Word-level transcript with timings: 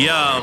Yo, 0.00 0.42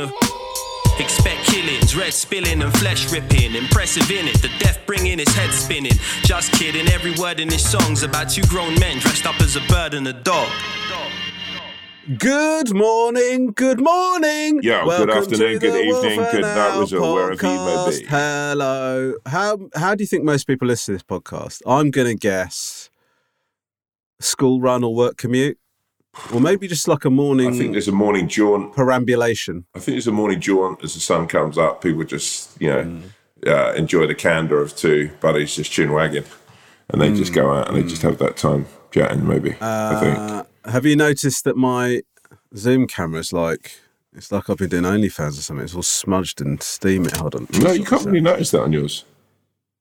a. 0.00 0.12
Expect 0.98 1.44
killings, 1.44 1.94
red 1.96 2.12
spilling 2.12 2.60
and 2.60 2.76
flesh 2.78 3.12
ripping. 3.12 3.54
Impressive 3.54 4.10
in 4.10 4.26
it, 4.26 4.42
the 4.42 4.50
death 4.58 4.80
bringing 4.84 5.18
his 5.18 5.28
head 5.28 5.50
spinning. 5.50 5.92
Just 6.22 6.50
kidding, 6.52 6.88
every 6.88 7.14
word 7.14 7.38
in 7.38 7.48
his 7.48 7.64
song's 7.68 8.02
about 8.02 8.30
two 8.30 8.42
grown 8.48 8.74
men 8.80 8.98
dressed 8.98 9.24
up 9.24 9.40
as 9.40 9.54
a 9.54 9.60
bird 9.68 9.94
and 9.94 10.08
a 10.08 10.12
dog. 10.12 10.48
Good 12.16 12.74
morning, 12.74 13.52
good 13.52 13.80
morning. 13.80 14.60
Yeah, 14.62 14.82
good 14.84 15.10
afternoon, 15.10 15.58
good 15.58 15.84
evening, 15.84 16.16
good 16.32 16.40
night, 16.40 16.56
Owl 16.56 16.80
whistle, 16.80 17.14
wherever 17.14 17.46
you 17.46 17.58
may 17.58 17.98
be. 18.00 18.06
Hello. 18.06 19.14
How 19.26 19.58
how 19.74 19.94
do 19.94 20.02
you 20.02 20.08
think 20.08 20.24
most 20.24 20.46
people 20.46 20.66
listen 20.66 20.94
to 20.94 20.96
this 20.96 21.02
podcast? 21.02 21.60
I'm 21.66 21.90
gonna 21.90 22.14
guess 22.14 22.88
school 24.20 24.60
run 24.60 24.82
or 24.82 24.94
work 24.94 25.18
commute, 25.18 25.58
or 26.32 26.40
maybe 26.40 26.66
just 26.68 26.88
like 26.88 27.04
a 27.04 27.10
morning 27.10 27.48
I 27.54 27.56
think 27.58 27.72
there's 27.72 27.88
a 27.88 27.92
morning 27.92 28.28
jaunt. 28.28 28.74
perambulation. 28.74 29.66
I 29.74 29.78
think 29.78 29.94
there's 29.94 30.06
a 30.06 30.12
morning 30.12 30.40
jaunt 30.40 30.82
as 30.82 30.94
the 30.94 31.00
sun 31.00 31.26
comes 31.28 31.56
up. 31.58 31.82
People 31.82 32.04
just, 32.04 32.60
you 32.60 32.68
know, 32.70 32.82
Mm. 32.84 33.02
uh, 33.46 33.72
enjoy 33.74 34.06
the 34.06 34.14
candour 34.14 34.60
of 34.60 34.74
two 34.76 35.10
buddies 35.20 35.54
just 35.56 35.70
chin 35.70 35.92
wagging, 35.92 36.24
and 36.90 37.00
they 37.00 37.12
just 37.12 37.32
go 37.32 37.52
out 37.54 37.68
and 37.68 37.76
they 37.76 37.82
just 37.88 38.02
have 38.02 38.18
that 38.18 38.36
time 38.36 38.66
chatting. 38.90 39.26
Maybe 39.28 39.54
I 39.60 40.00
think. 40.00 40.18
Mm. 40.18 40.30
Uh, 40.64 40.70
have 40.70 40.84
you 40.86 40.96
noticed 40.96 41.44
that 41.44 41.56
my 41.56 42.02
Zoom 42.56 42.86
camera's 42.86 43.32
like 43.32 43.72
it's 44.14 44.32
like 44.32 44.50
I've 44.50 44.56
been 44.56 44.70
doing 44.70 44.82
OnlyFans 44.84 45.38
or 45.38 45.42
something? 45.42 45.64
It's 45.64 45.74
all 45.74 45.82
smudged 45.82 46.40
and 46.40 46.60
steamy. 46.62 47.10
Hold 47.16 47.34
on. 47.36 47.46
No, 47.60 47.70
you 47.72 47.84
can't 47.84 48.04
really 48.06 48.20
notice 48.20 48.50
that 48.50 48.62
on 48.62 48.72
yours. 48.72 49.04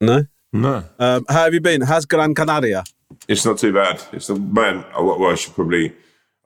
No. 0.02 0.26
No, 0.54 0.86
Um, 0.98 1.26
how 1.28 1.44
have 1.44 1.54
you 1.54 1.60
been? 1.60 1.82
How's 1.82 2.06
Gran 2.06 2.34
Canaria? 2.34 2.84
it's 3.28 3.46
not 3.46 3.58
too 3.58 3.74
bad. 3.74 4.02
It's 4.14 4.28
the 4.28 4.36
man. 4.36 4.86
I, 4.96 5.02
well, 5.02 5.26
I 5.26 5.36
should 5.36 5.54
probably. 5.56 5.94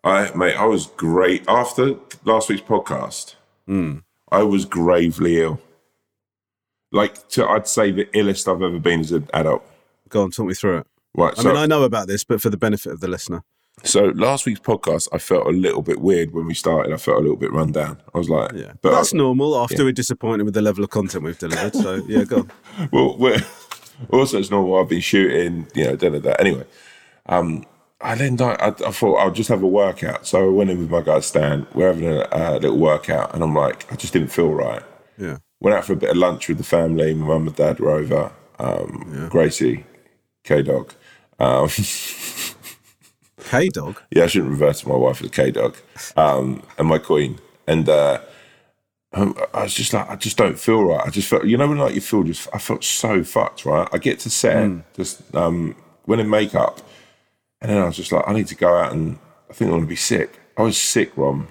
I 0.04 0.32
mate, 0.36 0.56
I 0.56 0.66
was 0.66 0.88
great 0.88 1.44
after 1.48 1.96
last 2.26 2.50
week's 2.50 2.62
podcast. 2.62 3.36
Hmm. 3.68 4.00
I 4.32 4.44
was 4.44 4.66
gravely 4.66 5.42
ill. 5.42 5.60
Like 6.92 7.28
to, 7.30 7.48
I'd 7.48 7.68
say 7.68 7.92
the 7.92 8.06
illest 8.06 8.54
I've 8.54 8.62
ever 8.62 8.80
been 8.80 9.02
as 9.02 9.12
an 9.12 9.28
adult. 9.34 9.64
Go 10.10 10.24
on, 10.24 10.32
talk 10.32 10.48
me 10.48 10.54
through 10.54 10.80
it. 10.80 10.88
Right. 11.16 11.34
I 11.38 11.44
mean, 11.44 11.56
I 11.58 11.66
know 11.66 11.84
about 11.84 12.08
this, 12.08 12.24
but 12.24 12.42
for 12.42 12.50
the 12.50 12.58
benefit 12.58 12.92
of 12.92 13.00
the 13.02 13.08
listener. 13.08 13.44
so 13.84 14.06
last 14.16 14.46
week's 14.46 14.60
podcast, 14.60 15.08
I 15.14 15.18
felt 15.18 15.48
a 15.48 15.52
little 15.52 15.82
bit 15.82 16.00
weird 16.02 16.32
when 16.32 16.48
we 16.48 16.54
started. 16.54 16.94
I 16.94 16.98
felt 16.98 17.18
a 17.18 17.22
little 17.22 17.38
bit 17.38 17.52
run 17.52 17.72
down. 17.72 18.02
I 18.14 18.18
was 18.18 18.30
like, 18.30 18.52
Yeah, 18.54 18.74
but 18.82 18.92
that's 18.92 19.14
I- 19.14 19.18
normal 19.18 19.58
after 19.58 19.84
we're 19.84 19.92
disappointed 19.94 20.44
with 20.44 20.54
the 20.54 20.62
level 20.62 20.84
of 20.84 20.90
content 20.90 21.24
we've 21.24 21.38
delivered. 21.38 21.76
So 21.76 21.96
yeah, 22.08 22.24
go 22.24 22.38
on. 22.40 22.52
well, 22.92 23.18
we're, 23.18 23.42
also 24.12 24.40
it's 24.40 24.52
normal. 24.52 24.78
I've 24.80 24.90
been 24.90 25.02
shooting, 25.02 25.68
you 25.76 25.86
know, 25.86 25.96
da 25.96 26.10
da 26.10 26.20
da. 26.20 26.32
Anyway, 26.40 26.66
um, 27.28 27.66
I 28.04 28.16
then 28.16 28.42
I, 28.42 28.56
I, 28.68 28.72
thought 28.72 29.16
I'll 29.16 29.32
just 29.32 29.50
have 29.50 29.64
a 29.64 29.68
workout. 29.68 30.26
So 30.26 30.46
I 30.46 30.50
went 30.50 30.70
in 30.70 30.80
with 30.80 30.90
my 30.90 31.02
guy 31.02 31.20
Stan. 31.20 31.68
We're 31.74 31.88
having 31.88 32.08
a 32.08 32.22
uh, 32.32 32.60
little 32.62 32.78
workout, 32.78 33.34
and 33.34 33.44
I'm 33.44 33.54
like, 33.54 33.92
I 33.92 33.96
just 33.96 34.14
didn't 34.14 34.30
feel 34.30 34.52
right. 34.52 34.84
Yeah, 35.18 35.38
Went 35.60 35.78
out 35.78 35.86
for 35.86 35.94
a 35.94 35.98
bit 35.98 36.10
of 36.10 36.18
lunch 36.18 36.48
with 36.48 36.58
the 36.58 36.64
family. 36.64 37.14
My 37.14 37.28
mum 37.28 37.48
and 37.48 37.56
dad 37.56 37.80
were 37.80 37.92
over. 37.92 38.32
Um, 38.60 39.28
Gracie, 39.30 39.86
K 40.44 40.62
Dog. 40.62 40.94
Um, 41.40 41.70
K 43.44 43.70
dog. 43.70 44.00
yeah, 44.12 44.24
I 44.24 44.28
shouldn't 44.28 44.52
refer 44.52 44.72
to 44.72 44.88
my 44.88 44.96
wife 44.96 45.22
as 45.22 45.32
K 45.32 45.52
Dog. 45.52 45.76
Um, 46.16 46.64
and 46.78 46.88
my 46.88 46.98
queen. 46.98 47.40
And 47.68 47.88
uh, 47.90 48.22
um, 49.14 49.36
I 49.54 49.64
was 49.64 49.74
just 49.74 49.94
like, 49.94 50.10
I 50.10 50.16
just 50.16 50.38
don't 50.38 50.58
feel 50.60 50.84
right. 50.84 51.06
I 51.06 51.10
just 51.10 51.28
felt, 51.28 51.46
you 51.46 51.58
know, 51.58 51.68
when 51.68 51.78
like 51.78 51.96
you 51.96 52.02
feel 52.02 52.24
just, 52.24 52.48
I 52.54 52.60
felt 52.60 52.84
so 52.84 53.24
fucked, 53.24 53.66
right? 53.66 53.88
I 53.92 53.98
get 53.98 54.20
to 54.20 54.30
set, 54.30 54.94
just 54.96 55.36
um, 55.36 55.76
went 56.06 56.22
in 56.22 56.30
makeup, 56.30 56.82
and 57.62 57.70
then 57.72 57.78
I 57.78 57.86
was 57.86 57.96
just 57.96 58.12
like, 58.12 58.24
I 58.28 58.34
need 58.34 58.48
to 58.48 58.56
go 58.56 58.76
out 58.78 58.92
and 58.94 59.18
I 59.50 59.54
think 59.54 59.70
I'm 59.70 59.78
gonna 59.78 59.88
be 59.88 59.96
sick. 59.96 60.40
I 60.58 60.64
was 60.64 60.78
sick, 60.80 61.12
Rom, 61.16 61.48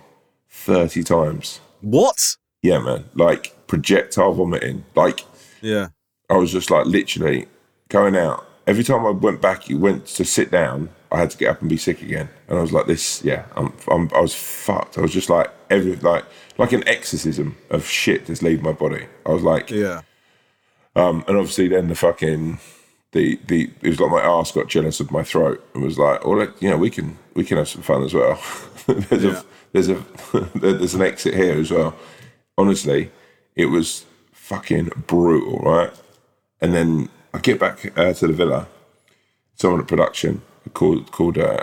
thirty 0.49 1.03
times. 1.03 1.61
What? 1.81 2.37
Yeah, 2.63 2.79
man, 2.79 3.05
like 3.15 3.55
projectile 3.67 4.33
vomiting. 4.33 4.85
Like 4.95 5.21
Yeah. 5.63 5.89
I 6.29 6.37
was 6.37 6.53
just 6.53 6.71
like 6.71 6.87
literally 6.87 7.47
going 7.89 8.17
out. 8.17 8.47
Every 8.67 8.85
time 8.85 9.05
I 9.07 9.11
went 9.11 9.41
back, 9.41 9.69
you 9.69 9.79
went 9.79 10.07
to 10.07 10.25
sit 10.25 10.51
down. 10.51 10.91
I 11.11 11.19
had 11.19 11.31
to 11.31 11.37
get 11.39 11.49
up 11.51 11.61
and 11.61 11.69
be 11.69 11.77
sick 11.77 12.03
again, 12.03 12.29
and 12.47 12.57
I 12.57 12.61
was 12.63 12.73
like, 12.73 12.87
"This, 12.87 13.25
yeah, 13.25 13.47
I'm, 13.57 13.73
I'm 13.91 14.09
I 14.15 14.21
was 14.21 14.33
fucked." 14.33 14.97
I 14.97 15.01
was 15.01 15.13
just 15.13 15.29
like 15.29 15.51
every 15.69 15.97
like 15.97 16.25
like 16.57 16.73
an 16.73 16.87
exorcism 16.87 17.57
of 17.71 17.85
shit 17.85 18.27
just 18.27 18.43
leave 18.45 18.63
my 18.63 18.71
body. 18.73 19.07
I 19.27 19.31
was 19.31 19.43
like, 19.43 19.71
Yeah. 19.71 20.03
um, 20.95 21.25
and 21.27 21.37
obviously 21.37 21.67
then 21.67 21.89
the 21.89 21.97
fucking 21.97 22.61
the 23.13 23.39
the 23.47 23.71
it 23.83 23.89
was 23.89 24.01
like 24.01 24.11
my 24.11 24.21
ass 24.23 24.53
got 24.53 24.69
jealous 24.69 25.01
of 25.01 25.11
my 25.11 25.23
throat 25.23 25.65
and 25.75 25.83
was 25.83 25.99
like, 25.99 26.25
"Well, 26.25 26.47
you 26.61 26.71
know, 26.71 26.77
we 26.79 26.91
can 26.91 27.19
we 27.35 27.45
can 27.45 27.57
have 27.59 27.69
some 27.69 27.83
fun 27.83 28.03
as 28.05 28.15
well." 28.15 28.41
there's 28.87 29.25
Yeah. 29.25 29.41
a 29.41 29.45
there's 29.73 29.89
a 29.89 30.05
there's 30.55 30.95
an 30.95 31.03
exit 31.03 31.35
here 31.35 31.59
as 31.59 31.71
well. 31.71 31.97
Honestly, 32.57 33.11
it 33.57 33.67
was 33.67 34.05
fucking 34.33 34.91
brutal, 35.07 35.59
right? 35.61 35.93
And 36.61 36.75
then 36.75 37.09
I 37.35 37.39
get 37.39 37.59
back 37.59 37.97
uh, 37.99 38.13
to 38.13 38.27
the 38.27 38.33
villa. 38.33 38.69
Someone 39.55 39.81
at 39.81 39.89
production 39.89 40.43
called 40.75 41.11
called 41.11 41.37
uh, 41.39 41.63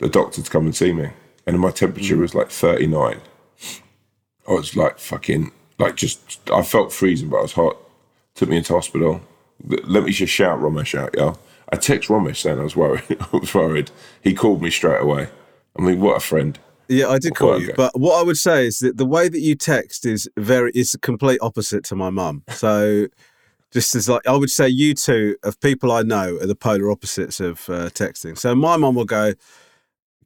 a 0.00 0.08
doctor 0.08 0.42
to 0.42 0.50
come 0.50 0.64
and 0.66 0.74
see 0.76 0.92
me, 0.92 1.10
and 1.46 1.58
my 1.60 1.70
temperature 1.70 2.16
was 2.16 2.34
like 2.34 2.50
39. 2.50 3.20
I 4.46 4.52
was 4.52 4.76
like 4.76 4.98
fucking 4.98 5.50
like 5.78 5.96
just 5.96 6.38
I 6.50 6.62
felt 6.62 6.92
freezing, 6.92 7.28
but 7.30 7.38
I 7.38 7.42
was 7.42 7.52
hot. 7.52 7.76
Took 8.34 8.48
me 8.48 8.56
into 8.58 8.72
hospital. 8.74 9.20
Let 9.62 10.04
me 10.04 10.12
just 10.12 10.32
shout 10.32 10.60
Romesh 10.60 10.98
out, 10.98 11.14
yo. 11.16 11.38
I 11.72 11.76
text 11.76 12.08
Romesh 12.08 12.36
saying 12.36 12.60
I 12.60 12.64
was 12.64 12.76
worried. 12.76 13.04
I 13.32 13.36
was 13.36 13.54
worried. 13.54 13.90
He 14.22 14.34
called 14.34 14.62
me 14.62 14.70
straight 14.70 15.00
away. 15.00 15.28
I 15.76 15.82
mean, 15.82 16.00
what 16.00 16.16
a 16.16 16.20
friend. 16.20 16.58
Yeah, 16.88 17.08
I 17.08 17.18
did 17.18 17.34
call 17.34 17.60
you. 17.60 17.72
But 17.74 17.98
what 17.98 18.20
I 18.20 18.22
would 18.22 18.36
say 18.36 18.66
is 18.66 18.80
that 18.80 18.98
the 18.98 19.06
way 19.06 19.28
that 19.28 19.40
you 19.40 19.54
text 19.54 20.04
is 20.04 20.28
very 20.36 20.70
is 20.74 20.92
the 20.92 20.98
complete 20.98 21.38
opposite 21.40 21.82
to 21.84 21.96
my 21.96 22.10
mum. 22.10 22.42
So 22.50 23.06
just 23.72 23.94
as 23.94 24.08
like 24.08 24.26
I 24.26 24.36
would 24.36 24.50
say 24.50 24.68
you 24.68 24.94
two 24.94 25.36
of 25.42 25.58
people 25.60 25.90
I 25.90 26.02
know 26.02 26.38
are 26.40 26.46
the 26.46 26.54
polar 26.54 26.90
opposites 26.90 27.40
of 27.40 27.68
uh, 27.68 27.90
texting. 27.90 28.38
So 28.38 28.54
my 28.54 28.76
mum 28.76 28.94
will 28.94 29.04
go, 29.04 29.32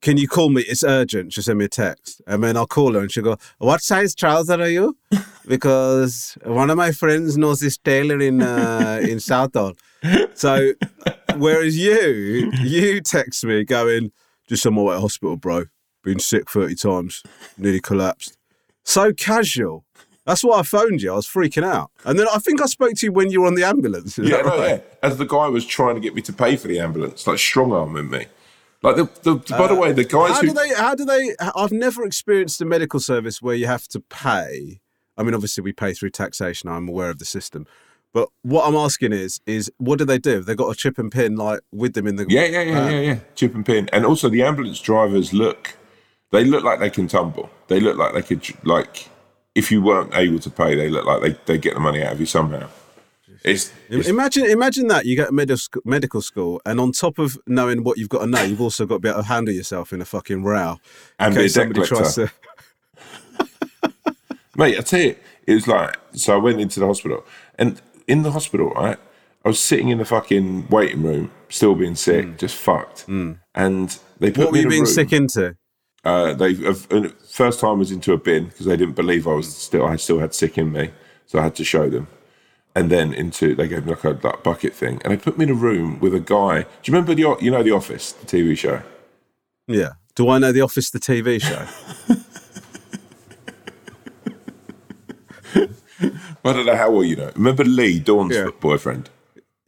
Can 0.01 0.17
you 0.17 0.29
call 0.29 0.51
me? 0.51 0.63
It's 0.63 0.85
urgent. 0.85 1.31
Just 1.33 1.47
send 1.47 1.59
me 1.59 1.65
a 1.65 1.69
text. 1.69 2.23
And 2.27 2.43
then 2.45 2.57
I'll 2.57 2.67
call 2.67 2.95
her 2.95 3.01
and 3.01 3.11
she'll 3.11 3.25
go, 3.25 3.37
What 3.59 3.81
size 3.83 4.15
trouser 4.15 4.61
are 4.61 4.69
you? 4.69 4.97
Because 5.49 6.37
one 6.45 6.69
of 6.69 6.77
my 6.77 6.93
friends 6.93 7.39
knows 7.39 7.61
this 7.61 7.79
tailor 7.79 8.21
in 8.21 8.43
uh, 8.43 9.01
in 9.09 9.19
Southall. 9.19 9.75
So 10.35 10.73
whereas 11.37 11.77
you, 11.79 12.53
you 12.63 13.01
text 13.01 13.45
me 13.45 13.65
going, 13.65 14.13
just 14.47 14.67
on 14.67 14.75
my 14.75 14.83
way 14.83 14.95
to 14.95 15.01
hospital, 15.01 15.37
bro. 15.37 15.65
Been 16.05 16.19
sick 16.19 16.51
30 16.51 16.75
times, 16.75 17.23
nearly 17.57 17.81
collapsed. 17.81 18.37
So 18.85 19.13
casual. 19.15 19.85
That's 20.27 20.45
why 20.45 20.59
I 20.59 20.63
phoned 20.63 21.01
you. 21.01 21.13
I 21.13 21.17
was 21.17 21.27
freaking 21.27 21.65
out. 21.65 21.91
And 22.05 22.19
then 22.19 22.27
I 22.33 22.37
think 22.39 22.61
I 22.61 22.67
spoke 22.67 22.93
to 22.97 23.07
you 23.07 23.13
when 23.13 23.31
you 23.31 23.41
were 23.41 23.47
on 23.47 23.55
the 23.55 23.65
ambulance. 23.65 24.19
Is 24.19 24.29
Yeah, 24.29 24.37
that 24.43 24.47
no, 24.47 24.59
right? 24.59 24.69
yeah. 24.71 24.81
As 25.03 25.17
the 25.17 25.25
guy 25.25 25.49
was 25.49 25.65
trying 25.65 25.95
to 25.95 26.01
get 26.03 26.15
me 26.15 26.21
to 26.23 26.33
pay 26.35 26.57
for 26.57 26.69
the 26.69 26.79
ambulance, 26.79 27.27
like 27.27 27.39
strong 27.39 27.73
arming 27.73 28.11
me. 28.11 28.27
Like 28.83 28.97
the, 28.97 29.05
the 29.23 29.35
by 29.57 29.67
the 29.67 29.75
way, 29.75 29.93
the 29.93 30.05
guys 30.05 30.31
Uh, 30.31 30.35
How 30.35 30.41
who 30.41 30.47
do 30.49 30.53
they? 30.53 30.75
How 30.75 30.95
do 30.95 31.05
they? 31.05 31.35
I've 31.57 31.73
never 31.73 32.05
experienced 32.05 32.61
a 32.61 32.65
medical 32.65 33.01
service 33.01 33.43
where 33.43 33.57
you 33.57 33.67
have 33.67 33.89
to 33.89 34.01
pay. 34.01 34.81
I 35.17 35.23
mean, 35.25 35.35
obviously 35.35 35.63
we 35.63 35.73
pay 35.73 35.95
through 35.95 36.11
taxation. 36.11 36.69
I'm 36.71 36.89
aware 36.89 37.11
of 37.11 37.19
the 37.19 37.25
system, 37.25 37.67
But 38.13 38.29
what 38.43 38.67
I'm 38.69 38.77
asking 38.77 39.13
is, 39.13 39.41
is 39.47 39.71
what 39.79 39.99
do 39.99 40.05
they 40.05 40.19
do? 40.19 40.41
They 40.43 40.55
got 40.55 40.71
a 40.71 40.77
chip 40.77 40.97
and 40.97 41.11
pin 41.11 41.35
like 41.35 41.61
with 41.73 41.95
them 41.95 42.07
in 42.07 42.17
the 42.17 42.27
Yeah, 42.29 42.45
yeah, 42.45 42.63
yeah, 42.63 42.91
yeah, 42.91 43.01
yeah. 43.01 43.19
Chip 43.35 43.55
and 43.55 43.67
pin, 43.67 43.89
and 43.93 44.07
also 44.07 44.29
the 44.29 44.43
ambulance 44.43 44.81
drivers 44.81 45.33
look. 45.33 45.77
They 46.31 46.45
look 46.45 46.63
like 46.63 46.79
they 46.79 46.91
can 46.91 47.09
tumble. 47.09 47.51
They 47.67 47.81
look 47.81 47.97
like 47.97 48.15
they 48.15 48.23
could 48.23 48.65
like. 48.65 49.09
If 49.55 49.73
you 49.73 49.83
weren't 49.83 50.15
able 50.15 50.39
to 50.39 50.51
pay, 50.51 50.77
they 50.77 50.89
look 50.89 51.05
like 51.05 51.21
they 51.21 51.37
they 51.47 51.59
get 51.59 51.75
the 51.75 51.81
money 51.81 52.05
out 52.05 52.13
of 52.13 52.21
you 52.21 52.27
somehow. 52.27 52.69
It's, 53.45 53.73
it's 53.89 54.09
Imagine, 54.09 54.47
imagine 54.47 54.89
that 54.89 55.07
you 55.07 55.17
get 55.17 55.33
medical 55.33 55.81
medical 55.85 56.23
school, 56.23 56.61
and 56.67 56.81
on 56.81 56.93
top 56.93 57.19
of 57.19 57.39
knowing 57.47 57.85
what 57.85 57.99
you've 57.99 58.09
got 58.09 58.21
to 58.21 58.27
know, 58.27 58.43
you've 58.43 58.61
also 58.61 58.85
got 58.85 58.97
to 58.97 59.01
be 59.01 59.09
able 59.09 59.21
to 59.23 59.27
handle 59.29 59.55
yourself 59.55 59.93
in 59.93 60.01
a 60.01 60.05
fucking 60.05 60.43
row. 60.43 60.79
And 61.19 61.35
be 61.35 61.43
case 61.43 61.55
somebody 61.55 61.87
tries 61.87 62.15
to. 62.17 62.31
Mate, 64.57 64.77
I 64.77 64.81
tell 64.81 65.01
you, 65.01 65.17
it 65.47 65.55
was 65.55 65.69
like 65.69 65.97
so. 66.13 66.35
I 66.35 66.39
went 66.39 66.61
into 66.61 66.81
the 66.81 66.87
hospital, 66.87 67.25
and 67.57 67.81
in 68.09 68.23
the 68.23 68.33
hospital, 68.33 68.71
right, 68.71 68.99
I 69.45 69.49
was 69.49 69.61
sitting 69.61 69.89
in 69.89 69.99
the 69.99 70.05
fucking 70.05 70.69
waiting 70.69 71.03
room, 71.03 71.31
still 71.49 71.77
being 71.77 71.95
sick, 71.95 72.39
just 72.39 72.57
fucked. 72.57 73.07
And 73.09 73.39
they 74.19 74.33
put 74.33 74.39
What 74.39 74.47
were 74.49 74.53
me 74.55 74.59
you 74.61 74.65
in 74.65 74.71
being 74.71 74.83
room. 74.83 74.93
sick 74.93 75.13
into? 75.13 75.57
Uh, 76.05 76.33
they 76.35 76.57
uh, 76.67 76.75
uh, 76.91 77.09
first 77.29 77.61
time 77.61 77.79
was 77.79 77.93
into 77.93 78.13
a 78.13 78.19
bin 78.19 78.47
because 78.47 78.67
they 78.67 78.77
didn't 78.77 78.95
believe 78.97 79.29
I 79.29 79.35
was 79.35 79.55
still. 79.55 79.87
I 79.87 79.95
still 79.97 80.19
had 80.19 80.35
sick 80.35 80.59
in 80.59 80.73
me, 80.73 80.91
so 81.27 81.39
I 81.39 81.43
had 81.43 81.55
to 81.57 81.65
show 81.65 81.89
them. 81.89 82.09
And 82.79 82.91
then 82.93 83.13
into 83.13 83.57
they 83.57 83.67
gave 83.67 83.87
me 83.87 83.91
like 83.91 84.05
a 84.05 84.15
bucket 84.15 84.73
thing, 84.73 85.01
and 85.03 85.13
they 85.13 85.17
put 85.17 85.37
me 85.37 85.43
in 85.47 85.51
a 85.51 85.55
room 85.55 85.99
with 85.99 86.15
a 86.15 86.21
guy. 86.21 86.61
Do 86.63 86.69
you 86.85 86.93
remember 86.93 87.13
the 87.13 87.37
you 87.45 87.51
know 87.51 87.65
the 87.65 87.73
Office, 87.73 88.13
the 88.13 88.25
TV 88.25 88.57
show? 88.57 88.83
Yeah. 89.67 89.95
Do 90.15 90.29
I 90.29 90.39
know 90.39 90.53
The 90.53 90.61
Office, 90.61 90.91
the 90.91 91.01
TV 91.01 91.41
show? 91.43 91.67
I 96.45 96.53
don't 96.53 96.67
know 96.67 96.77
how 96.77 96.91
well 96.93 97.03
you 97.05 97.17
know. 97.17 97.33
Remember 97.35 97.65
Lee, 97.65 97.99
Dawn's 97.99 98.35
Yeah. 98.37 98.51
boyfriend? 98.61 99.11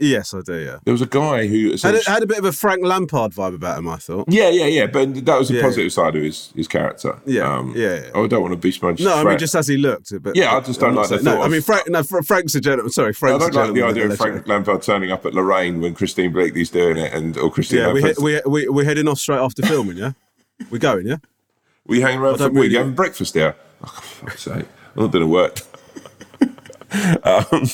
Yes, 0.00 0.34
I 0.34 0.40
do. 0.40 0.54
Yeah. 0.58 0.78
There 0.84 0.92
was 0.92 1.02
a 1.02 1.06
guy 1.06 1.46
who 1.46 1.76
Had 1.82 1.94
a, 1.94 2.00
had 2.10 2.22
a 2.22 2.26
bit 2.26 2.38
of 2.38 2.44
a 2.44 2.52
Frank 2.52 2.84
Lampard 2.84 3.32
vibe 3.32 3.54
about 3.54 3.78
him. 3.78 3.88
I 3.88 3.96
thought. 3.96 4.26
Yeah, 4.28 4.48
yeah, 4.48 4.66
yeah. 4.66 4.86
But 4.86 5.24
that 5.26 5.38
was 5.38 5.48
the 5.48 5.54
Yeah. 5.56 5.62
positive 5.62 5.92
side 5.92 6.16
of 6.16 6.22
his, 6.22 6.52
his 6.56 6.66
character. 6.66 7.20
Yeah, 7.26 7.62
yeah, 7.74 8.02
yeah. 8.14 8.20
I 8.20 8.26
don't 8.26 8.42
want 8.42 8.52
to 8.52 8.56
be 8.58 8.72
smudged. 8.72 9.04
No, 9.04 9.14
I 9.14 9.22
mean 9.24 9.38
just 9.38 9.54
as 9.54 9.68
he 9.68 9.76
looked. 9.76 10.12
But 10.22 10.34
Yeah, 10.34 10.56
I 10.56 10.60
just 10.60 10.80
don't 10.80 10.90
I'm 10.90 10.96
like 10.96 11.08
the 11.08 11.16
saying- 11.16 11.24
No, 11.24 11.36
thought 11.36 11.44
I 11.44 11.48
mean 11.48 11.62
Frank. 11.62 11.88
No, 11.88 12.02
Frank's 12.02 12.54
a 12.56 12.60
gentleman. 12.60 12.90
Sorry, 12.90 13.10
I 13.10 13.12
Frank's 13.12 13.44
don't 13.46 13.54
a 13.54 13.64
like 13.66 13.74
the 13.74 13.82
idea 13.82 14.06
of. 14.10 14.16
Frank 14.16 14.46
Lampard 14.48 14.82
turning 14.82 15.10
up 15.12 15.24
at 15.26 15.34
Lorraine 15.34 15.80
when 15.80 15.94
Christine 15.94 16.32
Bleakley's 16.32 16.70
doing 16.70 16.96
it, 16.96 17.12
and 17.12 17.36
or 17.38 17.50
Christine. 17.50 17.78
Yeah, 17.80 17.92
we 17.92 18.02
hit, 18.02 18.18
we 18.18 18.40
we 18.46 18.68
we're 18.68 18.84
heading 18.84 19.06
off 19.08 19.18
straight 19.18 19.38
after 19.38 19.62
filming. 19.62 19.96
Yeah, 19.98 20.12
we're 20.70 20.78
going. 20.78 21.06
Yeah. 21.06 21.16
We 21.86 22.00
hang 22.02 22.18
around 22.18 22.34
for 22.38 22.44
a 22.44 22.46
don't 22.46 22.54
week. 22.54 22.60
really- 22.62 22.72
You 22.72 22.78
having 22.78 22.94
breakfast 22.94 23.34
there? 23.34 23.56
Oh, 23.82 23.86
for 23.86 24.26
fuck's 24.26 24.42
sake. 24.42 24.66
I'm 24.96 25.02
not 25.04 25.12
doing 25.12 25.28
work. 25.28 25.60
um, 27.24 27.64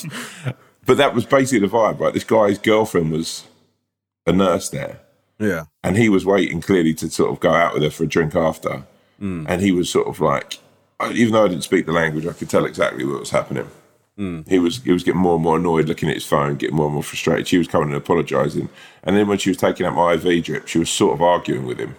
but 0.87 0.97
that 0.97 1.13
was 1.13 1.25
basically 1.25 1.59
the 1.67 1.71
vibe, 1.71 1.99
right? 1.99 2.13
This 2.13 2.23
guy's 2.23 2.57
girlfriend 2.57 3.11
was 3.11 3.43
a 4.25 4.31
nurse 4.31 4.69
there, 4.69 4.99
Yeah. 5.39 5.65
and 5.83 5.95
he 5.97 6.09
was 6.09 6.25
waiting 6.25 6.61
clearly 6.61 6.93
to 6.95 7.09
sort 7.09 7.31
of 7.31 7.39
go 7.39 7.51
out 7.53 7.73
with 7.75 7.83
her 7.83 7.91
for 7.91 8.03
a 8.05 8.07
drink 8.07 8.35
after. 8.35 8.83
Hmm. 9.19 9.45
And 9.47 9.61
he 9.61 9.71
was 9.71 9.89
sort 9.89 10.07
of 10.07 10.19
like, 10.19 10.57
even 11.13 11.33
though 11.33 11.45
I 11.45 11.47
didn't 11.49 11.63
speak 11.63 11.85
the 11.85 11.91
language, 11.91 12.25
I 12.25 12.33
could 12.33 12.49
tell 12.49 12.65
exactly 12.65 13.05
what 13.05 13.19
was 13.19 13.29
happening. 13.31 13.67
Hmm. 14.17 14.41
He 14.47 14.57
was 14.59 14.81
he 14.83 14.91
was 14.91 15.03
getting 15.03 15.21
more 15.21 15.35
and 15.35 15.43
more 15.43 15.57
annoyed, 15.57 15.87
looking 15.87 16.09
at 16.09 16.15
his 16.15 16.25
phone, 16.25 16.55
getting 16.55 16.75
more 16.75 16.87
and 16.87 16.93
more 16.95 17.03
frustrated. 17.03 17.47
She 17.47 17.59
was 17.59 17.67
coming 17.67 17.89
and 17.89 17.97
apologising, 17.97 18.69
and 19.03 19.15
then 19.15 19.27
when 19.27 19.37
she 19.37 19.51
was 19.51 19.57
taking 19.57 19.85
out 19.85 19.93
my 19.93 20.13
IV 20.13 20.43
drip, 20.43 20.67
she 20.67 20.79
was 20.79 20.89
sort 20.89 21.13
of 21.13 21.21
arguing 21.21 21.65
with 21.67 21.77
him. 21.79 21.95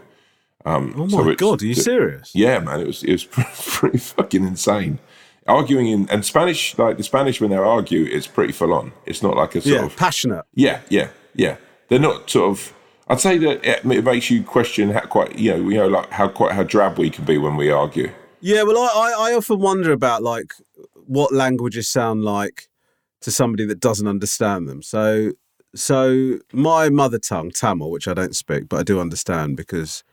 Um, 0.65 0.95
Oh 0.97 1.07
my 1.07 1.21
it's- 1.21 1.37
god, 1.37 1.63
are 1.63 1.67
you 1.67 1.75
serious? 1.75 2.33
yeah, 2.35 2.59
man, 2.59 2.81
it 2.81 2.87
was 2.89 3.05
it 3.05 3.13
was 3.13 3.25
pretty 3.69 3.99
fucking 3.99 4.45
insane. 4.45 4.99
Arguing 5.49 5.87
in 5.89 6.09
and 6.11 6.25
Spanish, 6.25 6.77
like 6.79 6.97
the 6.99 7.03
Spanish 7.03 7.41
when 7.41 7.51
they 7.51 7.57
argue, 7.57 8.05
it's 8.05 8.27
pretty 8.27 8.53
full 8.53 8.73
on. 8.73 8.93
It's 9.07 9.23
not 9.23 9.35
like 9.37 9.55
a 9.55 9.61
sort 9.63 9.75
Yeah, 9.75 9.85
of 9.87 9.97
passionate. 9.97 10.45
yeah, 10.55 10.81
yeah, 10.89 11.09
yeah. 11.35 11.57
They're 11.89 11.99
not 11.99 12.29
sort 12.31 12.51
of. 12.51 12.75
I'd 13.09 13.21
say 13.21 13.39
that 13.39 13.65
it, 13.65 13.85
it 13.91 14.05
makes 14.05 14.31
you 14.31 14.43
question 14.45 14.91
how 14.91 15.01
quite 15.07 15.39
you 15.39 15.51
know 15.53 15.69
you 15.71 15.77
know 15.79 15.89
like 15.89 16.11
how 16.11 16.29
quite 16.29 16.53
how 16.53 16.63
drab 16.63 16.99
we 16.99 17.09
can 17.11 17.25
be 17.25 17.39
when 17.39 17.57
we 17.57 17.71
argue. 17.71 18.13
Yeah, 18.41 18.63
well, 18.63 18.79
I, 18.79 18.91
I, 18.95 19.31
I 19.31 19.35
often 19.35 19.59
wonder 19.59 19.91
about 19.91 20.23
like 20.23 20.53
what 21.07 21.33
languages 21.33 21.89
sound 21.89 22.23
like 22.25 22.69
to 23.23 23.31
somebody 23.33 23.65
that 23.65 23.81
doesn't 23.81 24.07
understand 24.07 24.69
them. 24.69 24.83
So, 24.83 25.33
so 25.75 26.39
my 26.53 26.89
mother 26.91 27.19
tongue, 27.19 27.51
Tamil, 27.51 27.91
which 27.91 28.07
I 28.07 28.15
don't 28.15 28.37
speak, 28.37 28.69
but 28.69 28.79
I 28.79 28.83
do 28.83 29.01
understand 29.01 29.57
because 29.57 30.05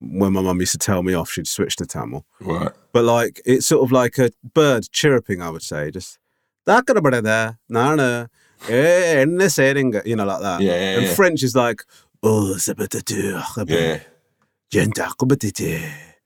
when 0.00 0.32
my 0.32 0.40
mum 0.40 0.60
used 0.60 0.72
to 0.72 0.78
tell 0.78 1.02
me 1.02 1.14
off, 1.14 1.30
she'd 1.30 1.46
switch 1.48 1.76
to 1.76 1.86
Tamil. 1.86 2.24
Right. 2.40 2.70
But 2.92 3.04
like 3.04 3.40
it's 3.44 3.66
sort 3.66 3.84
of 3.84 3.92
like 3.92 4.18
a 4.18 4.30
bird 4.54 4.88
chirping, 4.92 5.42
I 5.42 5.50
would 5.50 5.62
say, 5.62 5.90
just 5.90 6.18
"Dakarabarada, 6.66 7.58
nana, 7.68 8.28
eh, 8.68 9.20
enne 9.22 9.38
seringa," 9.48 10.04
you 10.06 10.16
know, 10.16 10.24
like 10.26 10.40
that. 10.42 10.60
Yeah, 10.60 10.72
yeah, 10.72 10.96
and 10.98 11.06
yeah. 11.06 11.14
French 11.14 11.42
is 11.42 11.54
like 11.56 11.82
oh, 12.22 12.56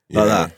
Yeah. 0.08 0.20
like 0.20 0.28
that. 0.28 0.52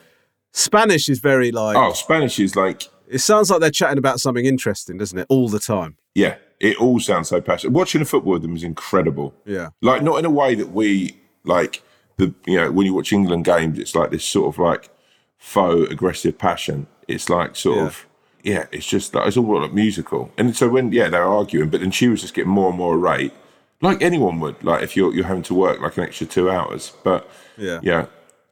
Spanish 0.53 1.09
is 1.09 1.19
very 1.19 1.51
like 1.53 1.77
Oh, 1.77 1.93
Spanish 1.93 2.39
is 2.39 2.55
like 2.57 2.89
it 3.09 3.19
sounds 3.19 3.51
like 3.51 3.61
they're 3.61 3.71
chatting 3.71 3.99
about 3.99 4.21
something 4.21 4.45
interesting, 4.47 4.97
doesn't 4.99 5.19
it? 5.19 5.27
All 5.29 5.49
the 5.49 5.59
time. 5.61 5.97
yeah. 6.15 6.37
It 6.61 6.77
all 6.79 6.99
sounds 7.01 7.29
so 7.29 7.41
passionate. 7.43 7.73
Watching 7.75 8.01
a 8.01 8.05
football 8.07 8.35
with 8.35 8.43
them 8.43 8.55
is 8.57 8.63
incredible. 8.63 9.35
Yeah. 9.45 9.71
like 9.83 10.03
not 10.03 10.19
in 10.21 10.25
a 10.25 10.31
way 10.31 10.55
that 10.55 10.71
we 10.71 11.19
like 11.45 11.83
the 12.17 12.35
you 12.47 12.57
know 12.57 12.71
when 12.71 12.87
you 12.87 12.95
watch 12.95 13.13
England 13.13 13.45
games, 13.45 13.79
it's 13.79 13.95
like 13.95 14.11
this 14.11 14.25
sort 14.25 14.55
of 14.55 14.59
like 14.59 14.91
faux 15.39 15.91
aggressive 15.91 16.39
passion. 16.39 16.87
It's 17.09 17.29
like 17.29 17.57
sort 17.57 17.77
Yeah. 17.79 17.85
of 17.87 18.07
yeah, 18.43 18.67
it's 18.73 18.87
just 18.87 19.15
like 19.15 19.27
it's 19.27 19.37
all 19.37 19.61
like 19.61 19.73
musical. 19.73 20.31
And 20.37 20.55
so 20.57 20.69
when 20.69 20.93
yeah 20.93 21.09
they're 21.09 21.25
arguing, 21.25 21.71
but 21.71 21.81
then 21.81 21.91
she 21.91 22.09
was 22.09 22.21
just 22.21 22.35
getting 22.35 22.51
more 22.51 22.69
and 22.69 22.79
more 22.79 22.95
irate, 22.95 23.33
like 23.81 24.03
anyone 24.03 24.41
would. 24.41 24.63
Like 24.63 24.83
if 24.83 24.97
you're 24.97 25.15
you're 25.15 25.27
having 25.27 25.43
to 25.45 25.55
work 25.55 25.81
like 25.81 25.97
an 25.97 26.05
extra 26.05 26.27
two 26.27 26.51
hours, 26.51 26.93
but 27.03 27.29
Yeah. 27.57 27.81
yeah. 27.83 28.07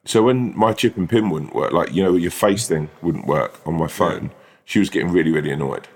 So 0.05 0.23
when 0.23 0.57
my 0.59 0.73
chip 0.73 0.97
and 0.97 1.09
pin 1.09 1.31
wouldn't 1.31 1.55
work, 1.55 1.73
like 1.73 1.95
you 1.95 2.03
know 2.03 2.17
your 2.17 2.31
face 2.33 2.65
mm. 2.65 2.69
thing 2.69 2.91
wouldn't 3.03 3.27
work 3.27 3.61
on 3.67 3.75
my 3.75 3.87
phone, 3.87 4.31
she 4.65 4.79
was 4.79 4.91
getting 4.91 5.11
really 5.11 5.31
really 5.31 5.51
annoyed. 5.51 5.89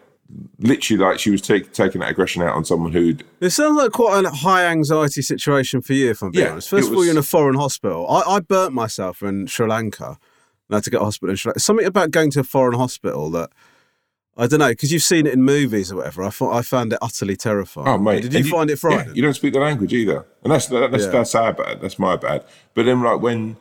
Literally, 0.59 1.03
like 1.05 1.19
she 1.21 1.31
was 1.31 1.41
take, 1.41 1.73
taking 1.73 2.01
that 2.01 2.11
aggression 2.11 2.43
out 2.43 2.57
on 2.57 2.65
someone 2.65 2.91
who'd 2.93 3.23
It 3.41 3.51
sounds 3.51 3.77
like 3.77 3.93
quite 3.93 4.25
a 4.25 4.31
high 4.31 4.65
anxiety 4.67 5.23
situation 5.23 5.83
for 5.83 5.93
you, 5.93 6.11
if 6.11 6.23
I'm 6.23 6.31
being 6.33 6.47
Yeah, 6.47 6.53
honest. 6.53 6.69
First 6.69 6.89
it 6.89 6.91
of 6.93 6.97
all, 6.97 7.05
you're 7.05 7.13
in 7.13 7.19
a 7.19 7.23
foreign 7.23 7.55
hospital. 7.57 8.09
I, 8.11 8.23
I 8.37 8.41
burnt 8.41 8.73
myself 8.75 9.23
in 9.23 9.47
Sri 9.47 9.69
Lanka. 9.69 10.07
And 10.69 10.75
I 10.75 10.77
had 10.77 10.85
to 10.85 10.91
get 10.91 11.01
a 11.01 11.05
hospital 11.05 11.31
in 11.31 11.37
Sri 11.37 11.51
Lanka. 11.51 11.61
Something 11.61 11.87
about 11.87 12.11
going 12.11 12.31
to 12.33 12.41
a 12.41 12.45
foreign 12.45 12.77
hospital 12.79 13.31
that 13.31 13.51
I 14.37 14.47
don't 14.49 14.59
know 14.59 14.69
because 14.71 14.93
you've 14.93 15.03
seen 15.03 15.27
it 15.27 15.33
in 15.33 15.43
movies 15.43 15.93
or 15.93 15.97
whatever. 15.97 16.23
I 16.25 16.31
thought 16.31 16.55
I 16.55 16.63
found 16.63 16.93
it 16.93 16.99
utterly 17.01 17.37
terrifying. 17.37 17.87
Oh, 17.89 17.97
mate. 17.99 18.23
did 18.23 18.33
you 18.35 18.41
and 18.41 18.49
find 18.49 18.69
it 18.71 18.73
yeah, 18.75 18.77
frightening? 18.91 19.15
you 19.17 19.23
don't 19.23 19.35
speak 19.35 19.53
the 19.53 19.61
language 19.61 19.93
either. 19.95 20.27
And 20.43 20.53
that's 20.53 20.67
that's, 20.67 21.05
Yeah. 21.05 21.11
that's 21.11 21.35
our 21.37 21.53
bad. 21.53 21.81
That's 21.81 21.99
my 21.99 22.17
bad. 22.17 22.45
But 22.75 22.85
then, 22.87 23.01
like, 23.03 23.21
when 23.21 23.57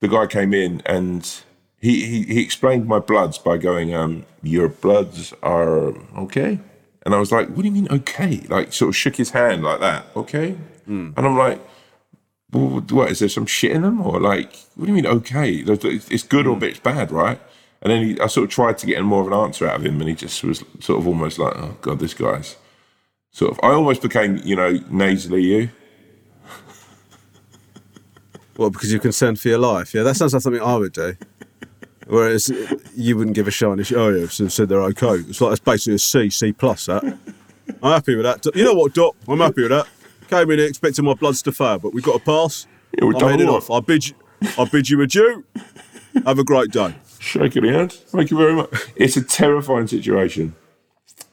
the 0.00 0.08
guy 0.08 0.26
came 0.26 0.54
in 0.54 0.80
and 0.86 1.28
he, 1.84 2.04
he, 2.06 2.22
he 2.34 2.40
explained 2.42 2.86
my 2.86 2.98
bloods 2.98 3.36
by 3.38 3.56
going, 3.58 3.94
um, 3.94 4.24
Your 4.42 4.68
bloods 4.68 5.32
are 5.42 5.88
okay. 6.24 6.58
And 7.04 7.14
I 7.14 7.18
was 7.18 7.30
like, 7.30 7.48
What 7.48 7.58
do 7.62 7.68
you 7.68 7.72
mean, 7.72 7.88
okay? 7.90 8.40
Like, 8.48 8.72
sort 8.72 8.88
of 8.90 8.96
shook 8.96 9.16
his 9.16 9.30
hand 9.30 9.62
like 9.62 9.80
that. 9.80 10.06
Okay. 10.16 10.52
Hmm. 10.86 11.10
And 11.16 11.26
I'm 11.26 11.36
like, 11.36 11.60
well, 12.52 12.80
what 12.90 13.10
is 13.10 13.18
there 13.18 13.28
some 13.28 13.46
shit 13.46 13.72
in 13.72 13.82
them 13.82 14.00
or 14.00 14.20
like 14.20 14.54
what 14.76 14.86
do 14.86 14.92
you 14.92 14.94
mean 14.94 15.06
okay 15.06 15.50
It's- 15.56 16.22
good 16.22 16.44
Hmm. 16.46 16.52
or 16.52 16.64
it's 16.64 16.78
bad 16.78 17.10
right 17.10 17.40
and 17.82 17.90
then 17.90 18.04
he, 18.04 18.20
I 18.20 18.28
sort 18.28 18.44
of 18.44 18.50
tried 18.50 18.78
to 18.78 18.86
get 18.86 19.02
more 19.02 19.22
of 19.22 19.26
an 19.26 19.32
answer 19.32 19.66
out 19.66 19.74
of 19.80 19.84
him 19.84 19.98
and 20.00 20.08
he 20.08 20.14
just 20.14 20.44
was 20.44 20.62
sort 20.78 21.00
of 21.00 21.08
almost 21.08 21.40
like 21.40 21.54
oh 21.56 21.76
god 21.80 21.98
this 21.98 22.14
guy's 22.14 22.54
sort 23.32 23.50
of 23.50 23.58
I 23.60 23.72
almost 23.72 24.02
became 24.02 24.36
you 24.44 24.54
know 24.54 24.78
nasally 24.88 25.42
you 25.42 25.70
Well, 28.56 28.70
because 28.70 28.92
you're 28.92 29.00
concerned 29.00 29.40
for 29.40 29.48
your 29.48 29.58
life. 29.58 29.92
Yeah, 29.94 30.04
that 30.04 30.14
sounds 30.16 30.32
like 30.32 30.42
something 30.42 30.62
I 30.62 30.76
would 30.76 30.92
do. 30.92 31.16
Whereas 32.06 32.52
you 32.94 33.16
wouldn't 33.16 33.34
give 33.34 33.48
a 33.48 33.50
shit. 33.50 33.68
And 33.68 33.92
oh 33.96 34.08
yeah, 34.08 34.26
so 34.28 34.48
said 34.48 34.68
they're 34.68 34.82
okay. 34.82 35.14
It's 35.28 35.40
like 35.40 35.52
it's 35.52 35.60
basically 35.60 35.94
a 35.94 35.98
C, 35.98 36.30
C 36.30 36.52
plus. 36.52 36.86
That 36.86 37.02
I'm 37.82 37.92
happy 37.92 38.14
with 38.16 38.24
that. 38.24 38.54
You 38.54 38.64
know 38.64 38.74
what, 38.74 38.94
Doc? 38.94 39.16
I'm 39.26 39.40
happy 39.40 39.62
with 39.62 39.70
that. 39.70 39.86
Came 40.28 40.50
in 40.50 40.60
expecting 40.60 41.04
my 41.04 41.14
bloods 41.14 41.42
to 41.42 41.52
fail, 41.52 41.78
but 41.78 41.94
we've 41.94 42.04
got 42.04 42.16
a 42.16 42.18
pass. 42.18 42.66
Yeah, 42.98 43.06
we've 43.06 43.16
I'm 43.22 43.30
heading 43.30 43.48
off. 43.48 43.70
I 43.70 43.80
bid 43.80 44.08
you. 44.08 44.14
I 44.58 44.64
bid 44.64 44.88
you 44.90 45.00
adieu. 45.00 45.44
Have 46.24 46.38
a 46.38 46.44
great 46.44 46.70
day. 46.70 46.94
shake 47.18 47.54
your 47.54 47.72
hand 47.72 47.90
thank 47.92 48.30
you 48.30 48.36
very 48.36 48.54
much 48.54 48.68
it's 48.96 49.16
a 49.16 49.22
terrifying 49.22 49.86
situation 49.86 50.54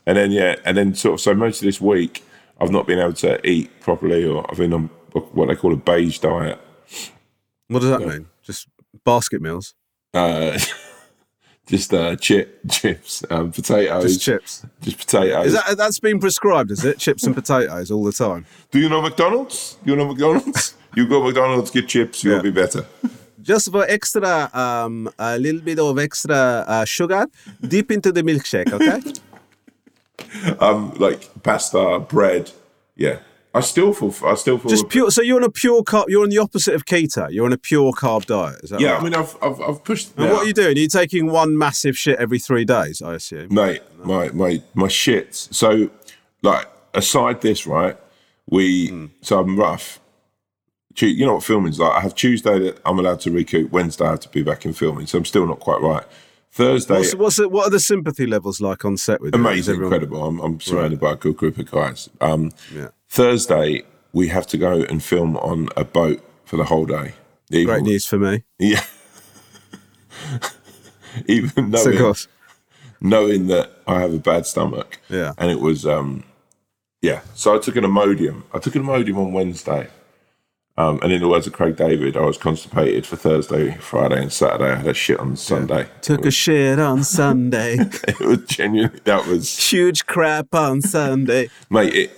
and 0.05 0.17
then 0.17 0.31
yeah 0.31 0.55
and 0.63 0.77
then 0.77 0.95
sort 0.95 1.15
of 1.15 1.19
so 1.19 1.33
most 1.35 1.61
of 1.61 1.65
this 1.65 1.81
week 1.81 2.23
I've 2.59 2.71
not 2.71 2.87
been 2.87 2.97
able 2.97 3.13
to 3.13 3.45
eat 3.47 3.77
properly 3.81 4.23
or 4.25 4.49
I've 4.49 4.57
been 4.57 4.73
on 4.73 4.89
what 5.11 5.47
they 5.49 5.55
call 5.55 5.73
a 5.73 5.75
beige 5.75 6.19
diet 6.19 6.59
What 7.67 7.81
does 7.81 7.89
that 7.89 7.99
mean? 7.99 8.27
Just 8.41 8.67
basket 9.05 9.41
meals, 9.41 9.75
uh, 10.13 10.57
just 11.67 11.93
uh, 11.93 12.15
chip, 12.15 12.59
chips, 12.69 13.23
um, 13.29 13.51
potatoes, 13.51 14.03
just 14.03 14.21
chips. 14.21 14.65
just 14.81 14.97
potatoes. 14.97 15.47
Is 15.47 15.53
that 15.53 15.77
that's 15.77 15.99
been 15.99 16.19
prescribed? 16.19 16.71
Is 16.71 16.83
it 16.83 16.97
chips 16.99 17.23
and 17.23 17.35
potatoes 17.35 17.91
all 17.91 18.03
the 18.03 18.11
time? 18.11 18.45
Do 18.71 18.79
you 18.79 18.89
know 18.89 19.01
McDonald's? 19.01 19.77
Do 19.83 19.91
you 19.91 19.97
know 19.97 20.07
McDonald's? 20.07 20.75
you 20.95 21.07
go 21.07 21.23
McDonald's, 21.23 21.71
get 21.71 21.87
chips, 21.87 22.23
you'll 22.23 22.35
Yeah. 22.37 22.41
be 22.41 22.51
better. 22.51 22.85
Just 23.41 23.71
for 23.71 23.83
extra, 23.85 24.49
um, 24.53 25.09
a 25.17 25.37
little 25.39 25.61
bit 25.61 25.79
of 25.79 25.97
extra 25.97 26.35
uh, 26.67 26.85
sugar, 26.85 27.25
deep 27.67 27.89
into 27.91 28.11
the 28.11 28.21
milkshake, 28.21 28.71
okay? 28.71 29.01
um, 30.59 30.93
like 30.99 31.27
pasta, 31.41 31.99
bread. 32.07 32.51
Yeah, 32.95 33.19
I 33.53 33.59
still 33.59 33.93
feel. 33.93 34.13
I 34.25 34.35
still 34.35 34.57
feel. 34.57 34.69
Just 34.69 34.87
pure. 34.87 35.11
So 35.11 35.21
you're 35.21 35.35
on 35.37 35.43
a 35.43 35.49
pure 35.49 35.83
carb. 35.83 36.05
You're 36.07 36.23
on 36.23 36.29
the 36.29 36.37
opposite 36.37 36.73
of 36.73 36.85
keto. 36.85 37.29
You're 37.31 37.45
on 37.45 37.51
a 37.51 37.57
pure 37.57 37.91
carb 37.91 38.25
diet. 38.25 38.61
Is 38.63 38.69
that 38.69 38.79
yeah, 38.79 38.91
right? 38.91 39.01
I 39.01 39.03
mean, 39.03 39.13
I've 39.13 39.35
I've, 39.41 39.59
I've 39.61 39.83
pushed. 39.83 40.15
And 40.15 40.25
yeah. 40.27 40.31
what 40.33 40.43
are 40.43 40.45
you 40.47 40.53
doing? 40.53 40.77
Are 40.77 40.79
you 40.79 40.87
taking 40.87 41.27
one 41.29 41.57
massive 41.57 41.97
shit 41.97 42.17
every 42.17 42.39
three 42.39 42.63
days? 42.63 43.01
I 43.01 43.15
assume. 43.15 43.53
mate, 43.53 43.81
my 44.03 44.29
my 44.29 44.61
my 44.73 44.87
shits. 44.87 45.53
So, 45.53 45.89
like, 46.41 46.67
aside 46.93 47.41
this, 47.41 47.67
right? 47.67 47.97
We 48.49 48.87
Hmm. 48.87 49.05
so 49.21 49.39
I'm 49.39 49.59
rough. 49.59 49.99
You 50.97 51.25
know 51.25 51.35
what 51.35 51.43
filming's 51.43 51.79
like. 51.79 51.91
I 51.93 52.01
have 52.01 52.15
Tuesday 52.15 52.59
that 52.59 52.79
I'm 52.85 52.99
allowed 52.99 53.21
to 53.21 53.31
recoup. 53.31 53.71
Wednesday 53.71 54.05
I 54.05 54.11
have 54.11 54.19
to 54.21 54.29
be 54.29 54.43
back 54.43 54.65
in 54.65 54.73
filming, 54.73 55.07
so 55.07 55.17
I'm 55.17 55.25
still 55.25 55.47
not 55.47 55.59
quite 55.59 55.81
right. 55.81 56.03
Thursday, 56.53 56.95
What's, 56.95 57.15
what's 57.15 57.39
it, 57.39 57.49
what 57.49 57.67
are 57.67 57.69
the 57.69 57.79
sympathy 57.79 58.27
levels 58.27 58.59
like 58.59 58.83
on 58.83 58.97
set 58.97 59.21
with 59.21 59.33
amazing, 59.33 59.75
everyone- 59.75 59.93
incredible. 59.93 60.25
I'm, 60.25 60.39
I'm 60.41 60.59
surrounded 60.59 60.99
by 60.99 61.13
a 61.13 61.15
good 61.15 61.37
group 61.37 61.57
of 61.57 61.71
guys. 61.71 62.09
Um, 62.19 62.51
Yeah. 62.75 62.89
Thursday 63.11 63.83
we 64.13 64.29
have 64.29 64.47
to 64.47 64.57
go 64.57 64.83
and 64.83 65.03
film 65.03 65.35
on 65.37 65.67
a 65.75 65.83
boat 65.83 66.23
for 66.45 66.55
the 66.55 66.63
whole 66.63 66.85
day. 66.85 67.13
Even, 67.51 67.65
Great 67.65 67.83
news 67.83 68.07
for 68.07 68.17
me. 68.17 68.45
Yeah. 68.57 68.85
Even 71.27 71.71
knowing, 71.71 72.15
knowing 73.01 73.47
that 73.47 73.71
I 73.85 73.99
have 73.99 74.13
a 74.13 74.19
bad 74.19 74.45
stomach. 74.45 74.97
Yeah. 75.09 75.33
And 75.37 75.51
it 75.51 75.59
was, 75.59 75.85
um, 75.85 76.23
yeah. 77.01 77.19
So 77.35 77.53
I 77.53 77.59
took 77.59 77.75
an 77.75 77.83
Imodium. 77.83 78.43
I 78.53 78.59
took 78.59 78.75
an 78.75 78.83
Imodium 78.83 79.17
on 79.17 79.33
Wednesday. 79.33 79.89
Um, 80.77 81.01
and 81.03 81.11
in 81.11 81.19
the 81.19 81.27
words 81.27 81.47
of 81.47 81.51
Craig 81.51 81.75
David, 81.75 82.15
I 82.15 82.21
was 82.21 82.37
constipated 82.37 83.05
for 83.05 83.17
Thursday, 83.17 83.75
Friday, 83.75 84.21
and 84.21 84.31
Saturday. 84.31 84.71
I 84.71 84.75
had 84.75 84.87
a 84.87 84.93
shit 84.93 85.19
on 85.19 85.35
Sunday. 85.35 85.89
Took 86.01 86.25
a 86.25 86.31
shit 86.31 86.79
on 86.79 87.03
Sunday. 87.19 87.75
It 88.07 88.19
was 88.21 88.45
genuinely, 88.45 89.01
that 89.03 89.27
was, 89.27 89.69
Huge 89.69 90.05
crap 90.05 90.55
on 90.55 90.81
Sunday. 90.81 91.49
mate, 91.69 91.93
it, 91.93 92.17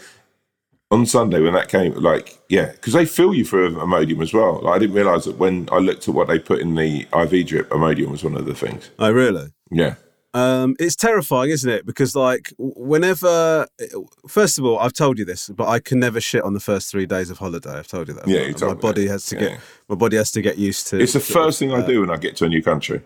on 0.93 1.05
Sunday 1.05 1.41
when 1.41 1.53
that 1.53 1.67
came, 1.69 1.93
like, 1.95 2.37
yeah, 2.49 2.71
because 2.71 2.93
they 2.93 3.05
fill 3.05 3.33
you 3.33 3.45
for 3.45 3.69
Imodium 3.69 4.21
as 4.21 4.33
well. 4.33 4.61
Like, 4.61 4.75
I 4.75 4.79
didn't 4.79 4.95
realise 4.95 5.25
that 5.25 5.37
when 5.37 5.67
I 5.71 5.77
looked 5.79 6.07
at 6.07 6.13
what 6.13 6.27
they 6.27 6.39
put 6.39 6.59
in 6.59 6.75
the 6.75 7.07
IV 7.13 7.47
drip, 7.47 7.69
Imodium 7.69 8.09
was 8.11 8.23
one 8.23 8.35
of 8.35 8.45
the 8.45 8.53
things. 8.53 8.89
Oh, 8.99 9.11
really? 9.11 9.47
Yeah. 9.71 9.95
Um, 10.35 10.75
it's 10.79 10.95
terrifying, 10.95 11.51
isn't 11.51 11.69
it? 11.69 11.85
Because 11.85 12.15
like 12.15 12.51
whenever, 12.57 13.67
first 14.27 14.57
of 14.57 14.65
all, 14.65 14.79
I've 14.79 14.93
told 14.93 15.19
you 15.19 15.25
this, 15.25 15.49
but 15.49 15.67
I 15.67 15.79
can 15.79 15.99
never 15.99 16.19
shit 16.19 16.41
on 16.43 16.53
the 16.53 16.59
first 16.59 16.89
three 16.89 17.05
days 17.05 17.29
of 17.29 17.37
holiday. 17.37 17.69
I've 17.71 17.87
told 17.87 18.07
you 18.07 18.15
that. 18.15 18.27
Yeah, 18.27 18.41
you 18.41 18.55
my 18.67 18.73
body 18.73 19.05
that. 19.05 19.11
has 19.11 19.25
to 19.27 19.35
Yeah. 19.35 19.41
get 19.41 19.59
my 19.89 19.95
body 19.95 20.17
has 20.17 20.31
to 20.31 20.41
get 20.41 20.57
used 20.57 20.87
to. 20.87 20.99
It's 20.99 21.13
the 21.13 21.19
first 21.19 21.59
thing 21.59 21.71
I 21.71 21.85
do 21.85 22.01
when 22.01 22.09
I 22.09 22.17
get 22.17 22.35
to 22.37 22.45
a 22.45 22.49
new 22.49 22.63
country. 22.63 23.01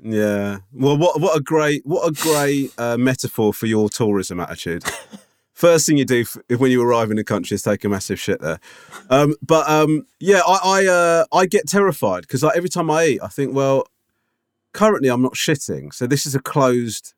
Yeah. 0.00 0.58
Well, 0.72 0.96
what 0.96 1.20
what 1.20 1.36
a 1.36 1.40
great 1.40 1.82
what 1.84 2.06
a 2.08 2.12
great 2.12 2.70
uh, 2.78 2.96
metaphor 2.96 3.52
for 3.52 3.66
your 3.66 3.88
tourism 3.88 4.38
attitude. 4.38 4.84
First 5.58 5.86
thing 5.86 5.96
you 5.98 6.04
do 6.04 6.20
f- 6.20 6.36
when 6.60 6.70
you 6.70 6.80
arrive 6.80 7.10
in 7.10 7.18
a 7.18 7.24
country 7.24 7.56
is 7.56 7.64
take 7.64 7.82
a 7.84 7.88
massive 7.88 8.20
shit 8.20 8.40
there. 8.40 8.60
Um, 9.10 9.34
but 9.42 9.68
um, 9.68 10.06
yeah, 10.20 10.40
I 10.46 10.58
I, 10.62 10.86
uh, 10.86 11.24
I 11.32 11.46
get 11.46 11.66
terrified 11.66 12.20
because 12.20 12.44
like 12.44 12.56
every 12.56 12.68
time 12.68 12.88
I 12.92 13.04
eat, 13.06 13.20
I 13.24 13.26
think, 13.26 13.52
well, 13.56 13.84
currently 14.72 15.08
I'm 15.08 15.20
not 15.20 15.34
shitting, 15.34 15.92
so 15.92 16.06
this 16.06 16.26
is 16.26 16.36
a 16.36 16.40
closed 16.40 17.12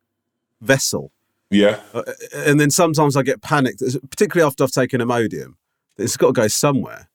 vessel. 0.63 1.13
Yeah. 1.51 1.81
Uh, 1.93 2.03
and 2.35 2.59
then 2.59 2.71
sometimes 2.71 3.15
I 3.15 3.23
get 3.23 3.43
panicked, 3.43 3.83
particularly 4.09 4.47
after 4.47 4.65
I've 4.65 4.71
taken 4.71 5.03
Imodium. 5.03 5.57
It's 5.99 6.17
got 6.17 6.29
to 6.29 6.33
go 6.33 6.49
somewhere. 6.49 7.11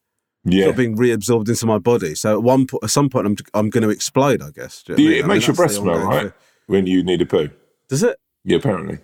It's 0.45 0.53
Yeah. 0.55 0.67
not 0.67 0.75
being 0.75 0.95
reabsorbed 0.95 1.49
into 1.49 1.65
my 1.65 1.79
body. 1.79 2.13
So 2.13 2.33
at 2.37 2.43
one 2.43 2.67
po- 2.67 2.79
at 2.83 2.91
some 2.91 3.09
point, 3.09 3.25
I'm 3.25 3.35
I'm 3.55 3.71
going 3.71 3.81
to 3.83 3.89
explode. 3.89 4.43
I 4.43 4.51
guess. 4.51 4.83
You 4.87 4.95
know 4.95 5.03
I 5.03 5.07
mean? 5.07 5.19
it 5.23 5.25
makes 5.25 5.47
your 5.47 5.55
breath 5.55 5.71
smell, 5.71 5.97
right? 6.05 6.31
When 6.67 6.85
you 6.85 7.01
need 7.01 7.21
a 7.23 7.25
poo. 7.25 7.49
Does 7.87 8.03
it? 8.03 8.17
Yeah, 8.43 8.57
apparently. 8.57 8.99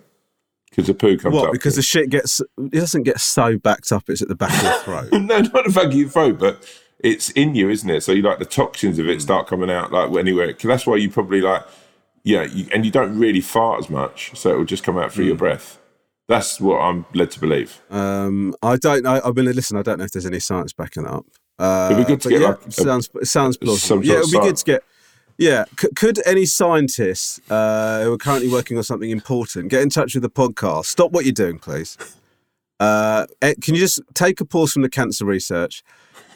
Because 0.72 0.86
the 0.86 0.94
poo 0.94 1.18
comes 1.18 1.34
What? 1.34 1.46
up. 1.48 1.52
Because 1.52 1.76
the 1.76 1.82
shit 1.82 2.08
gets 2.08 2.40
it 2.40 2.70
doesn't 2.72 3.02
get 3.02 3.20
so 3.20 3.58
backed 3.58 3.92
up. 3.92 4.08
It's 4.08 4.22
at 4.22 4.28
the 4.28 4.34
back 4.34 4.56
of 4.56 4.62
your 4.62 4.72
throat. 4.80 5.12
no, 5.12 5.38
not 5.40 5.64
the 5.66 5.72
back 5.74 5.84
of 5.86 5.92
your 5.94 6.08
throat, 6.08 6.38
but 6.38 6.66
it's 7.00 7.28
in 7.30 7.54
you, 7.54 7.68
isn't 7.68 7.90
it? 7.90 8.00
So 8.02 8.12
you 8.12 8.22
like 8.22 8.38
the 8.38 8.46
toxins 8.46 8.98
of 8.98 9.06
it 9.08 9.18
Mm. 9.18 9.22
start 9.22 9.46
coming 9.46 9.70
out 9.70 9.92
like 9.92 10.10
anywhere. 10.18 10.50
'cause 10.52 10.62
that's 10.64 10.86
why 10.86 10.96
you 10.96 11.10
probably 11.10 11.42
like, 11.42 11.62
yeah, 12.24 12.44
you, 12.44 12.66
and 12.72 12.84
you 12.86 12.90
don't 12.90 13.18
really 13.18 13.40
fart 13.42 13.80
as 13.80 13.90
much, 13.90 14.30
so 14.34 14.50
it 14.54 14.56
will 14.56 14.64
just 14.64 14.82
come 14.82 14.96
out 14.96 15.12
through 15.12 15.26
your 15.26 15.34
Mm. 15.34 15.38
breath. 15.40 15.78
That's 16.28 16.58
what 16.60 16.78
I'm 16.78 17.04
led 17.12 17.30
to 17.32 17.40
believe. 17.40 17.80
Um, 17.90 18.54
I 18.62 18.76
don't 18.76 19.02
know. 19.02 19.20
I 19.22 19.30
mean, 19.32 19.44
listen. 19.52 19.76
I 19.76 19.82
don't 19.82 19.98
know 19.98 20.04
if 20.04 20.12
there's 20.12 20.24
any 20.24 20.38
science 20.38 20.72
backing 20.72 21.02
that 21.02 21.12
up. 21.12 21.26
Uh, 21.58 21.88
It'd 21.92 22.06
be 22.06 22.10
good 22.12 22.20
to 22.22 22.28
get, 22.30 22.40
yeah, 22.40 22.48
like, 22.48 22.66
it 22.66 22.72
sounds 22.72 23.10
it 23.20 23.26
sounds 23.26 23.56
plausible. 23.58 24.04
Yeah, 24.04 24.20
it'd 24.20 24.30
be 24.30 24.38
good 24.38 24.56
to 24.56 24.64
get. 24.64 24.82
Yeah, 25.42 25.64
C- 25.76 25.88
could 25.96 26.24
any 26.24 26.46
scientists 26.46 27.40
uh, 27.50 28.04
who 28.04 28.12
are 28.12 28.16
currently 28.16 28.48
working 28.48 28.76
on 28.76 28.84
something 28.84 29.10
important 29.10 29.70
get 29.70 29.82
in 29.82 29.90
touch 29.90 30.14
with 30.14 30.22
the 30.22 30.30
podcast? 30.30 30.84
Stop 30.84 31.10
what 31.10 31.24
you're 31.24 31.32
doing, 31.32 31.58
please. 31.58 31.98
Uh, 32.78 33.26
eh, 33.40 33.54
can 33.60 33.74
you 33.74 33.80
just 33.80 34.00
take 34.14 34.40
a 34.40 34.44
pause 34.44 34.72
from 34.72 34.82
the 34.82 34.88
cancer 34.88 35.24
research, 35.24 35.82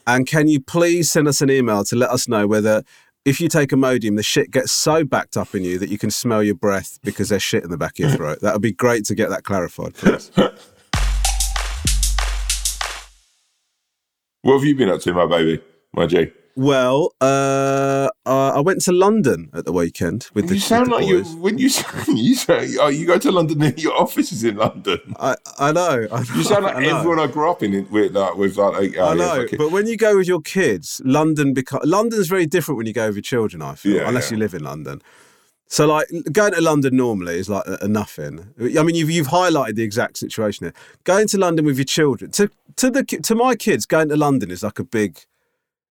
and 0.08 0.26
can 0.26 0.48
you 0.48 0.60
please 0.60 1.08
send 1.08 1.28
us 1.28 1.40
an 1.40 1.50
email 1.50 1.84
to 1.84 1.94
let 1.94 2.10
us 2.10 2.26
know 2.26 2.48
whether, 2.48 2.82
if 3.25 3.40
you 3.40 3.48
take 3.48 3.70
Imodium, 3.70 4.16
the 4.16 4.25
shit 4.25 4.50
gets 4.50 4.72
so 4.72 5.04
backed 5.04 5.36
up 5.36 5.54
in 5.54 5.62
you 5.62 5.78
that 5.78 5.88
you 5.88 5.98
can 5.98 6.10
smell 6.10 6.42
your 6.42 6.56
breath 6.56 6.98
because 7.04 7.28
there's 7.28 7.44
shit 7.44 7.62
in 7.62 7.70
the 7.70 7.78
back 7.78 8.00
of 8.00 8.08
your 8.08 8.10
throat. 8.16 8.40
That 8.40 8.54
would 8.54 8.62
be 8.62 8.72
great 8.72 9.04
to 9.04 9.14
get 9.14 9.30
that 9.30 9.44
clarified, 9.44 9.94
please. 9.94 10.32
What 14.42 14.54
have 14.54 14.64
you 14.64 14.75
been 14.75 14.88
up 14.88 15.00
to, 15.02 15.14
my 15.14 15.26
baby, 15.26 15.62
my 15.92 16.06
G? 16.06 16.32
Well, 16.56 17.12
uh, 17.20 18.08
uh, 18.26 18.52
I 18.56 18.61
went 18.61 18.83
to 18.83 18.92
London 18.92 19.50
at 19.54 19.64
the 19.64 19.73
weekend 19.73 20.26
with 20.35 20.49
the, 20.49 20.54
You 20.56 20.61
sound 20.61 20.90
like 20.90 21.06
you 21.06 21.23
when 21.37 21.59
you 21.59 21.68
say, 21.68 21.87
you 22.09 22.35
say 22.35 22.76
oh, 22.80 22.88
you 22.88 23.06
go 23.06 23.18
to 23.18 23.30
London 23.30 23.62
and 23.62 23.78
your 23.80 23.95
office 23.95 24.33
is 24.33 24.42
in 24.42 24.56
London. 24.56 24.99
I, 25.18 25.37
I 25.59 25.73
know. 25.73 26.09
I 26.11 26.23
know 26.23 26.35
You 26.35 26.42
sound 26.42 26.64
like 26.64 26.76
I 26.76 26.85
everyone 26.87 27.21
I 27.21 27.28
grew 27.28 27.49
up 27.50 27.62
in 27.62 27.88
with 27.90 28.12
like 28.16 28.35
with 28.37 28.56
like, 28.56 28.97
oh, 28.99 29.09
I 29.11 29.14
know, 29.14 29.40
it. 29.42 29.56
but 29.56 29.71
when 29.71 29.87
you 29.87 29.97
go 29.97 30.16
with 30.16 30.26
your 30.26 30.40
kids, 30.40 31.00
London 31.04 31.54
becomes 31.54 31.85
London's 31.87 32.26
very 32.26 32.47
different 32.47 32.78
when 32.78 32.87
you 32.87 32.92
go 32.92 33.06
with 33.06 33.16
your 33.16 33.23
children. 33.23 33.62
I 33.62 33.76
feel, 33.76 33.97
Yeah, 33.97 34.09
unless 34.09 34.30
yeah. 34.30 34.37
you 34.37 34.40
live 34.40 34.54
in 34.54 34.64
London. 34.64 35.00
So, 35.68 35.87
like 35.87 36.06
going 36.33 36.52
to 36.52 36.61
London 36.61 36.97
normally 36.97 37.38
is 37.38 37.49
like 37.49 37.66
a, 37.66 37.78
a 37.83 37.88
nothing. 37.88 38.49
I 38.61 38.83
mean, 38.83 38.95
you've 38.95 39.11
you've 39.11 39.28
highlighted 39.28 39.75
the 39.76 39.83
exact 39.83 40.16
situation 40.18 40.66
here. 40.66 40.75
Going 41.04 41.26
to 41.28 41.38
London 41.38 41.64
with 41.64 41.76
your 41.78 41.85
children 41.85 42.30
to 42.33 42.50
to 42.76 42.90
the 42.90 43.04
to 43.04 43.35
my 43.35 43.54
kids, 43.56 43.87
going 43.87 44.09
to 44.09 44.16
London 44.16 44.50
is 44.50 44.62
like 44.62 44.78
a 44.78 44.85
big. 44.85 45.18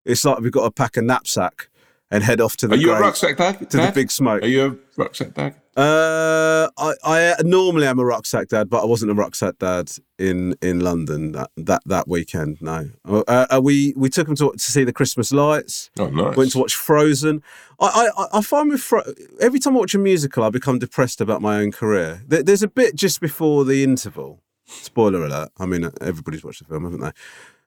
It's 0.04 0.24
like 0.24 0.38
we've 0.40 0.52
got 0.52 0.64
to 0.64 0.70
pack 0.70 0.96
a 0.96 1.02
knapsack 1.02 1.68
and 2.10 2.22
head 2.22 2.40
off 2.40 2.56
to 2.58 2.68
the 2.68 2.74
Are 2.74 2.78
you 2.78 2.92
a 2.92 3.00
rucksack 3.00 3.36
dad? 3.36 3.70
to 3.70 3.76
the 3.76 3.92
big 3.94 4.10
smoke. 4.10 4.42
Are 4.42 4.46
you 4.46 4.64
a 4.66 4.76
rucksack 5.00 5.34
dad? 5.34 5.54
Uh, 5.76 6.68
I, 6.78 6.94
I 7.04 7.34
normally 7.42 7.86
am 7.86 7.98
a 7.98 8.04
rucksack 8.04 8.48
dad, 8.48 8.70
but 8.70 8.82
I 8.82 8.86
wasn't 8.86 9.10
a 9.10 9.14
rucksack 9.14 9.58
dad 9.58 9.90
in, 10.18 10.56
in 10.62 10.80
London 10.80 11.32
that, 11.32 11.50
that, 11.58 11.82
that 11.84 12.08
weekend. 12.08 12.62
No, 12.62 12.88
uh, 13.04 13.22
uh, 13.50 13.60
we 13.62 13.92
we 13.94 14.08
took 14.08 14.26
him 14.26 14.36
to, 14.36 14.52
to 14.52 14.58
see 14.58 14.84
the 14.84 14.92
Christmas 14.92 15.32
lights. 15.32 15.90
Oh, 15.98 16.08
nice. 16.08 16.34
Went 16.34 16.52
to 16.52 16.58
watch 16.58 16.74
Frozen. 16.74 17.42
I 17.78 18.08
I, 18.16 18.38
I 18.38 18.40
find 18.40 18.70
with 18.70 18.80
Fro- 18.80 19.02
every 19.38 19.58
time 19.58 19.76
I 19.76 19.80
watch 19.80 19.94
a 19.94 19.98
musical, 19.98 20.44
I 20.44 20.48
become 20.50 20.78
depressed 20.78 21.20
about 21.20 21.42
my 21.42 21.58
own 21.58 21.72
career. 21.72 22.22
There, 22.26 22.42
there's 22.42 22.62
a 22.62 22.68
bit 22.68 22.94
just 22.94 23.20
before 23.20 23.66
the 23.66 23.84
interval. 23.84 24.40
Spoiler 24.64 25.24
alert. 25.26 25.50
I 25.58 25.66
mean, 25.66 25.90
everybody's 26.00 26.42
watched 26.42 26.60
the 26.60 26.64
film, 26.68 26.84
haven't 26.84 27.00
they? 27.00 27.12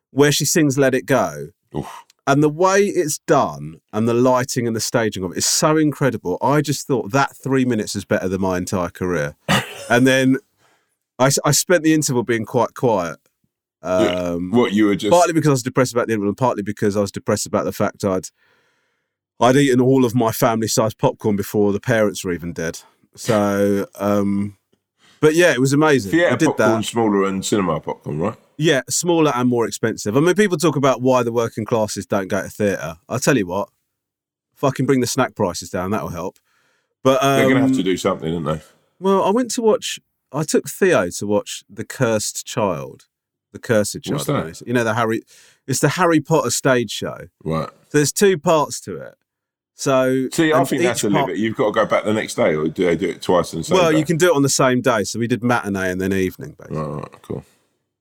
Where 0.09 0.31
she 0.31 0.45
sings 0.45 0.79
"Let 0.79 0.95
It 0.95 1.05
Go." 1.05 1.49
Oof. 1.77 2.05
And 2.29 2.43
the 2.43 2.49
way 2.49 2.83
it's 2.83 3.17
done 3.19 3.81
and 3.91 4.07
the 4.07 4.13
lighting 4.13 4.67
and 4.67 4.75
the 4.75 4.81
staging 4.81 5.23
of 5.23 5.31
it 5.31 5.39
is 5.39 5.47
so 5.47 5.77
incredible. 5.77 6.37
I 6.43 6.61
just 6.61 6.85
thought 6.85 7.11
that 7.11 7.35
three 7.35 7.65
minutes 7.65 7.95
is 7.95 8.05
better 8.05 8.27
than 8.27 8.39
my 8.39 8.57
entire 8.57 8.89
career. 8.89 9.35
and 9.89 10.05
then 10.05 10.37
I 11.17 11.29
spent 11.29 11.83
the 11.83 11.93
interval 11.93 12.21
being 12.23 12.45
quite 12.45 12.75
quiet. 12.75 13.17
Um, 13.81 14.51
what 14.51 14.73
you 14.73 14.85
were 14.85 14.95
just 14.95 15.11
partly 15.11 15.33
because 15.33 15.47
I 15.47 15.51
was 15.51 15.63
depressed 15.63 15.93
about 15.93 16.07
the 16.07 16.13
interval 16.13 16.29
and 16.29 16.37
partly 16.37 16.61
because 16.61 16.95
I 16.95 17.01
was 17.01 17.11
depressed 17.11 17.47
about 17.47 17.65
the 17.65 17.71
fact 17.71 18.03
I'd 18.03 18.27
I'd 19.39 19.55
eaten 19.55 19.81
all 19.81 20.05
of 20.05 20.13
my 20.13 20.31
family 20.31 20.67
sized 20.67 20.97
popcorn 20.97 21.35
before 21.35 21.71
the 21.71 21.79
parents 21.79 22.23
were 22.23 22.31
even 22.31 22.53
dead. 22.53 22.81
So, 23.15 23.87
um, 23.95 24.57
but 25.21 25.35
yeah, 25.35 25.51
it 25.51 25.59
was 25.59 25.73
amazing. 25.73 26.11
theatre 26.11 26.33
I 26.33 26.35
did 26.35 26.45
popcorn 26.47 26.81
that. 26.81 26.85
smaller 26.85 27.25
and 27.25 27.45
cinema 27.45 27.79
popcorn, 27.79 28.19
right? 28.19 28.37
Yeah, 28.57 28.81
smaller 28.89 29.31
and 29.35 29.47
more 29.49 29.65
expensive. 29.67 30.17
I 30.17 30.19
mean, 30.19 30.35
people 30.35 30.57
talk 30.57 30.75
about 30.75 31.01
why 31.01 31.23
the 31.23 31.31
working 31.31 31.65
classes 31.65 32.05
don't 32.05 32.27
go 32.27 32.43
to 32.43 32.49
theatre. 32.49 32.97
I'll 33.07 33.19
tell 33.19 33.37
you 33.37 33.47
what, 33.47 33.69
fucking 34.55 34.85
bring 34.85 34.99
the 34.99 35.07
snack 35.07 35.35
prices 35.35 35.69
down. 35.69 35.91
That'll 35.91 36.09
help. 36.09 36.37
But 37.03 37.23
um, 37.23 37.37
They're 37.37 37.49
going 37.49 37.55
to 37.61 37.67
have 37.67 37.77
to 37.77 37.83
do 37.83 37.95
something, 37.97 38.33
aren't 38.33 38.45
they? 38.45 38.65
well, 38.99 39.23
I 39.23 39.29
went 39.29 39.51
to 39.51 39.61
watch. 39.61 39.99
I 40.31 40.43
took 40.43 40.69
Theo 40.69 41.09
to 41.09 41.25
watch 41.27 41.63
The 41.69 41.85
Cursed 41.85 42.45
Child. 42.45 43.05
The 43.51 43.59
Cursed 43.59 44.03
Child. 44.03 44.27
What's 44.27 44.59
that? 44.59 44.67
You 44.67 44.73
know 44.73 44.83
the 44.83 44.93
Harry. 44.93 45.21
It's 45.65 45.79
the 45.79 45.89
Harry 45.89 46.19
Potter 46.19 46.51
stage 46.51 46.91
show. 46.91 47.29
Right. 47.43 47.69
So 47.89 47.97
there's 47.97 48.11
two 48.11 48.37
parts 48.37 48.79
to 48.81 48.97
it. 48.97 49.15
So 49.79 50.27
See, 50.33 50.51
I 50.51 50.61
think 50.65 50.81
that's 50.81 51.05
a 51.05 51.09
part- 51.09 51.27
limit. 51.27 51.37
You've 51.39 51.55
got 51.55 51.67
to 51.67 51.71
go 51.71 51.85
back 51.85 52.03
the 52.03 52.13
next 52.13 52.35
day, 52.35 52.53
or 52.53 52.67
do 52.67 52.83
they 52.85 52.97
do 52.97 53.07
it 53.11 53.21
twice 53.21 53.53
in 53.53 53.59
the 53.59 53.63
same 53.63 53.77
Well, 53.77 53.91
day? 53.93 53.97
you 53.99 54.03
can 54.03 54.17
do 54.17 54.27
it 54.27 54.35
on 54.35 54.41
the 54.41 54.49
same 54.49 54.81
day. 54.81 55.05
So 55.05 55.19
we 55.19 55.25
did 55.27 55.41
matinee 55.41 55.89
and 55.89 56.01
then 56.01 56.11
evening, 56.11 56.57
basically. 56.59 56.77
Right, 56.79 56.95
right, 57.03 57.21
cool. 57.21 57.45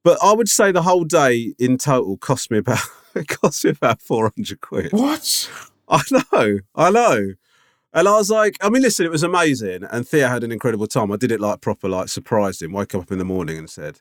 But 0.02 0.18
I 0.20 0.32
would 0.32 0.48
say 0.48 0.72
the 0.72 0.82
whole 0.82 1.04
day 1.04 1.54
in 1.56 1.78
total 1.78 2.16
cost 2.16 2.50
me 2.50 2.58
about 2.58 2.80
cost 3.28 3.64
me 3.64 3.70
about 3.70 4.02
four 4.02 4.32
hundred 4.34 4.60
quid. 4.60 4.92
What? 4.92 5.48
I 5.88 6.02
know, 6.32 6.58
I 6.74 6.90
know. 6.90 7.34
And 7.92 8.08
I 8.08 8.16
was 8.16 8.28
like, 8.28 8.56
I 8.60 8.70
mean, 8.70 8.82
listen, 8.82 9.06
it 9.06 9.12
was 9.12 9.22
amazing, 9.22 9.84
and 9.88 10.06
Theo 10.06 10.26
had 10.26 10.42
an 10.42 10.50
incredible 10.50 10.88
time. 10.88 11.12
I 11.12 11.16
did 11.16 11.30
it 11.30 11.40
like 11.40 11.60
proper, 11.60 11.88
like 11.88 12.08
surprised 12.08 12.60
him. 12.60 12.72
Woke 12.72 12.96
up 12.96 13.12
in 13.12 13.18
the 13.18 13.24
morning 13.24 13.56
and 13.56 13.70
said, 13.70 14.00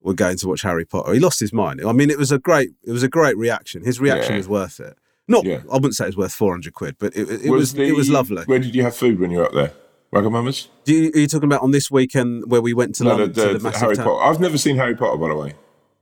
"We're 0.00 0.14
going 0.14 0.38
to 0.38 0.48
watch 0.48 0.62
Harry 0.62 0.84
Potter." 0.84 1.12
He 1.12 1.20
lost 1.20 1.38
his 1.38 1.52
mind. 1.52 1.80
I 1.86 1.92
mean, 1.92 2.10
it 2.10 2.18
was 2.18 2.32
a 2.32 2.38
great, 2.40 2.70
it 2.84 2.90
was 2.90 3.04
a 3.04 3.08
great 3.08 3.36
reaction. 3.36 3.84
His 3.84 4.00
reaction 4.00 4.32
Yeah. 4.32 4.38
was 4.38 4.48
worth 4.48 4.80
it. 4.80 4.98
Not, 5.28 5.44
Yeah. 5.44 5.60
I 5.70 5.74
wouldn't 5.74 5.94
say 5.94 6.04
it 6.04 6.08
was 6.08 6.16
worth 6.16 6.32
four 6.34 6.52
hundred 6.52 6.74
quid, 6.74 6.96
but 6.98 7.16
it, 7.16 7.28
it 7.46 7.50
was, 7.50 7.74
it 7.74 7.96
was 7.96 8.08
lovely. 8.10 8.44
Where 8.44 8.58
did 8.58 8.74
you 8.74 8.82
have 8.82 8.94
food 8.96 9.18
when 9.18 9.30
you 9.30 9.38
were 9.38 9.46
up 9.46 9.52
there? 9.52 9.72
Wagamama's? 10.12 10.68
Do 10.84 10.94
you, 10.94 11.10
are 11.14 11.18
you 11.18 11.26
talking 11.26 11.48
about 11.48 11.62
on 11.62 11.72
this 11.72 11.90
weekend 11.90 12.44
where 12.46 12.62
we 12.62 12.72
went 12.72 12.94
to 12.96 13.04
No, 13.04 13.10
London 13.10 13.32
the, 13.32 13.42
to 13.46 13.52
the, 13.54 13.58
the 13.58 13.70
the 13.70 13.78
Harry 13.78 13.96
town? 13.96 14.04
Potter. 14.06 14.24
I've 14.24 14.40
never 14.40 14.56
seen 14.56 14.76
Harry 14.76 14.94
Potter, 14.94 15.18
by 15.18 15.28
the 15.28 15.34
way. 15.36 15.54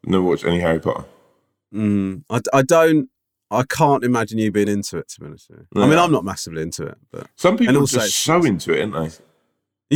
Never 0.05 0.23
watched 0.23 0.45
any 0.45 0.61
Harry 0.61 0.79
Potter. 0.81 1.07
Mm, 1.75 2.25
I, 2.29 2.41
I 2.53 2.63
don't. 2.63 3.09
I 3.51 3.63
can't 3.63 4.05
imagine 4.05 4.39
you 4.39 4.51
being 4.53 4.69
into 4.69 4.99
it. 4.99 5.09
To 5.09 5.21
be 5.21 5.27
honest, 5.27 5.49
with 5.51 5.67
you. 5.75 5.83
I 5.83 5.87
mean, 5.87 5.99
I'm 5.99 6.13
not 6.13 6.25
massively 6.25 6.63
into 6.63 6.87
it, 6.87 6.99
but 7.11 7.29
Some 7.37 7.57
people 7.57 7.77
are 7.77 7.81
also 7.81 8.01
just 8.01 8.17
so 8.19 8.45
into 8.45 8.73
it, 8.73 8.93
aren't 8.95 9.11
they? 9.11 9.25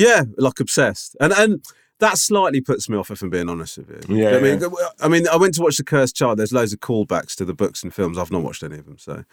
yeah, 0.00 0.22
like 0.38 0.60
obsessed, 0.60 1.16
and 1.20 1.32
and 1.32 1.64
that 2.00 2.18
slightly 2.18 2.60
puts 2.60 2.88
me 2.88 2.96
off. 2.96 3.10
If 3.10 3.22
I'm 3.22 3.30
being 3.30 3.48
honest 3.48 3.78
with 3.78 4.08
you, 4.08 4.16
Yeah, 4.16 4.36
I 4.36 4.40
mean, 4.40 4.60
yeah. 4.60 4.68
I 5.00 5.08
mean, 5.08 5.26
I 5.28 5.36
went 5.36 5.54
to 5.54 5.62
watch 5.62 5.76
The 5.76 5.84
Cursed 5.84 6.16
Child. 6.16 6.38
There's 6.38 6.52
loads 6.52 6.72
of 6.72 6.80
callbacks 6.80 7.34
to 7.36 7.44
the 7.44 7.54
books 7.54 7.82
and 7.82 7.92
films. 7.92 8.18
I've 8.18 8.30
not 8.30 8.42
watched 8.42 8.62
any 8.62 8.78
of 8.78 8.84
them, 8.84 8.98
so 8.98 9.24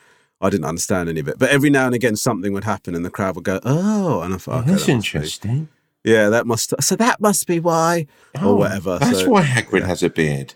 I 0.41 0.49
didn't 0.49 0.65
understand 0.65 1.09
any 1.09 1.19
of 1.19 1.27
it. 1.27 1.37
But 1.39 1.49
every 1.49 1.69
now 1.69 1.85
and 1.85 1.95
again, 1.95 2.15
something 2.15 2.53
would 2.53 2.63
happen, 2.63 2.95
and 2.95 3.05
the 3.05 3.09
crowd 3.11 3.35
would 3.35 3.45
go, 3.45 3.59
"Oh," 3.63 4.21
and 4.21 4.33
I 4.33 4.37
thought, 4.37 4.61
okay, 4.67 4.75
that 4.75 5.13
must 5.13 5.41
be- 5.43 5.67
Yeah, 6.03 6.29
that 6.29 6.45
must. 6.47 6.73
So 6.81 6.95
that 6.95 7.21
must 7.21 7.47
be 7.47 7.59
why, 7.59 8.07
or 8.35 8.41
oh, 8.45 8.55
whatever. 8.55 8.99
That's 8.99 9.21
so, 9.21 9.29
why 9.29 9.43
Hagrid 9.43 9.83
has 9.85 10.03
a 10.03 10.09
beard. 10.09 10.55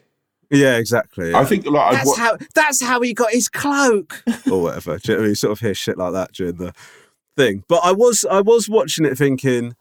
Yeah, 0.52 0.78
exactly. 0.78 1.34
I 1.36 1.46
think 1.46 1.66
like 1.68 1.92
That's 1.94 2.08
wa- 2.08 2.16
how 2.16 2.38
that's 2.56 2.82
how 2.82 3.02
he 3.02 3.14
got 3.14 3.32
his 3.32 3.50
cloak 3.50 4.24
or 4.52 4.64
whatever. 4.64 4.98
Do 4.98 5.12
you 5.12 5.14
know 5.14 5.20
what 5.20 5.20
I 5.20 5.22
mean? 5.22 5.30
You 5.30 5.36
sort 5.36 5.52
of 5.52 5.60
hear 5.60 5.74
shit 5.76 5.98
like 5.98 6.14
that 6.14 6.34
during 6.34 6.56
the 6.56 6.74
thing. 7.38 7.64
But 7.68 7.82
I 7.84 7.92
was 7.92 8.26
I 8.30 8.42
was 8.42 8.68
watching 8.68 9.06
it 9.06 9.16
thinking, 9.18 9.76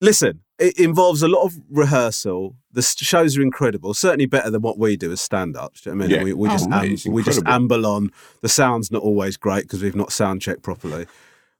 listen, 0.00 0.40
it 0.62 0.78
involves 0.78 1.22
a 1.22 1.28
lot 1.28 1.44
of 1.44 1.54
rehearsal. 1.70 2.56
The 2.72 2.82
shows 2.82 3.36
are 3.36 3.42
incredible, 3.42 3.92
certainly 3.94 4.26
better 4.26 4.50
than 4.50 4.62
what 4.62 4.78
we 4.78 4.96
do 4.96 5.12
as 5.12 5.20
stand-ups. 5.20 5.84
You 5.84 5.94
know 5.94 6.04
I 6.04 6.08
mean? 6.08 6.16
Yeah. 6.18 6.22
We, 6.24 6.32
we 6.32 6.48
Oh, 6.48 6.52
just 6.52 6.70
am- 6.70 7.12
we 7.12 7.22
just 7.22 7.42
amble 7.46 7.84
on. 7.86 8.10
The 8.40 8.48
sound's 8.48 8.90
not 8.90 9.02
always 9.02 9.36
great 9.36 9.62
because 9.64 9.82
we've 9.82 9.96
not 9.96 10.12
sound 10.12 10.40
checked 10.42 10.62
properly, 10.62 11.06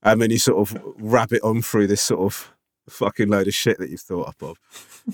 and 0.03 0.21
then 0.23 0.31
you 0.31 0.39
sort 0.39 0.59
of 0.71 0.83
rabbit 0.99 1.43
on 1.43 1.63
through 1.63 1.89
this 1.89 2.03
sort 2.03 2.21
of 2.21 2.53
fucking 2.89 3.29
load 3.29 3.47
of 3.47 3.55
shit 3.55 3.79
that 3.79 3.91
you've 3.91 4.01
thought 4.01 4.29
up 4.29 4.43
of. 4.43 4.59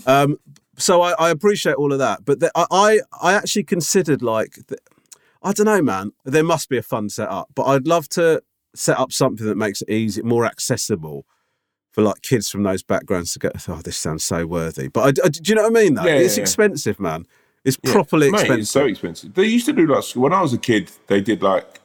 Um, 0.06 0.38
so 0.76 1.02
I, 1.02 1.12
I 1.18 1.30
appreciate 1.30 1.74
all 1.76 1.92
of 1.92 1.98
that, 1.98 2.24
but 2.24 2.40
the, 2.40 2.50
I, 2.54 2.66
I 2.70 3.00
I 3.20 3.32
actually 3.34 3.64
considered 3.64 4.22
like 4.22 4.58
the, 4.68 4.78
I 5.42 5.52
don't 5.52 5.66
know, 5.66 5.82
man. 5.82 6.12
There 6.24 6.44
must 6.44 6.68
be 6.68 6.78
a 6.78 6.82
fun 6.82 7.08
setup, 7.10 7.48
but 7.54 7.64
I'd 7.64 7.86
love 7.86 8.08
to 8.10 8.42
set 8.74 8.98
up 8.98 9.12
something 9.12 9.46
that 9.46 9.56
makes 9.56 9.82
it 9.82 9.90
easy, 9.90 10.22
more 10.22 10.44
accessible 10.44 11.26
for 11.98 12.02
like 12.02 12.22
kids 12.22 12.48
from 12.48 12.62
those 12.62 12.84
backgrounds 12.84 13.32
to 13.32 13.40
go. 13.40 13.50
Oh, 13.66 13.80
this 13.82 13.96
sounds 13.96 14.24
so 14.24 14.46
worthy. 14.46 14.86
But 14.86 15.18
I, 15.18 15.26
I- 15.26 15.28
do 15.30 15.40
you 15.44 15.56
know 15.56 15.62
what 15.68 15.76
I 15.76 15.82
mean? 15.82 15.94
Though 15.94 16.04
Yeah, 16.04 16.12
it's 16.14 16.36
yeah, 16.36 16.42
yeah. 16.42 16.44
expensive, 16.44 17.00
man. 17.00 17.26
It's 17.64 17.76
Yeah. 17.82 17.90
properly 17.92 18.30
Mate, 18.30 18.42
expensive. 18.42 18.60
It's 18.60 18.70
so 18.70 18.84
expensive. 18.86 19.34
They 19.34 19.46
used 19.46 19.66
to 19.66 19.72
do 19.72 19.84
like 19.88 20.04
when 20.14 20.32
I 20.32 20.40
was 20.40 20.52
a 20.52 20.58
kid. 20.58 20.92
They 21.08 21.20
did 21.20 21.42
like 21.42 21.80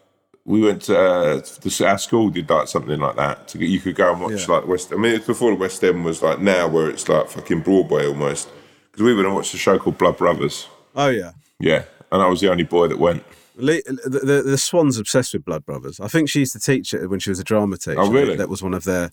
we 0.45 0.61
went 0.61 0.83
to 0.83 0.95
uh, 0.99 1.35
the, 1.61 1.85
our 1.87 1.97
school 1.97 2.29
did 2.29 2.47
like 2.47 2.67
something 2.67 2.99
like 2.99 3.15
that. 3.15 3.47
To 3.47 3.57
get, 3.57 3.69
you 3.69 3.79
could 3.79 3.95
go 3.95 4.11
and 4.11 4.21
watch 4.21 4.47
Yeah. 4.47 4.55
like 4.55 4.67
West. 4.67 4.93
I 4.93 4.97
mean, 4.97 5.15
it's 5.15 5.25
before 5.25 5.49
the 5.49 5.57
West 5.57 5.83
End 5.83 6.05
was 6.05 6.21
like 6.21 6.39
now, 6.39 6.67
where 6.67 6.91
it's 6.91 7.09
like 7.09 7.27
fucking 7.29 7.61
Broadway 7.61 8.05
almost. 8.05 8.49
Because 8.91 9.01
we 9.05 9.15
went 9.15 9.25
and 9.25 9.35
watched 9.35 9.55
a 9.55 9.57
show 9.57 9.79
called 9.79 9.97
Blood 9.97 10.17
Brothers. 10.17 10.67
oh 10.95 11.07
yeah. 11.09 11.31
Yeah, 11.59 11.85
and 12.11 12.21
I 12.21 12.27
was 12.27 12.39
the 12.39 12.51
only 12.51 12.65
boy 12.65 12.87
that 12.89 12.99
went. 12.99 13.23
The, 13.55 13.81
the, 14.05 14.43
the 14.45 14.57
Swan's 14.59 14.99
obsessed 14.99 15.33
with 15.33 15.43
Blood 15.43 15.65
Brothers. 15.65 15.99
I 15.99 16.07
think 16.07 16.29
she 16.29 16.39
used 16.39 16.53
to 16.53 16.59
teach 16.59 16.93
it 16.93 17.07
when 17.07 17.19
she 17.19 17.31
was 17.31 17.39
a 17.39 17.43
drama 17.43 17.77
teacher. 17.77 17.99
Oh, 17.99 18.11
really? 18.11 18.35
That 18.35 18.49
was 18.49 18.61
one 18.61 18.73
of 18.75 18.83
their 18.83 19.11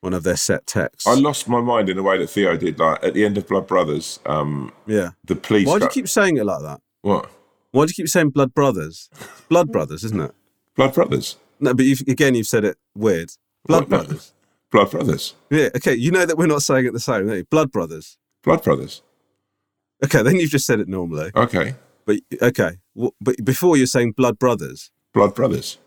one 0.00 0.14
of 0.14 0.22
their 0.22 0.36
set 0.36 0.66
texts. 0.66 1.06
I 1.06 1.14
lost 1.14 1.48
my 1.48 1.60
mind 1.60 1.88
in 1.88 1.96
the 1.96 2.02
way 2.02 2.18
that 2.18 2.28
Theo 2.28 2.56
did. 2.56 2.78
Like 2.78 3.02
at 3.02 3.14
the 3.14 3.24
end 3.24 3.38
of 3.38 3.46
Blood 3.48 3.66
Brothers, 3.66 4.20
um, 4.26 4.72
yeah. 4.86 5.10
the 5.24 5.36
police. 5.36 5.66
Why 5.66 5.78
do 5.78 5.84
you 5.84 5.90
keep 5.90 6.08
saying 6.08 6.36
it 6.36 6.44
like 6.44 6.62
that? 6.62 6.80
what? 7.02 7.30
Why 7.70 7.84
do 7.84 7.90
you 7.90 7.94
keep 7.94 8.08
saying 8.08 8.30
Blood 8.30 8.54
Brothers? 8.54 9.10
It's 9.12 9.40
Blood 9.48 9.70
Brothers, 9.70 10.02
isn't 10.04 10.20
it? 10.20 10.34
Blood 10.74 10.94
Brothers. 10.94 11.36
No, 11.60 11.74
but 11.74 11.84
you've, 11.84 12.00
again, 12.08 12.34
you've 12.34 12.46
said 12.46 12.64
it 12.64 12.78
weird. 12.94 13.30
Blood 13.66 13.82
What? 13.82 13.90
No. 13.90 13.98
Brothers. 13.98 14.32
Blood 14.70 14.90
Brothers. 14.90 15.34
Yeah, 15.50 15.68
okay. 15.76 15.94
You 15.94 16.10
know 16.10 16.26
that 16.26 16.36
we're 16.36 16.46
not 16.46 16.62
saying 16.62 16.86
it 16.86 16.92
the 16.92 17.00
same, 17.00 17.26
don't 17.26 17.36
you? 17.36 17.44
Blood 17.44 17.72
Brothers. 17.72 18.18
Blood 18.42 18.62
Brothers. 18.62 19.02
Okay, 20.04 20.22
then 20.22 20.36
you've 20.36 20.50
just 20.50 20.66
said 20.66 20.78
it 20.80 20.88
normally. 20.88 21.30
Okay. 21.34 21.74
But 22.04 22.18
okay, 22.40 22.78
but 23.20 23.44
before 23.44 23.76
you're 23.76 23.86
saying 23.86 24.12
Blood 24.12 24.38
Brothers. 24.38 24.90
Blood 25.12 25.34
Brothers. 25.34 25.78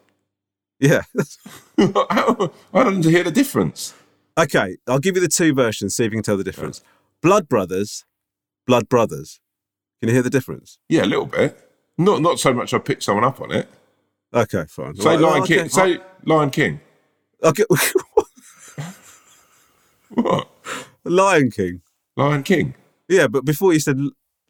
Yeah. 0.80 1.02
I 1.78 2.50
don't 2.74 2.96
need 2.96 3.04
to 3.04 3.10
hear 3.10 3.24
the 3.24 3.32
difference. 3.32 3.94
Okay, 4.38 4.78
I'll 4.88 5.00
give 5.00 5.16
you 5.16 5.22
the 5.22 5.28
two 5.28 5.54
versions. 5.54 5.96
See 5.96 6.06
if 6.06 6.12
you 6.12 6.18
can 6.18 6.24
tell 6.24 6.38
the 6.38 6.44
difference. 6.44 6.82
Blood 7.22 7.48
Brothers, 7.50 8.06
Blood 8.66 8.90
Brothers. 8.90 9.40
Can 10.00 10.10
you 10.10 10.16
hear 10.16 10.24
the 10.24 10.30
difference? 10.30 10.80
Yeah, 10.90 11.04
a 11.04 11.06
little 11.06 11.26
bit. 11.28 11.58
Not 11.98 12.22
not 12.22 12.40
so 12.40 12.54
much. 12.54 12.74
I 12.74 12.80
picked 12.80 13.04
someone 13.04 13.24
up 13.24 13.40
on 13.42 13.52
it. 13.52 13.68
Okay, 14.34 14.66
fine. 14.68 14.96
Say 14.96 15.10
Right, 15.10 15.20
Lion 15.20 15.44
okay. 15.44 15.58
King. 15.58 15.70
Say 15.70 16.00
Lion 16.26 16.50
King. 16.50 16.80
Okay. 17.44 17.64
What? 20.14 20.50
Lion 21.06 21.52
King. 21.52 21.82
Lion 22.18 22.44
King. 22.44 22.76
Yeah, 23.08 23.28
but 23.28 23.46
before 23.46 23.72
you 23.72 23.80
said 23.80 23.98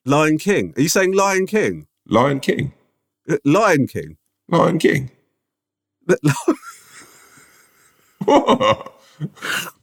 Lion 0.05 0.39
King. 0.39 0.73
Are 0.75 0.81
you 0.81 0.89
saying 0.89 1.13
Lion 1.13 1.45
King? 1.45 1.85
Lion 2.07 2.39
King. 2.39 2.73
Uh, 3.29 3.37
Lion 3.45 3.85
King. 3.87 4.17
Lion 4.47 4.79
King. 4.79 5.11
What? 8.25 8.90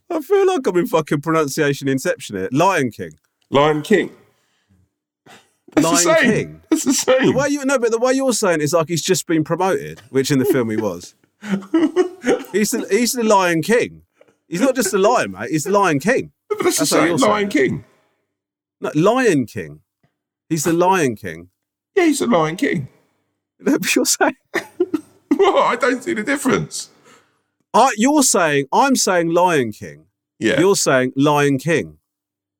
I 0.09 0.21
feel 0.21 0.47
like 0.47 0.65
I'm 0.67 0.77
in 0.77 0.87
fucking 0.87 1.21
pronunciation 1.21 1.87
inception 1.87 2.35
here. 2.35 2.49
Lion 2.51 2.91
King. 2.91 3.11
Lion 3.49 3.81
King. 3.81 4.11
That's 5.75 5.85
Lion 5.85 5.95
the 5.95 5.97
same. 5.97 6.31
King. 6.31 6.61
That's 6.69 6.83
the 6.85 6.93
same. 6.93 7.25
The 7.27 7.37
way 7.37 7.49
you 7.49 7.63
no, 7.65 7.77
but 7.77 7.91
the 7.91 7.99
way 7.99 8.13
you're 8.13 8.33
saying 8.33 8.61
it 8.61 8.63
is 8.63 8.73
like 8.73 8.87
he's 8.87 9.03
just 9.03 9.27
been 9.27 9.43
promoted, 9.43 10.01
which 10.09 10.31
in 10.31 10.39
the 10.39 10.45
film 10.45 10.69
he 10.69 10.77
was. 10.77 11.15
he's 12.51 12.71
the 12.71 12.87
he's 12.89 13.13
the 13.13 13.23
Lion 13.23 13.61
King. 13.61 14.03
He's 14.47 14.61
not 14.61 14.75
just 14.75 14.91
the 14.91 14.97
lion, 14.97 15.31
mate. 15.31 15.51
He's 15.51 15.65
the 15.65 15.71
Lion 15.71 15.99
King. 15.99 16.31
But 16.49 16.63
that's, 16.63 16.79
That's 16.79 16.89
the 16.89 16.97
same. 16.97 17.17
Lion 17.17 17.19
saying 17.19 17.49
King. 17.49 17.85
No, 18.81 18.91
Lion 18.95 19.45
King. 19.45 19.81
He's 20.49 20.63
the 20.63 20.73
Lion 20.73 21.15
King. 21.15 21.49
Yeah, 21.95 22.05
he's 22.05 22.21
a 22.21 22.27
Lion 22.27 22.55
King. 22.55 22.87
No, 23.61 23.77
but 23.77 23.93
you're 23.93 24.05
saying 24.05 24.37
What? 25.35 25.55
I 25.55 25.75
don't 25.75 26.01
see 26.01 26.13
the 26.13 26.23
difference. 26.23 26.91
I, 27.73 27.93
you're 27.97 28.23
saying 28.23 28.65
I'm 28.71 28.95
saying 28.95 29.31
Lion 29.31 29.71
King. 29.71 30.05
Yeah. 30.39 30.59
You're 30.59 30.75
saying 30.75 31.13
Lion 31.15 31.57
King. 31.59 31.97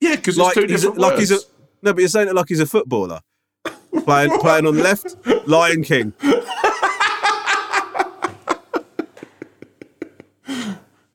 yeah, 0.01 0.15
because 0.15 0.37
it's 0.37 0.43
Like 0.45 0.53
two 0.53 0.61
he's 0.61 0.83
a, 0.83 0.87
different 0.87 0.97
like 0.99 1.11
words. 1.17 1.29
he's 1.29 1.43
a 1.43 1.45
no, 1.81 1.93
but 1.93 1.99
you're 1.99 2.09
saying 2.09 2.27
it 2.27 2.35
like 2.35 2.45
he's 2.49 2.59
a 2.59 2.65
footballer. 2.65 3.21
playing 4.03 4.37
playing 4.39 4.67
on 4.67 4.75
the 4.75 4.83
left, 4.83 5.15
Lion 5.47 5.81
King. 5.83 6.13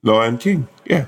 Lion 0.03 0.39
King. 0.39 0.69
Yeah. 0.87 1.07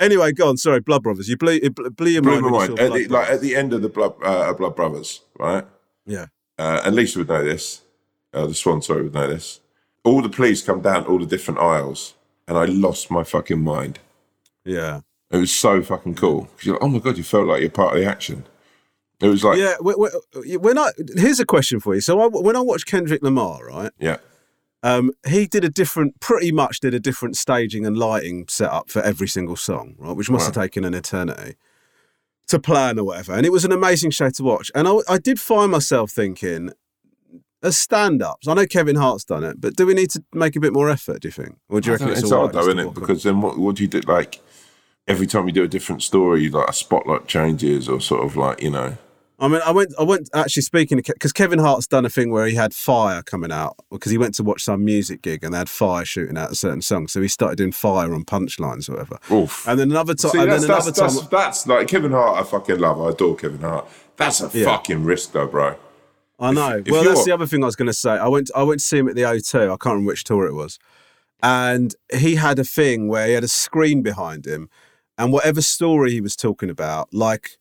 Anyway, 0.00 0.32
go 0.32 0.48
on. 0.48 0.56
Sorry, 0.56 0.80
Blood 0.80 1.02
Brothers. 1.02 1.28
You 1.28 1.36
blew, 1.36 1.60
it 1.62 1.74
blew 1.96 2.08
your 2.10 2.22
Blew 2.22 2.40
mind. 2.40 2.44
you 2.44 2.50
mind. 2.50 2.80
At 2.80 2.92
the, 2.92 3.08
like 3.08 3.28
at 3.30 3.40
the 3.40 3.54
end 3.54 3.72
of 3.72 3.82
the 3.82 3.88
Blood, 3.88 4.14
uh, 4.24 4.52
Blood 4.54 4.74
Brothers, 4.74 5.20
right? 5.38 5.64
yeah. 6.06 6.26
uh, 6.58 6.80
and 6.84 6.96
Lisa 6.96 7.18
would 7.20 7.28
know 7.28 7.44
this, 7.44 7.82
uh, 8.34 8.46
the 8.46 8.54
Swan, 8.54 8.80
sorry, 8.82 9.02
would 9.02 9.14
know 9.14 9.28
this. 9.28 9.60
All 10.02 10.22
the 10.22 10.28
police 10.30 10.62
come 10.62 10.80
down 10.80 11.04
all 11.04 11.18
the 11.18 11.26
different 11.26 11.60
aisles, 11.60 12.14
and 12.48 12.56
I 12.56 12.64
lost 12.64 13.10
my 13.10 13.22
fucking 13.22 13.62
mind. 13.62 13.98
Yeah. 14.64 15.00
It 15.30 15.36
was 15.36 15.52
so 15.52 15.82
fucking 15.82 16.14
cool. 16.16 16.48
you're 16.62 16.74
like, 16.74 16.82
oh 16.82 16.88
my 16.88 16.98
God, 16.98 17.16
you 17.18 17.22
felt 17.22 17.46
like 17.46 17.60
you're 17.60 17.70
part 17.70 17.94
of 17.94 18.02
the 18.02 18.08
action. 18.08 18.44
It 19.20 19.28
was 19.28 19.44
like, 19.44 19.58
Yeah, 19.58 19.74
wh- 19.84 19.94
wh- 20.00 20.62
when 20.62 20.78
I 20.78 20.90
here's 21.16 21.38
a 21.40 21.44
question 21.44 21.78
for 21.78 21.94
you. 21.94 22.00
So 22.00 22.18
I, 22.20 22.26
when 22.28 22.56
I 22.56 22.60
watched 22.60 22.86
Kendrick 22.86 23.22
Lamar, 23.22 23.66
right, 23.66 23.92
yeah, 24.00 24.16
um, 24.82 25.12
he 25.26 25.46
did 25.46 25.64
a 25.64 25.68
different, 25.68 26.20
pretty 26.20 26.52
much 26.52 26.80
did 26.80 26.94
a 26.94 27.00
different 27.00 27.36
staging 27.36 27.84
and 27.84 27.96
lighting 27.96 28.46
setup 28.48 28.90
for 28.90 29.02
every 29.02 29.28
single 29.28 29.56
song, 29.56 29.94
right, 29.98 30.16
which 30.16 30.30
must 30.30 30.46
have 30.46 30.54
taken 30.54 30.84
an 30.84 30.94
eternity 30.94 31.56
to 32.48 32.58
plan 32.58 32.98
or 32.98 33.04
whatever. 33.04 33.32
And 33.32 33.44
it 33.44 33.52
was 33.52 33.64
an 33.64 33.72
amazing 33.72 34.10
show 34.10 34.30
to 34.30 34.42
watch. 34.42 34.70
And 34.74 34.88
I, 34.88 34.96
I 35.08 35.18
did 35.18 35.40
find 35.40 35.70
myself 35.70 36.10
thinking, 36.10 36.72
as 37.62 37.76
stand-ups, 37.76 38.48
I 38.48 38.54
know 38.54 38.66
Kevin 38.66 38.96
Hart's 38.96 39.24
done 39.24 39.44
it, 39.44 39.60
but 39.60 39.76
do 39.76 39.84
we 39.84 39.94
need 39.94 40.10
to 40.10 40.24
make 40.32 40.56
a 40.56 40.60
bit 40.60 40.72
more 40.72 40.88
effort? 40.88 41.20
Do 41.20 41.28
you 41.28 41.32
think, 41.32 41.56
or 41.68 41.80
do 41.80 41.88
you 41.88 41.92
reckon 41.92 42.08
it's, 42.08 42.22
it's 42.22 42.30
hard 42.30 42.46
right 42.46 42.52
though, 42.54 42.68
isn't 42.68 42.78
it? 42.78 42.86
on? 42.86 42.94
Because 42.94 43.22
then 43.22 43.42
what, 43.42 43.58
what 43.58 43.76
do 43.76 43.82
you 43.82 43.88
do? 43.88 44.00
Like, 44.00 44.40
every 45.06 45.26
time 45.26 45.46
you 45.46 45.52
do 45.52 45.64
a 45.64 45.68
different 45.68 46.02
story, 46.02 46.48
like 46.48 46.68
a 46.68 46.72
spotlight 46.72 47.26
changes 47.26 47.88
or 47.88 48.00
sort 48.00 48.24
of 48.24 48.36
like, 48.36 48.62
you 48.62 48.70
know, 48.70 48.96
I 49.42 49.48
mean, 49.48 49.62
I 49.64 49.70
went. 49.70 49.94
I 49.98 50.02
went 50.02 50.28
actually 50.34 50.62
speaking 50.62 50.98
because 50.98 51.32
Kevin 51.32 51.58
Hart's 51.58 51.86
done 51.86 52.04
a 52.04 52.10
thing 52.10 52.30
where 52.30 52.46
he 52.46 52.54
had 52.54 52.74
fire 52.74 53.22
coming 53.22 53.50
out 53.50 53.74
because 53.90 54.12
he 54.12 54.18
went 54.18 54.34
to 54.34 54.42
watch 54.42 54.62
some 54.62 54.84
music 54.84 55.22
gig 55.22 55.42
and 55.42 55.54
they 55.54 55.58
had 55.58 55.70
fire 55.70 56.04
shooting 56.04 56.36
out 56.36 56.52
a 56.52 56.54
certain 56.54 56.82
song, 56.82 57.08
so 57.08 57.22
he 57.22 57.28
started 57.28 57.56
doing 57.56 57.72
fire 57.72 58.12
on 58.12 58.24
punchlines 58.24 58.88
or 58.88 58.92
whatever. 58.92 59.18
Oof. 59.32 59.66
And 59.66 59.80
then 59.80 59.90
another 59.90 60.14
time, 60.14 60.32
See, 60.32 60.38
and 60.40 60.52
that's, 60.52 60.62
then 60.66 60.68
that's, 60.70 60.86
another 60.86 61.08
time, 61.08 61.16
that's, 61.16 61.28
that's 61.28 61.66
like 61.66 61.88
Kevin 61.88 62.12
Hart. 62.12 62.38
I 62.38 62.42
fucking 62.48 62.78
love. 62.78 63.00
I 63.00 63.10
adore 63.10 63.34
Kevin 63.34 63.60
Hart. 63.60 63.88
That's 64.16 64.42
a 64.42 64.50
Yeah. 64.52 64.66
fucking 64.66 65.04
risk, 65.04 65.32
though, 65.32 65.46
bro. 65.46 65.76
I 66.38 66.52
know. 66.52 66.82
if 66.84 66.90
well, 66.90 67.04
that's 67.04 67.24
the 67.24 67.32
other 67.32 67.46
thing 67.46 67.62
I 67.62 67.66
was 67.66 67.76
going 67.76 67.86
to 67.86 67.94
say. 67.94 68.10
I 68.10 68.28
went. 68.28 68.50
I 68.54 68.62
went 68.62 68.80
to 68.80 68.86
see 68.86 68.98
him 68.98 69.08
at 69.08 69.14
the 69.14 69.22
O2. 69.22 69.64
I 69.64 69.66
can't 69.68 69.84
remember 69.86 70.08
which 70.08 70.24
tour 70.24 70.46
it 70.46 70.54
was, 70.54 70.78
and 71.42 71.94
he 72.12 72.34
had 72.34 72.58
a 72.58 72.64
thing 72.64 73.08
where 73.08 73.26
he 73.26 73.32
had 73.32 73.44
a 73.44 73.48
screen 73.48 74.02
behind 74.02 74.46
him, 74.46 74.68
and 75.16 75.32
whatever 75.32 75.62
story 75.62 76.12
he 76.12 76.20
was 76.20 76.36
talking 76.36 76.68
about, 76.68 77.12
like 77.14 77.58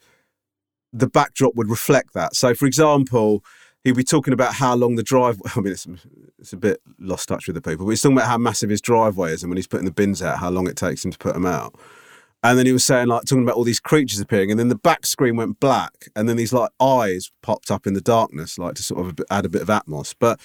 the 0.93 1.07
backdrop 1.07 1.55
would 1.55 1.69
reflect 1.69 2.13
that. 2.13 2.35
So, 2.35 2.53
for 2.53 2.65
example, 2.65 3.43
he'd 3.83 3.95
be 3.95 4.03
talking 4.03 4.33
about 4.33 4.53
how 4.53 4.75
long 4.75 4.95
the 4.95 5.03
drive. 5.03 5.41
I 5.55 5.59
mean, 5.59 5.73
it's 5.73 5.87
it's 6.37 6.53
a 6.53 6.57
bit 6.57 6.81
lost 6.99 7.27
touch 7.27 7.47
with 7.47 7.55
the 7.55 7.61
people, 7.61 7.85
but 7.85 7.91
he's 7.91 8.01
talking 8.01 8.17
about 8.17 8.29
how 8.29 8.37
massive 8.37 8.69
his 8.69 8.81
driveway 8.81 9.33
is, 9.33 9.43
and 9.43 9.49
when 9.49 9.57
he's 9.57 9.67
putting 9.67 9.85
the 9.85 9.91
bins 9.91 10.21
out, 10.21 10.39
how 10.39 10.49
long 10.49 10.67
it 10.67 10.75
takes 10.75 11.03
him 11.03 11.11
to 11.11 11.17
put 11.17 11.33
them 11.33 11.45
out. 11.45 11.75
And 12.41 12.57
then 12.57 12.65
he 12.65 12.71
was 12.71 12.85
saying 12.85 13.07
like 13.07 13.25
talking 13.25 13.43
about 13.43 13.57
all 13.57 13.65
these 13.65 13.81
creatures 13.81 14.19
appearing, 14.19 14.51
and 14.51 14.59
then 14.59 14.69
the 14.69 14.75
back 14.75 15.05
screen 15.05 15.35
went 15.35 15.59
black, 15.59 16.07
and 16.15 16.29
then 16.29 16.37
these 16.37 16.53
like 16.53 16.71
eyes 16.79 17.31
popped 17.41 17.69
up 17.69 17.85
in 17.85 17.93
the 17.93 18.01
darkness, 18.01 18.57
like 18.57 18.75
to 18.75 18.83
sort 18.83 19.05
of 19.05 19.25
add 19.29 19.45
a 19.45 19.49
bit 19.49 19.61
of 19.61 19.67
atmos. 19.67 20.15
But 20.17 20.39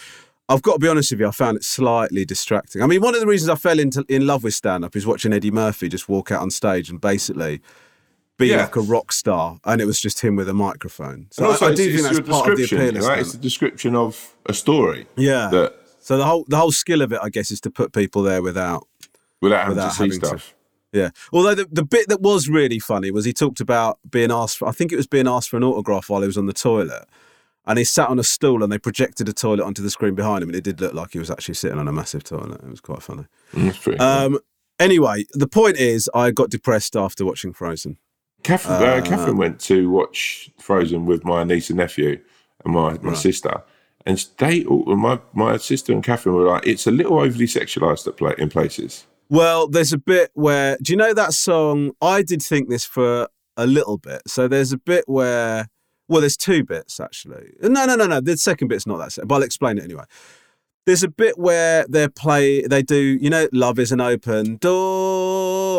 I've 0.48 0.62
got 0.62 0.74
to 0.74 0.78
be 0.78 0.88
honest 0.88 1.12
with 1.12 1.20
you, 1.20 1.28
I 1.28 1.30
found 1.30 1.56
it 1.56 1.64
slightly 1.64 2.24
distracting. 2.24 2.82
I 2.82 2.86
mean, 2.86 3.00
one 3.00 3.14
of 3.14 3.20
the 3.20 3.26
reasons 3.26 3.48
I 3.48 3.54
fell 3.54 3.78
into 3.78 4.04
in 4.08 4.26
love 4.26 4.44
with 4.44 4.54
stand 4.54 4.84
up 4.84 4.94
is 4.96 5.06
watching 5.06 5.32
Eddie 5.32 5.50
Murphy 5.50 5.88
just 5.88 6.08
walk 6.08 6.32
out 6.32 6.42
on 6.42 6.50
stage 6.50 6.90
and 6.90 7.00
basically 7.00 7.62
be 8.38 8.48
Yeah. 8.48 8.56
like 8.62 8.76
a 8.76 8.80
rock 8.80 9.12
star, 9.12 9.58
and 9.64 9.80
it 9.80 9.84
was 9.84 10.00
just 10.00 10.20
him 10.20 10.36
with 10.36 10.48
a 10.48 10.54
microphone. 10.54 11.28
So 11.30 11.44
And 11.44 11.52
also, 11.52 11.66
I, 11.66 11.68
I 11.68 11.72
it's, 11.72 11.80
do 11.80 11.88
it's 11.88 12.02
think 12.02 12.16
that's 12.16 12.28
part 12.28 12.48
of 12.50 12.56
the 12.56 12.62
description, 12.62 12.96
appeal. 12.96 13.08
right? 13.08 13.18
It's 13.20 13.32
the 13.32 13.38
description 13.38 13.94
of 13.96 14.34
a 14.46 14.54
story. 14.54 15.06
Yeah. 15.16 15.48
That 15.52 15.74
So 16.00 16.16
the 16.18 16.24
whole 16.24 16.44
the 16.48 16.56
whole 16.56 16.72
skill 16.72 17.00
of 17.02 17.12
it, 17.12 17.20
I 17.22 17.28
guess, 17.30 17.50
is 17.50 17.60
to 17.62 17.70
put 17.70 17.92
people 17.92 18.22
there 18.22 18.42
without 18.42 18.86
without 19.40 19.60
having 19.62 19.76
Without 19.76 19.88
to 19.90 19.94
see 19.94 20.02
having 20.04 20.20
to- 20.38 20.44
Yeah. 20.92 21.10
Although 21.32 21.54
the, 21.54 21.66
the 21.70 21.84
bit 21.84 22.08
that 22.08 22.20
was 22.22 22.48
really 22.48 22.78
funny 22.78 23.10
was 23.10 23.24
he 23.24 23.32
talked 23.32 23.60
about 23.60 23.98
being 24.10 24.30
asked 24.32 24.58
for, 24.58 24.68
I 24.68 24.72
think 24.72 24.90
it 24.92 24.96
was 24.96 25.06
being 25.06 25.28
asked 25.28 25.48
for 25.50 25.56
an 25.56 25.64
autograph 25.64 26.08
while 26.08 26.20
he 26.22 26.26
was 26.26 26.38
on 26.38 26.46
the 26.46 26.52
toilet. 26.52 27.04
And 27.66 27.78
he 27.78 27.84
sat 27.84 28.10
on 28.10 28.18
a 28.18 28.22
stool 28.24 28.62
and 28.62 28.70
they 28.70 28.78
projected 28.78 29.26
a 29.28 29.32
toilet 29.32 29.64
onto 29.64 29.82
the 29.82 29.88
screen 29.90 30.14
behind 30.14 30.42
him. 30.42 30.50
And 30.50 30.56
it 30.56 30.64
did 30.64 30.80
look 30.82 30.92
like 30.92 31.12
he 31.12 31.18
was 31.18 31.30
actually 31.30 31.54
sitting 31.54 31.78
on 31.78 31.88
a 31.88 31.92
massive 31.92 32.22
toilet. 32.22 32.60
It 32.62 32.68
was 32.70 32.80
quite 32.82 33.02
funny. 33.02 33.24
Mm, 33.54 33.64
That's 33.64 33.78
pretty. 33.78 33.98
cool. 33.98 34.06
Um, 34.06 34.38
anyway, 34.78 35.24
the 35.32 35.46
point 35.48 35.78
is, 35.78 36.10
I 36.14 36.30
got 36.30 36.50
depressed 36.50 36.94
after 36.94 37.24
watching 37.24 37.52
Frozen. 37.54 37.96
Catherine, 38.44 38.82
uh, 38.82 39.02
Catherine 39.04 39.36
went 39.36 39.58
to 39.62 39.90
watch 39.90 40.50
Frozen 40.60 41.06
with 41.06 41.24
my 41.24 41.42
niece 41.44 41.70
and 41.70 41.78
nephew 41.78 42.20
and 42.64 42.74
my, 42.74 42.96
my 43.02 43.14
sister, 43.14 43.62
and 44.06 44.24
they 44.38 44.62
my 44.64 45.18
my 45.32 45.56
sister 45.56 45.92
and 45.92 46.04
Catherine 46.04 46.36
were 46.36 46.44
like, 46.44 46.66
"It's 46.66 46.86
a 46.86 46.90
little 46.90 47.18
overly 47.18 47.46
sexualized 47.46 48.06
at 48.06 48.16
play, 48.16 48.34
in 48.38 48.50
places." 48.50 49.06
Well, 49.30 49.66
there's 49.66 49.92
a 49.92 49.98
bit 49.98 50.30
where, 50.34 50.76
do 50.82 50.92
you 50.92 50.96
know 50.96 51.14
that 51.14 51.32
song? 51.32 51.92
I 52.02 52.22
did 52.22 52.42
think 52.42 52.68
this 52.68 52.84
for 52.84 53.28
a 53.56 53.66
little 53.66 53.96
bit. 53.96 54.22
So 54.26 54.46
there's 54.48 54.72
a 54.72 54.78
bit 54.78 55.04
where, 55.06 55.68
well, 56.08 56.20
there's 56.20 56.36
two 56.36 56.64
bits 56.64 57.00
actually. 57.00 57.52
No, 57.62 57.86
no, 57.86 57.96
no, 57.96 58.06
no. 58.06 58.20
The 58.20 58.36
second 58.36 58.68
bit's 58.68 58.86
not 58.86 58.98
that, 58.98 59.26
but 59.26 59.34
I'll 59.34 59.42
explain 59.42 59.78
it 59.78 59.84
anyway. 59.84 60.04
There's 60.86 61.02
a 61.02 61.08
bit 61.08 61.38
where 61.38 61.86
they 61.88 62.06
play, 62.08 62.60
they 62.66 62.82
do, 62.82 62.96
you 63.20 63.30
know, 63.30 63.48
love 63.52 63.78
is 63.78 63.90
an 63.90 64.02
open 64.02 64.56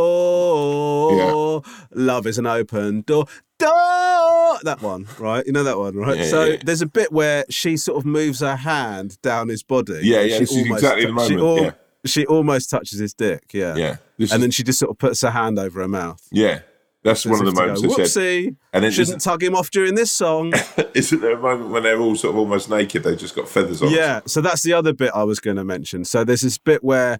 door. 0.05 1.61
Love 1.93 2.25
is 2.25 2.39
an 2.39 2.47
open 2.47 3.01
door. 3.01 3.25
Door. 3.59 4.57
That 4.63 4.79
one, 4.81 5.07
right? 5.19 5.45
You 5.45 5.51
know 5.53 5.63
that 5.63 5.77
one, 5.77 5.95
right? 5.95 6.17
Yeah, 6.17 6.23
so 6.25 6.43
yeah. 6.45 6.57
there's 6.65 6.81
a 6.81 6.87
bit 6.87 7.11
where 7.11 7.45
she 7.49 7.77
sort 7.77 7.97
of 7.99 8.05
moves 8.05 8.39
her 8.41 8.55
hand 8.55 9.21
down 9.21 9.47
his 9.49 9.61
body. 9.63 9.99
Yeah, 10.01 10.21
yeah, 10.21 10.33
she 10.33 10.39
this 10.39 10.51
is 10.51 10.57
almost 10.63 10.83
exactly 10.83 11.05
the 11.05 11.11
tou- 11.13 11.27
she 11.27 11.35
moment, 11.35 11.59
al- 11.59 11.63
yeah. 11.65 11.71
She 12.05 12.25
almost 12.25 12.69
touches 12.69 12.99
his 12.99 13.13
dick. 13.13 13.43
Yeah. 13.53 13.75
Yeah, 13.75 13.89
And 14.19 14.19
is- 14.19 14.31
then 14.31 14.51
she 14.51 14.63
just 14.63 14.79
sort 14.79 14.91
of 14.91 14.97
puts 14.97 15.21
her 15.21 15.31
hand 15.31 15.57
over 15.59 15.81
her 15.81 15.87
mouth. 15.87 16.21
Yeah, 16.31 16.59
that's 17.05 17.25
one 17.25 17.39
of 17.39 17.45
the 17.45 17.53
moments 17.53 17.81
go, 17.81 17.87
they. 17.95 18.03
Whoopsie. 18.03 18.55
And 18.73 18.83
then 18.83 18.91
shouldn't 18.91 19.21
tug 19.21 19.41
him 19.41 19.55
off 19.55 19.69
during 19.71 19.95
this 19.95 20.11
song. 20.11 20.53
Isn't 20.93 21.21
there 21.21 21.35
a 21.37 21.39
moment 21.39 21.69
when 21.69 21.83
they're 21.83 21.99
all 21.99 22.15
sort 22.15 22.33
of 22.33 22.39
almost 22.39 22.69
naked? 22.69 23.03
They've 23.03 23.17
just 23.17 23.35
got 23.35 23.47
feathers 23.47 23.81
on. 23.81 23.91
yeah. 23.91 24.19
So 24.25 24.41
that's 24.41 24.63
the 24.63 24.73
other 24.73 24.91
bit 24.91 25.11
I 25.15 25.23
was 25.23 25.39
going 25.39 25.55
to 25.57 25.63
mention. 25.63 26.03
So 26.03 26.23
there's 26.25 26.41
this 26.41 26.57
bit 26.57 26.83
where. 26.83 27.19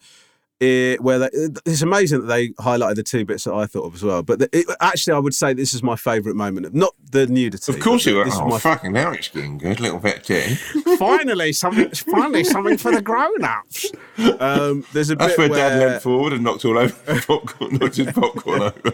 It, 0.61 1.01
where 1.01 1.19
they, 1.19 1.29
it's 1.65 1.81
amazing 1.81 2.21
that 2.21 2.27
they 2.27 2.47
highlighted 2.51 2.95
the 2.95 3.03
two 3.03 3.25
bits 3.25 3.43
that 3.43 3.53
I 3.53 3.65
thought 3.65 3.87
of 3.87 3.95
as 3.95 4.03
well. 4.03 4.23
But 4.23 4.39
the, 4.39 4.49
it, 4.57 4.65
actually, 4.79 5.13
I 5.13 5.19
would 5.19 5.33
say 5.33 5.51
this 5.51 5.73
is 5.73 5.83
my 5.83 5.97
favourite 5.97 6.37
moment. 6.37 6.65
Of, 6.65 6.73
not 6.73 6.93
the 7.11 7.27
nudity. 7.27 7.73
Of 7.73 7.81
course 7.81 8.05
you 8.05 8.15
were. 8.15 8.23
this 8.23 8.35
is 8.35 8.39
Oh, 8.39 8.47
my 8.47 8.57
fucking 8.59 8.93
now 8.93 9.11
it's 9.11 9.27
getting 9.27 9.57
good. 9.57 9.81
Little 9.81 9.99
bit 9.99 10.23
tea. 10.23 10.55
finally 10.97 11.51
something. 11.51 11.89
Finally 11.89 12.45
something 12.45 12.77
for 12.77 12.93
the 12.93 13.01
grown-ups. 13.01 13.91
Um, 14.39 14.85
there's 14.93 15.09
a 15.09 15.17
That's 15.17 15.35
bit 15.35 15.49
where 15.51 15.59
Dad 15.59 15.77
where 15.77 15.89
leant 15.89 16.01
forward 16.01 16.31
and 16.31 16.41
knocked 16.45 16.63
all 16.63 16.77
over 16.77 17.21
popcorn, 17.21 17.75
knocked 17.79 17.97
his 17.97 18.13
popcorn 18.13 18.61
over. 18.61 18.93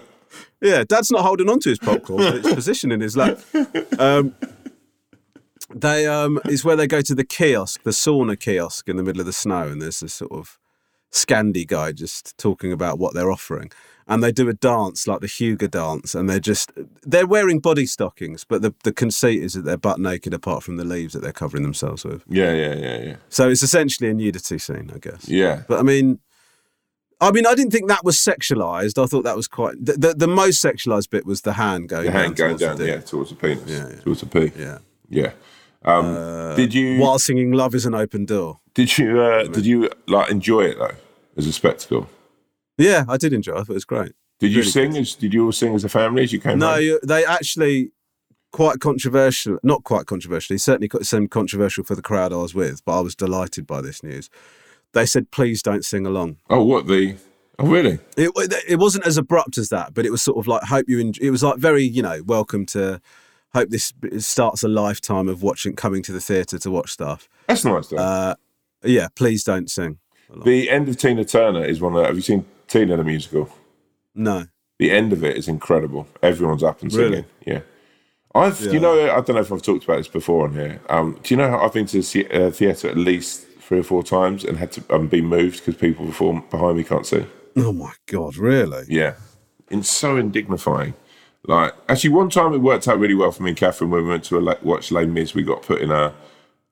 Yeah, 0.61 0.83
Dad's 0.83 1.11
not 1.11 1.23
holding 1.23 1.49
on 1.49 1.59
to 1.61 1.69
his 1.69 1.79
popcorn, 1.79 2.19
but 2.19 2.35
it's 2.35 2.53
positioned 2.53 2.93
in 2.93 3.01
his 3.01 3.17
lap. 3.21 3.39
Um, 3.97 4.35
they 5.73 6.07
um, 6.07 6.39
is 6.45 6.63
where 6.63 6.75
they 6.75 6.87
go 6.87 7.01
to 7.01 7.15
the 7.15 7.23
kiosk, 7.23 7.83
the 7.83 7.91
sauna 7.91 8.39
kiosk 8.39 8.89
in 8.89 8.97
the 8.97 9.03
middle 9.03 9.19
of 9.19 9.25
the 9.25 9.33
snow, 9.33 9.67
and 9.67 9.81
there's 9.81 9.99
this 10.01 10.13
sort 10.13 10.31
of 10.31 10.57
Scandi 11.11 11.67
guy 11.67 11.91
just 11.91 12.37
talking 12.37 12.71
about 12.71 12.99
what 12.99 13.13
they're 13.13 13.31
offering, 13.31 13.71
and 14.07 14.23
they 14.23 14.31
do 14.31 14.47
a 14.49 14.53
dance 14.53 15.07
like 15.07 15.19
the 15.19 15.27
Hygge 15.27 15.69
dance, 15.69 16.15
and 16.15 16.29
they're 16.29 16.39
just 16.39 16.71
they're 17.03 17.27
wearing 17.27 17.59
body 17.59 17.85
stockings, 17.85 18.43
but 18.43 18.61
the 18.61 18.73
the 18.83 18.93
conceit 18.93 19.43
is 19.43 19.53
that 19.53 19.63
they're 19.63 19.77
butt 19.77 19.99
naked 19.99 20.33
apart 20.33 20.63
from 20.63 20.77
the 20.77 20.85
leaves 20.85 21.13
that 21.13 21.21
they're 21.21 21.31
covering 21.31 21.63
themselves 21.63 22.05
with. 22.05 22.23
Yeah, 22.27 22.53
yeah, 22.53 22.75
yeah, 22.75 23.01
yeah. 23.01 23.15
So 23.29 23.49
it's 23.49 23.63
essentially 23.63 24.09
a 24.09 24.13
nudity 24.13 24.57
scene, 24.57 24.91
I 24.93 24.99
guess. 24.99 25.27
Yeah. 25.27 25.63
But 25.67 25.79
I 25.79 25.83
mean, 25.83 26.19
I 27.21 27.31
mean, 27.31 27.45
I 27.45 27.53
didn't 27.53 27.71
think 27.71 27.87
that 27.87 28.03
was 28.03 28.17
sexualized. 28.17 29.01
I 29.01 29.05
thought 29.05 29.23
that 29.23 29.35
was 29.35 29.47
quite 29.47 29.75
the 29.83 29.93
the, 29.93 30.13
the 30.13 30.27
most 30.27 30.63
sexualized 30.63 31.09
bit 31.11 31.25
was 31.25 31.41
the 31.41 31.53
hand 31.53 31.87
going 31.89 32.07
The 32.07 32.11
hand 32.11 32.35
going 32.35 32.57
towards 32.57 32.77
the 32.77 32.85
down, 32.85 32.95
yeah, 32.95 33.01
towards 33.01 33.29
the 33.29 33.35
penis. 33.35 33.63
Yeah, 33.67 33.89
yeah. 33.89 33.95
Towards 34.01 34.21
the 34.21 34.25
pee. 34.25 34.51
yeah. 34.57 34.79
Yeah. 35.09 35.31
Um, 35.83 36.55
did 36.55 36.73
you 36.73 36.99
While 36.99 37.19
singing 37.19 37.51
"Love 37.51 37.73
Is 37.75 37.85
an 37.85 37.95
Open 37.95 38.25
Door." 38.25 38.59
did 38.73 38.97
you 38.97 39.19
uh, 39.21 39.43
did 39.45 39.65
you 39.65 39.89
like 40.07 40.29
enjoy 40.31 40.61
it 40.61 40.77
though 40.77 40.95
as 41.37 41.47
a 41.47 41.53
spectacle? 41.53 42.09
Yeah, 42.77 43.05
I 43.07 43.17
did 43.17 43.33
enjoy. 43.33 43.53
it. 43.53 43.55
I 43.55 43.63
thought 43.63 43.71
it 43.71 43.73
was 43.75 43.85
great. 43.85 44.13
Did 44.39 44.51
you 44.51 44.59
Really 44.59 44.71
sing? 44.71 44.97
As, 44.97 45.13
did 45.15 45.33
you 45.33 45.45
all 45.45 45.51
sing 45.51 45.75
as 45.75 45.83
a 45.83 45.89
family 45.89 46.23
as 46.23 46.33
you 46.33 46.39
came? 46.39 46.57
No, 46.57 46.75
you, 46.75 46.99
they 47.03 47.23
actually 47.25 47.91
quite 48.51 48.79
controversial. 48.79 49.59
Not 49.61 49.83
quite 49.83 50.07
controversially. 50.07 50.57
Certainly 50.57 50.89
some 51.03 51.27
controversial 51.27 51.83
for 51.83 51.95
the 51.95 52.01
crowd 52.01 52.33
I 52.33 52.37
was 52.37 52.55
with. 52.55 52.83
But 52.85 52.97
I 52.97 53.01
was 53.01 53.15
delighted 53.15 53.67
by 53.67 53.81
this 53.81 54.01
news. 54.01 54.29
They 54.93 55.05
said, 55.05 55.31
"Please 55.31 55.61
don't 55.61 55.85
sing 55.85 56.05
along." 56.05 56.37
Oh, 56.49 56.63
what 56.63 56.87
the? 56.87 57.15
Oh, 57.59 57.67
really? 57.67 57.99
It 58.17 58.31
it 58.67 58.77
wasn't 58.79 59.05
as 59.05 59.17
abrupt 59.17 59.57
as 59.57 59.69
that, 59.69 59.93
but 59.93 60.05
it 60.05 60.11
was 60.11 60.21
sort 60.21 60.37
of 60.37 60.47
like 60.47 60.63
hope 60.63 60.85
you. 60.89 60.99
En- 60.99 61.13
it 61.21 61.29
was 61.31 61.43
like 61.43 61.57
very 61.57 61.83
you 61.83 62.01
know 62.01 62.21
welcome 62.25 62.65
to. 62.67 62.99
Hope 63.53 63.69
this 63.69 63.91
starts 64.19 64.63
a 64.63 64.69
lifetime 64.69 65.27
of 65.27 65.43
watching, 65.43 65.75
coming 65.75 66.01
to 66.03 66.13
the 66.13 66.21
theatre 66.21 66.57
to 66.57 66.71
watch 66.71 66.89
stuff. 66.91 67.27
That's 67.47 67.65
nice 67.65 67.87
though. 67.87 67.97
Uh, 67.97 68.35
yeah, 68.83 69.09
please 69.15 69.43
don't 69.43 69.69
sing. 69.69 69.99
the 70.45 70.69
end 70.69 70.87
of 70.87 70.95
Tina 70.95 71.25
Turner 71.25 71.65
is 71.65 71.81
one 71.81 71.93
of. 71.97 72.05
Have 72.05 72.15
you 72.15 72.21
seen 72.21 72.45
Tina 72.67 72.95
the 72.95 73.03
musical? 73.03 73.49
No. 74.15 74.45
The 74.79 74.89
end 74.91 75.11
of 75.13 75.23
it 75.23 75.35
is 75.37 75.47
incredible. 75.49 76.07
Everyone's 76.23 76.63
up 76.63 76.81
and 76.81 76.91
singing. 76.91 77.11
Really? 77.11 77.25
Yeah. 77.45 77.59
I've, 78.33 78.61
you 78.61 78.79
know, 78.79 79.11
I 79.11 79.19
don't 79.19 79.35
know 79.35 79.41
if 79.41 79.51
I've 79.51 79.61
talked 79.61 79.83
about 79.83 79.97
this 79.97 80.07
before 80.07 80.45
on 80.47 80.53
here. 80.53 80.79
Um, 80.89 81.19
do 81.21 81.33
you 81.33 81.37
know 81.37 81.49
how 81.49 81.59
I've 81.59 81.73
been 81.73 81.85
to 81.87 82.01
the 82.01 82.23
the- 82.23 82.47
uh, 82.47 82.51
theatre 82.51 82.87
at 82.89 82.95
least 82.97 83.45
three 83.71 83.79
or 83.79 83.83
four 83.83 84.03
times 84.03 84.43
and 84.43 84.57
had 84.57 84.69
to 84.69 84.83
um, 84.93 85.07
be 85.07 85.21
moved 85.21 85.59
because 85.59 85.79
people 85.79 86.05
before 86.05 86.41
behind 86.51 86.75
me 86.75 86.83
can't 86.83 87.05
see? 87.05 87.25
Oh 87.55 87.71
my 87.71 87.93
god, 88.05 88.35
really? 88.35 88.83
Yeah, 88.89 89.13
it's 89.69 89.89
so 89.89 90.17
indignifying. 90.17 90.93
Like, 91.47 91.73
actually, 91.87 92.09
one 92.09 92.29
time 92.29 92.53
it 92.53 92.57
worked 92.57 92.89
out 92.89 92.99
really 92.99 93.15
well 93.15 93.31
for 93.31 93.43
me 93.43 93.51
and 93.51 93.57
Catherine 93.57 93.89
when 93.89 94.03
we 94.03 94.09
went 94.09 94.25
to 94.25 94.37
a, 94.37 94.57
watch 94.61 94.91
Les 94.91 95.05
Mis. 95.05 95.33
We 95.33 95.43
got 95.43 95.61
put 95.61 95.81
in 95.81 95.89
a 95.89 96.13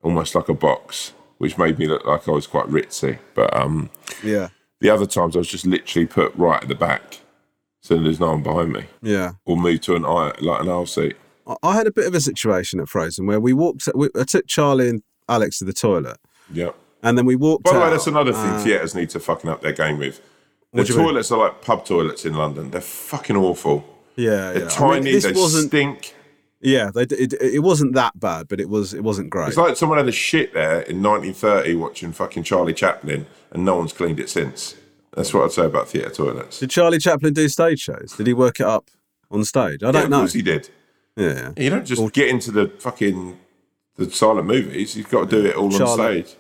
almost 0.04 0.36
like 0.36 0.50
a 0.50 0.54
box, 0.54 1.14
which 1.38 1.58
made 1.58 1.80
me 1.80 1.88
look 1.88 2.06
like 2.06 2.28
I 2.28 2.32
was 2.32 2.48
quite 2.48 2.66
ritzy. 2.68 3.18
But 3.34 3.56
um, 3.56 3.90
Yeah. 4.22 4.50
the 4.82 4.90
other 4.90 5.06
times 5.06 5.38
I 5.38 5.40
was 5.40 5.48
just 5.48 5.66
literally 5.66 6.06
put 6.06 6.36
right 6.36 6.62
at 6.62 6.68
the 6.68 6.76
back, 6.76 7.20
so 7.80 7.98
there's 7.98 8.20
no 8.20 8.32
one 8.32 8.44
behind 8.44 8.74
me, 8.74 8.88
Yeah. 9.02 9.32
or 9.46 9.56
moved 9.56 9.84
to 9.84 9.96
an 9.96 10.04
aisle, 10.04 10.34
like 10.42 10.62
an 10.64 10.68
aisle 10.68 10.86
seat. 10.86 11.16
I- 11.48 11.56
I 11.64 11.76
had 11.76 11.88
a 11.88 11.92
bit 11.94 12.08
of 12.08 12.14
a 12.14 12.20
situation 12.20 12.82
at 12.82 12.90
Frozen 12.90 13.26
where 13.26 13.40
we 13.40 13.54
walked. 13.54 13.88
We, 13.96 14.10
I 14.20 14.26
took 14.26 14.48
Charlie 14.48 14.90
and 14.90 15.02
Alex 15.30 15.60
to 15.60 15.66
the 15.66 15.74
toilet, 15.74 16.18
Yeah. 16.52 16.72
And 17.04 17.18
then 17.18 17.26
we 17.26 17.36
walked. 17.36 17.64
By 17.64 17.74
the 17.74 17.80
way, 17.80 17.90
that's 17.90 18.08
another 18.08 18.34
thing 18.34 18.50
uh, 18.52 18.60
theatres 18.60 18.96
need 18.96 19.10
to 19.12 19.20
fucking 19.20 19.50
up 19.50 19.62
their 19.62 19.74
game 19.74 19.98
with. 19.98 20.22
The 20.74 20.84
you 20.84 20.96
mean? 20.98 21.06
toilets 21.08 21.32
are 21.32 21.40
like 21.40 21.62
pub 21.62 21.86
toilets 21.86 22.26
in 22.26 22.34
London. 22.36 22.70
They're 22.72 22.82
fucking 22.82 23.36
awful. 23.36 23.86
Yeah, 24.16 24.52
They're 24.52 24.60
yeah. 24.60 24.66
I 24.66 24.70
tiny. 24.70 25.02
mean, 25.06 25.14
this 25.14 25.24
they 25.24 25.32
wasn't. 25.32 25.68
stink. 25.70 26.16
Yeah, 26.62 26.92
they, 26.94 27.04
it, 27.04 27.34
it 27.42 27.64
wasn't 27.64 27.94
that 27.94 28.20
bad, 28.20 28.48
but 28.50 28.60
it 28.60 28.70
was. 28.70 28.94
It 28.94 29.04
wasn't 29.04 29.30
great. 29.30 29.48
It's 29.48 29.58
like 29.58 29.78
someone 29.78 29.98
had 29.98 30.08
a 30.10 30.12
shit 30.12 30.54
there 30.54 30.82
in 30.82 31.02
1930 31.02 31.76
watching 31.76 32.12
fucking 32.12 32.44
Charlie 32.44 32.74
Chaplin, 32.74 33.26
and 33.52 33.64
no 33.64 33.78
one's 33.78 33.94
cleaned 33.94 34.20
it 34.20 34.30
since. 34.30 34.76
That's 35.16 35.34
what 35.34 35.46
I'd 35.46 35.52
say 35.52 35.66
about 35.66 35.88
theatre 35.88 36.10
toilets. 36.10 36.60
Did 36.60 36.70
Charlie 36.70 37.00
Chaplin 37.00 37.34
do 37.34 37.48
stage 37.50 37.80
shows? 37.80 38.14
Did 38.18 38.28
he 38.28 38.34
work 38.34 38.60
it 38.60 38.66
up 38.66 38.90
on 39.32 39.44
stage? 39.46 39.84
I 39.84 39.92
don't 39.92 40.04
of 40.04 40.10
know. 40.10 40.20
course 40.20 40.34
he 40.34 40.42
did. 40.42 40.70
Yeah. 41.16 41.52
You 41.58 41.70
don't 41.70 41.86
just 41.86 42.14
get 42.14 42.28
into 42.30 42.52
the 42.52 42.68
fucking 42.80 43.40
the 43.96 44.12
silent 44.12 44.46
movies. 44.48 44.96
You've 44.96 45.10
got 45.10 45.30
to 45.30 45.42
do 45.42 45.48
it 45.48 45.56
all 45.56 45.72
Charlie- 45.72 46.18
on 46.20 46.24
stage. 46.26 46.36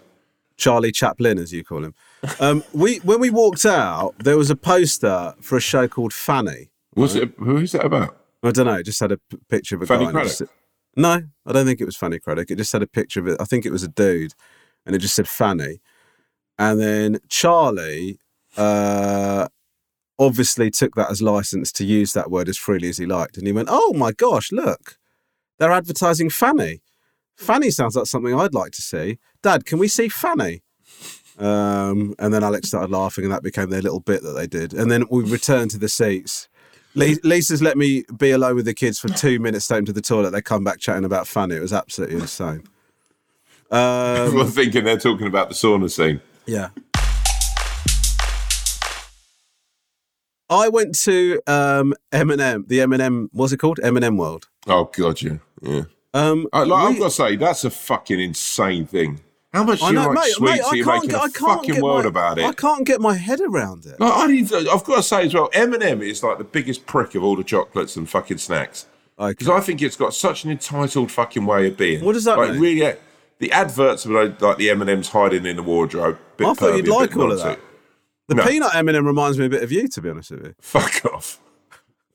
Charlie 0.60 0.92
Chaplin, 0.92 1.40
as 1.40 1.52
you 1.54 1.64
call 1.64 1.84
him. 1.84 1.96
Um, 2.40 2.64
we 2.74 2.98
when 2.98 3.20
we 3.20 3.30
walked 3.30 3.66
out, 3.66 4.14
there 4.20 4.38
was 4.38 4.50
a 4.50 4.56
poster 4.56 5.34
for 5.42 5.58
a 5.58 5.62
show 5.62 5.88
called 5.88 6.14
Fanny. 6.14 6.70
What's 6.94 7.16
it? 7.16 7.34
Who's 7.40 7.72
that 7.72 7.86
about? 7.86 8.18
I 8.44 8.52
don't 8.52 8.66
know. 8.68 8.74
It 8.76 8.84
just 8.86 9.00
had 9.00 9.12
a 9.12 9.18
p- 9.18 9.38
picture 9.50 9.76
of 9.76 9.82
a 9.82 9.86
Fanny 9.88 10.06
guy. 10.06 10.12
Cradock? 10.12 10.24
just- 10.24 10.42
no, 10.96 11.22
I 11.46 11.52
don't 11.54 11.66
think 11.66 11.80
it 11.82 11.86
was 11.86 11.96
Fanny 11.96 12.20
Cradock. 12.20 12.52
It 12.52 12.58
just 12.58 12.74
had 12.74 12.82
a 12.84 12.88
picture 12.88 13.20
of 13.22 13.28
it. 13.28 13.38
I 13.40 13.46
think 13.46 13.66
it 13.66 13.72
was 13.72 13.84
a 13.84 13.88
dude, 13.88 14.34
and 14.86 14.96
it 14.96 15.00
just 15.00 15.16
said 15.16 15.28
Fanny. 15.28 15.82
And 16.58 16.80
then 16.80 17.20
Charlie 17.30 18.20
uh, 18.58 19.48
obviously 20.18 20.70
took 20.72 20.96
that 20.96 21.10
as 21.12 21.22
license 21.22 21.72
to 21.74 21.86
use 21.86 22.12
that 22.14 22.30
word 22.30 22.50
as 22.50 22.58
freely 22.58 22.90
as 22.90 22.98
he 22.98 23.06
liked, 23.06 23.38
and 23.38 23.48
he 23.48 23.54
went, 23.54 23.70
"Oh 23.72 23.94
my 23.94 24.12
gosh, 24.12 24.52
look, 24.52 24.98
they're 25.58 25.72
advertising 25.72 26.30
Fanny. 26.30 26.82
Fanny 27.40 27.72
sounds 27.72 27.96
like 27.96 28.06
something 28.06 28.38
I'd 28.38 28.54
like 28.54 28.72
to 28.74 28.82
see. 28.82 29.18
Dad, 29.42 29.66
can 29.66 29.80
we 29.80 29.88
see 29.88 30.10
Fanny?" 30.10 30.62
Um, 31.38 32.14
and 32.20 32.34
then 32.34 32.44
Alex 32.44 32.68
started 32.68 32.92
laughing, 32.92 33.24
and 33.24 33.34
that 33.34 33.44
became 33.44 33.70
their 33.70 33.82
little 33.82 34.02
bit 34.02 34.22
that 34.24 34.34
they 34.34 34.46
did. 34.46 34.74
And 34.74 34.92
then 34.92 35.06
we 35.10 35.24
returned 35.24 35.72
to 35.72 35.78
the 35.78 35.88
seats. 35.88 36.50
Lisa's 36.96 37.62
let 37.62 37.78
me 37.78 38.04
be 38.18 38.32
alone 38.32 38.56
with 38.56 38.66
the 38.66 38.74
kids 38.74 39.00
for 39.00 39.08
two 39.08 39.40
minutes, 39.40 39.68
take 39.68 39.78
them 39.78 39.86
to 39.86 39.94
the 39.94 40.02
toilet. 40.02 40.32
They 40.32 40.42
come 40.42 40.66
back 40.66 40.80
chatting 40.80 41.06
about 41.06 41.28
Fanny. 41.28 41.56
It 41.56 41.62
was 41.62 41.74
absolutely 41.74 42.18
insane. 42.18 42.64
Um, 43.72 44.26
Everyone 44.26 44.48
thinking 44.48 44.84
they're 44.84 44.98
talking 44.98 45.28
about 45.28 45.50
the 45.50 45.54
sauna 45.54 45.92
scene. 45.92 46.22
yeah. 46.48 46.70
I 50.50 50.70
went 50.70 50.96
to 51.02 51.40
um, 51.46 51.94
M&M, 52.12 52.66
the 52.68 52.82
M&M, 52.82 53.30
what's 53.32 53.54
it 53.54 53.58
called? 53.58 53.80
M&M 53.84 54.18
World. 54.18 54.48
Oh 54.66 54.86
god, 54.86 55.22
yeah, 55.22 55.38
yeah. 55.62 55.84
Um, 56.14 56.48
Uh, 56.54 56.66
like, 56.66 56.84
I've 56.84 56.94
we- 56.94 57.00
got 57.00 57.06
to 57.06 57.12
say, 57.12 57.36
that's 57.36 57.64
a 57.64 57.70
fucking 57.70 58.20
insane 58.20 58.86
thing. 58.86 59.22
How 59.54 59.64
much 59.64 59.80
do 59.80 59.86
I 59.86 59.90
you 59.90 59.96
know, 59.96 60.08
like 60.10 60.16
mate, 60.16 60.32
sweets? 60.34 60.52
mate, 60.52 60.62
are 60.62 60.76
you 60.76 60.84
can't, 60.84 60.96
making 61.04 61.10
get, 61.10 61.20
a 61.20 61.24
I 61.24 61.30
fucking 61.30 61.82
world 61.82 62.04
my, 62.04 62.10
about 62.10 62.38
it? 62.38 62.46
I 62.46 62.54
can't 62.54 62.86
get 62.86 63.02
my 63.02 63.16
head 63.16 63.42
around 63.42 63.86
it. 63.88 64.00
Like, 64.00 64.14
I 64.16 64.28
need 64.28 64.48
to, 64.50 64.58
I've 64.72 64.84
got 64.84 64.98
to 64.98 65.04
say 65.04 65.26
as 65.26 65.34
well, 65.34 65.50
M&M 65.54 66.04
is 66.04 66.22
like 66.22 66.38
the 66.38 66.44
biggest 66.44 66.86
prick 66.86 67.16
of 67.16 67.24
all 67.24 67.36
the 67.36 67.44
chocolates 67.44 67.96
and 67.96 68.08
fucking 68.08 68.38
snacks. 68.38 68.86
Okay. 69.18 69.32
Because 69.32 69.50
I 69.50 69.60
think 69.60 69.82
it's 69.82 69.96
got 69.96 70.14
such 70.14 70.44
an 70.46 70.52
entitled 70.52 71.12
fucking 71.12 71.48
way 71.48 71.68
of 71.68 71.78
being. 71.78 72.06
What 72.06 72.14
does 72.14 72.26
that 72.26 72.38
like, 72.38 72.52
mean? 72.52 72.62
Really, 72.62 72.96
the 73.40 73.52
adverts 73.52 74.06
of 74.06 74.12
like 74.12 74.40
like 74.40 74.58
the 74.58 74.70
M&M's 74.70 75.10
hiding 75.10 75.46
in 75.48 75.56
the 75.56 75.64
wardrobe. 75.64 76.20
I 76.40 76.54
thought 76.54 76.76
you'd 76.78 76.88
like 76.88 77.18
all 77.18 77.32
of 77.32 77.40
that. 77.40 77.60
The 78.28 78.36
No. 78.36 78.46
peanut 78.46 78.76
M&M 78.76 79.06
reminds 79.06 79.40
me 79.40 79.48
a 79.48 79.50
bit 79.50 79.64
of 79.64 79.72
you, 79.72 79.88
to 79.88 80.02
be 80.02 80.10
honest 80.12 80.30
with 80.30 80.44
you. 80.46 80.56
Fuck 80.62 81.04
off. 81.12 81.40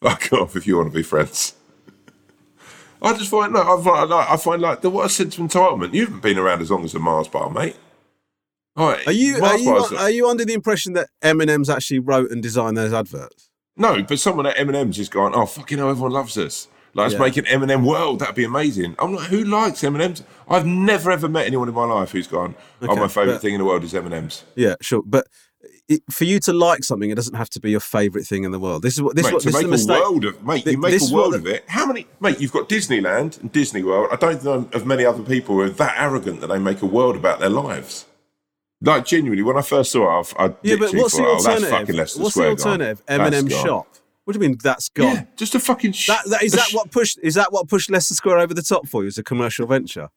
Fuck 0.00 0.32
off 0.32 0.54
if 0.54 0.66
you 0.68 0.76
want 0.76 0.92
to 0.92 0.94
be 0.96 1.02
friends. 1.02 1.54
I 3.04 3.16
just 3.16 3.30
find 3.30 3.52
no, 3.52 3.60
I 3.60 3.82
find 3.82 4.10
like 4.10 4.30
I 4.30 4.36
find 4.36 4.62
like 4.62 4.80
the 4.80 4.90
what 4.90 5.06
a 5.06 5.08
sense 5.08 5.36
of 5.38 5.44
entitlement. 5.44 5.92
You 5.94 6.06
haven't 6.06 6.22
been 6.22 6.38
around 6.38 6.62
as 6.62 6.70
long 6.70 6.84
as 6.84 6.92
the 6.92 6.98
Mars 6.98 7.28
bar, 7.28 7.50
mate. 7.50 7.76
All 8.76 8.88
right, 8.88 9.06
Are 9.06 9.12
you 9.12 9.36
are 9.44 9.56
you 9.58 9.70
are 9.76 10.10
you 10.10 10.28
under 10.28 10.44
the 10.44 10.52
impression 10.54 10.94
that 10.94 11.08
M&M's 11.22 11.70
actually 11.70 12.00
wrote 12.00 12.30
and 12.32 12.42
designed 12.42 12.76
those 12.76 12.92
adverts? 12.92 13.50
no, 13.76 14.02
but 14.02 14.18
someone 14.18 14.46
at 14.46 14.58
M&M's 14.58 14.98
is 14.98 15.08
going, 15.08 15.34
oh 15.34 15.46
fucking 15.46 15.78
hell, 15.78 15.90
everyone 15.90 16.12
loves 16.12 16.36
us. 16.38 16.66
Like, 16.96 17.04
let's 17.06 17.14
Yeah. 17.14 17.20
make 17.20 17.36
an 17.36 17.46
M&M 17.46 17.84
world. 17.84 18.20
That'd 18.20 18.36
be 18.36 18.44
amazing. 18.44 18.94
I'm 19.00 19.14
like, 19.14 19.26
who 19.28 19.42
likes 19.44 19.82
M&M's? 19.82 20.22
I've 20.48 20.64
never 20.66 21.10
ever 21.10 21.28
met 21.28 21.46
anyone 21.46 21.68
in 21.68 21.74
my 21.74 21.84
life 21.84 22.12
who's 22.12 22.26
gone, 22.28 22.54
oh, 22.82 22.86
Okay, 22.86 23.00
my 23.00 23.08
favourite 23.08 23.34
but- 23.36 23.42
thing 23.42 23.54
in 23.54 23.58
the 23.58 23.64
world 23.64 23.82
is 23.84 23.94
M&M's. 23.94 24.44
Yeah, 24.56 24.74
sure, 24.80 25.02
but 25.04 25.26
it, 25.88 26.02
for 26.10 26.24
you 26.24 26.40
to 26.40 26.52
like 26.52 26.82
something, 26.84 27.10
it 27.10 27.14
doesn't 27.14 27.34
have 27.34 27.50
to 27.50 27.60
be 27.60 27.70
your 27.70 27.80
favourite 27.80 28.26
thing 28.26 28.44
in 28.44 28.52
the 28.52 28.58
world. 28.58 28.82
This 28.82 28.94
is 28.94 29.02
what 29.02 29.16
this 29.16 29.26
is 29.26 29.30
mate, 29.30 29.34
what 29.34 29.42
to 29.42 29.46
this 29.50 29.54
is 29.56 29.62
make 29.62 29.62
the 29.62 29.68
a 29.68 29.70
mistake. 29.70 30.02
world 30.02 30.24
of 30.24 30.42
mate, 30.46 30.66
you 30.66 30.78
make 30.78 31.00
a 31.00 31.14
world 31.14 31.34
of 31.34 31.46
it. 31.46 31.64
How 31.68 31.86
many 31.86 32.06
mate? 32.20 32.40
You've 32.40 32.52
got 32.52 32.68
Disneyland 32.68 33.40
and 33.40 33.52
Disney 33.52 33.82
World. 33.82 34.08
I 34.12 34.16
don't 34.16 34.42
know 34.44 34.68
of 34.72 34.86
many 34.86 35.04
other 35.04 35.22
people 35.22 35.56
who 35.56 35.60
are 35.62 35.68
that 35.70 35.94
arrogant 35.98 36.40
that 36.40 36.46
they 36.46 36.58
make 36.58 36.80
a 36.82 36.86
world 36.86 37.16
about 37.16 37.40
their 37.40 37.50
lives. 37.50 38.06
Like 38.80 39.06
genuinely, 39.06 39.42
when 39.42 39.56
I 39.56 39.62
first 39.62 39.92
saw 39.92 40.20
it, 40.20 40.34
I, 40.38 40.44
I 40.46 40.54
Yeah, 40.62 40.76
but 40.76 40.94
what's 40.94 41.16
the 41.16 41.22
thought, 41.22 41.28
oh, 41.28 41.34
that's 41.42 41.46
alternative? 41.46 41.70
fucking 41.70 41.96
Leicester 41.96 42.22
what's 42.22 42.34
the 42.34 42.48
alternative? 42.48 43.02
M&M 43.08 43.48
shop. 43.48 43.86
What 44.24 44.32
do 44.34 44.38
you 44.42 44.48
mean 44.48 44.58
that's 44.62 44.88
gone? 44.88 45.14
Yeah, 45.16 45.24
just 45.36 45.54
a 45.54 45.60
fucking. 45.60 45.92
Sh- 45.92 46.06
That, 46.08 46.20
that 46.30 46.42
is 46.42 46.52
that 46.52 46.68
sh- 46.68 46.74
what 46.74 46.90
pushed 46.90 47.18
is 47.22 47.34
that 47.34 47.52
what 47.52 47.68
pushed 47.68 47.90
Leicester 47.90 48.14
Square 48.14 48.38
over 48.38 48.54
the 48.54 48.62
top 48.62 48.88
for 48.88 49.02
you 49.02 49.08
as 49.08 49.18
a 49.18 49.22
commercial 49.22 49.66
venture? 49.66 50.08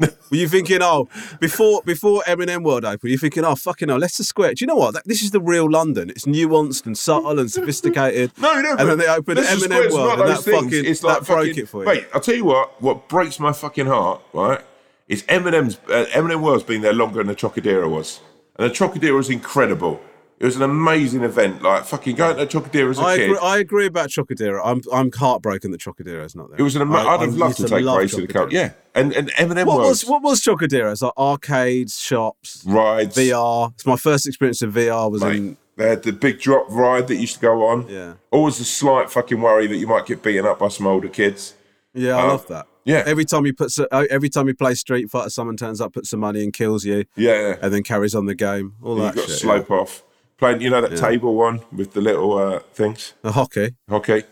Were 0.00 0.36
you 0.36 0.48
thinking, 0.48 0.78
oh, 0.82 1.08
before 1.40 1.82
before 1.84 2.22
M&M 2.26 2.62
World 2.62 2.84
opened, 2.84 3.02
were 3.02 3.08
you 3.08 3.18
thinking, 3.18 3.44
oh, 3.44 3.54
fucking 3.54 3.88
hell, 3.88 3.98
Leicester 3.98 4.24
Square? 4.24 4.54
Do 4.54 4.62
you 4.62 4.66
know 4.66 4.76
what? 4.76 4.94
That, 4.94 5.04
this 5.06 5.22
is 5.22 5.30
the 5.30 5.40
real 5.40 5.70
London. 5.70 6.10
It's 6.10 6.24
nuanced 6.26 6.86
and 6.86 6.96
subtle 6.96 7.38
and 7.38 7.50
sophisticated. 7.50 8.32
No, 8.38 8.60
no, 8.60 8.76
and 8.76 8.88
then 8.88 8.98
they 8.98 9.08
opened 9.08 9.38
Leicester 9.38 9.58
Square's 9.58 9.92
World, 9.92 10.20
and 10.20 10.28
that 10.30 10.42
things. 10.42 10.64
fucking 10.64 10.84
it's 10.84 11.02
like 11.02 11.20
that 11.20 11.26
broke 11.26 11.56
it 11.56 11.68
for 11.68 11.82
you. 11.82 11.88
Wait, 11.88 12.06
I'll 12.14 12.20
tell 12.20 12.34
you 12.34 12.44
what. 12.44 12.80
What 12.80 13.08
breaks 13.08 13.38
my 13.40 13.52
fucking 13.52 13.86
heart, 13.86 14.22
right, 14.32 14.60
is 15.08 15.24
M&M's. 15.28 15.78
Uh, 15.88 16.06
M&M 16.12 16.40
World's 16.40 16.64
been 16.64 16.82
there 16.82 16.92
longer 16.92 17.18
than 17.18 17.26
the 17.26 17.34
Trocadero 17.34 17.90
was, 17.90 18.20
and 18.56 18.70
the 18.70 18.74
Trocadero 18.74 19.16
was 19.16 19.28
incredible. 19.28 20.00
It 20.40 20.44
was 20.44 20.54
an 20.54 20.62
amazing 20.62 21.24
event. 21.24 21.62
Like 21.62 21.84
fucking 21.84 22.14
going 22.14 22.36
to 22.36 22.46
Trocadero 22.46 22.90
as 22.90 22.98
a 22.98 23.02
I 23.02 23.16
kid. 23.16 23.24
agree, 23.24 23.38
I 23.42 23.58
agree 23.58 23.86
about 23.86 24.08
Trocadero. 24.10 24.60
I'm 24.64 24.80
I'm 24.92 25.10
heartbroken 25.10 25.72
that 25.72 25.80
Trocadero 25.80 26.24
is 26.24 26.36
not 26.36 26.48
there. 26.50 26.60
It 26.60 26.62
was 26.62 26.76
an. 26.76 26.82
Ama- 26.82 26.94
I- 26.98 27.14
I'd 27.14 27.20
have 27.22 27.34
loved 27.36 27.56
to 27.56 27.68
take 27.68 27.84
love 27.84 27.98
Grace 27.98 28.14
to 28.14 28.20
the 28.20 28.32
coast. 28.32 28.52
Yeah, 28.52 28.70
and 28.94 29.12
and 29.14 29.32
M&M 29.36 29.66
What 29.66 29.78
World 29.78 29.88
was 29.88 30.06
what 30.06 30.22
was 30.22 30.40
Trocadero? 30.40 30.92
It's 30.92 31.02
like 31.02 31.12
arcades, 31.18 31.98
shops, 31.98 32.62
rides. 32.66 33.16
VR. 33.16 33.72
It's 33.74 33.84
my 33.86 33.96
first 33.96 34.26
experience 34.28 34.62
of 34.62 34.72
VR 34.74 35.10
was 35.10 35.22
Mate, 35.22 35.36
in 35.36 35.56
They 35.76 35.88
had 35.88 36.02
the 36.04 36.12
big 36.12 36.40
drop 36.40 36.66
ride 36.70 37.08
that 37.08 37.16
used 37.16 37.34
to 37.34 37.40
go 37.40 37.66
on. 37.66 37.88
Yeah. 37.88 38.14
Always 38.30 38.60
a 38.60 38.64
slight 38.64 39.10
fucking 39.10 39.40
worry 39.40 39.66
that 39.66 39.76
you 39.76 39.86
might 39.88 40.06
get 40.06 40.22
beaten 40.22 40.46
up 40.46 40.60
by 40.60 40.68
some 40.68 40.86
older 40.86 41.08
kids. 41.08 41.54
Yeah, 41.94 42.16
I 42.16 42.22
Uh, 42.22 42.26
love 42.28 42.46
that. 42.48 42.66
yeah. 42.84 43.02
Every 43.06 43.24
time 43.24 43.44
you 43.44 43.54
put, 43.54 43.76
uh, 43.78 44.04
every 44.10 44.28
time 44.28 44.46
you 44.46 44.54
play 44.54 44.74
Street 44.74 45.10
Fighter, 45.10 45.30
someone 45.30 45.56
turns 45.56 45.80
up, 45.80 45.94
puts 45.94 46.10
some 46.10 46.20
money 46.20 46.44
and 46.44 46.52
kills 46.52 46.84
you, 46.84 47.06
Yeah, 47.16 47.32
yeah. 47.40 47.56
and 47.60 47.72
then 47.74 47.82
carries 47.82 48.14
on 48.14 48.26
the 48.26 48.34
game. 48.36 48.74
All 48.82 48.94
You've 48.96 49.06
that 49.06 49.14
got 49.16 49.24
to 49.24 49.30
shit. 49.32 49.40
slope 49.40 49.70
off. 49.72 50.04
Playing, 50.38 50.60
you 50.60 50.70
know 50.70 50.80
that 50.80 50.96
table 50.96 51.34
one 51.34 51.60
with 51.72 51.94
the 51.94 52.00
little 52.00 52.38
uh, 52.38 52.60
things? 52.72 53.14
The 53.22 53.32
hockey. 53.32 53.74
Hockey. 53.88 54.22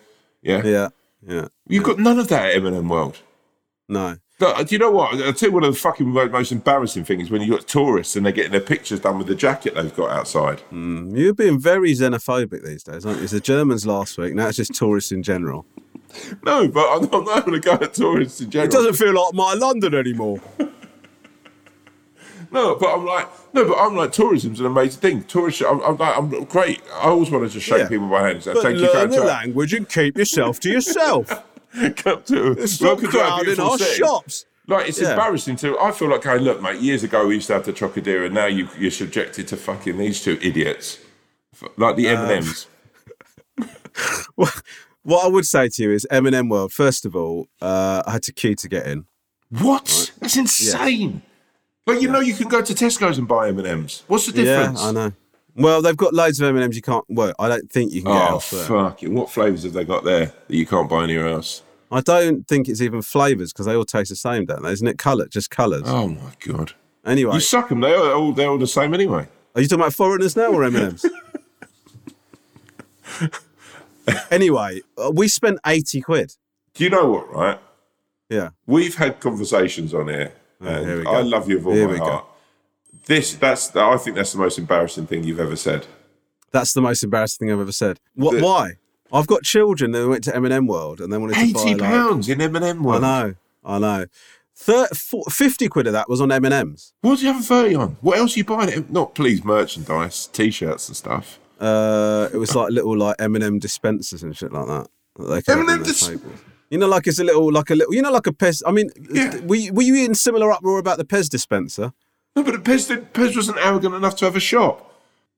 Yeah. 0.40 0.62
Yeah, 0.64 0.88
yeah. 1.26 1.48
You've 1.66 1.82
got 1.82 1.98
none 1.98 2.20
of 2.20 2.28
that 2.28 2.50
at 2.50 2.56
M&M 2.64 2.88
World. 2.88 3.18
No. 3.88 4.16
Look, 4.38 4.68
do 4.68 4.74
you 4.74 4.78
know 4.78 4.90
what? 4.90 5.20
I'll 5.22 5.32
tell 5.32 5.48
you 5.48 5.54
one 5.54 5.64
of 5.64 5.74
the 5.74 5.80
fucking 5.80 6.06
most 6.06 6.52
embarrassing 6.52 7.04
things 7.04 7.30
when 7.30 7.40
you 7.42 7.50
got 7.50 7.66
tourists 7.66 8.14
and 8.16 8.24
they're 8.24 8.32
getting 8.32 8.52
their 8.52 8.60
pictures 8.60 9.00
done 9.00 9.18
with 9.18 9.26
the 9.26 9.34
jacket 9.34 9.74
they've 9.74 9.94
got 9.96 10.10
outside. 10.10 10.62
You're 10.70 11.34
being 11.34 11.58
very 11.58 11.92
xenophobic 11.92 12.62
these 12.64 12.82
days, 12.82 13.06
aren't 13.06 13.18
you? 13.18 13.24
It's 13.24 13.32
the 13.32 13.40
Germans 13.40 13.86
last 13.86 14.18
week. 14.18 14.34
Now 14.34 14.48
it's 14.48 14.58
just 14.58 14.74
tourists 14.74 15.10
in 15.10 15.22
general. 15.22 15.64
No, 16.44 16.68
but 16.68 16.86
I'm 16.86 17.04
I'm 17.14 17.24
not 17.24 17.46
going 17.46 17.60
to 17.60 17.64
go 17.66 17.72
at 17.72 17.94
tourists 17.94 18.40
in 18.40 18.50
general. 18.50 18.68
It 18.68 18.72
doesn't 18.72 18.94
feel 18.94 19.14
like 19.14 19.34
my 19.34 19.54
London 19.54 19.94
anymore. 19.94 20.40
No, 22.56 22.74
but 22.74 22.94
I'm 22.94 23.04
like, 23.04 23.28
no, 23.52 23.68
but 23.68 23.76
I'm 23.78 23.94
like, 23.96 24.12
tourism's 24.12 24.60
an 24.60 24.66
amazing 24.66 25.00
thing. 25.00 25.24
Tourist, 25.24 25.62
I'm, 25.62 25.80
I'm 25.82 25.96
like, 25.98 26.16
I'm 26.16 26.44
great. 26.44 26.80
I 26.94 27.08
always 27.08 27.30
wanted 27.30 27.50
to 27.52 27.60
shake 27.60 27.80
Yeah. 27.80 27.88
people 27.88 28.08
by 28.08 28.28
hands. 28.28 28.46
and 28.46 28.54
But 28.54 28.62
thank 28.62 28.78
you, 28.78 28.92
learn 28.92 29.10
the 29.10 29.20
language 29.24 29.74
and 29.74 29.86
keep 29.86 30.16
yourself 30.16 30.58
to 30.60 30.70
yourself. 30.70 31.28
Come 31.96 32.22
to, 32.24 32.66
Stop 32.66 32.86
welcome 33.02 33.10
to 33.10 33.18
our 33.18 33.26
crowding 33.26 33.44
beautiful 33.44 33.70
our 33.72 33.78
city. 33.78 33.94
shops. 33.98 34.46
Like 34.66 34.88
it's 34.88 34.98
Yeah. 35.00 35.10
embarrassing 35.10 35.56
to. 35.56 35.78
I 35.78 35.92
feel 35.92 36.08
like 36.08 36.22
going. 36.22 36.42
Look, 36.42 36.62
mate. 36.62 36.80
Years 36.80 37.02
ago 37.04 37.26
we 37.26 37.34
used 37.34 37.46
to 37.48 37.52
have 37.52 37.66
the 37.66 37.72
Trocadero, 37.74 38.24
and 38.26 38.34
now 38.34 38.46
you, 38.46 38.68
you're 38.78 38.90
subjected 38.90 39.46
to 39.48 39.56
fucking 39.58 39.98
these 39.98 40.22
two 40.22 40.38
idiots, 40.40 40.98
F- 41.54 41.68
like 41.76 41.96
the 41.96 42.08
M 42.08 42.22
and 42.22 42.30
M's. 42.32 42.66
What 45.02 45.24
I 45.24 45.28
would 45.28 45.46
say 45.46 45.68
to 45.68 45.82
you 45.82 45.92
is 45.92 46.06
M&M 46.10 46.48
World. 46.48 46.72
First 46.72 47.04
of 47.06 47.14
all, 47.14 47.46
uh, 47.62 48.02
I 48.06 48.12
had 48.12 48.22
to 48.24 48.32
queue 48.32 48.56
to 48.56 48.68
get 48.68 48.86
in. 48.88 49.04
What? 49.50 50.10
That's 50.20 50.36
insane. 50.36 51.22
Like 51.86 52.00
you 52.02 52.10
know, 52.10 52.20
you 52.20 52.34
can 52.34 52.48
go 52.48 52.62
to 52.62 52.74
Tesco's 52.74 53.18
and 53.18 53.28
buy 53.28 53.48
M 53.48 53.58
and 53.58 53.66
M's. 53.66 54.02
What's 54.08 54.26
the 54.26 54.32
difference? 54.32 54.80
Yeah, 54.82 54.88
I 54.88 54.92
know. 54.92 55.12
Well, 55.54 55.80
they've 55.80 55.96
got 55.96 56.12
loads 56.12 56.38
of 56.38 56.54
M&Ms 56.54 56.76
you 56.76 56.82
can't. 56.82 57.04
Well, 57.08 57.32
I 57.38 57.48
don't 57.48 57.70
think 57.72 57.90
you 57.92 58.02
can 58.02 58.12
get 58.12 58.22
Oh 58.22 58.26
elsewhere. 58.32 58.64
fucking! 58.64 59.14
What 59.14 59.30
flavors 59.30 59.62
have 59.62 59.72
they 59.72 59.84
got 59.84 60.04
there 60.04 60.26
that 60.26 60.54
you 60.56 60.66
can't 60.66 60.88
buy 60.90 61.04
anywhere 61.04 61.28
else? 61.28 61.62
I 61.90 62.00
don't 62.00 62.46
think 62.48 62.68
it's 62.68 62.80
even 62.82 63.00
flavours 63.00 63.52
because 63.52 63.64
they 63.66 63.74
all 63.74 63.84
taste 63.86 64.10
the 64.10 64.16
same, 64.16 64.44
don't 64.44 64.62
they? 64.62 64.72
Isn't 64.72 64.86
it 64.88 64.98
colour? 64.98 65.28
Just 65.28 65.48
colours. 65.50 65.84
Oh 65.86 66.08
my 66.08 66.32
god! 66.46 66.72
anyway, 67.06 67.34
You 67.34 67.40
suck 67.40 67.68
them. 67.70 67.80
They're 67.80 68.12
all 68.14 68.32
they're 68.32 68.50
all 68.50 68.58
the 68.58 68.66
same 68.66 68.92
anyway. 68.92 69.28
are 69.54 69.60
you 69.62 69.68
talking 69.68 69.80
about 69.82 69.94
foreigners 69.94 70.36
now 70.36 70.48
or 70.52 70.64
M&Ms? 70.64 71.06
anyway, 74.30 74.80
uh, 74.98 75.10
we 75.14 75.28
spent 75.28 75.58
80 75.64 76.00
quid. 76.02 76.32
Do 76.74 76.84
you 76.84 76.90
know 76.90 77.08
what? 77.08 77.32
Right? 77.32 77.58
Yeah. 78.28 78.50
We've 78.66 78.94
had 78.96 79.20
conversations 79.20 79.94
on 79.94 80.08
here, 80.08 80.32
here 80.62 80.98
we 80.98 81.04
go. 81.04 81.10
I 81.10 81.20
love 81.22 81.48
you 81.48 81.56
with 81.58 81.66
all 81.66 81.72
Here 81.74 81.86
my 81.86 81.92
we 81.94 81.98
go. 81.98 82.04
heart. 82.04 82.26
This, 83.06 83.34
that's, 83.34 83.74
I 83.76 83.96
think 83.98 84.16
that's 84.16 84.32
the 84.32 84.38
most 84.38 84.58
embarrassing 84.58 85.06
thing 85.06 85.24
you've 85.24 85.40
ever 85.40 85.56
said. 85.56 85.86
That's 86.50 86.72
the 86.72 86.80
most 86.80 87.02
embarrassing 87.04 87.46
thing 87.46 87.52
I've 87.54 87.60
ever 87.60 87.72
said. 87.72 88.00
What? 88.14 88.36
The- 88.36 88.42
why? 88.44 88.72
I've 89.12 89.26
got 89.28 89.42
children 89.44 89.92
that 89.92 90.08
went 90.08 90.24
to 90.24 90.34
M&M 90.34 90.66
World 90.66 91.00
and 91.00 91.12
they 91.12 91.18
wanted 91.18 91.34
to 91.34 91.52
buy 91.52 91.60
Eighty 91.60 91.74
like, 91.76 91.90
pounds 91.90 92.28
in 92.28 92.40
M 92.40 92.56
and 92.56 92.64
M 92.64 92.86
I 92.88 92.98
know, 92.98 93.34
I 93.64 93.78
know. 93.78 94.06
Thir 94.56 94.86
50 94.88 95.68
quid 95.68 95.86
of 95.86 95.92
that 95.92 96.08
was 96.08 96.20
on 96.20 96.32
M&M's. 96.32 96.92
What 97.02 97.18
do 97.18 97.26
you 97.26 97.32
have 97.32 97.40
a 97.40 97.44
thirty 97.44 97.74
on? 97.76 97.96
What 98.00 98.18
else 98.18 98.34
are 98.34 98.38
you 98.38 98.44
buying? 98.44 98.86
Not 98.88 99.14
please 99.14 99.44
merchandise, 99.44 100.26
t-shirts 100.28 100.88
and 100.88 100.96
stuff. 100.96 101.38
Uh, 101.60 102.28
it 102.32 102.36
was 102.38 102.54
like 102.56 102.70
little 102.70 102.96
like 102.96 103.16
M&M 103.18 103.58
dispensers 103.58 104.22
and 104.22 104.36
shit 104.36 104.52
like 104.52 104.66
that. 104.66 104.88
that 105.18 105.44
they 105.46 105.52
M&M 105.52 105.66
their 105.66 105.78
dis- 105.78 106.06
tables. 106.08 106.40
You 106.70 106.78
know, 106.78 106.88
like 106.88 107.06
it's 107.06 107.18
a 107.18 107.24
little, 107.24 107.52
like 107.52 107.70
a 107.70 107.74
little, 107.74 107.94
you 107.94 108.02
know, 108.02 108.10
like 108.10 108.26
a 108.26 108.32
Pez. 108.32 108.62
I 108.66 108.72
mean, 108.72 108.90
Yeah. 109.10 109.38
were, 109.40 109.54
you, 109.56 109.72
were 109.72 109.82
you 109.82 110.04
in 110.04 110.14
similar 110.14 110.50
uproar 110.50 110.78
about 110.78 110.98
the 110.98 111.04
Pez 111.04 111.28
dispenser? 111.28 111.92
No, 112.34 112.42
but 112.42 112.54
Pez, 112.64 112.88
did, 112.88 113.12
Pez 113.14 113.34
wasn't 113.36 113.58
arrogant 113.58 113.94
enough 113.94 114.16
to 114.16 114.24
have 114.24 114.36
a 114.36 114.40
shop. 114.40 114.82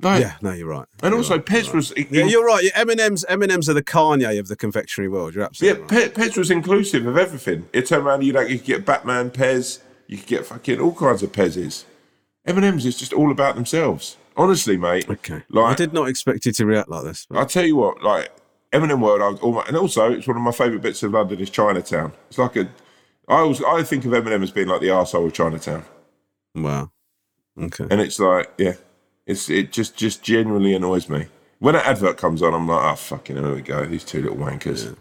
Like, 0.01 0.21
Yeah, 0.21 0.35
no, 0.43 0.53
you're 0.53 0.69
right. 0.69 0.87
And 1.03 1.11
You're 1.13 1.19
also, 1.19 1.35
right. 1.37 1.45
Pez 1.45 1.75
was. 1.75 1.93
yeah, 1.97 2.25
you're 2.25 2.45
right. 2.47 2.63
Yeah, 2.65 2.71
M&M's, 2.77 3.25
M&M's 3.29 3.69
are 3.69 3.75
the 3.75 3.83
Kanye 3.83 4.39
of 4.39 4.49
the 4.49 4.57
confectionery 4.57 5.09
world. 5.09 5.35
You're 5.35 5.43
Yeah, 5.43 5.47
absolutely 5.73 5.97
right. 5.99 6.15
Pe- 6.15 6.23
Pez 6.29 6.37
was 6.39 6.51
inclusive 6.51 7.07
of 7.07 7.17
everything. 7.19 7.69
It 7.73 7.87
turned 7.87 8.07
around, 8.07 8.23
you 8.25 8.33
like 8.33 8.49
you 8.49 8.59
could 8.59 8.67
get 8.67 8.85
Batman 8.87 9.31
Pez, 9.31 9.81
you 10.07 10.17
could 10.17 10.27
get 10.29 10.47
fucking 10.47 10.81
all 10.81 10.95
kinds 10.95 11.23
of 11.23 11.33
Pezes. 11.33 11.85
M&M's 12.47 12.87
is 12.87 12.97
just 12.97 13.13
all 13.13 13.31
about 13.31 13.55
themselves. 13.57 14.17
Honestly, 14.37 14.77
mate. 14.77 15.09
Okay. 15.11 15.43
Like, 15.51 15.73
I 15.73 15.75
did 15.75 15.93
not 15.93 16.09
expect 16.09 16.47
you 16.47 16.53
to 16.53 16.65
react 16.65 16.89
like 16.89 17.03
this. 17.05 17.27
but- 17.29 17.39
I'll 17.39 17.47
tell 17.47 17.67
you 17.67 17.77
what, 17.77 18.03
like 18.03 18.31
M&M 18.73 19.01
World, 19.01 19.23
I 19.23 19.29
was 19.29 19.41
almost, 19.41 19.69
and 19.69 19.77
also 19.77 20.13
it's 20.13 20.27
one 20.27 20.37
of 20.37 20.43
my 20.43 20.53
favourite 20.53 20.83
bits 20.83 21.03
of 21.03 21.13
London 21.13 21.39
is 21.41 21.51
Chinatown. 21.51 22.13
It's 22.29 22.39
like 22.39 22.57
a, 22.57 22.69
I 23.29 23.37
always, 23.41 23.63
I 23.63 23.83
think 23.83 24.05
of 24.05 24.13
M&M 24.15 24.43
as 24.43 24.51
being 24.51 24.69
like 24.69 24.81
the 24.81 24.89
arsehole 24.89 25.27
of 25.27 25.33
Chinatown, 25.33 25.85
Wow. 26.55 26.91
Okay. 27.61 27.87
and 27.91 28.01
it's 28.01 28.19
like, 28.21 28.53
yeah, 28.59 28.75
it's 29.27 29.49
it 29.51 29.73
just 29.73 29.97
just 29.97 30.23
genuinely 30.23 30.75
annoys 30.75 31.09
me 31.09 31.27
when 31.59 31.75
an 31.75 31.83
advert 31.85 32.17
comes 32.17 32.41
on. 32.43 32.55
I'm 32.55 32.69
like, 32.69 32.93
oh 32.93 32.97
fucking, 32.97 33.37
hell, 33.37 33.47
here 33.47 33.55
we 33.55 33.63
go, 33.63 33.85
these 33.87 34.05
two 34.05 34.23
little 34.23 34.37
wankers 34.39 34.85
Yeah. 34.87 34.93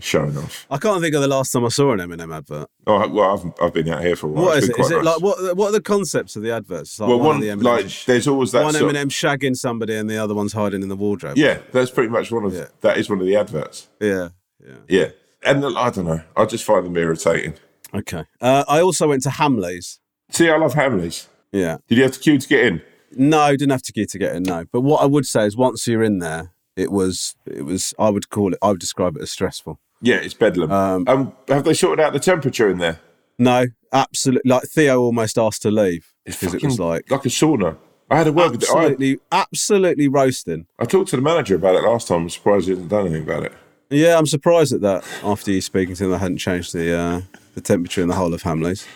Showing 0.00 0.36
off. 0.36 0.66
I 0.70 0.78
can't 0.78 1.00
think 1.00 1.14
of 1.14 1.22
the 1.22 1.28
last 1.28 1.50
time 1.52 1.64
I 1.64 1.68
saw 1.68 1.92
an 1.92 2.00
M&M 2.00 2.32
advert. 2.32 2.68
Oh 2.86 3.08
well, 3.08 3.32
I've 3.60 3.64
I've 3.66 3.72
been 3.74 3.88
out 3.88 4.02
here 4.02 4.16
for 4.16 4.26
a 4.26 4.30
while. 4.30 4.44
What 4.46 4.58
It's 4.58 4.64
is 4.64 4.70
it? 4.70 4.78
Is 4.80 4.88
quite 4.88 4.92
it 5.00 5.04
nice. 5.04 5.14
like 5.14 5.22
what? 5.22 5.56
What 5.56 5.68
are 5.68 5.72
the 5.72 5.80
concepts 5.80 6.36
of 6.36 6.42
the 6.42 6.52
adverts? 6.52 6.98
Like 7.00 7.08
well, 7.08 7.18
one, 7.18 7.26
one 7.28 7.40
the 7.40 7.54
like 7.56 8.04
there's 8.04 8.28
always 8.28 8.52
that 8.52 8.64
one 8.64 8.74
sort- 8.74 8.94
M&M 8.94 9.08
shagging 9.08 9.56
somebody 9.56 9.94
and 9.96 10.08
the 10.10 10.18
other 10.18 10.34
one's 10.34 10.52
hiding 10.52 10.82
in 10.82 10.88
the 10.88 10.96
wardrobe. 10.96 11.36
Yeah, 11.38 11.58
that's 11.72 11.90
pretty 11.90 12.10
much 12.10 12.30
one 12.30 12.44
of 12.44 12.52
Yeah. 12.54 12.66
that 12.82 12.98
is 12.98 13.08
one 13.08 13.20
of 13.20 13.26
the 13.26 13.36
adverts. 13.36 13.88
Yeah. 14.00 14.28
Yeah. 14.64 14.74
Yeah, 14.88 15.08
and 15.42 15.62
the- 15.62 15.68
I 15.76 15.90
don't 15.90 16.06
know. 16.06 16.22
I 16.36 16.44
just 16.46 16.64
find 16.64 16.84
them 16.86 16.96
irritating. 16.96 17.54
Okay. 17.92 18.24
Uh, 18.40 18.64
I 18.68 18.80
also 18.80 19.08
went 19.08 19.22
to 19.24 19.28
Hamleys. 19.30 19.98
See, 20.30 20.48
I 20.50 20.56
love 20.56 20.74
Hamleys. 20.74 21.26
Yeah. 21.52 21.76
Did 21.86 21.98
you 21.98 22.04
have 22.04 22.12
to 22.12 22.18
queue 22.20 22.38
to 22.38 22.48
get 22.48 22.64
in? 22.64 22.82
No, 23.16 23.50
didn't 23.52 23.70
have 23.70 23.82
to 23.82 23.92
queue 23.92 24.06
to 24.06 24.18
get 24.18 24.34
in. 24.34 24.42
No, 24.42 24.64
but 24.72 24.80
what 24.80 25.00
I 25.02 25.06
would 25.06 25.26
say 25.26 25.46
is 25.46 25.56
once 25.56 25.86
you're 25.86 26.02
in 26.02 26.18
there, 26.18 26.53
it 26.76 26.90
was 26.90 27.34
it 27.46 27.64
was. 27.64 27.94
I 27.98 28.10
would 28.10 28.30
call 28.30 28.52
it. 28.52 28.58
I 28.62 28.68
would 28.68 28.80
describe 28.80 29.16
it 29.16 29.22
as 29.22 29.30
stressful. 29.30 29.78
Yeah, 30.00 30.16
it's 30.16 30.34
bedlam. 30.34 30.70
Um, 30.70 31.32
have 31.48 31.64
they 31.64 31.74
sorted 31.74 32.04
out 32.04 32.12
the 32.12 32.20
temperature 32.20 32.68
in 32.68 32.78
there? 32.78 33.00
No, 33.38 33.66
absolutely. 33.92 34.48
Like 34.48 34.64
Theo 34.64 35.00
almost 35.00 35.38
asked 35.38 35.62
to 35.62 35.70
leave 35.70 36.12
because 36.24 36.54
it 36.54 36.62
was 36.62 36.78
like 36.78 37.10
like 37.10 37.24
a 37.24 37.28
sauna. 37.28 37.76
I 38.10 38.18
had 38.18 38.26
a 38.26 38.32
word 38.32 38.52
with 38.52 38.60
the, 38.60 38.66
I, 38.66 38.82
absolutely, 38.82 39.18
absolutely 39.32 40.08
roasting. 40.08 40.66
I 40.78 40.84
talked 40.84 41.10
to 41.10 41.16
the 41.16 41.22
manager 41.22 41.54
about 41.54 41.74
it 41.74 41.82
last 41.82 42.06
time. 42.06 42.22
I'm 42.22 42.30
surprised 42.30 42.66
he 42.66 42.72
hasn't 42.72 42.90
done 42.90 43.06
anything 43.06 43.22
about 43.22 43.44
it. 43.44 43.52
Yeah, 43.90 44.18
I'm 44.18 44.26
surprised 44.26 44.72
at 44.72 44.82
that. 44.82 45.04
After 45.22 45.50
you 45.50 45.60
speaking 45.60 45.94
to 45.94 46.04
him, 46.04 46.10
they 46.10 46.18
hadn't 46.18 46.38
changed 46.38 46.74
the 46.74 46.94
uh, 46.94 47.20
the 47.54 47.60
temperature 47.60 48.02
in 48.02 48.08
the 48.08 48.14
whole 48.14 48.34
of 48.34 48.42
Hamleys. 48.42 48.86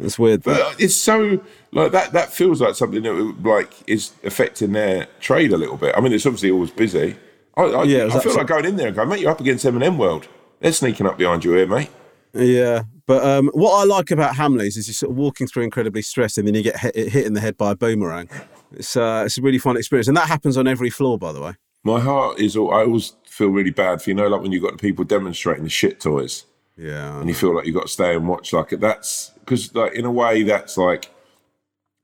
It's 0.00 0.18
weird. 0.18 0.42
But 0.42 0.58
But 0.58 0.62
uh, 0.62 0.74
it's 0.78 0.94
so 0.96 1.40
like 1.72 1.92
that. 1.92 2.12
That 2.12 2.32
feels 2.32 2.60
like 2.60 2.74
something 2.74 3.02
that 3.02 3.36
like 3.42 3.72
is 3.86 4.12
affecting 4.22 4.72
their 4.72 5.06
trade 5.20 5.52
a 5.52 5.56
little 5.56 5.76
bit. 5.76 5.94
I 5.96 6.00
mean, 6.00 6.12
it's 6.12 6.26
obviously 6.26 6.50
always 6.50 6.70
busy. 6.70 7.16
I, 7.58 7.62
I, 7.64 7.82
Yeah, 7.84 8.08
I 8.12 8.20
feel 8.20 8.34
like 8.34 8.46
going 8.46 8.64
in 8.64 8.76
there 8.76 8.86
and 8.88 8.96
going, 8.96 9.08
mate, 9.08 9.20
you're 9.20 9.30
up 9.30 9.40
against 9.40 9.66
M&M 9.66 9.98
World. 9.98 10.28
They're 10.60 10.72
sneaking 10.72 11.06
up 11.06 11.18
behind 11.18 11.44
you 11.44 11.52
here, 11.52 11.66
mate. 11.66 11.90
yeah, 12.32 12.84
but 13.06 13.24
um, 13.24 13.50
what 13.52 13.72
I 13.72 13.84
like 13.84 14.10
about 14.10 14.34
Hamleys 14.34 14.76
is 14.76 14.86
you're 14.86 14.94
sort 14.94 15.10
of 15.10 15.16
walking 15.16 15.46
through 15.46 15.64
incredibly 15.64 16.02
stressed, 16.02 16.38
and 16.38 16.46
then 16.46 16.54
you 16.54 16.62
get 16.62 16.78
hit, 16.78 16.94
hit 16.94 17.26
in 17.26 17.34
the 17.34 17.40
head 17.40 17.56
by 17.56 17.72
a 17.72 17.74
boomerang. 17.74 18.28
It's 18.72 18.96
uh, 18.96 19.24
it's 19.26 19.38
a 19.38 19.42
really 19.42 19.58
fun 19.58 19.76
experience, 19.76 20.08
and 20.08 20.16
that 20.16 20.28
happens 20.28 20.56
on 20.56 20.66
every 20.68 20.90
floor, 20.90 21.18
by 21.18 21.32
the 21.32 21.40
way. 21.40 21.54
My 21.84 22.00
heart 22.00 22.38
is 22.38 22.56
all. 22.56 22.72
I 22.72 22.82
always 22.82 23.14
feel 23.24 23.48
really 23.48 23.70
bad 23.70 24.02
for 24.02 24.10
you 24.10 24.14
know, 24.14 24.28
like 24.28 24.42
when 24.42 24.52
you 24.52 24.60
have 24.60 24.70
got 24.70 24.78
the 24.78 24.86
people 24.86 25.04
demonstrating 25.04 25.64
the 25.64 25.70
shit 25.70 26.00
toys. 26.00 26.44
Yeah, 26.76 27.18
and 27.18 27.28
you 27.28 27.34
feel 27.34 27.54
like 27.54 27.66
you've 27.66 27.74
got 27.74 27.86
to 27.86 27.92
stay 27.92 28.14
and 28.14 28.28
watch 28.28 28.52
like 28.52 28.70
that's 28.70 29.32
because 29.40 29.74
like 29.74 29.94
in 29.94 30.04
a 30.04 30.12
way 30.12 30.42
that's 30.42 30.76
like 30.76 31.10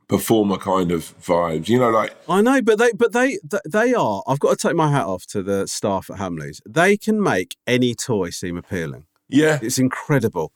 performer 0.09 0.57
kind 0.57 0.93
of 0.93 1.15
vibes 1.21 1.69
you 1.69 1.79
know 1.79 1.91
like 1.91 2.15
I 2.29 2.41
know, 2.41 2.61
but 2.63 2.79
they, 2.79 2.93
but 2.93 3.13
they, 3.13 3.39
they 3.67 3.95
are. 3.95 4.23
I've 4.27 4.41
got 4.41 4.59
to 4.59 4.69
take 4.69 4.77
my 4.77 4.91
hat 4.91 5.07
off 5.07 5.27
to 5.29 5.43
the 5.43 5.67
staff 5.67 6.11
at 6.11 6.19
Hamleys. 6.19 6.61
They 6.69 6.97
can 6.97 7.23
make 7.23 7.57
any 7.67 7.95
toy 7.95 8.31
seem 8.31 8.57
appealing. 8.57 9.05
yeah 9.29 9.59
It's 9.63 9.79
incredible. 9.79 10.53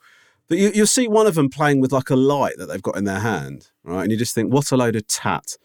But 0.48 0.58
you, 0.58 0.70
you'll 0.74 0.86
see 0.86 1.08
one 1.08 1.26
of 1.26 1.34
them 1.34 1.50
playing 1.50 1.80
with 1.80 1.92
like 1.92 2.10
a 2.10 2.16
light 2.16 2.54
that 2.56 2.66
they've 2.66 2.82
got 2.82 2.96
in 2.96 3.04
their 3.04 3.20
hand, 3.20 3.68
right? 3.84 4.02
And 4.02 4.10
you 4.10 4.16
just 4.16 4.34
think, 4.34 4.52
what 4.52 4.72
a 4.72 4.76
load 4.76 4.96
of 4.96 5.06
tat. 5.06 5.56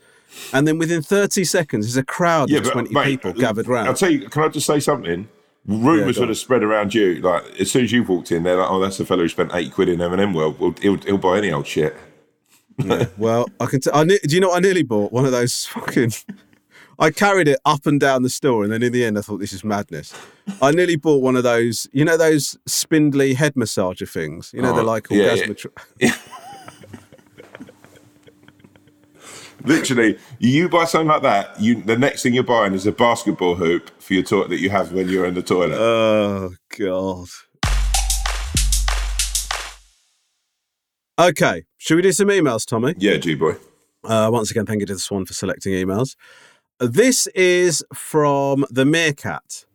And 0.52 0.68
then 0.68 0.78
within 0.78 1.02
30 1.02 1.44
seconds, 1.46 1.86
there's 1.86 1.98
a 1.98 2.04
crowd 2.04 2.50
yeah 2.50 2.60
of 2.60 2.72
20 2.72 2.94
mate, 2.94 3.06
people 3.06 3.34
gathered 3.34 3.68
round. 3.68 3.88
i'll 3.88 3.94
tell 3.94 4.10
you 4.10 4.28
can 4.30 4.44
i 4.44 4.48
just 4.48 4.66
say 4.66 4.80
something 4.80 5.30
rumors 5.66 6.16
go 6.16 6.22
would 6.22 6.30
have 6.30 6.38
spread 6.38 6.64
around 6.64 6.94
you 6.94 7.16
like 7.22 7.44
as 7.60 7.72
soon 7.72 7.84
as 7.84 7.92
you 7.92 8.04
walked 8.04 8.32
in 8.32 8.44
they're 8.44 8.58
like 8.58 8.70
oh 8.70 8.80
that's 8.80 8.98
the 8.98 9.06
fellow 9.06 9.22
who 9.22 9.30
spent 9.30 9.52
eight 9.54 9.72
quid 9.72 9.88
in 9.88 10.02
m&m 10.02 10.34
world 10.34 10.60
well, 10.60 10.74
he'll, 10.82 10.98
he'll 10.98 11.18
buy 11.18 11.38
any 11.38 11.52
old 11.52 11.68
shit 11.68 11.96
Well, 13.18 13.48
I 13.60 13.66
can. 13.68 13.82
T- 13.82 13.90
I 13.94 14.04
ne- 14.04 14.20
do 14.24 14.36
you 14.36 14.42
know 14.42 14.50
what 14.50 14.58
I 14.58 14.60
nearly 14.60 14.84
bought? 14.84 15.12
One 15.12 15.26
of 15.26 15.32
those 15.32 15.66
fucking. 15.68 16.12
I 17.00 17.10
carried 17.12 17.48
it 17.48 17.60
up 17.66 17.86
and 17.86 18.00
down 18.00 18.22
the 18.24 18.30
store, 18.30 18.64
and 18.64 18.72
then 18.72 18.84
in 18.84 18.92
the 18.94 19.04
end, 19.04 19.18
I 19.18 19.22
thought 19.22 19.40
this 19.40 19.54
is 19.54 19.64
madness. 19.64 20.14
I 20.62 20.72
nearly 20.72 20.96
bought 20.96 21.22
one 21.22 21.36
of 21.36 21.44
those. 21.44 21.88
You 21.92 22.06
know 22.06 22.18
those 22.18 22.58
spindly 22.66 23.34
head 23.34 23.56
massager 23.56 24.08
things. 24.10 24.52
You 24.54 24.62
know 24.62 24.74
they're 24.74 24.82
Oh, 24.84 24.86
like 24.86 25.08
yeah, 25.10 25.36
orgasmatro- 25.36 25.72
literally 29.66 30.18
you 30.40 30.68
buy 30.68 30.84
something 30.86 31.08
like 31.08 31.22
that 31.22 31.58
you 31.60 31.82
the 31.84 31.98
next 31.98 32.22
thing 32.22 32.34
you're 32.34 32.44
buying 32.44 32.74
is 32.74 32.86
a 32.86 32.92
basketball 32.92 33.56
hoop 33.56 33.90
for 34.02 34.14
your 34.14 34.24
toilet 34.24 34.50
that 34.50 34.60
you 34.60 34.70
have 34.70 34.92
when 34.92 35.08
you're 35.08 35.26
in 35.26 35.34
the 35.36 35.42
toilet 35.42 35.78
Oh 35.80 36.54
god. 36.78 37.28
Okay, 41.20 41.64
should 41.84 41.96
we 41.98 42.02
do 42.02 42.12
some 42.14 42.30
emails, 42.30 42.66
Tommy? 42.66 42.94
yeah 42.98 43.18
g-boy 43.18 43.56
Uh, 44.06 44.30
once 44.32 44.50
again, 44.52 44.66
thank 44.66 44.80
you 44.80 44.86
to 44.86 44.94
the 44.94 45.00
Swan 45.00 45.26
for 45.26 45.34
selecting 45.34 45.74
emails. 45.74 46.16
This 46.80 47.28
is 47.28 47.84
from 47.94 48.66
the 48.70 48.86
Meerkat. 48.86 49.66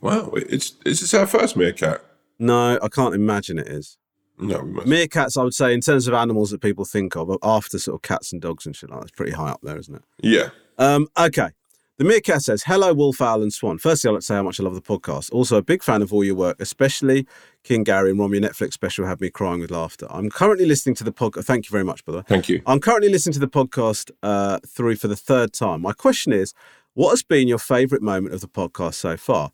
wow 0.00 0.30
it's 0.34 0.74
is 0.84 1.00
this 1.00 1.14
our 1.14 1.26
first 1.26 1.56
meerkat 1.56 2.04
No, 2.38 2.78
I 2.82 2.88
can't 2.88 3.14
imagine 3.14 3.58
it 3.58 3.68
is. 3.68 3.96
no 4.38 4.58
Meerkats, 4.92 5.38
I 5.38 5.44
would 5.44 5.54
say, 5.54 5.72
in 5.72 5.80
terms 5.80 6.08
of 6.08 6.14
animals 6.14 6.50
that 6.50 6.60
people 6.60 6.84
think 6.84 7.14
of, 7.16 7.30
after 7.42 7.78
sort 7.78 7.94
of 7.96 8.02
cats 8.02 8.32
and 8.32 8.42
dogs 8.42 8.66
and 8.66 8.74
shit 8.76 8.90
like 8.90 8.98
that, 9.00 9.04
it's 9.08 9.12
pretty 9.20 9.32
high 9.32 9.50
up 9.50 9.60
there, 9.62 9.78
isn't 9.78 9.94
it? 9.94 10.02
yeah 10.22 10.48
Um, 10.78 11.06
okay. 11.16 11.50
The 11.96 12.02
Meerkat 12.02 12.42
says, 12.42 12.64
Hello, 12.64 12.92
Wolf 12.92 13.20
Owl 13.20 13.40
and 13.40 13.52
Swan. 13.52 13.78
Firstly, 13.78 14.08
I'd 14.08 14.14
like 14.14 14.20
to 14.22 14.26
say 14.26 14.34
how 14.34 14.42
much 14.42 14.58
I 14.58 14.64
love 14.64 14.74
the 14.74 14.80
podcast. 14.82 15.32
Also, 15.32 15.56
a 15.56 15.62
big 15.62 15.80
fan 15.80 16.02
of 16.02 16.12
all 16.12 16.24
your 16.24 16.34
work, 16.34 16.56
especially 16.58 17.24
King 17.62 17.84
Gary 17.84 18.10
and 18.10 18.18
Rom. 18.18 18.34
Your 18.34 18.42
Netflix 18.42 18.72
special 18.72 19.06
had 19.06 19.20
me 19.20 19.30
crying 19.30 19.60
with 19.60 19.70
laughter. 19.70 20.08
I'm 20.10 20.28
currently 20.28 20.66
listening 20.66 20.96
to 20.96 21.04
the 21.04 21.12
podcast. 21.12 21.44
Thank 21.44 21.66
you 21.66 21.70
very 21.70 21.84
much, 21.84 22.04
by 22.04 22.10
the 22.10 22.18
way. 22.18 22.24
thank 22.26 22.48
you 22.48 22.62
I'm 22.66 22.80
currently 22.80 23.10
listening 23.10 23.34
to 23.34 23.38
the 23.38 23.46
podcast 23.46 24.10
uh, 24.24 24.58
through 24.66 24.96
for 24.96 25.06
the 25.06 25.14
third 25.14 25.52
time. 25.52 25.82
My 25.82 25.92
question 25.92 26.32
is, 26.32 26.52
what 26.94 27.10
has 27.10 27.22
been 27.22 27.46
your 27.46 27.58
favourite 27.58 28.02
moment 28.02 28.34
of 28.34 28.40
the 28.40 28.48
podcast 28.48 28.94
so 28.94 29.16
far? 29.16 29.52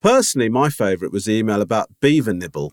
Personally, 0.00 0.48
my 0.48 0.68
favourite 0.68 1.12
was 1.12 1.24
the 1.24 1.32
email 1.32 1.60
about 1.60 1.88
beaver 1.98 2.32
nibble 2.32 2.72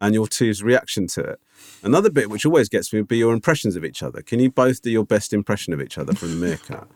and 0.00 0.14
your 0.14 0.28
two's 0.28 0.62
reaction 0.62 1.08
to 1.08 1.22
it. 1.22 1.40
Another 1.82 2.10
bit 2.10 2.30
which 2.30 2.46
always 2.46 2.68
gets 2.68 2.92
me 2.92 3.00
would 3.00 3.08
be 3.08 3.18
your 3.18 3.32
impressions 3.32 3.74
of 3.74 3.84
each 3.84 4.00
other. 4.00 4.22
Can 4.22 4.38
you 4.38 4.48
both 4.48 4.80
do 4.80 4.92
your 4.92 5.04
best 5.04 5.32
impression 5.32 5.72
of 5.72 5.80
each 5.82 5.98
other 5.98 6.14
from 6.14 6.30
the 6.30 6.46
meerkat? 6.46 6.86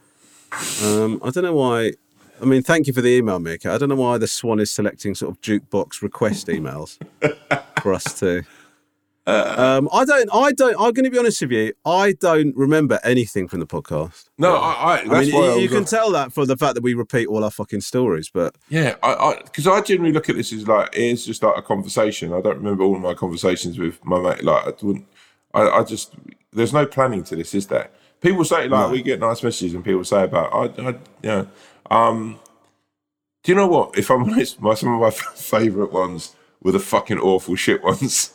Um, 0.82 1.20
I 1.24 1.30
don't 1.30 1.44
know 1.44 1.54
why. 1.54 1.92
I 2.40 2.44
mean, 2.44 2.62
thank 2.62 2.86
you 2.86 2.92
for 2.92 3.02
the 3.02 3.10
email, 3.10 3.38
Meerkat. 3.38 3.72
I 3.72 3.78
don't 3.78 3.90
know 3.90 3.96
why 3.96 4.18
the 4.18 4.26
Swan 4.26 4.60
is 4.60 4.70
selecting 4.70 5.14
sort 5.14 5.32
of 5.32 5.40
jukebox 5.42 6.02
request 6.02 6.46
emails 6.48 6.98
for 7.82 7.92
us 7.92 8.18
to. 8.20 8.44
Um, 9.26 9.88
I 9.92 10.04
don't. 10.04 10.28
I 10.32 10.50
don't. 10.52 10.74
I'm 10.74 10.92
going 10.92 11.04
to 11.04 11.10
be 11.10 11.18
honest 11.18 11.40
with 11.42 11.52
you. 11.52 11.72
I 11.84 12.12
don't 12.12 12.56
remember 12.56 12.98
anything 13.04 13.46
from 13.46 13.60
the 13.60 13.66
podcast. 13.66 14.28
No, 14.38 14.56
I, 14.56 14.72
I 14.72 14.98
I 15.00 15.04
mean, 15.04 15.10
why 15.10 15.20
you, 15.22 15.52
I 15.52 15.54
you 15.56 15.68
can 15.68 15.78
like- 15.78 15.86
tell 15.86 16.10
that 16.12 16.32
from 16.32 16.46
the 16.46 16.56
fact 16.56 16.74
that 16.74 16.82
we 16.82 16.94
repeat 16.94 17.28
all 17.28 17.44
our 17.44 17.50
fucking 17.50 17.82
stories. 17.82 18.30
But 18.32 18.56
yeah, 18.70 18.96
I 19.02 19.40
because 19.44 19.66
I, 19.66 19.80
generally 19.82 20.12
look 20.12 20.28
at 20.28 20.36
this 20.36 20.52
as 20.52 20.66
like 20.66 20.88
it's 20.94 21.24
just 21.26 21.42
like 21.42 21.56
a 21.56 21.62
conversation. 21.62 22.32
I 22.32 22.40
don't 22.40 22.56
remember 22.56 22.82
all 22.82 22.96
of 22.96 23.02
my 23.02 23.14
conversations 23.14 23.78
with 23.78 24.04
my 24.04 24.18
mate. 24.20 24.42
Like 24.42 24.66
I 24.66 24.72
wouldn't. 24.84 25.06
I, 25.54 25.68
I 25.68 25.84
just 25.84 26.14
there's 26.52 26.72
no 26.72 26.86
planning 26.86 27.22
to 27.24 27.36
this, 27.36 27.54
is 27.54 27.66
there? 27.68 27.90
People 28.20 28.44
say 28.44 28.68
like 28.68 28.90
we 28.90 29.02
get 29.02 29.20
nice 29.20 29.42
messages, 29.42 29.74
and 29.74 29.84
people 29.84 30.04
say 30.04 30.24
about 30.24 30.52
I, 30.52 30.82
I 30.82 30.88
you 30.90 30.96
know, 31.22 31.46
um, 31.90 32.38
do 33.42 33.52
you 33.52 33.56
know 33.56 33.66
what? 33.66 33.96
If 33.98 34.10
I'm 34.10 34.24
honest, 34.30 34.60
my 34.60 34.74
some 34.74 34.94
of 34.94 35.00
my 35.00 35.10
favorite 35.34 35.92
ones 35.92 36.34
were 36.62 36.72
the 36.72 36.78
fucking 36.80 37.18
awful 37.18 37.54
shit 37.56 37.82
ones 37.82 38.32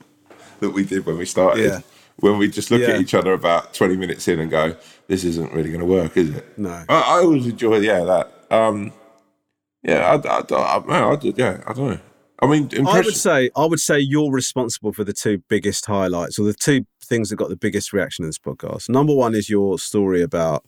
that 0.60 0.70
we 0.70 0.84
did 0.84 1.04
when 1.06 1.18
we 1.18 1.26
started. 1.26 1.64
Yeah. 1.64 1.80
When 2.20 2.36
we 2.36 2.48
just 2.48 2.72
look 2.72 2.80
Yeah. 2.80 2.94
at 2.94 3.00
each 3.00 3.14
other 3.14 3.32
about 3.32 3.74
20 3.74 3.96
minutes 3.96 4.26
in 4.26 4.40
and 4.40 4.50
go, 4.50 4.74
this 5.06 5.22
isn't 5.22 5.52
really 5.52 5.68
going 5.68 5.78
to 5.80 5.86
work, 5.86 6.16
is 6.16 6.34
it? 6.34 6.58
No. 6.58 6.70
I, 6.88 6.94
I 7.00 7.18
always 7.20 7.46
enjoy, 7.46 7.76
yeah, 7.78 8.02
that. 8.02 8.32
Um, 8.50 8.92
yeah, 9.84 10.18
I, 10.24 10.28
I, 10.28 10.42
I, 10.78 10.84
man, 10.84 11.02
I, 11.04 11.14
did- 11.14 11.38
yeah, 11.38 11.62
I 11.64 11.72
don't 11.74 11.90
know. 11.90 11.98
I 12.42 12.46
mean, 12.48 12.68
I 12.88 13.00
would 13.02 13.14
say, 13.14 13.50
I 13.56 13.66
would 13.66 13.78
say 13.78 14.00
you're 14.00 14.32
responsible 14.32 14.92
for 14.92 15.04
the 15.04 15.12
two 15.12 15.38
biggest 15.48 15.86
highlights, 15.86 16.40
or 16.40 16.44
the 16.46 16.54
two 16.54 16.84
things 17.08 17.30
that 17.30 17.36
got 17.36 17.48
the 17.48 17.56
biggest 17.56 17.92
reaction 17.92 18.24
in 18.24 18.28
this 18.28 18.38
podcast. 18.38 18.88
Number 18.88 19.14
one 19.14 19.34
is 19.34 19.48
your 19.48 19.78
story 19.78 20.22
about 20.22 20.64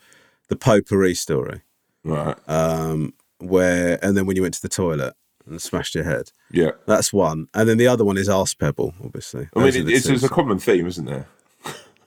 the 0.48 0.56
potpourri 0.56 1.14
story, 1.14 1.62
right? 2.04 2.36
um, 2.48 3.14
where, 3.38 3.98
and 4.02 4.16
then 4.16 4.26
when 4.26 4.36
you 4.36 4.42
went 4.42 4.54
to 4.54 4.62
the 4.62 4.68
toilet, 4.68 5.14
and 5.46 5.60
smashed 5.60 5.94
your 5.94 6.04
head. 6.04 6.30
Yeah. 6.50 6.72
That's 6.86 7.12
one, 7.12 7.48
and 7.54 7.68
then 7.68 7.76
the 7.78 7.86
other 7.86 8.04
one 8.04 8.16
is 8.16 8.28
arse 8.28 8.54
pebble, 8.54 8.94
obviously. 9.02 9.48
I 9.54 9.58
mean, 9.58 9.64
Those 9.64 9.76
are 9.76 9.80
it, 9.80 9.88
it's, 9.88 10.06
it's 10.08 10.22
a 10.22 10.28
common 10.28 10.58
theme, 10.58 10.86
isn't 10.86 11.06
there? 11.06 11.26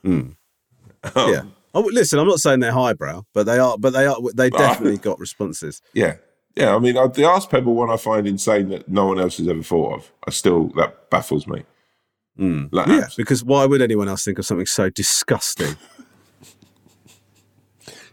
mm 0.03 0.36
yeah. 1.15 1.43
Oh, 1.73 1.81
listen, 1.91 2.19
I'm 2.19 2.27
not 2.27 2.39
saying 2.39 2.59
they're 2.59 2.71
highbrow, 2.71 3.23
but 3.34 3.45
they 3.45 3.57
are. 3.57 3.77
But 3.77 3.93
they 3.93 4.05
are. 4.05 4.15
They 4.34 4.49
definitely 4.49 4.97
got 4.97 5.19
responses. 5.19 5.81
Yeah. 5.93 6.17
Yeah. 6.55 6.75
I 6.75 6.79
mean, 6.79 6.93
the 6.93 7.25
Arse 7.25 7.47
Pebble 7.47 7.73
one 7.73 7.89
I 7.89 7.97
find 7.97 8.27
insane 8.27 8.69
that 8.69 8.88
no 8.88 9.07
one 9.07 9.19
else 9.19 9.38
has 9.38 9.47
ever 9.47 9.63
thought 9.63 9.95
of. 9.95 10.11
I 10.27 10.31
still, 10.31 10.67
that 10.75 11.09
baffles 11.09 11.47
me. 11.47 11.63
Mm, 12.39 12.69
like, 12.71 12.88
Yeah, 12.88 13.07
because 13.15 13.43
why 13.43 13.65
would 13.65 13.81
anyone 13.81 14.07
else 14.09 14.23
think 14.25 14.39
of 14.39 14.45
something 14.45 14.65
so 14.65 14.89
disgusting? 14.89 15.75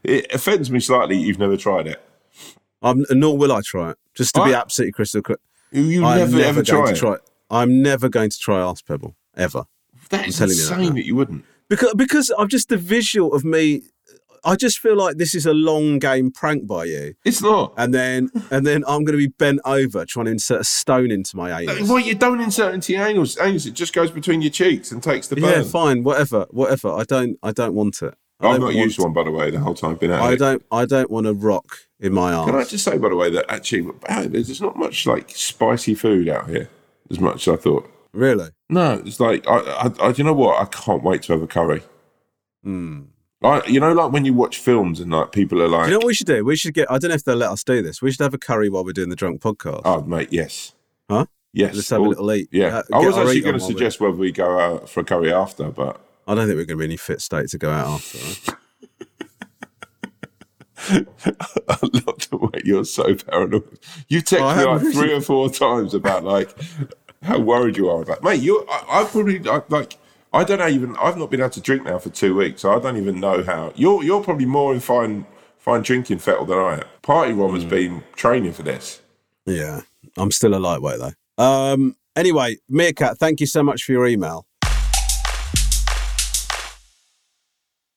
It 0.02 0.32
offends 0.32 0.70
me 0.70 0.80
slightly 0.80 1.16
you've 1.18 1.38
never 1.38 1.56
tried 1.58 1.86
it. 1.86 2.00
I'm, 2.82 3.04
nor 3.10 3.36
will 3.36 3.52
I 3.52 3.60
try 3.62 3.90
it. 3.90 3.98
Just 4.14 4.34
to 4.34 4.44
be 4.44 4.54
absolutely 4.54 4.92
crystal 4.92 5.20
clear, 5.22 5.36
You, 5.72 6.04
I'm 6.04 6.18
never, 6.18 6.32
never 6.38 6.44
ever 6.48 6.62
try 6.62 6.90
it. 6.90 6.96
try. 6.96 7.16
I'm 7.50 7.82
never 7.82 8.08
going 8.08 8.30
to 8.30 8.38
try 8.38 8.60
arse 8.60 8.80
pebble 8.80 9.14
ever. 9.36 9.64
That 10.08 10.26
is 10.26 10.38
telling 10.38 10.56
you 10.56 10.64
that 10.66 10.78
insane 10.78 10.94
that 10.94 11.04
you 11.04 11.14
wouldn't. 11.14 11.44
because 11.68 11.92
because 11.94 12.32
I'm 12.38 12.48
just 12.48 12.68
the 12.70 12.76
visual 12.78 13.34
of 13.34 13.44
me. 13.44 13.82
I 14.44 14.56
just 14.56 14.78
feel 14.78 14.96
like 14.96 15.16
this 15.16 15.34
is 15.34 15.46
a 15.46 15.52
long 15.54 15.98
game 15.98 16.30
prank 16.30 16.66
by 16.66 16.84
you, 16.84 17.14
It's 17.24 17.42
not. 17.42 17.74
and 17.76 17.92
then 17.94 18.30
and 18.50 18.66
then 18.66 18.84
I'm 18.88 19.04
going 19.04 19.18
to 19.18 19.24
be 19.26 19.28
bent 19.28 19.60
over 19.64 20.04
trying 20.06 20.26
to 20.26 20.32
insert 20.32 20.60
a 20.62 20.64
stone 20.64 21.10
into 21.10 21.36
my 21.36 21.60
anus. 21.62 21.88
Well, 21.88 21.98
you 22.00 22.14
don't 22.14 22.40
insert 22.40 22.74
into 22.74 22.92
your 22.92 23.06
anus. 23.06 23.38
anus. 23.38 23.66
It 23.66 23.74
just 23.74 23.92
goes 23.92 24.10
between 24.10 24.42
your 24.42 24.50
cheeks 24.50 24.90
and 24.92 25.02
takes 25.02 25.28
the 25.28 25.36
burn. 25.36 25.44
Yeah, 25.50 25.62
fine, 25.62 26.02
whatever, 26.04 26.46
whatever. 26.50 26.90
I 26.92 27.04
don't, 27.04 27.38
I 27.42 27.52
don't 27.52 27.74
want 27.74 28.02
it. 28.02 28.14
I 28.40 28.48
I've 28.48 28.60
don't 28.60 28.74
used 28.74 28.96
to- 28.96 29.02
one, 29.02 29.12
by 29.12 29.24
the 29.24 29.30
way, 29.30 29.50
the 29.50 29.60
whole 29.60 29.74
time 29.74 29.90
I've 29.90 30.00
been 30.00 30.10
at 30.12 30.20
I 30.22 30.32
it. 30.32 30.36
don't, 30.38 30.62
I 30.72 30.86
don't 30.86 31.10
want 31.10 31.26
a 31.26 31.34
rock 31.34 31.76
in 31.98 32.14
my 32.14 32.32
arm. 32.32 32.48
Can 32.50 32.58
I 32.58 32.64
just 32.64 32.84
say, 32.84 32.96
by 32.96 33.10
the 33.10 33.16
way, 33.16 33.28
that 33.30 33.44
actually 33.50 33.86
there's 34.28 34.60
not 34.62 34.76
much 34.76 35.06
like 35.06 35.30
spicy 35.30 35.94
food 35.94 36.28
out 36.28 36.48
here 36.48 36.70
as 37.10 37.20
much 37.20 37.46
as 37.46 37.54
I 37.54 37.56
thought. 37.60 37.90
Really? 38.14 38.48
No, 38.70 39.02
it's 39.04 39.20
like 39.20 39.46
I, 39.46 39.58
I, 39.58 39.90
I 40.00 40.08
you 40.16 40.24
know 40.24 40.32
what? 40.32 40.60
I 40.60 40.64
can't 40.64 41.02
wait 41.02 41.22
to 41.24 41.32
have 41.34 41.42
a 41.42 41.46
curry. 41.46 41.82
Hmm. 42.64 43.02
Like 43.42 43.68
you 43.68 43.80
know, 43.80 43.92
like 43.92 44.12
when 44.12 44.24
you 44.26 44.34
watch 44.34 44.58
films 44.58 45.00
and 45.00 45.10
like 45.10 45.32
people 45.32 45.62
are 45.62 45.68
like, 45.68 45.86
You 45.86 45.92
know 45.92 45.98
what 45.98 46.06
we 46.06 46.14
should 46.14 46.26
do? 46.26 46.44
We 46.44 46.56
should 46.56 46.74
get. 46.74 46.90
I 46.90 46.98
don't 46.98 47.08
know 47.08 47.14
if 47.14 47.24
they'll 47.24 47.36
let 47.36 47.50
us 47.50 47.64
do 47.64 47.80
this. 47.82 48.02
We 48.02 48.10
should 48.12 48.20
have 48.22 48.34
a 48.34 48.38
curry 48.38 48.68
while 48.68 48.84
we're 48.84 48.92
doing 48.92 49.08
the 49.08 49.16
drunk 49.16 49.40
podcast. 49.40 49.80
"Oh, 49.86 50.02
mate, 50.02 50.28
yes, 50.30 50.74
Huh? 51.08 51.24
yes." 51.54 51.74
Let's 51.74 51.88
have 51.90 52.00
a 52.00 52.04
little 52.08 52.30
eat. 52.32 52.48
Yeah, 52.52 52.78
Uh, 52.78 52.82
I 52.92 52.98
was 52.98 53.16
actually 53.16 53.40
going 53.40 53.54
to 53.54 53.60
while 53.60 53.68
we- 53.68 53.74
suggest 53.74 53.98
whether 54.00 54.14
we 54.16 54.30
go 54.30 54.58
out 54.60 54.90
for 54.90 55.00
a 55.00 55.04
curry 55.04 55.32
after, 55.32 55.70
but 55.70 55.98
I 56.28 56.34
don't 56.34 56.46
think 56.48 56.56
we're 56.58 56.66
going 56.66 56.76
to 56.76 56.76
be 56.76 56.84
in 56.84 56.90
any 56.90 56.96
fit 56.98 57.22
state 57.22 57.48
to 57.48 57.58
go 57.58 57.70
out 57.70 57.86
after. 57.88 58.18
I 60.88 61.78
love 61.82 62.28
the 62.30 62.38
way 62.40 62.60
you're 62.64 62.84
so 62.84 63.14
paranoid. 63.14 63.78
You 64.08 64.20
text 64.22 64.42
Oh, 64.44 64.56
me 64.56 64.64
like 64.64 64.92
three 64.94 65.12
or 65.12 65.20
four 65.20 65.50
times 65.50 65.94
about 65.94 66.24
like 66.24 66.54
how 67.22 67.38
worried 67.38 67.76
you 67.76 67.88
are 67.90 68.02
about. 68.02 68.22
Mate, 68.22 68.40
you, 68.40 68.66
I, 68.68 69.00
I 69.00 69.04
probably 69.04 69.40
I, 69.48 69.62
like. 69.68 69.96
I 70.32 70.44
don't 70.44 70.58
know 70.58 70.68
even. 70.68 70.96
I've 70.96 71.16
not 71.16 71.30
been 71.30 71.40
able 71.40 71.50
to 71.50 71.60
drink 71.60 71.84
now 71.84 71.98
for 71.98 72.10
two 72.10 72.36
weeks, 72.36 72.62
so 72.62 72.72
I 72.72 72.78
don't 72.78 72.96
even 72.96 73.18
know 73.18 73.42
how. 73.42 73.72
You're 73.74 74.02
you're 74.04 74.22
probably 74.22 74.46
more 74.46 74.72
in 74.72 74.80
fine 74.80 75.26
fine 75.58 75.82
drinking 75.82 76.18
fettle 76.18 76.44
than 76.46 76.58
I 76.58 76.74
am. 76.74 76.84
Party 77.02 77.32
Rom 77.32 77.50
Hmm. 77.50 77.54
has 77.56 77.64
been 77.64 78.04
training 78.14 78.52
for 78.52 78.62
this. 78.62 79.00
Yeah, 79.46 79.80
I'm 80.16 80.30
still 80.30 80.54
a 80.54 80.58
lightweight 80.58 81.00
though. 81.00 81.42
Um. 81.44 81.96
Anyway, 82.16 82.58
Meerkat, 82.68 83.18
thank 83.18 83.40
you 83.40 83.46
so 83.46 83.62
much 83.62 83.84
for 83.84 83.92
your 83.92 84.06
email. 84.06 84.46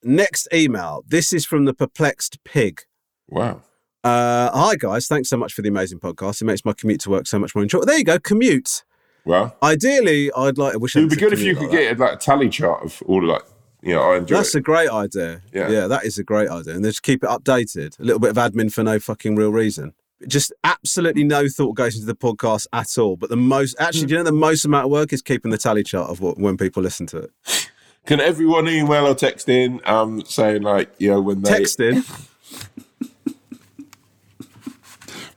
Next 0.03 0.47
email. 0.53 1.03
This 1.07 1.31
is 1.34 1.45
from 1.45 1.65
the 1.65 1.73
perplexed 1.73 2.43
pig. 2.43 2.81
Wow. 3.29 3.61
Uh, 4.03 4.49
hi 4.51 4.75
guys, 4.75 5.07
thanks 5.07 5.29
so 5.29 5.38
much 5.38 5.53
for 5.53 5.61
the 5.61 5.69
amazing 5.69 5.97
podcast. 5.99 6.41
It 6.41 6.45
makes 6.45 6.65
my 6.65 6.73
commute 6.73 6.99
to 7.01 7.09
work 7.09 7.25
so 7.25 7.39
much 7.39 7.55
more 7.55 7.63
enjoyable. 7.63 7.86
There 7.86 7.97
you 7.97 8.03
go, 8.03 8.19
commute. 8.19 8.84
Well, 9.26 9.55
Ideally, 9.63 10.32
I'd 10.36 10.57
like. 10.57 10.74
I 10.74 10.78
wish 10.78 10.95
it 10.95 11.01
would 11.01 11.09
be 11.09 11.15
good 11.15 11.34
if 11.34 11.41
you 11.41 11.55
could 11.55 11.71
get 11.71 11.97
like 11.97 12.13
a 12.13 12.17
tally 12.17 12.49
chart 12.49 12.84
of 12.84 13.01
all 13.05 13.24
like. 13.24 13.43
You 13.82 13.95
know, 13.95 14.01
I 14.13 14.17
enjoy 14.17 14.38
That's 14.38 14.55
it. 14.55 14.59
a 14.59 14.61
great 14.61 14.89
idea. 14.89 15.41
Yeah. 15.53 15.69
yeah, 15.69 15.88
that 15.88 16.05
is 16.05 16.17
a 16.17 16.24
great 16.24 16.49
idea, 16.49 16.74
and 16.74 16.86
just 16.86 17.03
keep 17.03 17.21
it 17.21 17.30
updated. 17.30 17.99
A 17.99 18.03
little 18.03 18.19
bit 18.19 18.30
of 18.30 18.38
admin 18.38 18.71
for 18.71 18.82
no 18.82 18.97
fucking 18.97 19.36
real 19.36 19.51
reason. 19.51 19.93
Just 20.26 20.53
absolutely 20.63 21.26
no 21.26 21.49
thought 21.49 21.74
goes 21.76 21.95
into 21.95 22.05
the 22.07 22.15
podcast 22.15 22.65
at 22.71 22.97
all. 22.97 23.17
But 23.17 23.30
the 23.30 23.36
most, 23.36 23.76
actually, 23.80 24.05
do 24.05 24.13
you 24.13 24.17
know 24.19 24.24
the 24.24 24.32
most 24.32 24.63
amount 24.63 24.86
of 24.86 24.91
work 24.91 25.11
is 25.11 25.21
keeping 25.21 25.51
the 25.51 25.57
tally 25.57 25.84
chart 25.84 26.09
of 26.09 26.21
what 26.21 26.38
when 26.38 26.55
people 26.55 26.82
listen 26.82 27.07
to 27.07 27.17
it. 27.17 27.32
Can 28.05 28.21
everyone 28.21 28.69
email 28.69 29.05
or 29.05 29.15
text 29.15 29.49
in 29.49 29.82
um, 29.86 30.24
saying 30.26 30.61
like, 30.61 30.89
you 30.97 31.09
know, 31.09 31.19
when 31.21 31.41
they 31.41 31.49
Text 31.49 31.80
in. 31.82 32.03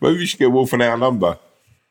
maybe 0.00 0.18
we 0.18 0.26
should 0.26 0.38
get 0.38 0.52
Wolf 0.52 0.72
an 0.72 0.82
our 0.82 0.96
number. 0.96 1.38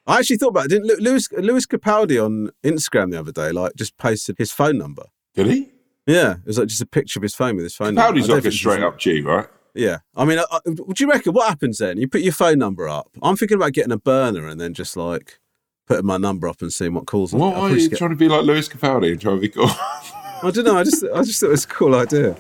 I 0.08 0.20
actually 0.20 0.38
thought 0.38 0.50
about 0.50 0.66
it. 0.66 0.70
Didn't 0.70 1.00
Lewis 1.02 1.28
Lewis 1.32 1.66
Capaldi 1.66 2.24
on 2.24 2.50
Instagram 2.64 3.12
the 3.12 3.20
other 3.20 3.32
day 3.32 3.52
like 3.52 3.74
just 3.76 3.98
posted 3.98 4.38
his 4.38 4.52
phone 4.52 4.78
number? 4.78 5.04
Did 5.34 5.48
he? 5.48 5.72
Yeah, 6.06 6.34
it 6.34 6.46
was 6.46 6.60
like 6.60 6.68
just 6.68 6.82
a 6.82 6.86
picture 6.86 7.18
of 7.20 7.24
his 7.24 7.34
phone 7.34 7.56
with 7.56 7.64
his 7.66 7.76
phone. 7.76 7.96
number. 7.96 8.02
I 8.02 8.12
Capaldi's 8.12 8.28
don't 8.28 8.38
like 8.38 8.46
a 8.46 8.52
straight 8.52 8.84
up 8.84 9.00
G, 9.00 9.22
right? 9.22 9.48
Yeah, 9.74 9.98
I 10.16 10.24
mean, 10.26 10.38
uh, 10.40 10.46
uh, 10.52 10.60
would 10.86 11.00
you 11.00 11.10
reckon 11.10 11.34
what 11.34 11.50
happens 11.50 11.80
then? 11.80 11.98
You 11.98 12.08
put 12.08 12.22
your 12.22 12.32
phone 12.34 12.60
number 12.60 12.88
up. 12.88 13.10
I'm 13.22 13.36
thinking 13.36 13.56
about 13.56 13.74
getting 13.74 13.92
a 13.92 13.98
burner 13.98 14.48
and 14.48 14.62
then 14.62 14.74
just 14.74 14.96
like 14.96 15.40
putting 15.88 16.06
my 16.06 16.18
number 16.18 16.48
up 16.48 16.62
and 16.62 16.72
seeing 16.72 16.94
what 16.94 17.08
calls. 17.08 17.34
I 17.34 17.38
What 17.38 17.56
are 17.58 17.76
you 17.76 17.90
get- 17.90 17.98
trying 17.98 18.12
to 18.12 18.16
be 18.16 18.30
like 18.30 18.44
Lewis 18.44 18.70
Capaldi 18.70 19.12
and 19.12 19.20
trying 19.22 19.36
to 19.38 19.42
be 19.42 19.50
cool? 19.50 19.66
I 19.68 20.52
don't 20.54 20.64
know. 20.66 20.78
I 20.78 20.84
just 20.84 21.04
I 21.14 21.24
just 21.24 21.40
thought 21.40 21.48
it 21.48 21.52
was 21.52 21.66
a 21.66 21.68
cool 21.70 21.96
idea. 21.96 22.36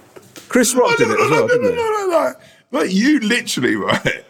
Chris 0.47 0.75
Rock 0.75 0.95
did 0.97 1.07
it 1.09 1.19
as 1.19 1.29
well, 1.29 1.29
no, 1.29 1.41
no, 1.41 1.47
didn't 1.47 1.69
he? 1.71 1.75
no, 1.75 1.91
no, 1.91 2.07
no. 2.07 2.33
Like 2.79 2.91
you 2.93 3.19
literally, 3.21 3.75
right? 3.75 4.24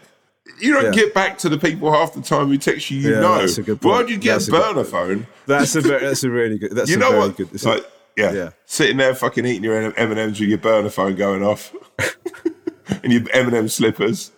You 0.60 0.72
don't 0.74 0.84
Yeah. 0.86 0.90
get 0.92 1.14
back 1.14 1.38
to 1.38 1.48
the 1.48 1.58
people 1.58 1.92
half 1.92 2.14
the 2.14 2.22
time 2.22 2.48
who 2.48 2.56
text 2.58 2.90
you. 2.90 2.98
You 3.00 3.10
Yeah, 3.14 3.20
know. 3.20 3.38
that's 3.38 3.58
a 3.58 3.62
good 3.62 3.82
Why 3.84 3.98
would 3.98 4.08
you 4.10 4.16
get 4.16 4.32
That's 4.32 4.48
a 4.48 4.50
a 4.50 4.52
good 4.58 4.74
burner 4.74 4.84
phone? 4.84 5.26
That's 5.46 5.74
a 5.76 5.80
very, 5.80 6.00
that's 6.06 6.24
a 6.24 6.30
really 6.30 6.58
good. 6.58 6.72
That's 6.72 6.88
You 6.90 6.96
a 6.96 6.98
know 7.00 7.18
what? 7.18 7.36
good. 7.36 7.48
it's 7.52 7.64
Like, 7.64 7.84
yeah, 8.16 8.32
Yeah. 8.32 8.50
sitting 8.64 8.96
there 8.96 9.14
fucking 9.14 9.44
eating 9.44 9.64
your 9.64 9.76
M 9.76 9.92
and 9.96 10.18
M's 10.18 10.40
with 10.40 10.48
your 10.48 10.58
burner 10.58 10.88
phone 10.90 11.14
going 11.16 11.42
off, 11.44 11.74
and 13.02 13.12
your 13.12 13.22
M 13.32 13.46
and 13.48 13.54
M 13.56 13.68
slippers. 13.68 14.30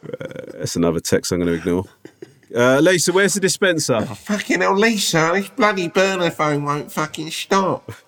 that's 0.54 0.74
another 0.76 1.00
text 1.00 1.30
I'm 1.32 1.38
going 1.38 1.52
to 1.52 1.58
ignore. 1.58 1.84
Uh, 2.54 2.80
Lisa, 2.80 3.12
where's 3.12 3.34
the 3.34 3.40
dispenser? 3.40 4.00
Fucking 4.00 4.62
hell, 4.62 4.74
Lisa, 4.76 5.30
this 5.34 5.48
bloody 5.50 5.88
burner 5.88 6.30
phone 6.30 6.64
won't 6.64 6.90
fucking 6.90 7.30
stop. 7.30 7.92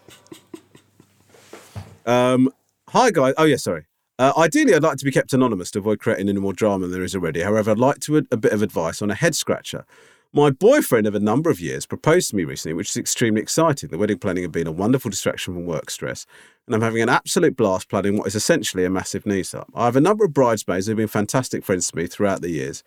Hi, 2.07 3.11
guys. 3.13 3.35
Oh, 3.39 3.45
yeah, 3.45 3.57
sorry. 3.57 3.85
Uh, 4.21 4.35
ideally, 4.37 4.75
I'd 4.75 4.83
like 4.83 4.99
to 4.99 5.05
be 5.07 5.11
kept 5.11 5.33
anonymous 5.33 5.71
to 5.71 5.79
avoid 5.79 5.99
creating 5.99 6.29
any 6.29 6.39
more 6.39 6.53
drama 6.53 6.87
than 6.87 6.93
there 6.93 7.03
is 7.03 7.15
already. 7.15 7.41
However, 7.41 7.71
I'd 7.71 7.79
like 7.79 8.01
to 8.01 8.19
a 8.19 8.37
bit 8.37 8.53
of 8.53 8.61
advice 8.61 9.01
on 9.01 9.11
a 9.11 9.15
head 9.15 9.35
scratcher. 9.35 9.87
My 10.31 10.51
boyfriend 10.51 11.07
of 11.07 11.15
a 11.15 11.21
number 11.21 11.49
of 11.49 11.59
years 11.59 11.87
proposed 11.87 12.29
to 12.29 12.37
me 12.37 12.45
recently, 12.45 12.75
which 12.75 12.91
is 12.91 12.99
extremely 12.99 13.41
exciting. 13.41 13.89
The 13.89 13.97
wedding 13.97 14.19
planning 14.19 14.43
had 14.43 14.53
been 14.53 14.67
a 14.67 14.73
wonderful 14.73 15.11
distraction 15.11 15.55
from 15.55 15.65
work 15.65 15.89
stress, 15.89 16.27
and 16.67 16.75
I'm 16.75 16.83
having 16.83 17.01
an 17.01 17.09
absolute 17.09 17.57
blast 17.57 17.89
planning 17.89 18.19
what 18.19 18.27
is 18.27 18.35
essentially 18.35 18.85
a 18.85 18.91
massive 18.91 19.25
knees 19.25 19.55
up. 19.55 19.71
I 19.75 19.87
have 19.87 19.97
a 19.97 20.03
number 20.03 20.27
of 20.27 20.35
bridesmaids 20.35 20.85
who 20.85 20.91
have 20.91 20.99
been 20.99 21.09
fantastic 21.09 21.65
friends 21.65 21.89
to 21.89 21.97
me 21.97 22.07
throughout 22.07 22.43
the 22.43 22.51
years, 22.51 22.85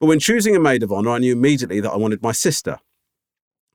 but 0.00 0.06
when 0.06 0.18
choosing 0.18 0.56
a 0.56 0.60
maid 0.60 0.82
of 0.82 0.90
honour, 0.90 1.10
I 1.10 1.18
knew 1.18 1.34
immediately 1.34 1.78
that 1.78 1.92
I 1.92 1.96
wanted 1.96 2.20
my 2.20 2.32
sister. 2.32 2.80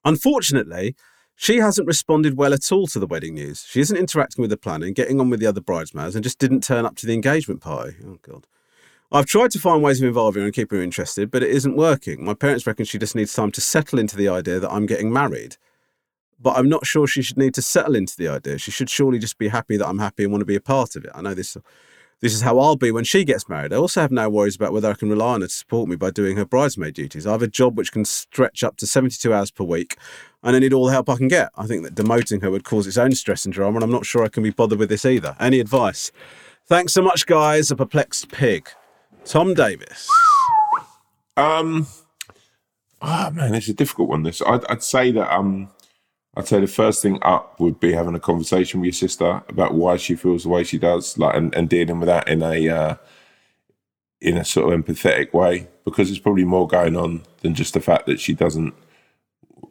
Unfortunately, 0.04 0.97
she 1.42 1.60
hasn't 1.60 1.88
responded 1.88 2.36
well 2.36 2.54
at 2.54 2.70
all 2.70 2.86
to 2.88 3.00
the 3.00 3.08
wedding 3.08 3.36
news. 3.36 3.66
She 3.66 3.80
isn't 3.80 3.96
interacting 3.96 4.42
with 4.42 4.50
the 4.50 4.58
planning, 4.58 4.92
getting 4.92 5.22
on 5.22 5.30
with 5.30 5.40
the 5.40 5.46
other 5.46 5.62
bridesmaids, 5.62 6.14
and 6.14 6.22
just 6.22 6.38
didn't 6.38 6.66
turn 6.66 6.86
up 6.86 6.98
to 6.98 7.06
the 7.06 7.14
engagement 7.14 7.62
party. 7.62 7.96
Oh, 8.06 8.20
God. 8.22 8.46
I've 9.10 9.26
tried 9.26 9.52
to 9.52 9.60
find 9.60 9.82
ways 9.82 10.02
of 10.02 10.08
involving 10.10 10.42
her 10.42 10.48
and 10.48 10.54
keeping 10.54 10.80
her 10.80 10.84
interested, 10.84 11.32
but 11.32 11.42
it 11.42 11.50
isn't 11.52 11.78
working. 11.78 12.26
My 12.26 12.34
parents 12.34 12.68
reckon 12.68 12.84
she 12.84 12.98
just 12.98 13.16
needs 13.16 13.34
time 13.34 13.52
to 13.52 13.62
settle 13.62 14.00
into 14.00 14.18
the 14.18 14.28
idea 14.28 14.60
that 14.60 14.70
I'm 14.70 14.86
getting 14.86 15.14
married. 15.14 15.56
But 16.42 16.58
I'm 16.58 16.68
not 16.68 16.86
sure 16.86 17.08
she 17.08 17.22
should 17.22 17.38
need 17.38 17.54
to 17.54 17.62
settle 17.62 17.96
into 17.96 18.18
the 18.18 18.28
idea. 18.28 18.58
She 18.58 18.72
should 18.72 18.90
surely 18.90 19.18
just 19.18 19.38
be 19.38 19.48
happy 19.48 19.78
that 19.78 19.88
I'm 19.88 20.00
happy 20.00 20.24
and 20.24 20.34
want 20.34 20.42
to 20.42 20.46
be 20.46 20.58
a 20.58 20.62
part 20.62 20.98
of 20.98 21.06
it. 21.06 21.12
I 21.16 21.22
know 21.22 21.34
this 21.34 21.56
this 22.22 22.34
is 22.34 22.41
how 22.41 22.59
I'll 22.59 22.76
be 22.76 22.91
when 22.91 23.05
she 23.05 23.24
gets 23.24 23.47
married. 23.47 23.72
I 23.72 23.78
also 23.78 24.01
have 24.01 24.11
no 24.11 24.30
worries 24.30 24.55
about 24.55 24.74
whether 24.74 24.89
I 24.89 24.93
can 24.93 25.09
rely 25.09 25.36
on 25.36 25.41
her 25.41 25.47
to 25.47 25.53
support 25.53 25.88
me 25.88 25.95
by 25.95 26.11
doing 26.11 26.36
her 26.38 26.45
bridesmaid 26.45 26.93
duties. 26.93 27.26
I 27.26 27.32
have 27.32 27.41
a 27.41 27.47
job 27.47 27.78
which 27.78 27.91
can 27.91 28.03
stretch 28.03 28.63
up 28.63 28.78
to 28.78 28.88
72 28.88 29.34
hours 29.34 29.51
per 29.51 29.63
week, 29.63 29.95
and 30.43 30.55
I 30.55 30.59
need 30.59 30.74
all 30.74 30.86
the 30.86 30.91
help 30.91 31.09
I 31.09 31.15
can 31.15 31.30
get. 31.30 31.49
I 31.55 31.65
think 31.65 31.84
that 31.84 31.95
demoting 31.95 32.41
her 32.41 32.51
would 32.51 32.65
cause 32.65 32.88
its 32.88 32.97
own 32.97 33.13
stress 33.13 33.45
and 33.45 33.53
drama, 33.53 33.78
and 33.78 33.84
I'm 33.84 33.91
not 33.91 34.05
sure 34.05 34.24
I 34.24 34.30
can 34.30 34.43
be 34.43 34.49
bothered 34.49 34.80
with 34.80 34.89
this 34.89 35.05
either. 35.05 35.36
Any 35.39 35.59
advice? 35.59 36.11
Thanks 36.67 36.93
so 36.93 37.01
much, 37.01 37.26
guys. 37.26 37.72
A 37.72 37.76
perplexed 37.76 38.30
pig. 38.30 38.70
Tom 39.26 39.53
Davis. 39.53 40.09
Um, 41.38 41.88
ah 43.01 43.32
man, 43.34 43.55
it's 43.55 43.70
a 43.70 43.74
difficult 43.74 44.09
one. 44.09 44.24
This, 44.24 44.41
I'd, 44.41 44.65
I'd 44.65 44.84
say 44.84 45.11
that 45.11 45.34
um, 45.34 45.70
I'd 46.40 46.48
say 46.48 46.62
the 46.62 46.68
first 46.68 47.02
thing 47.02 47.20
up 47.22 47.60
would 47.60 47.82
be 47.82 47.92
having 47.92 48.16
a 48.16 48.20
conversation 48.20 48.80
with 48.80 48.86
your 48.86 48.94
sister 48.94 49.44
about 49.50 49.74
why 49.74 49.98
she 49.98 50.16
feels 50.16 50.44
the 50.44 50.50
way 50.50 50.64
she 50.64 50.78
does, 50.78 51.18
like, 51.18 51.36
and, 51.36 51.54
and 51.54 51.68
dealing 51.68 52.00
with 52.00 52.08
that 52.08 52.30
in 52.30 52.42
a 52.42 52.70
uh, 52.70 52.96
in 54.22 54.38
a 54.38 54.46
sort 54.46 54.74
of 54.74 54.80
empathetic 54.80 55.34
way, 55.34 55.68
because 55.84 56.08
there's 56.08 56.18
probably 56.18 56.46
more 56.46 56.66
going 56.66 56.96
on 56.96 57.24
than 57.42 57.56
just 57.56 57.74
the 57.74 57.82
fact 57.82 58.06
that 58.06 58.22
she 58.22 58.34
doesn't 58.34 58.74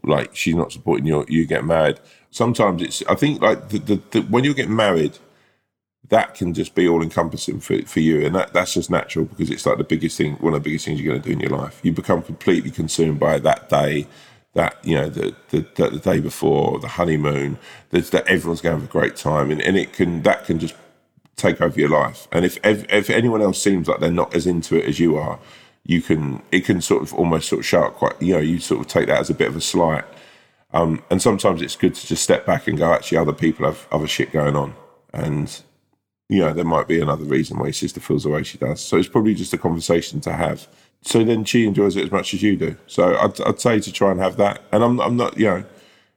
like 0.05 0.37
she's 0.37 0.55
not 0.55 0.71
supporting 0.71 1.07
you. 1.07 1.25
You 1.27 1.47
get 1.47 1.65
married. 1.65 2.01
Sometimes 2.31 2.83
it's. 2.83 3.03
I 3.09 3.15
think 3.15 3.41
like 3.41 3.71
the, 3.71 3.79
the, 3.79 4.03
the 4.11 4.21
when 4.21 4.45
you 4.45 4.53
get 4.53 4.69
married, 4.69 5.17
that 6.11 6.35
can 6.35 6.53
just 6.53 6.75
be 6.75 6.87
all 6.87 7.03
encompassing 7.03 7.61
for, 7.61 7.81
for 7.87 8.01
you. 8.01 8.27
And 8.27 8.35
that, 8.35 8.53
that's 8.53 8.75
just 8.75 8.91
natural 8.91 9.25
because 9.25 9.49
it's 9.49 9.65
like 9.65 9.79
the 9.79 9.85
biggest 9.85 10.19
thing, 10.19 10.35
one 10.35 10.53
of 10.53 10.63
the 10.63 10.69
biggest 10.69 10.85
things 10.85 11.01
you're 11.01 11.15
going 11.15 11.23
to 11.23 11.29
do 11.29 11.33
in 11.33 11.41
your 11.41 11.59
life. 11.59 11.81
You 11.83 11.93
become 11.93 12.21
completely 12.21 12.71
consumed 12.71 13.19
by 13.19 13.39
that 13.39 13.71
day, 13.71 14.07
that, 14.59 14.85
you 14.85 14.97
know, 14.97 15.09
the, 15.09 15.35
the, 15.51 15.65
the, 15.77 16.01
day 16.01 16.19
before, 16.19 16.81
the 16.81 16.89
honeymoon, 16.89 17.59
that, 17.91 18.11
that 18.11 18.27
everyone's 18.27 18.61
going 18.61 18.75
to 18.75 18.81
have 18.81 18.91
a 18.91 18.93
great 18.93 19.15
time. 19.15 19.53
And, 19.53 19.63
and 19.63 19.77
it 19.77 19.93
can, 19.93 20.23
that 20.23 20.45
can 20.47 20.59
just 20.59 20.75
take 21.37 21.61
over 21.61 21.79
your 21.79 21.89
life. 21.89 22.27
And 22.33 22.45
if, 22.45 22.59
if, 22.65 22.85
if 22.93 23.09
anyone 23.09 23.41
else 23.41 23.63
seems 23.63 23.87
like 23.87 24.01
they're 24.01 24.11
not 24.11 24.35
as 24.35 24.49
into 24.49 24.77
it 24.77 24.85
as 24.85 24.99
you 24.99 25.17
are, 25.17 25.39
you 25.85 26.03
can, 26.03 26.43
it 26.51 26.65
can 26.65 26.81
sort 26.81 27.05
of 27.05 27.15
almost 27.15 27.49
sort 27.49 27.61
of 27.61 27.67
shout 27.67 27.95
quite, 27.95 28.21
you 28.21 28.35
know, 28.35 28.41
you 28.41 28.59
sort 28.59 28.81
of 28.81 28.89
take 28.89 29.07
that 29.07 29.21
as 29.21 29.31
a 29.31 29.35
bit 29.35 29.47
of 29.47 29.55
a 29.55 29.61
slight. 29.61 30.05
Um, 30.73 31.05
and 31.09 31.23
sometimes 31.23 31.63
it's 31.63 31.77
good 31.77 31.95
to 31.95 32.07
just 32.07 32.25
step 32.25 32.45
back 32.45 32.67
and 32.67 32.77
go, 32.77 32.93
actually, 32.93 33.19
other 33.19 33.33
people 33.33 33.65
have 33.65 33.87
other 33.93 34.09
shit 34.09 34.33
going 34.33 34.57
on. 34.57 34.75
And 35.15 35.63
you 36.29 36.41
know, 36.41 36.53
there 36.53 36.65
might 36.65 36.89
be 36.89 37.01
another 37.01 37.25
reason 37.25 37.59
why 37.59 37.67
your 37.67 37.73
sister 37.73 38.01
feels 38.01 38.25
the 38.25 38.29
way 38.29 38.43
she 38.43 38.59
does. 38.59 38.81
So 38.81 38.99
it's 38.99 39.09
probably 39.09 39.35
just 39.35 39.55
a 39.55 39.59
conversation 39.59 40.21
to 40.23 40.33
have. 40.33 40.69
So 41.03 41.25
then 41.25 41.45
she 41.45 41.67
enjoys 41.67 41.97
it 41.97 42.05
as 42.05 42.11
much 42.11 42.35
as 42.35 42.43
you 42.43 42.57
do. 42.57 42.77
So 42.87 43.17
I'd, 43.17 43.41
I'd 43.41 43.61
say 43.61 43.81
to 43.81 43.93
try 43.93 44.11
and 44.11 44.21
have 44.21 44.37
that. 44.37 44.63
And 44.73 44.83
I'm, 44.83 45.01
I'm 45.01 45.17
not, 45.17 45.39
you 45.39 45.47
know, 45.47 45.65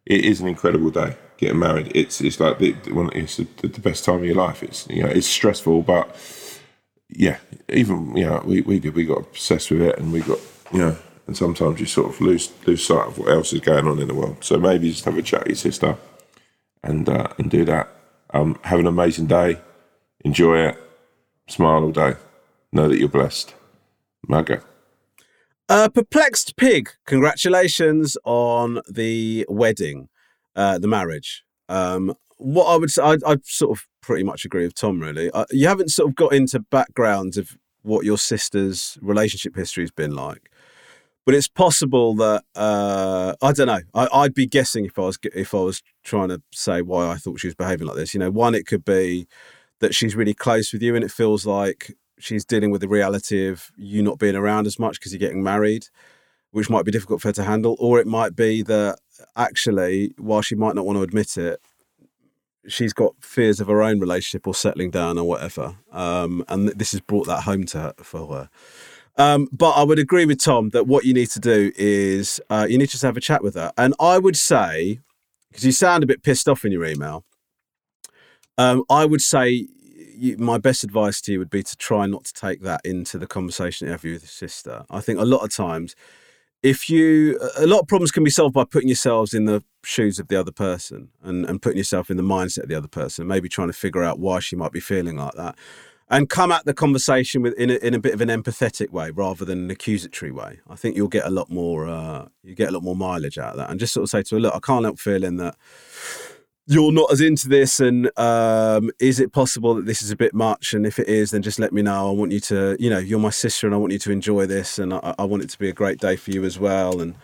it 0.05 0.25
is 0.25 0.41
an 0.41 0.47
incredible 0.47 0.89
day 0.89 1.15
getting 1.37 1.59
married. 1.59 1.91
It's 1.95 2.21
it's 2.21 2.39
like 2.39 2.59
the, 2.59 2.75
it's 3.13 3.37
the, 3.37 3.47
the 3.61 3.79
best 3.79 4.05
time 4.05 4.15
of 4.15 4.25
your 4.25 4.35
life. 4.35 4.63
It's 4.63 4.87
you 4.89 5.03
know 5.03 5.09
it's 5.09 5.27
stressful, 5.27 5.83
but 5.83 6.15
yeah, 7.09 7.37
even 7.69 8.15
you 8.17 8.25
know 8.25 8.41
we 8.43 8.61
we 8.61 8.79
did 8.79 8.95
we 8.95 9.05
got 9.05 9.19
obsessed 9.19 9.71
with 9.71 9.81
it, 9.81 9.97
and 9.99 10.11
we 10.11 10.21
got 10.21 10.39
you 10.73 10.79
know, 10.79 10.97
and 11.27 11.37
sometimes 11.37 11.79
you 11.79 11.85
sort 11.85 12.09
of 12.09 12.19
lose 12.19 12.51
lose 12.65 12.85
sight 12.85 13.07
of 13.07 13.17
what 13.19 13.29
else 13.29 13.53
is 13.53 13.61
going 13.61 13.87
on 13.87 13.99
in 13.99 14.07
the 14.07 14.15
world. 14.15 14.43
So 14.43 14.57
maybe 14.57 14.89
just 14.89 15.05
have 15.05 15.17
a 15.17 15.21
chat 15.21 15.41
with 15.41 15.49
your 15.49 15.55
sister, 15.57 15.97
and 16.83 17.07
uh, 17.07 17.27
and 17.37 17.49
do 17.49 17.63
that. 17.65 17.89
Um, 18.33 18.59
have 18.63 18.79
an 18.79 18.87
amazing 18.87 19.27
day 19.27 19.59
Enjoy 20.23 20.59
it. 20.67 20.77
Smile 21.47 21.83
all 21.83 21.91
day. 21.91 22.15
Know 22.71 22.87
that 22.87 22.99
you're 22.99 23.09
blessed. 23.09 23.55
Maga. 24.27 24.63
Uh, 25.71 25.87
perplexed 25.87 26.57
pig. 26.57 26.89
Congratulations 27.05 28.17
on 28.25 28.81
the 28.89 29.45
wedding, 29.47 30.09
uh, 30.53 30.77
the 30.77 30.87
marriage. 30.89 31.45
Um, 31.69 32.13
what 32.35 32.65
I 32.65 32.75
would 32.75 32.91
say, 32.91 33.01
I, 33.01 33.15
I 33.25 33.37
sort 33.45 33.77
of 33.77 33.87
pretty 34.01 34.25
much 34.25 34.43
agree 34.43 34.65
with 34.65 34.75
Tom. 34.75 34.99
Really, 34.99 35.31
uh, 35.31 35.45
you 35.49 35.69
haven't 35.69 35.87
sort 35.87 36.09
of 36.09 36.15
got 36.15 36.33
into 36.33 36.59
backgrounds 36.59 37.37
of 37.37 37.55
what 37.83 38.03
your 38.03 38.17
sister's 38.17 38.97
relationship 39.01 39.55
history 39.55 39.83
has 39.83 39.91
been 39.91 40.13
like, 40.13 40.51
but 41.25 41.35
it's 41.35 41.47
possible 41.47 42.15
that 42.15 42.43
uh, 42.53 43.35
I 43.41 43.53
don't 43.53 43.67
know. 43.67 43.79
I, 43.93 44.23
would 44.23 44.33
be 44.33 44.47
guessing 44.47 44.83
if 44.83 44.99
I 44.99 45.03
was 45.03 45.19
if 45.33 45.55
I 45.55 45.59
was 45.59 45.81
trying 46.03 46.27
to 46.27 46.41
say 46.51 46.81
why 46.81 47.07
I 47.07 47.15
thought 47.15 47.39
she 47.39 47.47
was 47.47 47.55
behaving 47.55 47.87
like 47.87 47.95
this. 47.95 48.13
You 48.13 48.19
know, 48.19 48.29
one, 48.29 48.55
it 48.55 48.67
could 48.67 48.83
be 48.83 49.25
that 49.79 49.95
she's 49.95 50.17
really 50.17 50.33
close 50.33 50.73
with 50.73 50.81
you 50.81 50.95
and 50.95 51.03
it 51.05 51.11
feels 51.11 51.45
like 51.45 51.95
she's 52.21 52.45
dealing 52.45 52.71
with 52.71 52.81
the 52.81 52.87
reality 52.87 53.47
of 53.47 53.71
you 53.75 54.01
not 54.01 54.19
being 54.19 54.35
around 54.35 54.67
as 54.67 54.79
much 54.79 54.99
because 54.99 55.11
you're 55.11 55.19
getting 55.19 55.43
married, 55.43 55.87
which 56.51 56.69
might 56.69 56.85
be 56.85 56.91
difficult 56.91 57.21
for 57.21 57.29
her 57.29 57.33
to 57.33 57.43
handle. 57.43 57.75
Or 57.79 57.99
it 57.99 58.07
might 58.07 58.35
be 58.35 58.61
that 58.63 58.99
actually, 59.35 60.13
while 60.17 60.41
she 60.41 60.55
might 60.55 60.75
not 60.75 60.85
want 60.85 60.97
to 60.97 61.03
admit 61.03 61.37
it, 61.37 61.59
she's 62.67 62.93
got 62.93 63.15
fears 63.21 63.59
of 63.59 63.67
her 63.67 63.81
own 63.81 63.99
relationship 63.99 64.47
or 64.47 64.53
settling 64.53 64.91
down 64.91 65.17
or 65.17 65.27
whatever. 65.27 65.75
Um, 65.91 66.43
and 66.47 66.69
this 66.69 66.91
has 66.91 67.01
brought 67.01 67.27
that 67.27 67.43
home 67.43 67.65
to 67.65 67.79
her 67.79 67.93
for 67.97 68.27
her. 68.27 68.49
Um, 69.17 69.49
but 69.51 69.71
I 69.71 69.83
would 69.83 69.99
agree 69.99 70.25
with 70.25 70.41
Tom 70.41 70.69
that 70.69 70.87
what 70.87 71.03
you 71.03 71.13
need 71.13 71.29
to 71.31 71.39
do 71.39 71.71
is 71.75 72.39
uh, 72.49 72.65
you 72.69 72.77
need 72.77 72.87
to 72.87 72.91
just 72.91 73.03
have 73.03 73.17
a 73.17 73.21
chat 73.21 73.43
with 73.43 73.55
her. 73.55 73.71
And 73.77 73.93
I 73.99 74.17
would 74.17 74.37
say, 74.37 74.99
because 75.49 75.65
you 75.65 75.71
sound 75.71 76.03
a 76.03 76.07
bit 76.07 76.23
pissed 76.23 76.47
off 76.47 76.63
in 76.63 76.71
your 76.71 76.85
email, 76.85 77.25
um, 78.57 78.83
I 78.89 79.05
would 79.05 79.21
say 79.21 79.67
you, 80.21 80.37
my 80.37 80.59
best 80.59 80.83
advice 80.83 81.19
to 81.21 81.31
you 81.31 81.39
would 81.39 81.49
be 81.49 81.63
to 81.63 81.75
try 81.75 82.05
not 82.05 82.25
to 82.25 82.33
take 82.33 82.61
that 82.61 82.81
into 82.85 83.17
the 83.17 83.25
conversation 83.25 83.87
you 83.87 83.91
have 83.91 84.03
with 84.03 84.11
your 84.11 84.19
sister. 84.19 84.85
I 84.89 85.01
think 85.01 85.19
a 85.19 85.25
lot 85.25 85.43
of 85.43 85.53
times, 85.53 85.95
if 86.61 86.89
you, 86.91 87.39
a 87.57 87.65
lot 87.65 87.79
of 87.79 87.87
problems 87.87 88.11
can 88.11 88.23
be 88.23 88.29
solved 88.29 88.53
by 88.53 88.65
putting 88.65 88.87
yourselves 88.87 89.33
in 89.33 89.45
the 89.45 89.63
shoes 89.83 90.19
of 90.19 90.27
the 90.27 90.39
other 90.39 90.51
person 90.51 91.09
and, 91.23 91.43
and 91.45 91.59
putting 91.59 91.79
yourself 91.79 92.11
in 92.11 92.17
the 92.17 92.23
mindset 92.23 92.63
of 92.63 92.69
the 92.69 92.75
other 92.75 92.87
person, 92.87 93.25
maybe 93.25 93.49
trying 93.49 93.69
to 93.69 93.73
figure 93.73 94.03
out 94.03 94.19
why 94.19 94.39
she 94.39 94.55
might 94.55 94.71
be 94.71 94.79
feeling 94.79 95.17
like 95.17 95.33
that. 95.33 95.57
And 96.07 96.29
come 96.29 96.51
at 96.51 96.65
the 96.65 96.73
conversation 96.73 97.41
with 97.41 97.53
in 97.53 97.71
a, 97.71 97.75
in 97.75 97.95
a 97.95 97.99
bit 97.99 98.13
of 98.13 98.21
an 98.21 98.27
empathetic 98.29 98.91
way 98.91 99.09
rather 99.09 99.43
than 99.43 99.63
an 99.63 99.71
accusatory 99.71 100.31
way. 100.31 100.59
I 100.69 100.75
think 100.75 100.95
you'll 100.95 101.07
get 101.07 101.25
a 101.25 101.29
lot 101.31 101.49
more 101.49 101.87
uh, 101.87 102.27
you 102.43 102.53
get 102.53 102.69
a 102.69 102.73
lot 102.73 102.83
more 102.83 102.97
mileage 102.97 103.37
out 103.37 103.53
of 103.53 103.57
that. 103.57 103.69
And 103.71 103.79
just 103.79 103.93
sort 103.93 104.03
of 104.03 104.09
say 104.09 104.21
to 104.21 104.35
her, 104.35 104.41
look, 104.41 104.53
I 104.53 104.59
can't 104.59 104.83
help 104.83 104.99
feeling 104.99 105.37
that 105.37 105.55
you're 106.71 106.93
not 106.93 107.11
as 107.11 107.19
into 107.19 107.49
this 107.49 107.81
and 107.81 108.09
um, 108.17 108.91
is 108.97 109.19
it 109.19 109.33
possible 109.33 109.75
that 109.75 109.85
this 109.85 110.01
is 110.01 110.09
a 110.09 110.15
bit 110.15 110.33
much? 110.33 110.73
And 110.73 110.85
if 110.85 110.99
it 110.99 111.09
is 111.09 111.31
then 111.31 111.41
just 111.41 111.59
let 111.59 111.73
me 111.73 111.81
know. 111.81 112.07
I 112.07 112.11
want 112.11 112.31
you 112.31 112.39
to 112.41 112.77
you 112.79 112.89
know 112.89 112.97
you're 112.97 113.19
my 113.19 113.29
sister 113.29 113.67
and 113.67 113.75
i 113.75 113.77
want 113.77 113.91
you 113.91 113.99
to 113.99 114.11
enjoy 114.11 114.45
this 114.45 114.79
and 114.79 114.93
i, 114.93 115.13
I 115.19 115.25
want 115.25 115.43
it 115.43 115.49
to 115.49 115.59
be 115.59 115.67
a 115.67 115.73
great 115.73 115.99
day 115.99 116.15
for 116.15 116.31
you 116.31 116.45
as 116.45 116.57
well. 116.57 117.01
And 117.01 117.15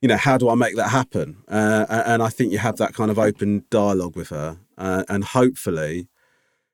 you 0.00 0.06
know 0.06 0.16
how 0.16 0.38
do 0.38 0.48
i 0.48 0.54
make 0.54 0.76
that 0.76 0.90
happen? 0.90 1.38
Uh, 1.48 1.86
and 1.88 2.22
i 2.22 2.28
think 2.28 2.52
you 2.52 2.58
have 2.58 2.76
that 2.76 2.94
kind 2.94 3.10
of 3.10 3.18
open 3.18 3.64
dialogue 3.68 4.14
with 4.14 4.28
her 4.28 4.58
uh, 4.78 5.02
and 5.08 5.24
hopefully 5.24 6.06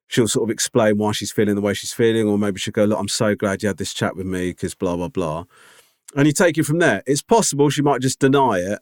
she'll 0.07 0.29
sort 0.29 0.47
of 0.47 0.53
explain 0.53 0.99
why 0.99 1.13
she's 1.13 1.33
feeling 1.33 1.55
the 1.55 1.63
way 1.63 1.73
she's 1.73 1.95
feeling 1.95 2.29
or 2.29 2.37
maybe 2.39 2.61
she'll 2.61 2.73
go 2.73 2.85
look 2.85 2.99
i'm 2.99 3.09
so 3.09 3.35
glad 3.35 3.63
you 3.63 3.69
had 3.69 3.79
this 3.79 3.95
chat 3.95 4.15
with 4.15 4.27
me 4.27 4.51
because 4.51 4.75
blah 4.75 4.95
blah 4.95 5.09
blah. 5.09 5.45
And 6.15 6.27
you 6.27 6.33
take 6.33 6.59
it 6.59 6.65
from 6.65 6.81
there. 6.81 7.03
It's 7.07 7.23
possible 7.23 7.71
she 7.71 7.83
might 7.83 8.03
just 8.03 8.19
deny 8.19 8.59
it 8.59 8.81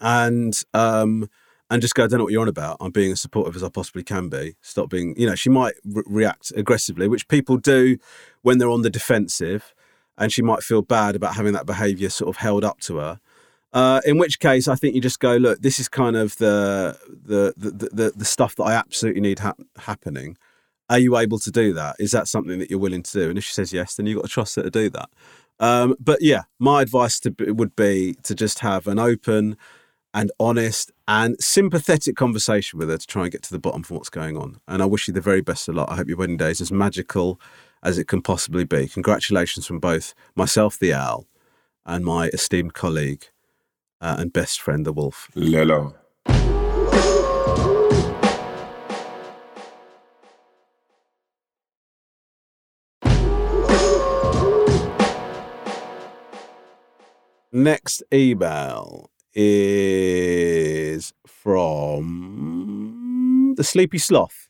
and 0.00 0.58
um, 0.74 1.28
and 1.72 1.80
just 1.80 1.94
go, 1.94 2.04
I 2.04 2.06
don't 2.06 2.18
know 2.18 2.24
what 2.24 2.32
you're 2.34 2.42
on 2.42 2.48
about. 2.48 2.76
I'm 2.80 2.90
being 2.90 3.12
as 3.12 3.22
supportive 3.22 3.56
as 3.56 3.62
I 3.62 3.70
possibly 3.70 4.04
can 4.04 4.28
be. 4.28 4.56
Stop 4.60 4.90
being, 4.90 5.14
you 5.16 5.26
know, 5.26 5.34
she 5.34 5.48
might 5.48 5.72
re- 5.86 6.02
react 6.06 6.52
aggressively, 6.54 7.08
which 7.08 7.26
people 7.28 7.56
do 7.56 7.96
when 8.42 8.58
they're 8.58 8.68
on 8.68 8.82
the 8.82 8.90
defensive, 8.90 9.72
and 10.18 10.30
she 10.30 10.42
might 10.42 10.62
feel 10.62 10.82
bad 10.82 11.16
about 11.16 11.34
having 11.34 11.54
that 11.54 11.64
behaviour 11.64 12.10
sort 12.10 12.28
of 12.28 12.36
held 12.36 12.62
up 12.62 12.80
to 12.80 12.98
her. 12.98 13.20
Uh, 13.72 14.02
in 14.04 14.18
which 14.18 14.38
case, 14.38 14.68
I 14.68 14.74
think 14.74 14.94
you 14.94 15.00
just 15.00 15.18
go, 15.18 15.36
look, 15.36 15.62
this 15.62 15.78
is 15.78 15.88
kind 15.88 16.14
of 16.14 16.36
the 16.36 16.98
the 17.08 17.54
the 17.56 17.88
the, 17.90 18.12
the 18.16 18.24
stuff 18.26 18.54
that 18.56 18.64
I 18.64 18.74
absolutely 18.74 19.22
need 19.22 19.38
ha- 19.38 19.54
happening. 19.78 20.36
Are 20.90 20.98
you 20.98 21.16
able 21.16 21.38
to 21.38 21.50
do 21.50 21.72
that? 21.72 21.96
Is 21.98 22.10
that 22.10 22.28
something 22.28 22.58
that 22.58 22.68
you're 22.68 22.78
willing 22.78 23.02
to 23.02 23.12
do? 23.12 23.30
And 23.30 23.38
if 23.38 23.44
she 23.44 23.54
says 23.54 23.72
yes, 23.72 23.94
then 23.94 24.04
you've 24.04 24.16
got 24.16 24.26
to 24.26 24.30
trust 24.30 24.56
her 24.56 24.62
to 24.62 24.70
do 24.70 24.90
that. 24.90 25.08
Um, 25.58 25.96
but 25.98 26.20
yeah, 26.20 26.42
my 26.58 26.82
advice 26.82 27.18
to, 27.20 27.34
would 27.38 27.74
be 27.76 28.16
to 28.24 28.34
just 28.34 28.58
have 28.58 28.86
an 28.86 28.98
open 28.98 29.56
and 30.14 30.30
honest 30.38 30.92
and 31.08 31.36
sympathetic 31.40 32.16
conversation 32.16 32.78
with 32.78 32.88
her 32.88 32.98
to 32.98 33.06
try 33.06 33.22
and 33.22 33.32
get 33.32 33.42
to 33.42 33.50
the 33.50 33.58
bottom 33.58 33.82
of 33.82 33.90
what's 33.90 34.10
going 34.10 34.36
on. 34.36 34.60
And 34.68 34.82
I 34.82 34.86
wish 34.86 35.08
you 35.08 35.14
the 35.14 35.20
very 35.20 35.40
best 35.40 35.68
of 35.68 35.74
luck. 35.74 35.88
I 35.90 35.96
hope 35.96 36.08
your 36.08 36.18
wedding 36.18 36.36
day 36.36 36.50
is 36.50 36.60
as 36.60 36.72
magical 36.72 37.40
as 37.82 37.98
it 37.98 38.08
can 38.08 38.22
possibly 38.22 38.64
be. 38.64 38.88
Congratulations 38.88 39.66
from 39.66 39.80
both 39.80 40.14
myself, 40.34 40.78
the 40.78 40.92
owl, 40.92 41.26
and 41.86 42.04
my 42.04 42.28
esteemed 42.28 42.74
colleague 42.74 43.26
uh, 44.00 44.16
and 44.18 44.32
best 44.32 44.60
friend, 44.60 44.84
the 44.86 44.92
wolf. 44.92 45.28
Lelo. 45.34 45.94
Next 57.54 58.02
email 58.10 59.11
is 59.34 61.12
from 61.26 62.72
the 63.56 63.64
Sleepy 63.64 63.98
Sloth. 63.98 64.48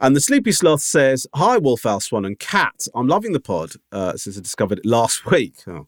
And 0.00 0.16
the 0.16 0.20
Sleepy 0.20 0.52
Sloth 0.52 0.82
says, 0.82 1.26
Hi, 1.34 1.56
Wolf 1.56 1.86
Owl 1.86 2.00
Swan 2.00 2.24
and 2.24 2.38
Cat. 2.38 2.88
I'm 2.94 3.06
loving 3.06 3.32
the 3.32 3.40
pod 3.40 3.72
uh, 3.92 4.16
since 4.16 4.36
I 4.36 4.40
discovered 4.40 4.80
it 4.80 4.86
last 4.86 5.24
week. 5.30 5.54
Oh. 5.66 5.86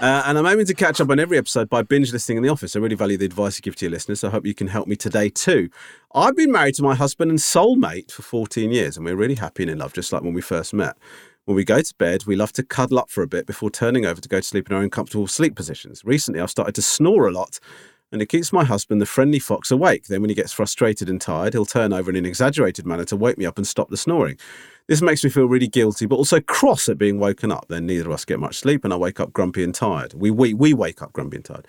Uh, 0.00 0.22
and 0.26 0.38
I'm 0.38 0.46
aiming 0.46 0.66
to 0.66 0.74
catch 0.74 1.00
up 1.00 1.10
on 1.10 1.20
every 1.20 1.38
episode 1.38 1.68
by 1.68 1.82
binge 1.82 2.12
listening 2.12 2.38
in 2.38 2.42
the 2.42 2.48
office. 2.48 2.74
I 2.74 2.80
really 2.80 2.96
value 2.96 3.16
the 3.16 3.26
advice 3.26 3.56
you 3.58 3.62
give 3.62 3.76
to 3.76 3.84
your 3.84 3.92
listeners. 3.92 4.20
So 4.20 4.28
I 4.28 4.30
hope 4.30 4.46
you 4.46 4.54
can 4.54 4.68
help 4.68 4.88
me 4.88 4.96
today 4.96 5.28
too. 5.28 5.70
I've 6.14 6.36
been 6.36 6.50
married 6.50 6.74
to 6.76 6.82
my 6.82 6.94
husband 6.94 7.30
and 7.30 7.38
soulmate 7.38 8.10
for 8.10 8.22
14 8.22 8.70
years, 8.72 8.96
and 8.96 9.04
we're 9.04 9.16
really 9.16 9.34
happy 9.34 9.62
and 9.62 9.70
in 9.70 9.78
love, 9.78 9.92
just 9.92 10.12
like 10.12 10.22
when 10.22 10.34
we 10.34 10.40
first 10.40 10.74
met. 10.74 10.96
When 11.46 11.54
we 11.54 11.64
go 11.64 11.80
to 11.80 11.94
bed, 11.96 12.26
we 12.26 12.34
love 12.34 12.52
to 12.54 12.64
cuddle 12.64 12.98
up 12.98 13.08
for 13.08 13.22
a 13.22 13.28
bit 13.28 13.46
before 13.46 13.70
turning 13.70 14.04
over 14.04 14.20
to 14.20 14.28
go 14.28 14.38
to 14.38 14.42
sleep 14.42 14.68
in 14.68 14.74
our 14.74 14.82
uncomfortable 14.82 15.28
sleep 15.28 15.54
positions. 15.54 16.04
Recently, 16.04 16.40
I've 16.40 16.50
started 16.50 16.74
to 16.74 16.82
snore 16.82 17.28
a 17.28 17.30
lot, 17.30 17.60
and 18.10 18.20
it 18.20 18.26
keeps 18.26 18.52
my 18.52 18.64
husband, 18.64 19.00
the 19.00 19.06
friendly 19.06 19.38
fox, 19.38 19.70
awake. 19.70 20.08
Then, 20.08 20.22
when 20.22 20.28
he 20.28 20.34
gets 20.34 20.52
frustrated 20.52 21.08
and 21.08 21.20
tired, 21.20 21.52
he'll 21.52 21.64
turn 21.64 21.92
over 21.92 22.10
in 22.10 22.16
an 22.16 22.26
exaggerated 22.26 22.84
manner 22.84 23.04
to 23.04 23.16
wake 23.16 23.38
me 23.38 23.46
up 23.46 23.58
and 23.58 23.66
stop 23.66 23.90
the 23.90 23.96
snoring. 23.96 24.38
This 24.88 25.00
makes 25.00 25.22
me 25.22 25.30
feel 25.30 25.46
really 25.46 25.68
guilty, 25.68 26.06
but 26.06 26.16
also 26.16 26.40
cross 26.40 26.88
at 26.88 26.98
being 26.98 27.20
woken 27.20 27.52
up. 27.52 27.66
Then 27.68 27.86
neither 27.86 28.06
of 28.06 28.14
us 28.14 28.24
get 28.24 28.40
much 28.40 28.56
sleep, 28.56 28.82
and 28.82 28.92
I 28.92 28.96
wake 28.96 29.20
up 29.20 29.32
grumpy 29.32 29.62
and 29.62 29.72
tired. 29.72 30.14
We, 30.14 30.32
we, 30.32 30.52
we 30.52 30.74
wake 30.74 31.00
up 31.00 31.12
grumpy 31.12 31.36
and 31.36 31.44
tired. 31.44 31.68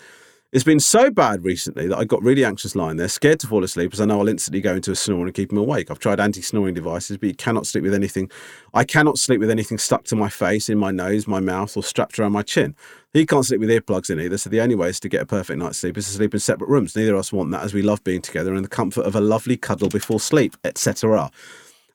It's 0.57 0.63
been 0.63 0.79
so 0.79 1.11
bad 1.11 1.43
recently 1.43 1.87
that 1.87 1.99
I 1.99 2.03
got 2.03 2.23
really 2.23 2.43
anxious 2.43 2.75
lying 2.75 2.97
there, 2.97 3.09
scared 3.09 3.39
to 3.41 3.47
fall 3.47 3.63
asleep, 3.63 3.93
as 3.93 4.01
I 4.01 4.05
know 4.05 4.19
I'll 4.19 4.27
instantly 4.27 4.59
go 4.59 4.73
into 4.73 4.91
a 4.91 4.95
snore 4.95 5.23
and 5.23 5.31
keep 5.31 5.51
him 5.51 5.59
awake. 5.59 5.91
I've 5.91 5.99
tried 5.99 6.19
anti-snoring 6.19 6.73
devices, 6.73 7.19
but 7.19 7.29
you 7.29 7.35
cannot 7.35 7.67
sleep 7.67 7.83
with 7.83 7.93
anything. 7.93 8.31
I 8.73 8.83
cannot 8.83 9.19
sleep 9.19 9.39
with 9.39 9.51
anything 9.51 9.77
stuck 9.77 10.05
to 10.05 10.15
my 10.15 10.29
face, 10.29 10.67
in 10.67 10.79
my 10.79 10.89
nose, 10.89 11.27
my 11.27 11.39
mouth, 11.39 11.77
or 11.77 11.83
strapped 11.83 12.17
around 12.17 12.31
my 12.31 12.41
chin. 12.41 12.75
He 13.13 13.27
can't 13.27 13.45
sleep 13.45 13.59
with 13.59 13.69
earplugs 13.69 14.09
in 14.09 14.19
either, 14.19 14.39
so 14.39 14.49
the 14.49 14.59
only 14.59 14.73
way 14.73 14.89
is 14.89 14.99
to 15.01 15.09
get 15.09 15.21
a 15.21 15.27
perfect 15.27 15.59
night's 15.59 15.77
sleep 15.77 15.95
is 15.95 16.07
to 16.07 16.13
sleep 16.13 16.33
in 16.33 16.39
separate 16.39 16.71
rooms. 16.71 16.95
Neither 16.95 17.13
of 17.13 17.19
us 17.19 17.31
want 17.31 17.51
that, 17.51 17.61
as 17.61 17.75
we 17.75 17.83
love 17.83 18.03
being 18.03 18.23
together 18.23 18.55
and 18.55 18.65
the 18.65 18.69
comfort 18.69 19.05
of 19.05 19.15
a 19.15 19.21
lovely 19.21 19.57
cuddle 19.57 19.89
before 19.89 20.19
sleep, 20.19 20.57
etc. 20.63 21.29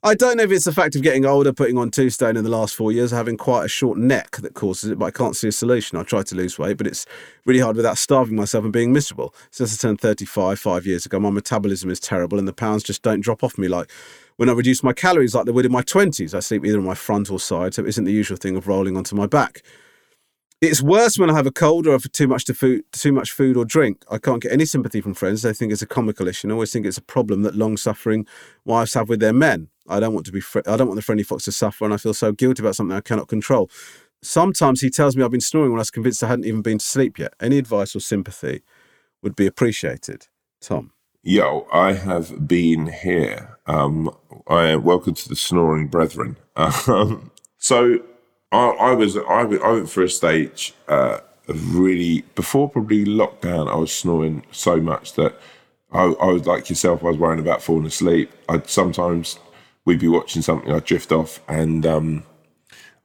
I 0.04 0.16
don't 0.16 0.36
know 0.36 0.42
if 0.42 0.50
it's 0.50 0.64
the 0.64 0.72
fact 0.72 0.96
of 0.96 1.02
getting 1.02 1.24
older, 1.24 1.52
putting 1.52 1.78
on 1.78 1.92
two 1.92 2.10
stone 2.10 2.36
in 2.36 2.42
the 2.42 2.50
last 2.50 2.74
four 2.74 2.90
years, 2.90 3.12
having 3.12 3.36
quite 3.36 3.64
a 3.64 3.68
short 3.68 3.96
neck 3.96 4.38
that 4.38 4.52
causes 4.52 4.90
it, 4.90 4.98
but 4.98 5.04
I 5.04 5.10
can't 5.12 5.36
see 5.36 5.46
a 5.46 5.52
solution. 5.52 5.96
I 5.96 6.02
tried 6.02 6.26
to 6.26 6.34
lose 6.34 6.58
weight, 6.58 6.76
but 6.76 6.88
it's 6.88 7.06
really 7.44 7.60
hard 7.60 7.76
without 7.76 7.98
starving 7.98 8.34
myself 8.34 8.64
and 8.64 8.72
being 8.72 8.92
miserable. 8.92 9.32
Since 9.52 9.72
I 9.72 9.86
turned 9.86 10.00
35 10.00 10.58
five 10.58 10.86
years 10.86 11.06
ago, 11.06 11.20
my 11.20 11.30
metabolism 11.30 11.88
is 11.88 12.00
terrible 12.00 12.36
and 12.40 12.48
the 12.48 12.52
pounds 12.52 12.82
just 12.82 13.02
don't 13.02 13.20
drop 13.20 13.44
off 13.44 13.56
me 13.56 13.68
like 13.68 13.92
when 14.38 14.48
I 14.48 14.54
reduce 14.54 14.82
my 14.82 14.92
calories 14.92 15.36
like 15.36 15.44
they 15.44 15.52
would 15.52 15.66
in 15.66 15.70
my 15.70 15.82
20s. 15.82 16.34
I 16.34 16.40
sleep 16.40 16.66
either 16.66 16.78
on 16.78 16.84
my 16.84 16.94
front 16.94 17.30
or 17.30 17.38
side, 17.38 17.74
so 17.74 17.84
it 17.84 17.88
isn't 17.90 18.02
the 18.02 18.10
usual 18.10 18.36
thing 18.36 18.56
of 18.56 18.66
rolling 18.66 18.96
onto 18.96 19.14
my 19.14 19.28
back. 19.28 19.62
It's 20.62 20.80
worse 20.80 21.18
when 21.18 21.28
I 21.28 21.34
have 21.34 21.48
a 21.48 21.50
cold 21.50 21.88
or 21.88 21.90
have 21.90 22.10
too 22.12 22.28
much 22.28 22.44
to 22.44 22.54
food, 22.54 22.84
too 22.92 23.10
much 23.10 23.32
food 23.32 23.56
or 23.56 23.64
drink. 23.64 24.04
I 24.08 24.18
can't 24.18 24.40
get 24.40 24.52
any 24.52 24.64
sympathy 24.64 25.00
from 25.00 25.12
friends. 25.12 25.42
They 25.42 25.52
think 25.52 25.72
it's 25.72 25.82
a 25.82 25.88
comical 25.88 26.28
issue 26.28 26.46
and 26.46 26.52
always 26.52 26.72
think 26.72 26.86
it's 26.86 26.96
a 26.96 27.02
problem 27.02 27.42
that 27.42 27.56
long-suffering 27.56 28.28
wives 28.64 28.94
have 28.94 29.08
with 29.08 29.18
their 29.18 29.32
men. 29.32 29.70
I 29.88 29.98
don't 29.98 30.14
want 30.14 30.24
to 30.26 30.32
be. 30.32 30.40
Fr- 30.40 30.60
I 30.64 30.76
don't 30.76 30.86
want 30.86 30.94
the 30.94 31.02
friendly 31.02 31.24
fox 31.24 31.46
to 31.46 31.52
suffer, 31.52 31.84
and 31.84 31.92
I 31.92 31.96
feel 31.96 32.14
so 32.14 32.30
guilty 32.30 32.62
about 32.62 32.76
something 32.76 32.96
I 32.96 33.00
cannot 33.00 33.26
control. 33.26 33.68
Sometimes 34.22 34.80
he 34.80 34.88
tells 34.88 35.16
me 35.16 35.24
I've 35.24 35.32
been 35.32 35.40
snoring 35.40 35.72
when 35.72 35.80
I 35.80 35.82
was 35.82 35.90
convinced 35.90 36.22
I 36.22 36.28
hadn't 36.28 36.44
even 36.44 36.62
been 36.62 36.78
to 36.78 36.86
sleep 36.86 37.18
yet. 37.18 37.34
Any 37.40 37.58
advice 37.58 37.96
or 37.96 38.00
sympathy 38.00 38.62
would 39.20 39.34
be 39.34 39.48
appreciated. 39.48 40.28
Tom. 40.60 40.92
Yo, 41.24 41.66
I 41.72 41.94
have 41.94 42.46
been 42.46 42.86
here. 42.86 43.58
Um, 43.66 44.16
I 44.46 44.76
welcome 44.76 45.14
to 45.14 45.28
the 45.28 45.34
snoring 45.34 45.88
brethren. 45.88 46.36
Um, 46.86 47.32
so 47.58 48.00
I, 48.52 48.68
I 48.68 48.92
was 48.92 49.16
I, 49.16 49.40
I 49.40 49.72
went 49.72 49.90
for 49.90 50.02
a 50.02 50.08
stage 50.08 50.74
uh, 50.86 51.18
of 51.48 51.74
really 51.74 52.22
before 52.34 52.68
probably 52.68 53.04
lockdown. 53.04 53.70
I 53.70 53.76
was 53.76 53.92
snoring 53.92 54.44
so 54.52 54.76
much 54.76 55.14
that 55.14 55.34
I, 55.90 56.04
I 56.04 56.26
was 56.26 56.46
like 56.46 56.68
yourself. 56.68 57.02
I 57.02 57.08
was 57.08 57.18
worrying 57.18 57.40
about 57.40 57.62
falling 57.62 57.86
asleep. 57.86 58.30
I'd 58.48 58.68
sometimes 58.68 59.38
we'd 59.84 60.00
be 60.00 60.08
watching 60.08 60.42
something. 60.42 60.70
I'd 60.70 60.84
drift 60.84 61.10
off 61.10 61.40
and 61.48 61.84
um, 61.86 62.24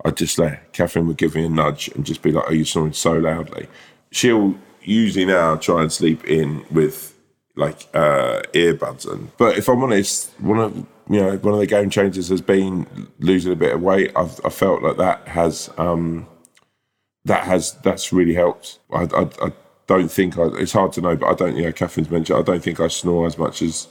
I'd 0.06 0.18
just 0.18 0.38
let 0.38 0.74
Catherine 0.74 1.08
would 1.08 1.18
give 1.18 1.36
me 1.36 1.46
a 1.46 1.50
nudge 1.50 1.88
and 1.90 2.06
just 2.06 2.22
be 2.22 2.32
like, 2.32 2.50
"Are 2.50 2.54
you 2.54 2.66
snoring 2.66 2.94
so 2.94 3.14
loudly?" 3.14 3.68
She'll 4.12 4.56
usually 4.82 5.26
now 5.26 5.56
try 5.56 5.82
and 5.82 5.92
sleep 5.92 6.24
in 6.26 6.66
with 6.70 7.14
like 7.56 7.88
uh, 7.94 8.42
earbuds 8.54 9.10
on. 9.10 9.32
But 9.38 9.58
if 9.58 9.68
I'm 9.68 9.82
honest, 9.82 10.32
one 10.40 10.60
of 10.60 10.86
you 11.10 11.22
know 11.22 11.38
one 11.38 11.54
of 11.54 11.60
the 11.60 11.68
game 11.68 11.90
changers 11.90 12.30
has 12.30 12.42
been 12.42 12.86
losing 13.20 13.52
a 13.52 13.56
bit 13.56 13.74
of 13.74 13.82
weight. 13.82 14.12
I've 14.16 14.40
I 14.46 14.50
felt 14.50 14.82
like 14.82 14.98
that 14.98 15.28
has 15.28 15.70
um, 15.78 16.28
that 17.26 17.44
has 17.46 17.74
that's 17.84 18.12
really 18.12 18.34
helped. 18.34 18.80
I, 18.92 19.04
I, 19.04 19.30
I 19.42 19.52
don't 19.88 20.10
think 20.10 20.38
I, 20.38 20.48
it's 20.58 20.74
hard 20.74 20.94
to 20.94 21.02
know, 21.02 21.16
but 21.16 21.28
I 21.28 21.34
don't. 21.34 21.56
You 21.56 21.64
know, 21.64 21.72
Catherine's 21.72 22.10
mentioned. 22.10 22.40
I 22.40 22.42
don't 22.42 22.62
think 22.62 22.80
I 22.80 22.88
snore 22.88 23.26
as 23.26 23.38
much 23.38 23.62
as 23.62 23.88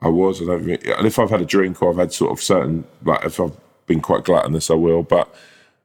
I 0.00 0.08
was. 0.08 0.40
I 0.40 0.46
don't. 0.46 0.68
And 0.68 1.06
if 1.06 1.18
I've 1.18 1.30
had 1.30 1.42
a 1.42 1.46
drink 1.46 1.82
or 1.82 1.90
I've 1.90 1.98
had 1.98 2.12
sort 2.12 2.32
of 2.32 2.42
certain 2.42 2.84
like 3.02 3.24
if 3.24 3.40
I've 3.40 3.56
been 3.86 4.00
quite 4.00 4.24
gluttonous, 4.24 4.70
I 4.70 4.74
will. 4.74 5.02
But 5.02 5.34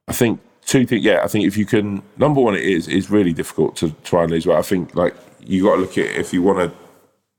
I 0.08 0.14
think 0.14 0.40
two 0.66 0.86
things. 0.86 1.04
Yeah, 1.04 1.22
I 1.24 1.28
think 1.28 1.46
if 1.46 1.58
you 1.58 1.66
can, 1.66 2.02
number 2.18 2.42
one, 2.42 2.56
it 2.56 2.64
is 2.64 2.88
is 2.88 3.10
really 3.10 3.34
difficult 3.34 3.76
to 3.78 3.92
try 4.04 4.24
and 4.24 4.32
lose 4.32 4.46
weight. 4.46 4.58
I 4.58 4.62
think 4.62 4.96
like 4.96 5.16
you 5.42 5.64
got 5.64 5.76
to 5.76 5.82
look 5.82 5.98
at 5.98 6.06
if 6.06 6.34
you 6.34 6.42
want 6.42 6.60
to 6.60 6.78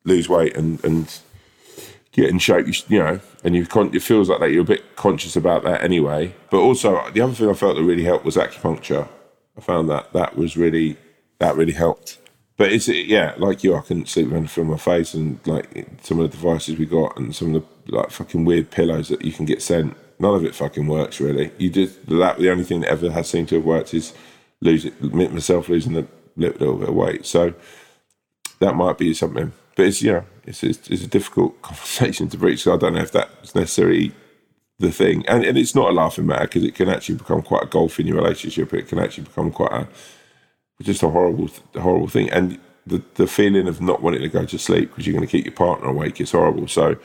lose 0.04 0.28
weight 0.28 0.56
and 0.56 0.82
and 0.84 1.18
get 2.12 2.28
in 2.28 2.38
shape, 2.38 2.66
you, 2.66 2.74
you 2.88 2.98
know, 2.98 3.20
and 3.44 3.54
you 3.54 3.66
con- 3.66 3.94
it 3.94 4.02
feels 4.02 4.28
like 4.28 4.40
that 4.40 4.50
you're 4.50 4.62
a 4.62 4.64
bit 4.64 4.96
conscious 4.96 5.36
about 5.36 5.62
that 5.64 5.82
anyway. 5.82 6.34
But 6.50 6.58
also 6.58 7.10
the 7.10 7.20
other 7.20 7.34
thing 7.34 7.48
I 7.48 7.54
felt 7.54 7.76
that 7.76 7.82
really 7.82 8.04
helped 8.04 8.24
was 8.24 8.36
acupuncture. 8.36 9.08
I 9.56 9.60
found 9.60 9.88
that 9.90 10.12
that 10.12 10.36
was 10.36 10.56
really 10.56 10.96
that 11.38 11.56
really 11.56 11.72
helped. 11.72 12.18
But 12.56 12.72
it's 12.72 12.88
yeah, 12.88 13.34
like 13.38 13.64
you, 13.64 13.74
I 13.74 13.80
couldn't 13.80 14.08
sleep 14.08 14.28
with 14.28 14.58
on 14.58 14.66
my 14.66 14.76
face, 14.76 15.14
and 15.14 15.40
like 15.46 15.88
some 16.02 16.20
of 16.20 16.30
the 16.30 16.36
devices 16.36 16.78
we 16.78 16.84
got, 16.84 17.16
and 17.16 17.34
some 17.34 17.54
of 17.54 17.62
the 17.86 17.96
like 17.96 18.10
fucking 18.10 18.44
weird 18.44 18.70
pillows 18.70 19.08
that 19.08 19.24
you 19.24 19.32
can 19.32 19.46
get 19.46 19.62
sent. 19.62 19.96
None 20.18 20.34
of 20.34 20.44
it 20.44 20.54
fucking 20.54 20.86
works 20.86 21.20
really. 21.20 21.50
You 21.56 21.70
just 21.70 22.04
that 22.06 22.38
the 22.38 22.50
only 22.50 22.64
thing 22.64 22.80
that 22.80 22.90
ever 22.90 23.10
has 23.12 23.30
seemed 23.30 23.48
to 23.48 23.54
have 23.54 23.64
worked 23.64 23.94
is 23.94 24.12
losing 24.60 24.92
myself 25.00 25.70
losing 25.70 25.96
a 25.96 26.06
little 26.36 26.76
bit 26.76 26.88
of 26.90 26.94
weight. 26.94 27.24
So 27.24 27.54
that 28.58 28.74
might 28.74 28.98
be 28.98 29.14
something. 29.14 29.52
But 29.76 29.86
it's 29.86 30.02
you 30.02 30.12
know 30.12 30.24
it's 30.44 30.62
it's, 30.62 30.88
it's 30.88 31.04
a 31.04 31.08
difficult 31.08 31.60
conversation 31.62 32.28
to 32.28 32.38
breach. 32.38 32.62
So 32.62 32.74
I 32.74 32.76
don't 32.76 32.94
know 32.94 33.02
if 33.02 33.12
that's 33.12 33.54
necessarily 33.54 34.12
the 34.78 34.90
thing, 34.90 35.26
and 35.26 35.44
and 35.44 35.58
it's 35.58 35.74
not 35.74 35.90
a 35.90 35.92
laughing 35.92 36.26
matter 36.26 36.46
because 36.46 36.64
it 36.64 36.74
can 36.74 36.88
actually 36.88 37.16
become 37.16 37.42
quite 37.42 37.64
a 37.64 37.66
golf 37.66 38.00
in 38.00 38.06
your 38.06 38.16
relationship. 38.16 38.72
It 38.74 38.88
can 38.88 38.98
actually 38.98 39.24
become 39.24 39.50
quite 39.50 39.72
a 39.72 39.88
just 40.82 41.02
a 41.02 41.08
horrible 41.08 41.50
horrible 41.78 42.08
thing, 42.08 42.30
and 42.30 42.58
the 42.86 43.02
the 43.14 43.26
feeling 43.26 43.68
of 43.68 43.80
not 43.80 44.02
wanting 44.02 44.22
to 44.22 44.28
go 44.28 44.44
to 44.44 44.58
sleep 44.58 44.90
because 44.90 45.06
you're 45.06 45.14
going 45.14 45.26
to 45.26 45.30
keep 45.30 45.44
your 45.44 45.54
partner 45.54 45.88
awake 45.88 46.20
is 46.20 46.32
horrible. 46.32 46.68
So 46.68 46.96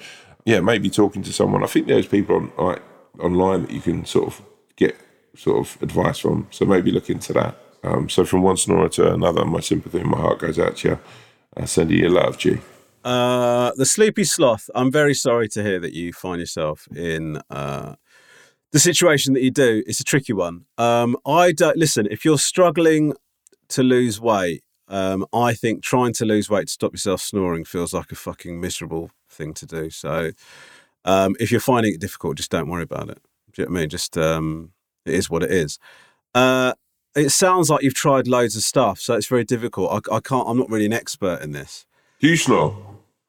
yeah, 0.45 0.59
maybe 0.59 0.89
talking 0.89 1.24
to 1.24 1.34
someone. 1.34 1.63
I 1.63 1.68
think 1.68 1.88
there's 1.88 2.07
people 2.07 2.36
on 2.36 2.51
like 2.57 2.82
online 3.20 3.63
that 3.63 3.72
you 3.72 3.82
can 3.82 4.05
sort 4.05 4.28
of 4.28 4.41
get 4.76 4.95
sort 5.36 5.57
of 5.57 5.82
advice 5.82 6.20
from. 6.20 6.47
So 6.51 6.66
maybe 6.66 6.91
look 6.91 7.09
into 7.09 7.34
that. 7.34 7.57
Um, 7.84 8.09
so 8.09 8.26
from 8.26 8.41
one 8.41 8.57
snorer 8.57 8.89
to 8.89 9.13
another, 9.13 9.45
my 9.45 9.59
sympathy 9.59 9.99
and 9.99 10.09
my 10.09 10.18
heart 10.18 10.39
goes 10.39 10.57
out 10.57 10.78
to 10.78 10.89
you. 10.89 10.99
Uh, 11.58 11.66
send 11.66 11.91
you 11.91 11.97
your 11.97 12.10
love, 12.10 12.38
G. 12.38 12.60
Uh, 13.03 13.72
the 13.76 13.86
sleepy 13.86 14.24
sloth. 14.24 14.70
I'm 14.74 14.91
very 14.91 15.14
sorry 15.14 15.47
to 15.49 15.64
hear 15.64 15.80
that 15.80 15.93
you 15.93 16.12
find 16.12 16.39
yourself 16.39 16.88
in 16.95 17.39
uh, 17.49 17.95
the 18.72 18.80
situation 18.80 19.34
that 19.34 19.43
you 19.43 19.51
do. 19.51 19.84
It's 19.86 19.99
a 19.99 20.03
tricky 20.03 20.34
one. 20.34 20.66
Um, 20.78 21.16
I 21.26 21.51
don't 21.51 21.78
listen. 21.78 22.08
If 22.10 22.26
you're 22.26 22.39
struggling 22.39 23.14
to 23.70 23.84
lose 23.84 24.20
weight, 24.20 24.64
um, 24.88 25.26
I 25.34 25.53
think 25.53 25.84
trying 25.84 26.14
to 26.14 26.26
lose 26.26 26.49
weight 26.49 26.68
to 26.68 26.74
stop 26.74 26.93
yourself 26.93 27.22
snoring 27.22 27.64
feels 27.64 27.93
like 27.93 28.12
a 28.12 28.16
fucking 28.16 28.60
miserable 28.60 29.12
thing 29.30 29.53
to 29.56 29.66
do. 29.66 29.89
So, 29.89 30.32
um, 31.06 31.36
if 31.39 31.51
you're 31.51 31.62
finding 31.62 31.93
it 31.93 32.01
difficult, 32.01 32.38
just 32.38 32.51
don't 32.51 32.70
worry 32.70 32.84
about 32.84 33.10
it. 33.10 33.20
Do 33.53 33.62
you 33.62 33.68
know 33.68 33.72
what 33.72 33.78
I 33.78 33.82
mean? 33.82 33.89
Just 33.89 34.18
um, 34.18 34.72
it 35.06 35.14
is 35.14 35.30
what 35.30 35.43
it 35.43 35.51
is. 35.51 35.80
Uh, 36.34 36.74
it 37.16 37.30
sounds 37.30 37.70
like 37.70 37.82
you've 37.84 37.93
tried 37.93 38.28
loads 38.28 38.55
of 38.55 38.63
stuff, 38.63 38.99
so 38.99 39.13
it's 39.16 39.28
very 39.28 39.43
difficult. 39.43 39.91
I, 40.09 40.16
I 40.16 40.20
can't. 40.20 40.47
I'm 40.47 40.57
not 40.57 40.70
really 40.70 40.86
an 40.86 40.93
expert 40.93 41.41
in 41.41 41.51
this. 41.51 41.86
Do 42.20 42.28
you 42.28 42.38
snore? 42.38 42.76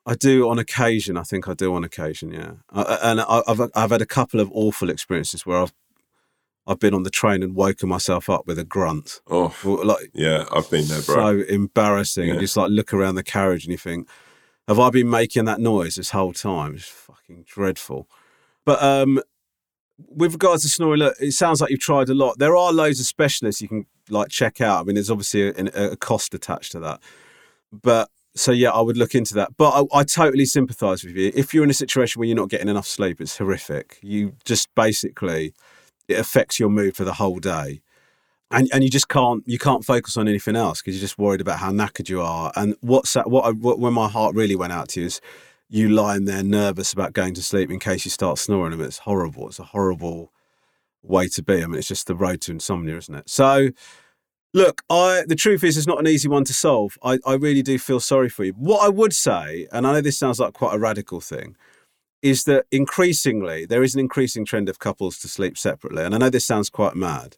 I 0.05 0.15
do 0.15 0.49
on 0.49 0.59
occasion. 0.59 1.17
I 1.17 1.23
think 1.23 1.49
I 1.49 1.55
do 1.55 1.75
on 1.75 1.83
occasion. 1.85 2.31
Yeah, 2.33 2.53
I, 2.71 2.99
and 3.03 3.21
I, 3.21 3.43
I've 3.49 3.61
I've 3.75 3.91
had 3.91 4.03
a 4.03 4.07
couple 4.07 4.41
of 4.41 4.51
awful 4.53 4.89
experiences 4.91 5.45
where 5.47 5.59
I've 5.63 5.73
I've 6.67 6.79
been 6.81 6.95
on 6.95 7.03
the 7.05 7.11
train 7.11 7.43
and 7.43 7.55
woken 7.55 7.89
myself 7.89 8.29
up 8.29 8.47
with 8.47 8.59
a 8.59 8.65
grunt. 8.65 9.21
Oh, 9.29 9.55
Like 9.85 10.11
yeah, 10.15 10.47
I've 10.53 10.69
been 10.71 10.87
there, 10.89 11.01
bro. 11.03 11.15
so 11.15 11.45
embarrassing. 11.49 12.25
And 12.31 12.35
Yeah. 12.35 12.41
just 12.41 12.57
like 12.57 12.71
look 12.71 12.93
around 12.93 13.15
the 13.17 13.23
carriage 13.23 13.65
and 13.65 13.73
you 13.73 13.79
think, 13.79 14.09
have 14.69 14.79
I 14.81 14.91
been 14.91 15.09
making 15.11 15.45
that 15.45 15.61
noise 15.61 15.95
this 15.97 16.11
whole 16.11 16.33
time? 16.33 16.75
It's 16.75 16.85
fucking 16.87 17.45
dreadful. 17.47 18.09
But 18.65 18.83
um, 18.83 19.21
with 19.99 20.33
regards 20.33 20.63
to 20.63 20.69
snoring, 20.69 21.01
look, 21.01 21.15
it 21.21 21.33
sounds 21.33 21.61
like 21.61 21.71
you've 21.71 21.81
tried 21.81 22.09
a 22.09 22.15
lot. 22.15 22.39
There 22.39 22.57
are 22.57 22.73
loads 22.73 23.01
of 23.01 23.07
specialists 23.07 23.63
you 23.63 23.69
can 23.69 23.87
like 24.11 24.29
check 24.29 24.61
out. 24.61 24.81
I 24.81 24.85
mean, 24.85 24.95
there's 24.95 25.11
obviously 25.11 25.49
a, 25.49 25.93
a 25.93 25.97
cost 25.97 26.35
attached 26.35 26.73
to 26.73 26.81
that. 26.81 27.01
But 27.73 28.11
so 28.35 28.53
yeah, 28.53 28.71
I 28.71 28.81
would 28.81 28.97
look 28.97 29.15
into 29.15 29.35
that. 29.35 29.57
But 29.57 29.87
I, 29.93 30.01
I 30.01 30.05
totally 30.05 30.45
sympathise 30.45 31.05
with 31.05 31.17
you. 31.17 31.33
If 31.35 31.55
you're 31.55 31.65
in 31.65 31.71
a 31.71 31.75
situation 31.75 32.21
where 32.21 32.27
you're 32.27 32.37
not 32.37 32.51
getting 32.51 32.69
enough 32.69 32.87
sleep, 32.87 33.21
it's 33.21 33.39
horrific. 33.39 33.99
You 34.03 34.35
just 34.45 34.69
basically 34.75 35.55
it 36.09 36.19
affects 36.19 36.61
your 36.61 36.69
mood 36.69 36.97
for 36.97 37.05
the 37.05 37.15
whole 37.15 37.39
day 37.39 37.81
and 38.51 38.69
and 38.73 38.85
you 38.85 38.91
just 38.91 39.09
can't 39.09 39.43
you 39.47 39.59
can't 39.59 39.85
focus 39.85 40.17
on 40.17 40.29
anything 40.29 40.57
else 40.57 40.81
because 40.81 40.95
you're 40.95 41.01
just 41.01 41.19
worried 41.19 41.41
about 41.41 41.59
how 41.59 41.71
knackered 41.71 42.09
you 42.09 42.21
are. 42.21 42.53
And 42.57 42.77
what's 42.81 43.13
that? 43.15 43.29
What, 43.29 43.45
I, 43.45 43.51
what 43.51 43.79
when 43.79 43.93
my 43.93 44.09
heart 44.09 44.35
really 44.35 44.57
went 44.57 44.73
out 44.73 44.89
to 44.91 45.01
you 45.01 45.07
is 45.07 45.21
you 45.69 45.89
lying 45.89 46.25
there 46.25 46.43
nervous 46.43 46.93
about 46.93 47.13
going 47.13 47.35
to 47.35 47.43
sleep 47.43 47.71
in 47.71 47.79
case 47.79 48.05
you 48.05 48.11
start 48.11 48.39
snoring. 48.39 48.73
I 48.73 48.77
mean, 48.77 48.87
it's 48.87 48.99
horrible. 48.99 49.49
It's 49.49 49.59
a 49.59 49.65
horrible 49.65 50.33
way 51.03 51.29
to 51.29 51.43
be. 51.43 51.63
I 51.63 51.67
mean, 51.67 51.79
it's 51.79 51.89
just 51.89 52.07
the 52.07 52.15
road 52.15 52.41
to 52.43 52.53
insomnia, 52.53 52.97
isn't 52.97 53.15
it? 53.15 53.29
So. 53.29 53.71
Look, 54.55 54.81
I 54.89 55.25
the 55.27 55.37
truth 55.37 55.63
is 55.63 55.77
it's 55.77 55.87
not 55.87 55.99
an 55.99 56.07
easy 56.07 56.29
one 56.29 56.45
to 56.45 56.55
solve. 56.55 56.97
I, 57.03 57.19
I 57.27 57.35
really 57.35 57.61
do 57.61 57.79
feel 57.79 58.01
sorry 58.01 58.31
for 58.31 58.43
you. 58.43 58.53
What 58.53 58.83
I 58.83 58.89
would 58.89 59.13
say, 59.13 59.67
and 59.71 59.87
I 59.87 59.93
know 59.93 60.01
this 60.01 60.17
sounds 60.17 60.41
like 60.41 60.55
quite 60.55 60.75
a 60.75 60.79
radical 60.79 61.21
thing, 61.21 61.57
is 62.23 62.45
that 62.45 62.67
increasingly 62.73 63.67
there 63.67 63.83
is 63.83 63.95
an 63.95 64.01
increasing 64.01 64.45
trend 64.45 64.69
of 64.69 64.79
couples 64.79 65.19
to 65.19 65.29
sleep 65.29 65.59
separately. 65.59 66.03
And 66.05 66.15
I 66.15 66.19
know 66.19 66.31
this 66.31 66.47
sounds 66.47 66.71
quite 66.71 66.97
mad, 66.97 67.37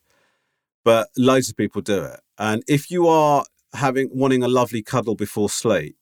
but 0.85 1.09
loads 1.17 1.51
of 1.51 1.57
people 1.57 1.83
do 1.83 2.05
it. 2.05 2.21
And 2.39 2.63
if 2.69 2.91
you 2.91 3.09
are 3.09 3.45
having 3.75 4.09
wanting 4.13 4.43
a 4.43 4.49
lovely 4.49 4.83
cuddle 4.83 5.15
before 5.15 5.51
sleep, 5.51 5.97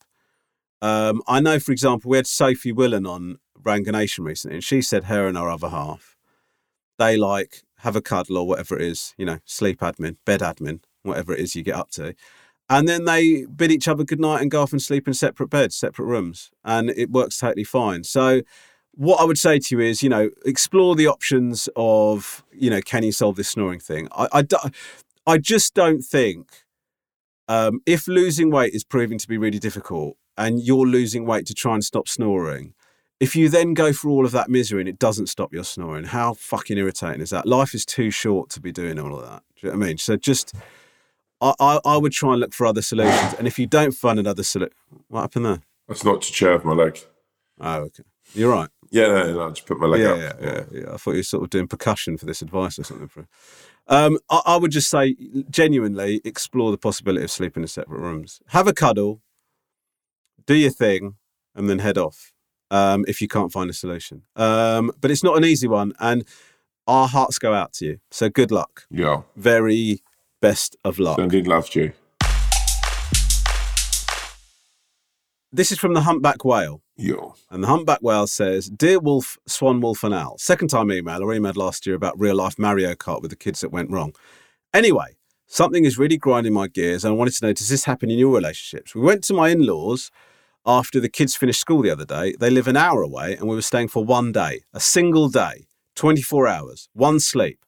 um, 0.83 1.23
I 1.27 1.41
know, 1.41 1.59
for 1.59 1.73
example, 1.73 2.11
we 2.11 2.19
had 2.19 2.27
Sophie 2.27 2.73
Willan 2.73 3.09
on 3.09 3.39
Ranganation 3.63 4.25
recently, 4.25 4.57
and 4.57 4.65
she 4.65 4.83
said 4.83 5.05
her 5.05 5.27
and 5.27 5.37
her 5.37 5.49
other 5.49 5.69
half, 5.69 6.17
they 6.99 7.17
like 7.17 7.63
have 7.79 7.97
a 7.97 8.01
cuddle 8.01 8.39
or 8.39 8.47
whatever 8.47 8.77
it 8.77 8.83
is, 8.83 9.15
you 9.17 9.27
know, 9.27 9.39
sleep 9.45 9.81
admin, 9.81 10.17
bed 10.25 10.41
admin, 10.41 10.81
whatever 11.03 11.33
it 11.33 11.41
is 11.41 11.55
you 11.55 11.63
get 11.63 11.75
up 11.75 11.91
to. 11.91 12.15
And 12.69 12.89
then 12.89 13.05
they 13.05 13.45
bid 13.45 13.71
each 13.71 13.87
other 13.87 14.03
goodnight 14.03 14.43
and 14.43 14.51
go 14.51 14.63
off 14.63 14.73
and 14.73 14.83
sleep 14.83 15.07
in 15.07 15.15
separate 15.15 15.49
beds, 15.49 15.77
separate 15.77 16.07
rooms. 16.07 16.51
And 16.65 16.91
it 16.91 17.11
works 17.11 17.39
totally 17.39 17.65
fine. 17.65 18.05
So, 18.05 18.43
what 18.93 19.21
I 19.21 19.25
would 19.25 19.39
say 19.39 19.59
to 19.59 19.77
you 19.77 19.81
is, 19.83 20.03
you 20.03 20.09
know, 20.09 20.31
explore 20.47 20.97
the 20.97 21.07
options 21.07 21.69
of, 21.77 22.43
you 22.51 22.71
know, 22.71 22.81
can 22.81 23.03
you 23.03 23.13
solve 23.13 23.37
this 23.37 23.51
snoring 23.51 23.79
thing? 23.79 24.09
I, 24.11 24.27
I, 24.33 24.71
I 25.27 25.39
just 25.39 25.75
don't 25.75 26.01
think 26.01 26.65
um, 27.47 27.81
if 27.85 28.09
losing 28.09 28.51
weight 28.51 28.73
is 28.73 28.85
proving 28.85 29.19
to 29.19 29.29
be 29.29 29.37
really 29.37 29.59
difficult 29.59 30.17
and 30.37 30.61
you're 30.61 30.87
losing 30.87 31.27
weight 31.27 31.47
to 31.47 31.55
try 31.55 31.75
and 31.75 31.85
stop 31.85 32.09
snoring, 32.09 32.75
if 33.19 33.35
you 33.35 33.49
then 33.49 33.73
go 33.75 33.93
through 33.93 34.13
all 34.13 34.27
of 34.27 34.33
that 34.33 34.51
misery 34.51 34.81
and 34.81 34.89
it 34.89 34.99
doesn't 34.99 35.29
stop 35.29 35.53
your 35.53 35.65
snoring, 35.65 36.05
how 36.05 36.35
fucking 36.35 36.77
irritating 36.77 37.23
is 37.23 37.31
that? 37.31 37.47
Life 37.47 37.75
is 37.75 37.87
too 37.87 38.11
short 38.11 38.51
to 38.51 38.61
be 38.61 38.73
doing 38.73 38.99
all 38.99 39.17
of 39.19 39.23
that. 39.23 39.43
Do 39.57 39.67
you 39.67 39.73
know 39.73 39.79
what 39.79 39.85
I 39.85 39.89
mean? 39.89 39.99
So 39.99 40.17
just, 40.17 40.55
I, 41.41 41.55
I, 41.59 41.81
I 41.85 41.97
would 41.97 42.13
try 42.13 42.33
and 42.33 42.41
look 42.41 42.53
for 42.53 42.67
other 42.67 42.83
solutions. 42.83 43.35
And 43.39 43.47
if 43.47 43.59
you 43.59 43.67
don't 43.67 43.93
find 43.93 44.19
another 44.19 44.43
solution, 44.43 44.75
what 45.09 45.23
happened 45.23 45.47
there? 45.47 45.63
That's 45.89 46.05
not 46.05 46.21
to 46.23 46.33
chair 46.33 46.59
my 46.59 46.73
leg. 46.73 46.99
Oh, 47.61 47.77
okay. 47.77 48.03
You're 48.35 48.53
right. 48.53 48.69
Yeah, 48.91 49.07
no, 49.07 49.33
no, 49.33 49.47
I 49.47 49.49
just 49.51 49.67
put 49.67 49.81
my 49.81 49.87
leg 49.87 50.03
Yeah, 50.03 50.11
up. 50.11 50.19
yeah, 50.19 50.33
yeah, 50.41 50.65
yeah. 50.73 50.93
I 50.93 50.97
thought 50.97 51.13
you 51.13 51.19
were 51.19 51.23
sort 51.23 51.45
of 51.45 51.51
doing 51.51 51.69
percussion 51.69 52.17
for 52.19 52.27
this 52.27 52.43
advice 52.43 52.79
or 52.79 52.85
something. 52.85 53.09
For, 53.09 53.27
um, 53.89 54.19
I, 54.29 54.43
I 54.47 54.57
would 54.57 54.73
just 54.73 54.91
say, 54.91 55.17
genuinely, 55.49 56.21
explore 56.25 56.71
the 56.71 56.79
possibility 56.79 57.25
of 57.25 57.31
sleeping 57.31 57.63
in 57.63 57.69
separate 57.69 58.01
rooms. 58.01 58.41
Have 58.49 58.69
a 58.69 58.73
cuddle, 58.73 59.23
do 60.47 60.55
your 60.55 60.71
thing, 60.71 61.17
and 61.55 61.69
then 61.69 61.79
head 61.81 61.99
off. 61.99 62.33
Um, 62.71 63.05
if 63.07 63.21
you 63.21 63.29
can't 63.29 63.53
find 63.53 63.71
a 63.71 63.73
solution, 63.73 64.23
um, 64.35 64.91
but 65.01 65.11
it's 65.11 65.23
not 65.23 65.37
an 65.37 65.45
easy 65.45 65.69
one, 65.69 65.93
and 66.01 66.25
our 66.89 67.09
hearts 67.09 67.39
go 67.39 67.55
out 67.55 67.73
to 67.75 67.87
you. 67.87 67.99
So 68.11 68.29
good 68.29 68.51
luck. 68.51 68.87
Yeah. 68.91 69.23
Very 69.37 70.01
best 70.41 70.77
of 70.85 70.99
luck. 70.99 71.19
Dundee 71.19 71.43
loved 71.43 71.75
you. 71.75 71.93
This 75.53 75.73
is 75.73 75.79
from 75.79 75.95
the 75.95 76.03
humpback 76.03 76.45
whale. 76.45 76.83
Yeah. 76.97 77.31
And 77.51 77.63
the 77.63 77.69
humpback 77.69 78.01
whale 78.03 78.27
says, 78.27 78.69
Dear 78.69 78.99
Wolf, 78.99 79.39
Swan, 79.47 79.81
Wolf, 79.81 80.03
and 80.03 80.15
Owl, 80.15 80.37
second 80.39 80.69
time 80.69 80.91
email 80.91 81.23
or 81.23 81.29
emailed 81.29 81.57
last 81.57 81.87
year 81.87 81.95
about 81.95 82.19
real 82.19 82.35
life 82.35 82.59
Mario 82.59 82.95
Kart 82.95 83.23
with 83.23 83.31
the 83.31 83.37
kids 83.37 83.61
that 83.61 83.71
went 83.71 83.91
wrong. 83.91 84.15
Anyway, 84.75 85.17
something 85.47 85.85
is 85.85 85.99
really 85.99 86.17
grinding 86.17 86.53
my 86.53 86.69
gears, 86.69 87.05
and 87.05 87.13
I 87.13 87.17
wanted 87.17 87.35
to 87.37 87.47
know 87.47 87.53
does 87.53 87.69
this 87.69 87.85
happen 87.85 88.11
in 88.11 88.19
your 88.19 88.35
relationships? 88.35 88.95
We 88.95 89.01
went 89.01 89.25
to 89.25 89.35
my 89.35 89.51
in 89.51 89.65
laws 89.65 90.11
after 90.67 90.99
the 90.99 91.09
kids 91.09 91.37
finished 91.37 91.61
school 91.61 91.83
the 91.83 91.91
other 91.91 92.05
day. 92.05 92.35
They 92.39 92.51
live 92.51 92.67
an 92.67 92.77
hour 92.77 93.03
away, 93.03 93.35
and 93.37 93.49
we 93.49 93.55
were 93.55 93.63
staying 93.63 93.89
for 93.89 94.05
one 94.05 94.33
day, 94.33 94.63
a 94.75 94.81
single 94.81 95.29
day, 95.29 95.69
24 95.95 96.49
hours, 96.49 96.89
one 96.93 97.21
sleep. 97.21 97.65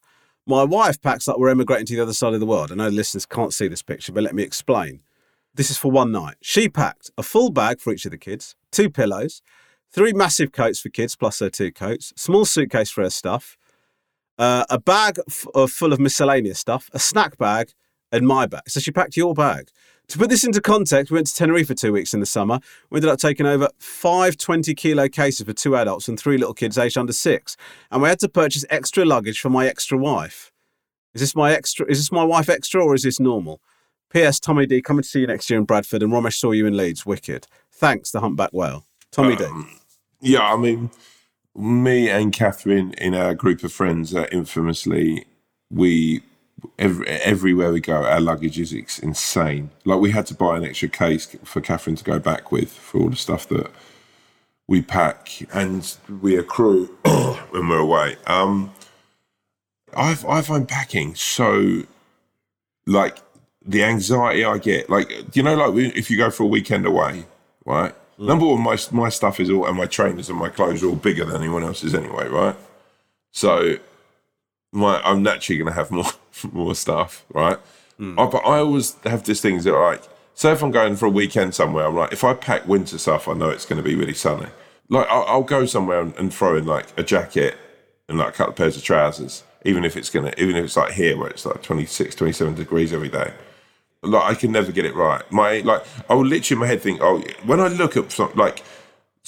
My 0.47 0.65
wife 0.65 1.01
packs 1.01 1.29
like 1.29 1.39
we're 1.39 1.51
emigrating 1.51 1.87
to 1.87 1.97
the 1.97 2.03
other 2.03 2.13
side 2.13 2.35
of 2.35 2.41
the 2.41 2.47
world. 2.47 2.73
I 2.73 2.75
know 2.75 2.89
listeners 2.89 3.27
can't 3.27 3.53
see 3.53 3.69
this 3.69 3.83
picture, 3.83 4.13
but 4.13 4.25
let 4.25 4.35
me 4.35 4.43
explain. 4.43 5.01
This 5.55 5.71
is 5.71 5.79
for 5.79 5.91
one 5.91 6.13
night. 6.13 6.37
She 6.41 6.69
packed 6.69 7.11
a 7.17 7.23
full 7.23 7.51
bag 7.51 7.81
for 7.81 7.93
each 7.93 8.05
of 8.05 8.11
the 8.11 8.19
kids, 8.19 8.57
two 8.73 8.91
pillows, 8.91 9.43
three 9.93 10.13
massive 10.13 10.53
coats 10.53 10.81
for 10.81 10.89
kids 10.89 11.17
plus 11.17 11.39
their 11.39 11.51
two 11.51 11.73
coats, 11.73 12.13
small 12.17 12.45
suitcase 12.45 12.91
for 12.91 13.03
her 13.03 13.11
stuff, 13.11 13.57
uh, 14.39 14.65
a 14.71 14.79
bag 14.79 15.19
f- 15.29 15.47
uh, 15.55 15.67
full 15.67 15.93
of 15.93 15.99
miscellaneous 15.99 16.59
stuff, 16.59 16.91
a 16.93 16.99
snack 16.99 17.37
bag, 17.39 17.73
and 18.13 18.27
my 18.27 18.47
bag. 18.47 18.69
So 18.69 18.81
she 18.81 18.91
packed 18.91 19.17
your 19.17 19.35
bag. 19.35 19.71
To 20.09 20.19
put 20.19 20.31
this 20.31 20.45
into 20.45 20.63
context, 20.63 21.11
we 21.11 21.17
went 21.17 21.27
to 21.27 21.35
Tenerife 21.35 21.67
for 21.67 21.75
two 21.75 21.93
weeks 21.93 22.15
in 22.15 22.21
the 22.21 22.27
summer. 22.27 22.61
We 22.89 22.97
ended 22.97 23.11
up 23.11 23.19
taking 23.19 23.45
over 23.45 23.69
five 23.79 24.39
20 24.39 24.75
kilo 24.75 25.07
cases 25.09 25.45
for 25.45 25.53
two 25.53 25.77
adults 25.77 26.09
and 26.09 26.19
three 26.19 26.39
little 26.39 26.55
kids 26.55 26.79
aged 26.79 26.97
under 26.97 27.13
six. 27.13 27.59
And 27.91 28.01
we 28.01 28.09
had 28.09 28.19
to 28.21 28.29
purchase 28.29 28.65
extra 28.71 29.05
luggage 29.05 29.39
for 29.39 29.51
my 29.51 29.67
extra 29.67 29.99
wife. 29.99 30.51
Is 31.13 31.21
this 31.21 31.37
my 31.37 31.53
extra? 31.53 31.85
Is 31.91 31.99
this 31.99 32.11
my 32.11 32.25
wife 32.25 32.49
extra 32.49 32.83
or 32.83 32.95
is 32.95 33.03
this 33.03 33.21
normal? 33.21 33.61
P.S. 34.11 34.41
Tommy 34.41 34.65
D. 34.65 34.81
Coming 34.81 35.03
to 35.03 35.09
see 35.09 35.21
you 35.21 35.27
next 35.27 35.51
year 35.51 35.59
in 35.59 35.67
Bradford, 35.67 36.03
and 36.03 36.11
Romesh 36.11 36.39
saw 36.39 36.53
you 36.53 36.67
in 36.67 36.77
Leeds. 36.77 37.05
Wicked. 37.05 37.47
Thanks, 37.71 38.11
the 38.11 38.21
humpback 38.21 38.51
whale. 38.53 38.87
Tommy 39.13 39.37
D. 39.37 39.45
Um, 39.45 39.79
yeah, 40.21 40.41
I 40.41 40.57
mean, 40.57 40.91
me 41.55 42.09
and 42.09 42.33
Catherine 42.33 42.95
in 42.95 43.15
our 43.15 43.35
group 43.35 43.63
of 43.63 43.73
friends 43.73 44.15
are 44.15 44.27
infamously, 44.29 45.27
we 45.71 46.23
every, 46.79 47.07
everywhere 47.07 47.73
we 47.73 47.81
go, 47.81 48.05
our 48.05 48.21
luggage 48.21 48.59
is 48.59 48.75
ex- 48.75 48.99
insane. 48.99 49.71
Like 49.85 50.01
we 50.01 50.11
had 50.11 50.27
to 50.27 50.35
buy 50.35 50.57
an 50.57 50.65
extra 50.65 50.89
case 50.89 51.37
for 51.45 51.61
Catherine 51.61 51.97
to 51.97 52.05
go 52.05 52.19
back 52.19 52.53
with 52.53 52.73
for 52.73 53.01
all 53.01 53.11
the 53.11 53.17
stuff 53.17 53.49
that 53.49 53.71
we 54.67 54.83
pack 54.83 55.31
and 55.53 55.97
we 56.21 56.37
accrue 56.37 56.87
when 57.51 57.69
we're 57.69 57.79
away. 57.79 58.17
Um, 58.27 58.73
I've 59.97 60.25
I 60.27 60.43
find 60.43 60.69
packing 60.69 61.15
so 61.15 61.83
like 62.87 63.19
the 63.65 63.85
anxiety 63.85 64.45
I 64.45 64.59
get. 64.59 64.91
Like 64.91 65.35
you 65.37 65.43
know, 65.43 65.55
like 65.55 65.95
if 65.97 66.11
you 66.11 66.17
go 66.17 66.31
for 66.31 66.45
a 66.45 66.47
weekend 66.47 66.87
away, 66.87 67.25
right? 67.65 67.95
Number 68.19 68.47
one, 68.47 68.63
my 68.63 68.77
my 68.91 69.09
stuff 69.09 69.41
is 69.41 69.51
all 69.51 69.67
and 69.67 69.77
my 69.77 69.87
trainers 69.87 70.29
and 70.29 70.39
my 70.39 70.49
clothes 70.49 70.83
are 70.83 70.89
all 70.89 70.97
bigger 70.97 71.25
than 71.25 71.37
anyone 71.37 71.65
else's 71.65 71.95
anyway, 71.95 72.29
right? 72.29 72.57
So 73.31 73.79
my 74.73 75.01
I'm 75.03 75.23
naturally 75.23 75.59
going 75.59 75.73
to 75.73 75.75
have 75.75 75.91
more 75.91 76.13
more 76.53 76.75
stuff, 76.75 77.25
right? 77.33 77.59
Hmm. 77.97 78.19
I, 78.19 78.27
but 78.27 78.39
I 78.39 78.59
always 78.59 78.97
have 79.05 79.25
this 79.25 79.41
thing 79.41 79.61
that 79.61 79.73
like, 79.73 80.03
say 80.35 80.53
if 80.53 80.63
I'm 80.63 80.71
going 80.71 80.97
for 80.97 81.07
a 81.07 81.11
weekend 81.11 81.55
somewhere, 81.55 81.87
I'm 81.87 81.97
like, 81.97 82.13
if 82.13 82.25
I 82.25 82.35
pack 82.35 82.67
winter 82.67 82.99
stuff, 82.99 83.29
I 83.29 83.35
know 83.35 83.51
it's 83.51 83.65
going 83.65 83.83
to 83.83 83.83
be 83.83 83.95
really 83.95 84.15
sunny. 84.15 84.47
Like 84.89 85.07
I'll, 85.11 85.25
I'll 85.25 85.43
go 85.43 85.67
somewhere 85.67 86.01
and, 86.01 86.15
and 86.17 86.33
throw 86.33 86.57
in 86.57 86.67
like 86.67 86.87
a 86.99 87.03
jacket 87.03 87.57
and 88.09 88.19
like 88.19 88.29
a 88.29 88.33
couple 88.33 88.53
of 88.53 88.57
pairs 88.57 88.77
of 88.77 88.83
trousers, 88.83 89.43
even 89.65 89.85
if 89.85 89.97
it's 89.97 90.11
gonna, 90.11 90.33
even 90.39 90.57
if 90.57 90.65
it's 90.65 90.77
like 90.77 90.93
here 90.93 91.17
where 91.17 91.29
it's 91.29 91.45
like 91.45 91.63
26, 91.63 92.15
27 92.15 92.55
degrees 92.55 92.93
every 92.93 93.09
day. 93.09 93.33
Like 94.03 94.23
I 94.23 94.35
can 94.35 94.53
never 94.53 94.71
get 94.71 94.85
it 94.85 94.95
right. 94.95 95.23
My 95.33 95.59
like 95.59 95.85
I 96.09 96.15
will 96.15 96.25
literally 96.25 96.57
in 96.57 96.61
my 96.61 96.67
head 96.69 96.81
think, 96.81 97.01
oh, 97.03 97.21
when 97.45 97.61
I 97.61 97.69
look 97.69 97.97
at 97.97 98.11
some, 98.13 98.33
like 98.35 98.63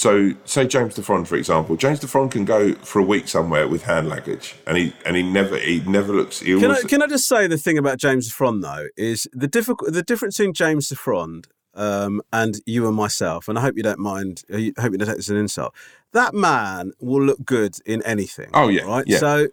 so 0.01 0.33
say 0.47 0.67
James 0.67 0.95
DeFron, 0.95 1.27
for 1.27 1.37
example. 1.37 1.77
James 1.77 2.01
DeFron 2.01 2.31
can 2.31 2.47
go 2.47 2.73
for 2.77 3.01
a 3.01 3.03
week 3.03 3.29
somewhere 3.29 3.69
with 3.69 3.83
hand 3.83 4.09
luggage, 4.09 4.55
and 4.67 4.79
he 4.79 4.95
and 5.05 5.15
he 5.15 5.23
never 5.23 5.59
he 5.59 5.81
never 5.81 6.15
looks. 6.15 6.41
He 6.41 6.59
Can 6.59 6.71
I, 6.71 6.81
can 6.81 7.03
I 7.03 7.07
just 7.07 7.29
say 7.29 7.47
the 7.47 7.59
thing 7.59 7.77
about 7.77 7.99
James 7.99 8.33
Defron 8.33 8.63
though 8.63 8.87
is 8.97 9.29
the 9.35 9.47
difficult 9.47 9.93
the 9.93 10.03
difference 10.03 10.39
between 10.39 10.55
James 10.55 10.89
Defron 10.89 11.45
um, 11.75 12.23
and 12.33 12.63
you 12.65 12.87
and 12.87 12.97
myself, 12.97 13.47
and 13.47 13.59
I 13.59 13.61
hope 13.61 13.77
you 13.77 13.83
don't 13.83 13.99
mind. 13.99 14.43
I 14.51 14.73
hope 14.79 14.93
you 14.93 14.97
don't 14.97 15.07
take 15.07 15.17
this 15.17 15.27
as 15.27 15.29
an 15.29 15.37
insult. 15.37 15.75
That 16.15 16.33
man 16.33 16.93
will 16.99 17.23
look 17.23 17.45
good 17.45 17.77
in 17.85 18.03
anything. 18.05 18.49
Oh, 18.55 18.69
yeah, 18.69 18.85
right. 18.85 19.05
yeah. 19.07 19.19
So, 19.19 19.49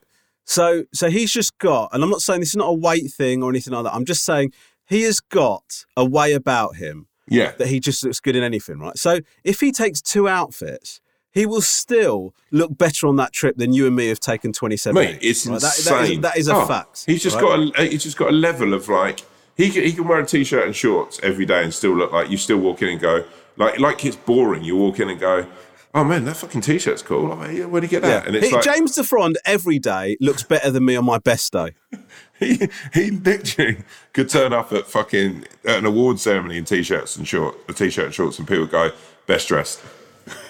so, 0.45 0.85
so 0.93 1.09
he's 1.09 1.33
just 1.33 1.57
got, 1.57 1.93
and 1.93 2.01
I'm 2.01 2.09
not 2.09 2.21
saying 2.21 2.39
this 2.39 2.51
is 2.51 2.55
not 2.55 2.69
a 2.69 2.73
weight 2.73 3.11
thing 3.11 3.43
or 3.43 3.49
anything 3.49 3.73
like 3.73 3.83
that. 3.83 3.93
I'm 3.93 4.05
just 4.05 4.23
saying 4.23 4.53
he 4.85 5.01
has 5.01 5.19
got 5.19 5.83
a 5.97 6.05
way 6.05 6.31
about 6.31 6.77
him 6.77 7.07
yeah, 7.28 7.51
that 7.57 7.67
he 7.67 7.80
just 7.80 8.03
looks 8.03 8.19
good 8.19 8.36
in 8.36 8.43
anything, 8.43 8.80
right? 8.80 8.97
So 8.97 9.19
if 9.43 9.59
he 9.59 9.71
takes 9.71 10.01
two 10.01 10.28
outfits, 10.28 11.01
he 11.32 11.45
will 11.45 11.61
still 11.61 12.34
look 12.51 12.78
better 12.78 13.05
on 13.07 13.15
that 13.17 13.32
trip 13.34 13.57
than 13.57 13.73
you 13.73 13.86
and 13.86 13.95
me 13.95 14.07
have 14.07 14.19
taken 14.19 14.51
27 14.53 14.95
mate, 14.95 15.19
it's 15.21 15.45
right? 15.45 15.59
That- 15.61 15.78
insane. 15.78 15.93
that, 15.93 16.09
is, 16.11 16.19
that 16.21 16.38
is 16.38 16.47
a 16.47 16.55
Oh, 16.55 16.65
fact. 16.65 17.03
He's 17.05 17.21
just 17.21 17.36
right? 17.36 17.71
got 17.73 17.80
a 17.80 17.86
he's 17.89 18.03
just 18.03 18.17
got 18.17 18.30
a 18.30 18.36
level 18.36 18.73
of 18.73 18.89
like 18.89 19.21
he 19.55 19.69
can, 19.69 19.84
he 19.84 19.91
can 19.93 20.07
wear 20.07 20.19
a 20.19 20.25
t-shirt 20.25 20.65
and 20.65 20.75
shorts 20.75 21.19
every 21.23 21.45
day 21.45 21.63
and 21.63 21.73
still 21.73 21.95
look 21.95 22.11
like 22.11 22.30
you 22.30 22.38
still 22.38 22.57
walk 22.57 22.82
in 22.82 22.89
and 22.89 22.99
go 22.99 23.23
like 23.55 23.80
like 23.80 24.03
it's 24.05 24.15
boring. 24.15 24.63
You 24.63 24.78
walk 24.78 24.99
in 24.99 25.09
and 25.09 25.19
go, 25.19 25.45
oh 25.93 26.03
man, 26.03 26.25
that 26.25 26.38
fucking 26.38 26.61
t-shirt's 26.61 27.01
cool. 27.01 27.30
Like, 27.36 27.57
where'd 27.65 27.84
he 27.84 27.89
get 27.89 28.01
that? 28.03 28.28
And 28.28 28.36
it's 28.36 28.47
He- 28.47 28.53
like 28.55 28.63
James 28.63 28.95
DeFrond 28.97 29.36
every 29.45 29.80
day 29.80 30.15
looks 30.21 30.43
better 30.43 30.69
than 30.71 30.86
me 30.86 30.95
on 30.95 31.05
my 31.05 31.17
best 31.19 31.51
day. 31.53 31.71
he 32.39 32.69
he 32.93 33.11
literally 33.11 33.77
could 34.13 34.29
turn 34.29 34.53
up 34.53 34.71
at 34.73 34.88
fucking 34.88 35.45
at 35.65 35.79
an 35.79 35.85
award 35.85 36.19
ceremony 36.19 36.57
in 36.57 36.65
t-shirts 36.65 37.15
and 37.15 37.27
short 37.27 37.55
a 37.69 37.73
t-shirt 37.73 38.05
and 38.05 38.13
shorts 38.13 38.38
and 38.39 38.47
people 38.47 38.65
go 38.65 38.91
best 39.25 39.47
dressed. 39.47 39.81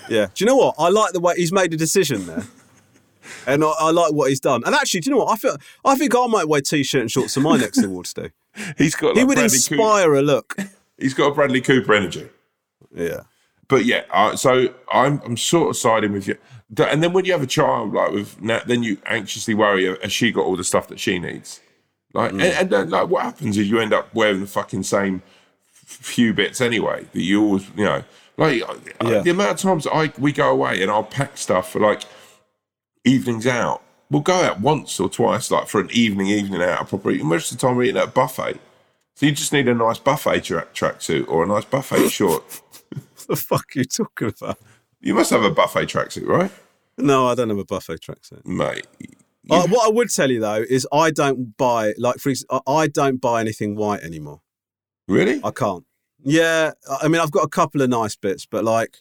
Yeah. 0.10 0.28
Do 0.34 0.44
you 0.44 0.46
know 0.48 0.56
what? 0.56 0.76
I 0.78 0.90
like 0.90 1.14
the 1.14 1.20
way 1.20 1.36
he's 1.36 1.52
made 1.52 1.74
a 1.74 1.78
decision 1.78 2.26
there. 2.26 2.44
And 3.46 3.62
I, 3.64 3.74
I 3.80 3.92
like 3.92 4.14
what 4.14 4.30
he's 4.30 4.40
done. 4.40 4.64
And 4.66 4.74
actually, 4.74 5.02
do 5.02 5.10
you 5.10 5.16
know 5.18 5.24
what? 5.26 5.34
I 5.34 5.36
feel 5.36 5.58
I 5.84 5.96
think 5.96 6.16
I 6.16 6.28
might 6.28 6.48
wear 6.48 6.62
t-shirt 6.62 7.02
and 7.02 7.12
shorts 7.12 7.34
for 7.34 7.42
my 7.42 7.58
next 7.58 7.84
awards 7.84 8.14
day. 8.14 8.32
He's 8.78 8.96
got 8.96 9.10
like 9.10 9.18
He 9.18 9.24
would 9.26 9.36
Bradley 9.36 9.58
Cooper- 9.60 9.74
inspire 9.76 10.14
a 10.16 10.22
look. 10.22 10.56
he's 10.98 11.14
got 11.14 11.28
a 11.32 11.34
Bradley 11.36 11.60
Cooper 11.62 11.94
energy. 11.94 12.30
Yeah. 12.96 13.22
but 13.68 13.84
yeah, 13.86 14.04
uh, 14.12 14.36
so 14.38 14.74
I'm 14.92 15.22
I'm 15.26 15.36
sort 15.38 15.70
of 15.70 15.76
siding 15.78 16.14
with 16.14 16.26
you. 16.28 16.38
And 16.78 17.04
then 17.04 17.12
when 17.14 17.26
you 17.26 17.34
have 17.34 17.44
a 17.44 17.48
child, 17.48 17.94
like 17.94 18.12
with 18.12 18.38
then 18.66 18.84
you 18.84 18.98
anxiously 19.06 19.54
worry: 19.54 19.86
has 20.02 20.12
she 20.14 20.32
got 20.32 20.46
all 20.46 20.56
the 20.56 20.64
stuff 20.64 20.88
that 20.88 21.00
she 21.00 21.20
needs? 21.20 21.60
Like, 22.18 22.32
and, 22.32 22.42
and 22.42 22.70
then, 22.70 22.90
like, 22.90 23.08
what 23.10 23.24
happens 23.24 23.58
is 23.58 23.70
you 23.70 23.80
end 23.80 23.94
up 23.94 24.14
wearing 24.14 24.42
the 24.42 24.48
fucking 24.48 24.84
same 24.84 25.22
few 25.72 26.34
bits 26.34 26.60
anyway. 26.62 27.06
That 27.14 27.22
you 27.22 27.42
always, 27.44 27.68
you 27.78 27.86
know, 27.86 28.04
like 28.38 28.62
uh, 28.68 28.76
Yeah. 29.04 29.22
the 29.22 29.30
amount 29.30 29.52
of 29.52 29.58
times 29.60 29.88
I 29.88 30.12
we 30.18 30.32
go 30.32 30.50
away 30.52 30.82
and 30.82 30.92
I'll 30.92 31.04
pack 31.04 31.38
stuff 31.38 31.72
for 31.72 31.80
like 31.80 32.04
evenings 33.06 33.48
out. 33.48 33.82
We'll 34.10 34.22
go 34.22 34.34
out 34.34 34.60
once 34.62 35.00
or 35.00 35.10
twice, 35.10 35.52
like 35.52 35.68
for 35.68 35.82
an 35.82 35.90
evening, 35.92 36.28
evening 36.28 36.62
out, 36.62 36.82
a 36.82 36.86
proper. 36.86 37.12
eating. 37.12 37.28
Most 37.28 37.52
of 37.52 37.58
the 37.60 37.68
time, 37.68 37.76
we're 37.76 37.84
eating 37.84 37.98
at 37.98 38.06
a 38.08 38.12
buffet. 38.12 38.60
So 39.16 39.26
you 39.26 39.32
just 39.32 39.52
need 39.54 39.68
a 39.68 39.74
nice 39.74 39.98
buffet 40.00 40.42
tra- 40.42 40.68
tracksuit 40.74 41.28
or 41.28 41.44
a 41.44 41.48
nice 41.48 41.66
buffet 41.66 42.10
short. 42.10 42.44
What 42.92 43.28
the 43.28 43.36
fuck 43.36 43.66
are 43.76 43.80
you 43.80 43.86
talking 43.86 44.34
about? 44.40 44.58
You 45.02 45.14
must 45.14 45.30
have 45.32 45.44
a 45.44 45.52
buffet 45.52 45.86
tracksuit, 45.88 46.28
right, 46.28 46.52
No, 46.98 47.28
I 47.28 47.36
don't 47.36 47.50
have 47.50 47.58
a 47.58 47.66
buffet 47.66 48.00
tracksuit. 48.00 48.46
mate? 48.46 48.88
Uh, 49.50 49.68
what 49.68 49.88
I 49.88 49.92
would 49.92 50.10
tell 50.10 50.30
you 50.32 50.40
though 50.40 50.64
is 50.70 50.88
I 50.92 51.12
don't 51.12 51.58
buy 51.58 51.94
like 51.98 52.18
for 52.18 52.30
ex- 52.30 52.46
I- 52.68 52.88
don't 52.88 53.20
buy 53.22 53.42
anything 53.42 53.76
white 53.76 54.02
anymore. 54.02 54.42
Really? 55.08 55.40
I 55.44 55.52
can't. 55.52 55.86
Yeah, 56.24 56.72
I 57.02 57.08
mean 57.08 57.22
I've 57.22 57.32
got 57.32 57.44
a 57.44 57.50
couple 57.50 57.82
of 57.82 57.90
nice 57.90 58.16
bits, 58.16 58.46
but 58.46 58.64
like 58.64 58.98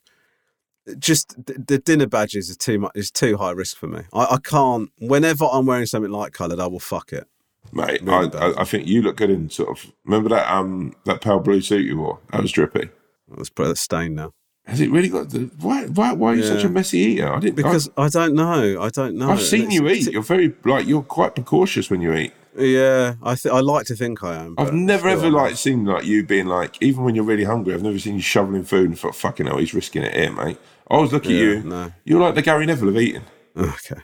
just 0.99 1.35
the, 1.47 1.55
the 1.55 1.79
dinner 1.79 2.07
badges 2.07 2.49
is 2.49 2.57
too 2.57 2.79
much. 2.79 2.93
Is 2.95 3.11
too 3.11 3.37
high 3.37 3.51
risk 3.51 3.77
for 3.77 3.89
me. 3.89 4.03
I, 4.13 4.25
I 4.25 4.39
can't. 4.43 4.91
Whenever 4.99 5.47
I'm 5.51 5.67
wearing 5.67 5.87
something 5.87 6.13
light 6.13 6.33
coloured, 6.33 6.61
I 6.61 6.67
will 6.69 6.79
fuck 6.81 7.13
it. 7.13 7.27
Mate, 7.73 8.03
Really 8.03 8.33
I. 8.35 8.47
I, 8.51 8.61
I 8.61 8.65
think 8.65 8.87
you 8.87 9.03
look 9.03 9.17
good 9.17 9.31
in 9.31 9.51
sort 9.51 9.71
of. 9.71 9.93
Remember 10.05 10.29
that 10.29 10.49
um 10.53 10.95
that 11.05 11.21
pale 11.21 11.41
blue 11.41 11.61
suit 11.61 11.87
you 11.87 11.99
wore? 11.99 12.21
That 12.31 12.43
was 12.43 12.53
drippy. 12.53 12.91
Let's 13.29 13.51
put 13.51 13.67
a 13.67 13.75
stain 13.77 14.15
now. 14.15 14.33
Has 14.67 14.81
it 14.81 14.91
really 14.91 15.09
got 15.09 15.31
the 15.31 15.51
why? 15.61 15.87
Why, 15.87 16.13
why 16.13 16.33
are 16.33 16.35
you 16.35 16.43
such 16.43 16.65
a 16.65 16.69
messy 16.69 16.99
eater? 16.99 17.33
I 17.33 17.39
didn't 17.39 17.55
Because 17.57 17.89
I, 17.97 18.09
don't 18.09 18.35
know. 18.35 18.83
I 18.83 18.89
don't 18.89 19.17
know. 19.17 19.29
I, 19.29 19.31
have 19.37 19.43
seen 19.43 19.63
It's- 19.71 19.75
you 19.75 19.89
eat. 19.89 20.11
You're 20.13 20.23
very 20.23 20.55
like 20.65 20.87
you're 20.87 21.03
quite 21.03 21.35
precautious 21.37 21.89
when 21.91 22.01
you 22.01 22.13
eat. 22.15 22.33
Yeah, 22.59 23.15
I 23.23 23.35
th- 23.35 23.55
I 23.55 23.61
like 23.61 23.87
to 23.87 23.95
think 23.95 24.25
I 24.25 24.35
am. 24.37 24.55
I've 24.59 24.73
never 24.73 25.09
ever 25.09 25.31
like 25.31 25.57
seen 25.57 25.85
like 25.85 26.05
you 26.05 26.25
being 26.25 26.47
like 26.47 26.77
even 26.83 27.05
when 27.05 27.15
you're 27.15 27.25
really 27.25 27.45
hungry. 27.45 27.75
I've 27.75 27.83
never 27.83 27.99
seen 27.99 28.15
you 28.17 28.23
shoveling 28.23 28.65
food 28.65 28.87
and 28.89 28.99
thought 28.99 29.15
fucking 29.15 29.47
hell 29.47 29.59
he's 29.59 29.75
risking 29.75 30.03
it 30.03 30.15
here, 30.15 30.33
mate. 30.33 30.59
I 30.91 30.95
always 30.95 31.13
look 31.13 31.27
at 31.27 31.31
Yeah, 31.33 31.39
you. 31.39 31.63
no. 31.63 31.93
You're 32.05 32.21
like 32.21 32.35
the 32.35 32.43
Gary 32.43 32.65
Neville 32.67 32.89
of 32.89 32.97
eating. 32.97 33.23
Okay. 33.57 34.01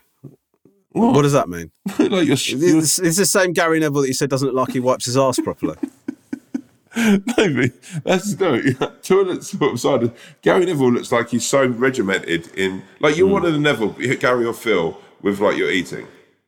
What? 0.91 1.15
What 1.15 1.23
does 1.23 1.33
that 1.33 1.49
mean? 1.49 1.71
like 1.99 2.27
you're, 2.27 2.37
you're 2.37 2.79
It's, 2.79 2.99
it's 2.99 3.17
the 3.17 3.25
same 3.27 3.53
Gary 3.55 3.81
Neville 3.81 4.03
that 4.03 4.09
you 4.09 4.15
said 4.15 4.29
doesn't 4.31 4.47
look 4.49 4.67
like 4.69 4.75
he 4.75 4.81
wipes 4.81 5.07
his 5.07 5.17
ass 5.17 5.41
properly. 5.41 5.77
no, 6.97 7.23
but 7.37 7.71
that's 8.05 8.39
no 8.39 8.61
toilet 9.03 9.45
sort 9.45 9.73
of 9.73 9.81
side. 9.81 10.03
Of, 10.05 10.37
Gary 10.43 10.67
Neville 10.67 10.93
looks 10.93 11.11
like 11.13 11.31
he's 11.31 11.47
so 11.47 11.67
regimented 11.67 12.49
in 12.57 12.83
like 13.01 13.17
you're 13.17 13.27
one 13.29 13.45
of 13.47 13.53
the 13.53 13.59
Neville 13.59 13.91
Gary 14.17 14.45
or 14.45 14.53
Phil 14.53 14.99
with 15.23 15.41
like 15.41 15.57
your 15.57 15.71
eating, 15.71 16.07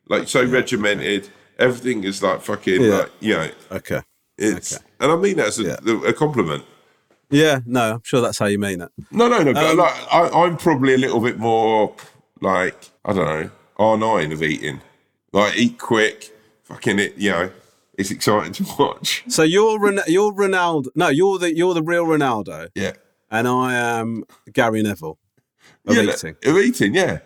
like 0.09 0.28
so 0.28 0.45
regimented. 0.45 1.28
Everything 1.59 2.05
is 2.05 2.22
like 2.22 2.40
fucking 2.42 2.82
Yeah. 2.82 2.95
like 2.99 3.11
you 3.20 3.34
know. 3.34 3.51
Okay. 3.72 4.01
It's 4.36 4.74
Okay. 4.74 4.84
and 5.01 5.12
I 5.12 5.16
mean 5.16 5.36
that 5.36 5.47
as 5.49 5.59
a, 5.61 5.62
Yeah. 5.62 6.09
a 6.09 6.12
compliment. 6.12 6.64
Yeah, 7.30 7.61
no, 7.64 7.95
I'm 7.95 8.03
sure 8.05 8.20
that's 8.20 8.38
how 8.38 8.47
you 8.47 8.59
mean 8.59 8.80
it. 8.82 8.90
No, 9.11 9.28
no, 9.28 9.42
no. 9.42 9.53
But 9.55 9.64
Um, 9.64 9.76
like, 9.78 9.95
I, 10.12 10.28
I'm 10.28 10.57
probably 10.57 10.95
a 10.95 10.99
little 10.99 11.20
bit 11.20 11.38
more 11.38 11.95
like 12.40 12.76
I 13.05 13.12
don't 13.12 13.24
know 13.26 13.51
R 13.78 13.97
nine 13.97 14.30
of 14.32 14.42
eating. 14.42 14.80
Like 15.32 15.57
eat 15.57 15.78
quick, 15.78 16.36
fucking 16.64 16.99
it. 16.99 17.14
You 17.16 17.30
know, 17.30 17.51
it's 17.99 18.11
exciting 18.11 18.53
to 18.55 18.64
watch. 18.78 19.24
So 19.28 19.42
you're 19.42 19.78
Ron- 19.78 20.01
you're 20.07 20.32
Ronaldo. 20.32 20.86
No, 20.95 21.09
you're 21.09 21.38
the 21.38 21.55
you're 21.57 21.74
the 21.74 21.82
real 21.82 22.05
Ronaldo, 22.05 22.68
Yeah, 22.74 22.92
and 23.30 23.47
I 23.49 23.74
am 23.74 24.24
Gary 24.53 24.82
Neville 24.82 25.18
of 25.86 25.97
yeah, 25.97 26.03
eating. 26.03 26.36
of 26.45 26.57
eating. 26.59 26.95
Yeah, 26.95 27.18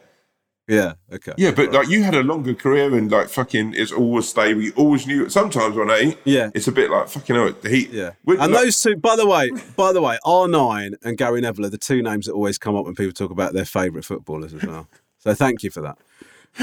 Yeah. 0.68 0.94
Okay. 1.12 1.32
yeah. 1.38 1.52
But 1.52 1.72
like 1.72 1.88
you 1.88 2.02
had 2.02 2.14
a 2.14 2.22
longer 2.22 2.54
career 2.54 2.94
and 2.94 3.10
like 3.10 3.28
fucking, 3.28 3.74
it's 3.74 3.92
always 3.92 4.28
stable. 4.28 4.60
You 4.62 4.72
always 4.76 5.06
knew. 5.06 5.28
Sometimes 5.28 5.76
when 5.76 5.90
I 5.90 6.00
eat, 6.00 6.18
Yeah. 6.24 6.50
it's 6.54 6.68
a 6.68 6.72
bit 6.72 6.90
like 6.90 7.08
fucking. 7.08 7.36
The 7.62 7.68
heat. 7.70 7.90
Yeah. 7.90 8.10
And 8.26 8.38
like- 8.38 8.50
those 8.64 8.82
two, 8.82 8.96
by 8.96 9.16
the 9.16 9.26
way, 9.26 9.50
by 9.76 9.92
the 9.92 10.02
way, 10.02 10.18
R9 10.24 10.94
and 11.02 11.16
Gary 11.16 11.40
Neville 11.40 11.66
are 11.66 11.70
the 11.70 11.78
two 11.78 12.02
names 12.02 12.26
that 12.26 12.32
always 12.32 12.58
come 12.58 12.76
up 12.76 12.84
when 12.84 12.94
people 12.94 13.12
talk 13.12 13.30
about 13.30 13.52
their 13.54 13.64
favourite 13.64 14.04
footballers 14.04 14.52
as 14.54 14.62
well. 14.64 14.88
So 15.18 15.34
thank 15.34 15.62
you 15.62 15.70
for 15.70 15.80
that. 15.82 15.98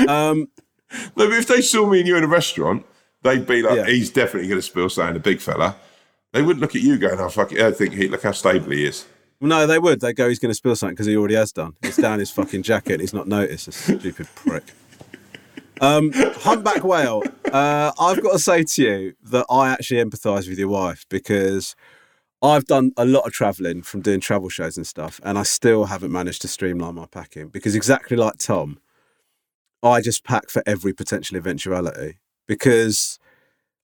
Um, 0.10 0.48
No, 1.18 1.28
but 1.28 1.34
if 1.34 1.48
they 1.48 1.62
saw 1.62 1.88
me 1.90 2.00
and 2.00 2.08
you 2.08 2.16
in 2.16 2.24
a 2.24 2.28
restaurant, 2.28 2.86
they'd 3.26 3.46
be 3.46 3.62
like, 3.62 3.76
Yeah. 3.76 3.86
he's 3.88 4.10
definitely 4.10 4.48
going 4.48 4.60
to 4.60 4.66
spill 4.66 4.88
something, 4.90 5.18
a 5.18 5.20
big 5.20 5.42
fella. 5.42 5.76
They 6.32 6.42
wouldn't 6.42 6.62
look 6.62 6.76
at 6.76 6.82
you 6.82 6.98
going, 6.98 7.20
oh, 7.20 7.30
fuck 7.30 7.52
it. 7.52 7.60
I 7.60 7.72
think 7.72 7.94
he, 7.94 8.08
look 8.08 8.24
how 8.24 8.32
stable 8.32 8.72
he 8.72 8.86
is. 8.86 9.06
no, 9.42 9.68
they 9.68 9.80
would. 9.80 10.00
They 10.02 10.14
go, 10.14 10.30
he's 10.30 10.40
going 10.40 10.52
to 10.52 10.56
spill 10.56 10.76
something 10.76 10.94
because 10.96 11.08
he 11.08 11.18
already 11.18 11.36
has 11.36 11.52
done. 11.52 11.74
It's 11.84 11.98
down 11.98 12.20
his 12.20 12.32
fucking 12.32 12.64
jacket 12.64 13.00
he's 13.02 13.14
not 13.14 13.28
noticed. 13.28 13.68
A 13.68 13.72
stupid 13.74 14.28
prick. 14.36 14.64
Um, 15.82 16.12
humpback 16.14 16.84
whale. 16.86 17.22
Uh, 17.52 17.92
I've 18.00 18.22
got 18.24 18.32
to 18.34 18.40
say 18.40 18.64
to 18.64 18.82
you 18.82 19.14
that 19.24 19.46
I 19.50 19.70
actually 19.70 20.02
empathise 20.04 20.48
with 20.48 20.58
your 20.58 20.70
wife 20.70 21.06
because 21.10 21.76
I've 22.42 22.66
done 22.66 22.92
a 22.98 23.06
lot 23.06 23.26
of 23.26 23.34
travelling 23.34 23.82
from 23.82 24.02
doing 24.02 24.20
travel 24.22 24.50
shows 24.50 24.78
and 24.78 24.86
stuff, 24.88 25.20
and 25.24 25.38
I 25.38 25.44
still 25.44 25.86
haven't 25.86 26.12
managed 26.12 26.42
to 26.44 26.48
streamline 26.48 26.96
my 26.96 27.06
packing 27.08 27.48
because 27.50 27.76
exactly 27.76 28.16
like 28.16 28.38
Tom, 28.38 28.80
I 29.84 30.00
just 30.02 30.24
pack 30.24 30.50
for 30.50 30.64
every 30.66 30.94
potential 30.94 31.38
eventuality 31.38 32.18
because 32.48 33.20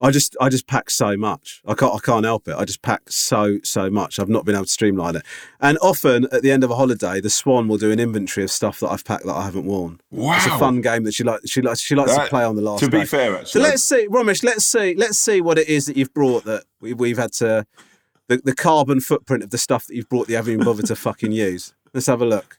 I 0.04 0.10
just 0.10 0.36
I 0.42 0.50
just 0.50 0.66
pack 0.68 0.90
so 0.90 1.16
much. 1.16 1.62
I 1.66 1.74
can't 1.76 1.94
I 1.94 2.00
can't 2.00 2.26
help 2.26 2.48
it. 2.48 2.56
I 2.56 2.66
just 2.66 2.82
pack 2.82 3.02
so 3.10 3.60
so 3.64 3.90
much. 3.90 4.18
I've 4.20 4.30
not 4.30 4.46
been 4.46 4.56
able 4.56 4.66
to 4.66 4.72
streamline 4.72 5.16
it. 5.16 5.22
And 5.60 5.78
often 5.82 6.26
at 6.32 6.42
the 6.42 6.52
end 6.52 6.64
of 6.64 6.72
a 6.72 6.76
holiday, 6.76 7.22
the 7.22 7.30
Swan 7.30 7.68
will 7.68 7.78
do 7.78 7.92
an 7.92 8.00
inventory 8.00 8.44
of 8.44 8.50
stuff 8.52 8.80
that 8.80 8.90
I've 8.90 9.06
packed 9.06 9.26
that 9.26 9.36
I 9.36 9.44
haven't 9.46 9.66
worn. 9.66 10.02
Wow. 10.10 10.36
It's 10.38 10.48
a 10.48 10.58
fun 10.58 10.82
game 10.82 11.04
that 11.04 11.14
she 11.14 11.24
likes. 11.24 11.50
She 11.50 11.62
likes. 11.62 11.82
She 11.82 11.94
likes 11.96 12.16
That- 12.16 12.24
to 12.24 12.30
play 12.30 12.44
on 12.44 12.56
the 12.56 12.64
last. 12.64 12.80
To 12.84 12.90
be 12.90 13.00
day. 13.00 13.06
fair, 13.06 13.32
So 13.34 13.40
actually. 13.42 13.62
let's 13.62 13.84
see, 13.84 14.08
Romesh. 14.10 14.44
Let's 14.44 14.66
see. 14.66 14.96
Let's 14.96 15.20
see 15.20 15.40
what 15.40 15.60
it 15.60 15.68
is 15.70 15.86
that 15.86 15.96
you've 15.98 16.14
brought 16.14 16.46
that 16.46 16.64
we, 16.80 16.94
we've 16.94 17.18
had 17.20 17.34
to. 17.34 17.66
The, 18.28 18.38
the 18.38 18.56
carbon 18.56 19.02
footprint 19.02 19.44
of 19.44 19.50
the 19.50 19.58
stuff 19.58 19.88
that 19.88 19.96
you've 19.96 20.08
brought 20.08 20.28
that 20.28 20.32
you 20.32 20.38
haven't 20.38 20.54
even 20.54 20.66
bothered 20.66 20.86
to 20.86 20.96
fucking 20.96 21.34
use. 21.34 21.74
Let's 21.94 22.08
have 22.08 22.22
a 22.22 22.26
look. 22.26 22.58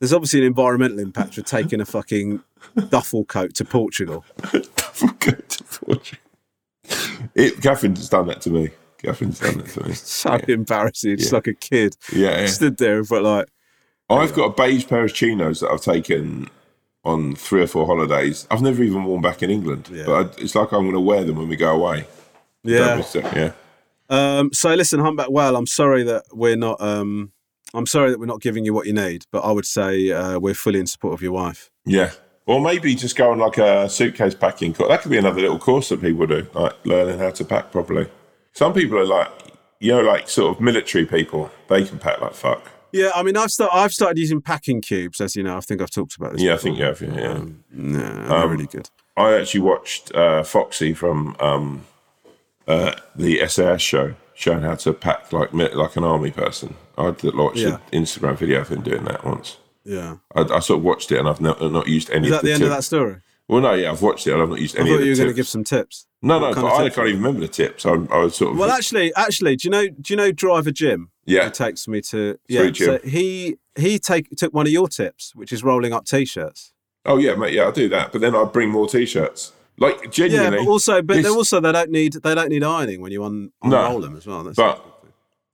There's 0.00 0.12
obviously 0.12 0.40
an 0.40 0.46
environmental 0.46 0.98
impact 0.98 1.34
for 1.34 1.42
taking 1.42 1.80
a 1.80 1.84
fucking 1.84 2.42
duffel 2.88 3.24
coat 3.26 3.54
to 3.54 3.64
Portugal. 3.64 4.24
Go 4.52 4.60
to 4.60 5.64
Portugal. 5.64 6.18
It, 7.34 7.60
Catherine's 7.60 8.08
done 8.08 8.26
that 8.28 8.40
to 8.42 8.50
me. 8.50 8.70
Catherine's 8.98 9.38
done 9.38 9.58
that 9.58 9.66
to 9.68 9.84
me. 9.84 9.92
So 9.94 10.34
embarrassing, 10.48 11.18
just 11.18 11.30
Yeah. 11.32 11.36
like 11.36 11.46
a 11.48 11.54
kid. 11.54 11.96
Yeah, 12.12 12.40
yeah. 12.40 12.46
Stood 12.46 12.78
there 12.78 12.98
and 12.98 13.06
felt 13.08 13.22
like, 13.24 13.48
I've 14.08 14.34
got 14.34 14.44
a 14.46 14.50
beige 14.66 14.88
pair 14.88 15.04
of 15.04 15.14
chinos 15.14 15.60
that 15.60 15.70
I've 15.70 15.82
taken 15.82 16.48
on 17.04 17.36
three 17.36 17.62
or 17.62 17.66
four 17.66 17.86
holidays. 17.86 18.46
I've 18.50 18.60
never 18.62 18.82
even 18.82 19.04
worn 19.04 19.20
back 19.22 19.42
in 19.42 19.50
England, 19.50 19.88
Yeah. 19.92 20.04
but 20.06 20.12
I, 20.38 20.42
it's 20.42 20.54
like 20.54 20.72
I'm 20.72 20.80
going 20.82 20.92
to 20.94 21.00
wear 21.00 21.22
them 21.24 21.36
when 21.36 21.48
we 21.48 21.56
go 21.56 21.74
away. 21.74 22.06
yeah. 22.64 23.02
yeah. 23.14 23.52
Um, 24.08 24.52
so 24.52 24.74
listen, 24.74 24.98
humpback 25.00 25.30
whale. 25.30 25.54
I'm 25.56 25.66
sorry 25.68 26.02
that 26.04 26.24
we're 26.32 26.56
not. 26.56 26.80
Um, 26.80 27.30
I'm 27.74 27.86
sorry 27.86 28.10
that 28.10 28.18
we're 28.18 28.26
not 28.26 28.40
giving 28.40 28.64
you 28.64 28.74
what 28.74 28.86
you 28.86 28.92
need, 28.92 29.26
but 29.30 29.40
I 29.40 29.52
would 29.52 29.66
say 29.66 30.10
uh, 30.10 30.38
we're 30.38 30.54
fully 30.54 30.80
in 30.80 30.86
support 30.86 31.14
of 31.14 31.22
your 31.22 31.32
wife. 31.32 31.70
Yeah. 31.84 32.12
Or 32.46 32.60
maybe 32.60 32.94
just 32.94 33.16
go 33.16 33.30
on 33.30 33.38
like 33.38 33.58
a 33.58 33.88
suitcase 33.88 34.34
packing 34.34 34.74
course. 34.74 34.88
That 34.88 35.02
could 35.02 35.10
be 35.10 35.18
another 35.18 35.40
little 35.40 35.58
course 35.58 35.90
that 35.90 36.00
people 36.00 36.26
do, 36.26 36.46
like 36.52 36.74
learning 36.84 37.18
how 37.18 37.30
to 37.30 37.44
pack 37.44 37.70
properly. 37.70 38.08
Some 38.52 38.72
people 38.72 38.98
are 38.98 39.06
like, 39.06 39.28
you 39.78 39.92
know, 39.92 40.00
like 40.00 40.28
sort 40.28 40.56
of 40.56 40.60
military 40.60 41.06
people. 41.06 41.50
They 41.68 41.84
can 41.84 41.98
pack 41.98 42.20
like 42.20 42.34
fuck. 42.34 42.70
Yeah, 42.92 43.10
I 43.14 43.22
mean, 43.22 43.36
I've 43.36 43.52
started. 43.52 43.76
I've 43.76 43.92
started 43.92 44.18
using 44.18 44.40
packing 44.40 44.80
cubes, 44.80 45.20
as 45.20 45.36
you 45.36 45.42
know. 45.42 45.56
I 45.56 45.60
think 45.60 45.80
I've 45.80 45.90
talked 45.90 46.16
about 46.16 46.32
this. 46.32 46.42
Yeah, 46.42 46.54
I 46.54 46.56
think 46.56 46.78
you 46.78 46.84
have. 46.84 47.00
Yeah. 47.00 47.14
yeah. 47.14 47.44
No, 47.70 48.28
they're 48.28 48.48
really 48.48 48.66
good. 48.66 48.90
I 49.16 49.34
actually 49.34 49.60
watched 49.60 50.12
uh, 50.14 50.42
Foxy 50.42 50.92
from 50.92 51.36
um, 51.38 51.86
uh, 52.66 52.94
the 53.14 53.46
SAS 53.46 53.80
show, 53.80 54.14
showing 54.40 54.62
how 54.62 54.74
to 54.74 54.92
pack 54.94 55.32
like 55.32 55.52
like 55.52 55.96
an 55.96 56.04
army 56.04 56.30
person. 56.30 56.74
I 56.96 57.10
did 57.10 57.36
watch 57.36 57.58
Yeah. 57.58 57.78
an 57.92 58.02
Instagram 58.02 58.36
video 58.38 58.60
of 58.62 58.68
him 58.68 58.80
doing 58.82 59.04
that 59.04 59.24
once. 59.24 59.58
Yeah. 59.84 60.16
I, 60.34 60.40
I 60.42 60.60
sort 60.60 60.78
of 60.78 60.82
watched 60.84 61.12
it 61.12 61.18
and 61.18 61.28
I've 61.28 61.40
not, 61.40 61.60
not 61.60 61.86
used 61.88 62.10
any 62.10 62.28
Is 62.28 62.32
that 62.32 62.42
the 62.42 62.52
end 62.52 62.60
tips. 62.60 62.70
of 62.70 62.76
that 62.76 62.82
story? 62.84 63.16
Well, 63.48 63.60
no, 63.60 63.74
yeah, 63.74 63.90
I've 63.90 64.00
watched 64.02 64.26
it 64.26 64.32
and 64.32 64.40
I've 64.42 64.48
not 64.48 64.60
used 64.60 64.76
I 64.76 64.80
any 64.80 64.90
thought 64.90 64.94
of 64.96 65.00
the 65.00 65.06
you 65.06 65.12
were 65.12 65.16
going 65.16 65.28
to 65.28 65.34
give 65.34 65.48
some 65.48 65.64
tips. 65.64 66.06
no, 66.22 66.38
no, 66.38 66.54
but 66.54 66.64
I 66.64 66.88
can't 66.88 67.08
even 67.08 67.22
remember 67.22 67.40
the 67.40 67.48
tips. 67.48 67.84
I, 67.84 67.90
I 67.92 68.18
was 68.24 68.36
sort 68.36 68.52
of. 68.52 68.58
Well, 68.58 68.70
actually, 68.70 69.12
actually, 69.14 69.56
do 69.56 69.66
you 69.66 69.70
know? 69.70 69.88
Do 69.88 70.12
you 70.12 70.16
know 70.16 70.30
Driver 70.32 70.70
Jim? 70.70 71.10
Yeah. 71.26 71.44
Who 71.44 71.50
takes 71.50 71.86
me 71.88 72.00
to 72.02 72.38
yeah. 72.48 72.70
So 72.72 72.98
he 73.04 73.56
he 73.76 73.98
take 73.98 74.30
took 74.36 74.54
one 74.54 74.66
of 74.66 74.72
your 74.72 74.88
tips, 74.88 75.34
which 75.34 75.52
is 75.52 75.62
rolling 75.64 75.92
up 75.92 76.04
t-shirts. 76.06 76.72
oh, 77.06 77.16
yeah, 77.18 77.34
mate, 77.34 77.52
yeah, 77.54 77.66
I 77.66 77.70
do 77.72 77.88
that. 77.88 78.12
But 78.12 78.20
then 78.20 78.34
I 78.36 78.44
bring 78.44 78.70
more 78.70 78.88
t 78.88 79.04
Like, 79.80 80.02
Yeah, 80.04 80.10
genuinely. 80.10 80.58
but 80.58 80.68
also, 80.68 81.00
but 81.02 81.14
this- 81.14 81.24
they 81.24 81.30
also 81.30 81.58
they 81.58 81.72
don't 81.72 81.90
need 81.90 82.12
they 82.12 82.34
don't 82.34 82.50
need 82.50 82.62
ironing 82.62 83.00
when 83.00 83.12
you 83.12 83.24
un, 83.24 83.50
No, 83.64 83.78
unroll 83.84 84.00
them 84.02 84.14
as 84.16 84.26
well. 84.26 84.44
That's 84.44 84.56
But 84.56 84.84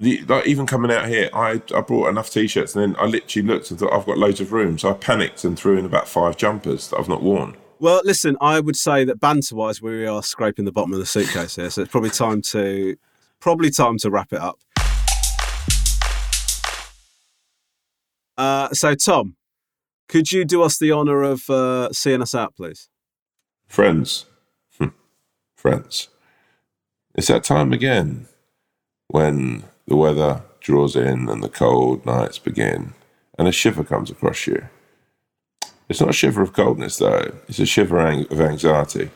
the, 0.01 0.21
like 0.27 0.47
even 0.47 0.67
coming 0.67 0.91
out 0.91 1.07
here, 1.09 1.31
I 1.33 1.63
I 1.75 1.81
brought 1.81 2.09
enough 2.09 2.29
t-shirts, 2.31 2.75
and 2.75 2.83
then 2.83 3.01
I 3.01 3.07
literally 3.07 3.47
looked 3.49 3.71
and 3.71 3.79
thought 3.79 3.93
I've 3.93 4.05
got 4.05 4.19
loads 4.19 4.41
of 4.41 4.53
room, 4.53 4.79
so 4.79 4.91
I 4.91 4.95
panicked 4.95 5.45
and 5.45 5.57
threw 5.59 5.79
in 5.79 5.85
about 5.87 6.09
five 6.09 6.37
jumpers 6.37 6.89
that 6.91 6.99
I've 6.99 7.09
not 7.09 7.23
worn. 7.23 7.57
Well, 7.79 8.01
listen, 8.05 8.37
I 8.41 8.59
would 8.59 8.77
say 8.77 9.05
that 9.05 9.21
banter-wise, 9.21 9.81
we 9.83 10.07
are 10.07 10.23
scraping 10.23 10.65
the 10.65 10.73
bottom 10.73 10.93
of 10.95 10.99
the 10.99 11.07
suitcase 11.07 11.57
here, 11.57 11.71
so 11.71 11.83
it's 11.83 11.91
probably 11.91 12.11
time 12.11 12.43
to 12.43 12.97
probably 13.39 13.71
time 13.71 13.99
to 13.99 14.11
wrap 14.11 14.33
it 14.33 14.41
up. 14.41 14.59
Uh, 18.37 18.69
so, 18.73 18.95
Tom, 18.95 19.37
could 20.09 20.33
you 20.33 20.45
do 20.45 20.63
us 20.63 20.79
the 20.79 20.93
honour 20.93 21.23
of 21.23 21.49
uh, 21.49 21.93
seeing 21.93 22.23
us 22.23 22.35
out, 22.35 22.55
please? 22.57 22.89
Friends, 23.69 24.27
Hmm. 24.79 24.89
friends, 25.57 26.09
it's 27.15 27.29
that 27.29 27.45
time 27.45 27.73
again 27.73 28.27
when 29.09 29.65
the 29.87 29.97
weather 29.97 30.43
draws 30.61 30.97
in 30.97 31.29
and 31.29 31.43
the 31.43 31.49
cold 31.49 32.05
nights 32.07 32.39
begin, 32.39 32.95
and 33.39 33.47
a 33.49 33.53
shiver 33.53 33.85
comes 33.85 34.11
across 34.11 34.47
you. 34.47 34.67
It's 35.89 36.01
not 36.01 36.11
a 36.11 36.15
shiver 36.15 36.43
of 36.43 36.53
coldness, 36.53 36.97
though. 36.97 37.33
It's 37.49 37.59
a 37.61 37.67
shiver 37.67 38.01
of 38.01 38.41
anxiety. 38.41 39.11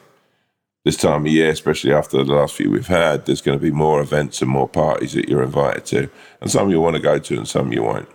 This 0.84 0.96
time 0.96 1.26
of 1.26 1.32
year, 1.32 1.51
especially 1.51 1.92
after 1.92 2.22
the 2.22 2.32
last 2.32 2.55
few 2.55 2.70
we've 2.70 2.86
had, 2.86 3.26
there's 3.26 3.40
going 3.42 3.59
to 3.59 3.62
be 3.62 3.70
more 3.72 4.01
events 4.01 4.40
and 4.40 4.51
more 4.51 4.68
parties 4.68 5.12
that 5.14 5.28
you're 5.28 5.42
invited 5.42 5.84
to, 5.86 6.11
and 6.40 6.51
some 6.51 6.70
you'll 6.70 6.82
want 6.82 6.96
to 6.96 7.03
go 7.03 7.18
to, 7.18 7.36
and 7.36 7.48
some 7.48 7.72
you 7.72 7.82
won't. 7.82 8.09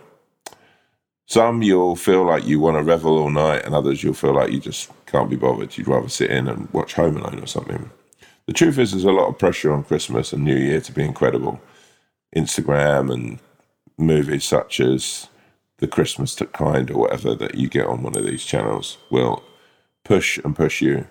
Some 1.26 1.62
you'll 1.62 1.96
feel 1.96 2.24
like 2.24 2.46
you 2.46 2.60
want 2.60 2.76
to 2.76 2.82
revel 2.82 3.18
all 3.18 3.30
night, 3.30 3.64
and 3.64 3.74
others 3.74 4.02
you'll 4.02 4.14
feel 4.14 4.34
like 4.34 4.52
you 4.52 4.60
just 4.60 4.90
can't 5.06 5.28
be 5.28 5.36
bothered. 5.36 5.76
You'd 5.76 5.88
rather 5.88 6.08
sit 6.08 6.30
in 6.30 6.48
and 6.48 6.72
watch 6.72 6.94
Home 6.94 7.16
Alone 7.16 7.42
or 7.42 7.46
something. 7.46 7.90
The 8.46 8.52
truth 8.52 8.78
is, 8.78 8.92
there's 8.92 9.04
a 9.04 9.10
lot 9.10 9.28
of 9.28 9.38
pressure 9.38 9.72
on 9.72 9.82
Christmas 9.82 10.32
and 10.32 10.44
New 10.44 10.56
Year 10.56 10.80
to 10.80 10.92
be 10.92 11.02
incredible. 11.02 11.60
Instagram 12.34 13.12
and 13.12 13.40
movies 13.98 14.44
such 14.44 14.78
as 14.78 15.28
The 15.78 15.88
Christmas 15.88 16.36
Kind 16.52 16.90
or 16.90 16.98
whatever 16.98 17.34
that 17.34 17.56
you 17.56 17.68
get 17.68 17.86
on 17.86 18.02
one 18.02 18.16
of 18.16 18.24
these 18.24 18.44
channels 18.44 18.98
will 19.10 19.42
push 20.04 20.38
and 20.38 20.54
push 20.54 20.80
you 20.80 21.06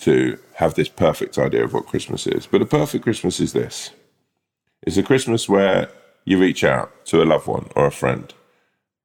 to 0.00 0.38
have 0.56 0.74
this 0.74 0.88
perfect 0.88 1.38
idea 1.38 1.64
of 1.64 1.72
what 1.72 1.86
Christmas 1.86 2.26
is. 2.26 2.46
But 2.46 2.62
a 2.62 2.66
perfect 2.66 3.04
Christmas 3.04 3.40
is 3.40 3.54
this 3.54 3.90
it's 4.82 4.98
a 4.98 5.02
Christmas 5.02 5.48
where 5.48 5.88
you 6.24 6.38
reach 6.38 6.62
out 6.62 7.06
to 7.06 7.22
a 7.22 7.24
loved 7.24 7.46
one 7.46 7.70
or 7.74 7.86
a 7.86 7.90
friend, 7.92 8.32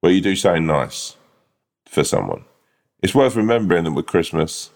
where 0.02 0.12
you 0.12 0.20
do 0.20 0.36
something 0.36 0.66
nice 0.66 1.16
for 1.86 2.04
someone, 2.04 2.44
it's 3.02 3.14
worth 3.14 3.36
remembering 3.36 3.84
that 3.84 3.92
with 3.92 4.06
Christmas, 4.06 4.70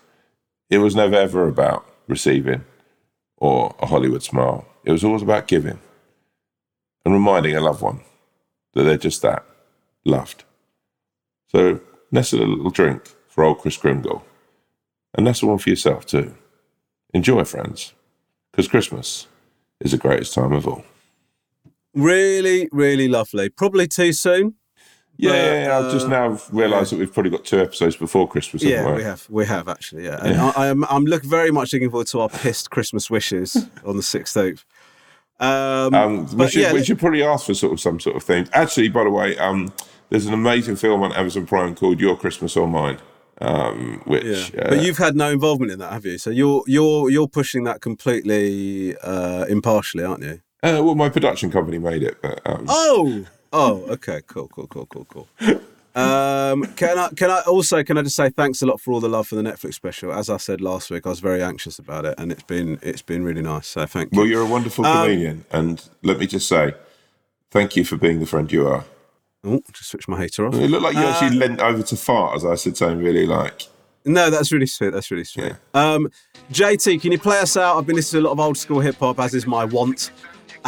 it 0.71 0.79
was 0.79 0.97
never 0.97 1.17
ever 1.17 1.49
about 1.49 1.85
receiving 2.09 2.65
or 3.37 3.75
a 3.81 3.87
Hollywood 3.87 4.23
smile. 4.23 4.67
It 4.85 4.93
was 4.93 5.05
always 5.05 5.23
about 5.23 5.49
giving 5.49 5.81
and 7.05 7.13
reminding 7.13 7.57
a 7.57 7.61
loved 7.61 7.83
one 7.83 8.01
that 8.73 8.85
they're 8.85 8.97
just 8.97 9.21
that 9.23 9.45
loved. 10.05 10.45
So 11.49 11.81
nestle 12.13 12.43
a 12.43 12.47
little 12.47 12.71
drink 12.71 13.03
for 13.29 13.43
old 13.43 13.59
Kris 13.59 13.77
Kringle 13.77 14.25
and 15.13 15.25
nestle 15.25 15.49
one 15.49 15.59
for 15.59 15.71
yourself 15.71 16.07
too. 16.07 16.37
Enjoy, 17.13 17.43
friends, 17.43 17.95
because 18.53 18.69
Christmas 18.69 19.27
is 19.81 19.91
the 19.91 19.99
greatest 19.99 20.35
time 20.35 20.53
of 20.53 20.69
all. 20.69 20.85
Really, 21.95 22.69
really 22.71 23.09
lovely. 23.09 23.49
Probably 23.49 23.89
too 23.89 24.13
soon. 24.13 24.55
Yeah, 25.19 25.31
But, 25.31 25.37
yeah, 25.37 25.65
yeah. 25.65 25.79
I've 25.79 25.93
just 25.93 26.07
uh, 26.07 26.09
now 26.11 26.41
realised 26.53 26.93
that 26.93 26.99
we've 26.99 27.13
probably 27.13 27.31
got 27.31 27.45
two 27.45 27.61
episodes 27.61 27.97
before 27.97 28.29
Christmas. 28.29 28.63
Yeah, 28.63 28.95
we 28.95 29.03
have. 29.03 29.27
We 29.31 29.47
have 29.47 29.69
actually. 29.69 30.05
Yeah, 30.05 30.19
and 30.23 30.35
Yeah. 30.37 30.53
I, 30.57 30.69
I'm 30.71 30.85
I'm 30.85 31.05
look 31.05 31.23
very 31.25 31.51
much 31.51 31.73
looking 31.73 31.91
forward 31.91 32.09
to 32.09 32.21
our 32.21 32.29
pissed 32.29 32.71
Christmas 32.71 33.11
wishes 33.11 33.57
on 33.85 33.97
the 33.97 34.03
sixteenth. 34.03 34.65
Um, 35.39 35.95
Um, 35.95 36.37
we, 36.37 36.49
should, 36.49 36.63
yeah, 36.63 36.73
we 36.73 36.83
should 36.85 36.99
probably 36.99 37.23
ask 37.23 37.47
for 37.47 37.55
sort 37.55 37.73
of 37.73 37.81
some 37.81 38.01
sort 38.01 38.17
of 38.17 38.23
thing. 38.23 38.49
Actually, 38.53 38.89
by 38.89 39.05
the 39.05 39.11
way, 39.11 39.37
um, 39.37 39.73
there's 40.09 40.25
an 40.27 40.33
amazing 40.33 40.77
film 40.77 41.03
on 41.03 41.13
Amazon 41.13 41.47
Prime 41.47 41.75
called 41.75 42.01
Your 42.01 42.17
Christmas 42.17 42.57
or 42.57 42.67
Mine, 42.67 42.99
um, 43.43 44.01
which 44.07 44.25
yeah. 44.55 44.63
uh, 44.63 44.69
but 44.71 44.83
you've 44.83 44.97
had 44.99 45.15
no 45.15 45.31
involvement 45.31 45.73
in 45.73 45.79
that, 45.81 45.93
have 45.93 46.07
you? 46.07 46.17
So 46.19 46.31
you're 46.31 46.63
you're 46.67 47.11
you're 47.11 47.29
pushing 47.29 47.65
that 47.65 47.81
completely 47.83 48.97
uh, 48.99 49.45
impartially, 49.47 50.05
aren't 50.05 50.23
you? 50.23 50.41
uh, 50.63 50.81
well, 50.83 50.95
my 50.95 51.09
production 51.11 51.51
company 51.51 51.79
made 51.79 52.03
it, 52.03 52.17
but 52.23 52.41
um, 52.47 52.65
Oh, 52.69 53.27
oh, 53.57 53.85
okay, 53.91 54.21
cool, 54.27 54.49
cool, 54.49 54.67
cool, 54.67 54.87
cool, 54.87 55.07
cool. 55.11 55.29
Um, 55.95 56.65
can 56.75 56.99
I 56.99 57.09
can 57.17 57.31
I 57.31 57.41
also 57.47 57.83
can 57.83 57.97
I 57.97 58.03
just 58.03 58.17
say 58.17 58.29
thanks 58.29 58.61
a 58.61 58.67
lot 58.67 58.83
for 58.83 58.93
all 58.93 59.01
the 59.01 59.09
love 59.09 59.27
for 59.29 59.35
the 59.35 59.43
Netflix 59.43 59.75
special. 59.75 60.13
As 60.13 60.29
I 60.29 60.37
said 60.37 60.61
last 60.61 60.91
week, 60.91 61.07
I 61.07 61.09
was 61.09 61.21
very 61.21 61.43
anxious 61.43 61.79
about 61.79 62.05
it, 62.05 62.15
and 62.19 62.31
it's 62.31 62.43
been 62.43 62.79
it's 62.83 63.01
been 63.01 63.25
really 63.25 63.41
nice. 63.41 63.67
So 63.67 63.87
thank 63.87 64.13
you. 64.13 64.19
well, 64.19 64.27
you're 64.27 64.43
a 64.43 64.47
wonderful 64.47 64.85
Um, 64.85 65.47
and 65.53 65.83
let 66.03 66.19
me 66.19 66.27
just 66.27 66.49
say, 66.49 66.75
thank 67.51 67.77
you 67.77 67.85
for 67.85 67.97
being 67.97 68.21
the 68.21 68.27
friend 68.27 68.53
you 68.53 68.69
are. 68.69 68.85
Oh, 69.43 69.63
just 69.73 69.91
switch 69.91 70.07
my 70.07 70.21
heater 70.21 70.47
off. 70.47 70.55
It 70.55 70.69
looked 70.69 70.83
like 70.83 70.97
you 70.97 71.01
Uh, 71.01 71.13
actually 71.13 71.39
leant 71.39 71.61
over 71.61 71.83
to 71.83 71.97
fart, 71.97 72.37
as 72.37 72.45
I 72.45 72.57
said 72.57 72.77
something 72.77 73.03
really 73.03 73.25
like. 73.27 73.63
No, 74.05 74.29
that's 74.29 74.53
really 74.53 74.67
sweet. 74.67 74.91
That's 74.91 75.11
really 75.11 75.25
sweet. 75.25 75.53
Um, 75.73 76.11
JT, 76.53 77.01
can 77.01 77.11
you 77.11 77.19
play 77.19 77.39
us 77.41 77.57
out? 77.57 77.77
I've 77.79 77.87
been 77.87 77.97
listening 77.97 78.23
to 78.23 78.27
a 78.27 78.29
lot 78.29 78.33
of 78.33 78.41
old 78.41 78.59
school 78.59 78.81
hip 78.81 78.97
hop, 78.97 79.19
as 79.19 79.35
is 79.35 79.47
my 79.47 79.65
want. 79.65 80.11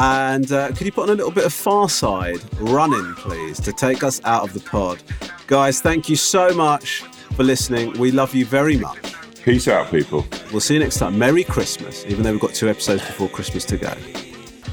And 0.00 0.52
uh, 0.52 0.68
could 0.68 0.86
you 0.86 0.92
put 0.92 1.04
on 1.04 1.10
a 1.10 1.14
little 1.14 1.32
bit 1.32 1.44
of 1.44 1.52
Pharcyde 1.52 2.40
running, 2.60 3.14
please, 3.14 3.58
to 3.60 3.72
take 3.72 4.04
us 4.04 4.20
out 4.24 4.44
of 4.44 4.54
the 4.54 4.60
pod? 4.60 5.02
Guys, 5.48 5.80
thank 5.80 6.08
you 6.08 6.14
so 6.14 6.54
much 6.54 7.00
for 7.34 7.42
listening. 7.42 7.98
We 7.98 8.12
love 8.12 8.32
you 8.32 8.46
very 8.46 8.76
much. 8.76 9.14
Peace 9.42 9.66
out, 9.66 9.90
people. 9.90 10.24
We'll 10.52 10.60
see 10.60 10.74
you 10.74 10.80
next 10.80 10.98
time. 10.98 11.18
Merry 11.18 11.42
Christmas, 11.42 12.04
even 12.06 12.22
though 12.22 12.30
we've 12.30 12.40
got 12.40 12.54
two 12.54 12.68
episodes 12.68 13.04
before 13.04 13.28
Christmas 13.28 13.64
to 13.64 13.76
go. 13.76 13.92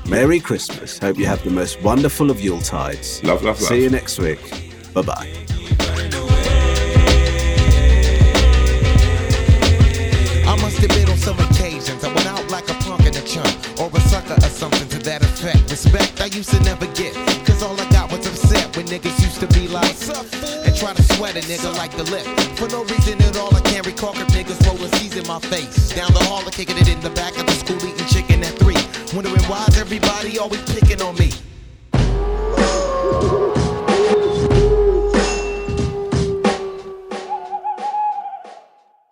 Merry 0.07 0.39
Christmas. 0.39 0.99
Hope 0.99 1.17
you 1.17 1.25
have 1.25 1.43
the 1.43 1.49
most 1.49 1.81
wonderful 1.81 2.29
of 2.29 2.37
Yuletides. 2.37 3.23
Love, 3.23 3.43
love, 3.43 3.59
love. 3.59 3.69
See 3.69 3.81
you 3.81 3.89
next 3.89 4.19
week. 4.19 4.39
Bye 4.93 5.01
bye. 5.01 5.44
Effect. 15.45 15.71
Respect 15.71 16.21
I 16.21 16.25
used 16.25 16.49
to 16.49 16.59
never 16.61 16.87
get, 16.93 17.13
cause 17.45 17.61
all 17.61 17.79
I 17.79 17.89
got 17.89 18.11
was 18.11 18.25
upset 18.25 18.75
when 18.75 18.85
niggas 18.87 19.19
used 19.21 19.39
to 19.39 19.47
be 19.47 19.67
like, 19.67 19.95
and 20.65 20.75
try 20.75 20.93
to 20.93 21.03
sweat 21.15 21.35
a 21.35 21.41
nigga 21.41 21.75
like 21.77 21.91
the 21.95 22.03
lip. 22.03 22.25
For 22.57 22.67
no 22.69 22.83
reason 22.83 23.21
at 23.21 23.37
all, 23.37 23.55
I 23.55 23.61
can't 23.61 23.85
recall 23.85 24.13
if 24.17 24.27
niggas 24.29 24.65
rolling 24.67 24.91
C's 24.93 25.15
in 25.15 25.27
my 25.27 25.39
face. 25.39 25.89
Down 25.93 26.11
the 26.13 26.23
hall, 26.25 26.43
I 26.45 26.51
kicking 26.51 26.77
it 26.77 26.87
in 26.87 26.99
the 27.01 27.11
back 27.11 27.37
of 27.37 27.45
the 27.45 27.53
school, 27.53 27.77
eating 27.77 28.07
chicken 28.07 28.43
at 28.43 28.53
three. 28.59 28.77
Wondering 29.15 29.43
why's 29.43 29.77
everybody 29.77 30.39
always 30.39 30.61
picking 30.63 31.01
on 31.01 31.15
me. 31.15 31.31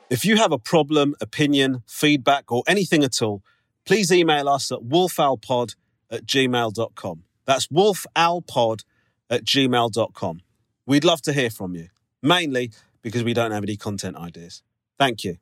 If 0.09 0.25
you 0.25 0.37
have 0.37 0.51
a 0.51 0.59
problem, 0.59 1.15
opinion, 1.21 1.81
feedback, 1.87 2.51
or 2.51 2.63
anything 2.67 3.03
at 3.03 3.19
all, 3.21 3.41
please 3.83 4.11
email 4.11 4.47
us 4.47 4.71
at 4.71 4.79
wolfowlpod 4.79 5.75
at 6.13 6.25
gmail.com. 6.25 7.23
That's 7.45 7.67
wolfowlpod 7.67 8.83
at 9.29 9.43
gmail.com. 9.43 10.41
We'd 10.85 11.03
love 11.03 11.21
to 11.23 11.33
hear 11.33 11.49
from 11.49 11.75
you, 11.75 11.87
mainly 12.21 12.71
because 13.01 13.23
we 13.23 13.33
don't 13.33 13.51
have 13.51 13.63
any 13.63 13.75
content 13.75 14.15
ideas. 14.15 14.63
Thank 14.97 15.23
you. 15.23 15.37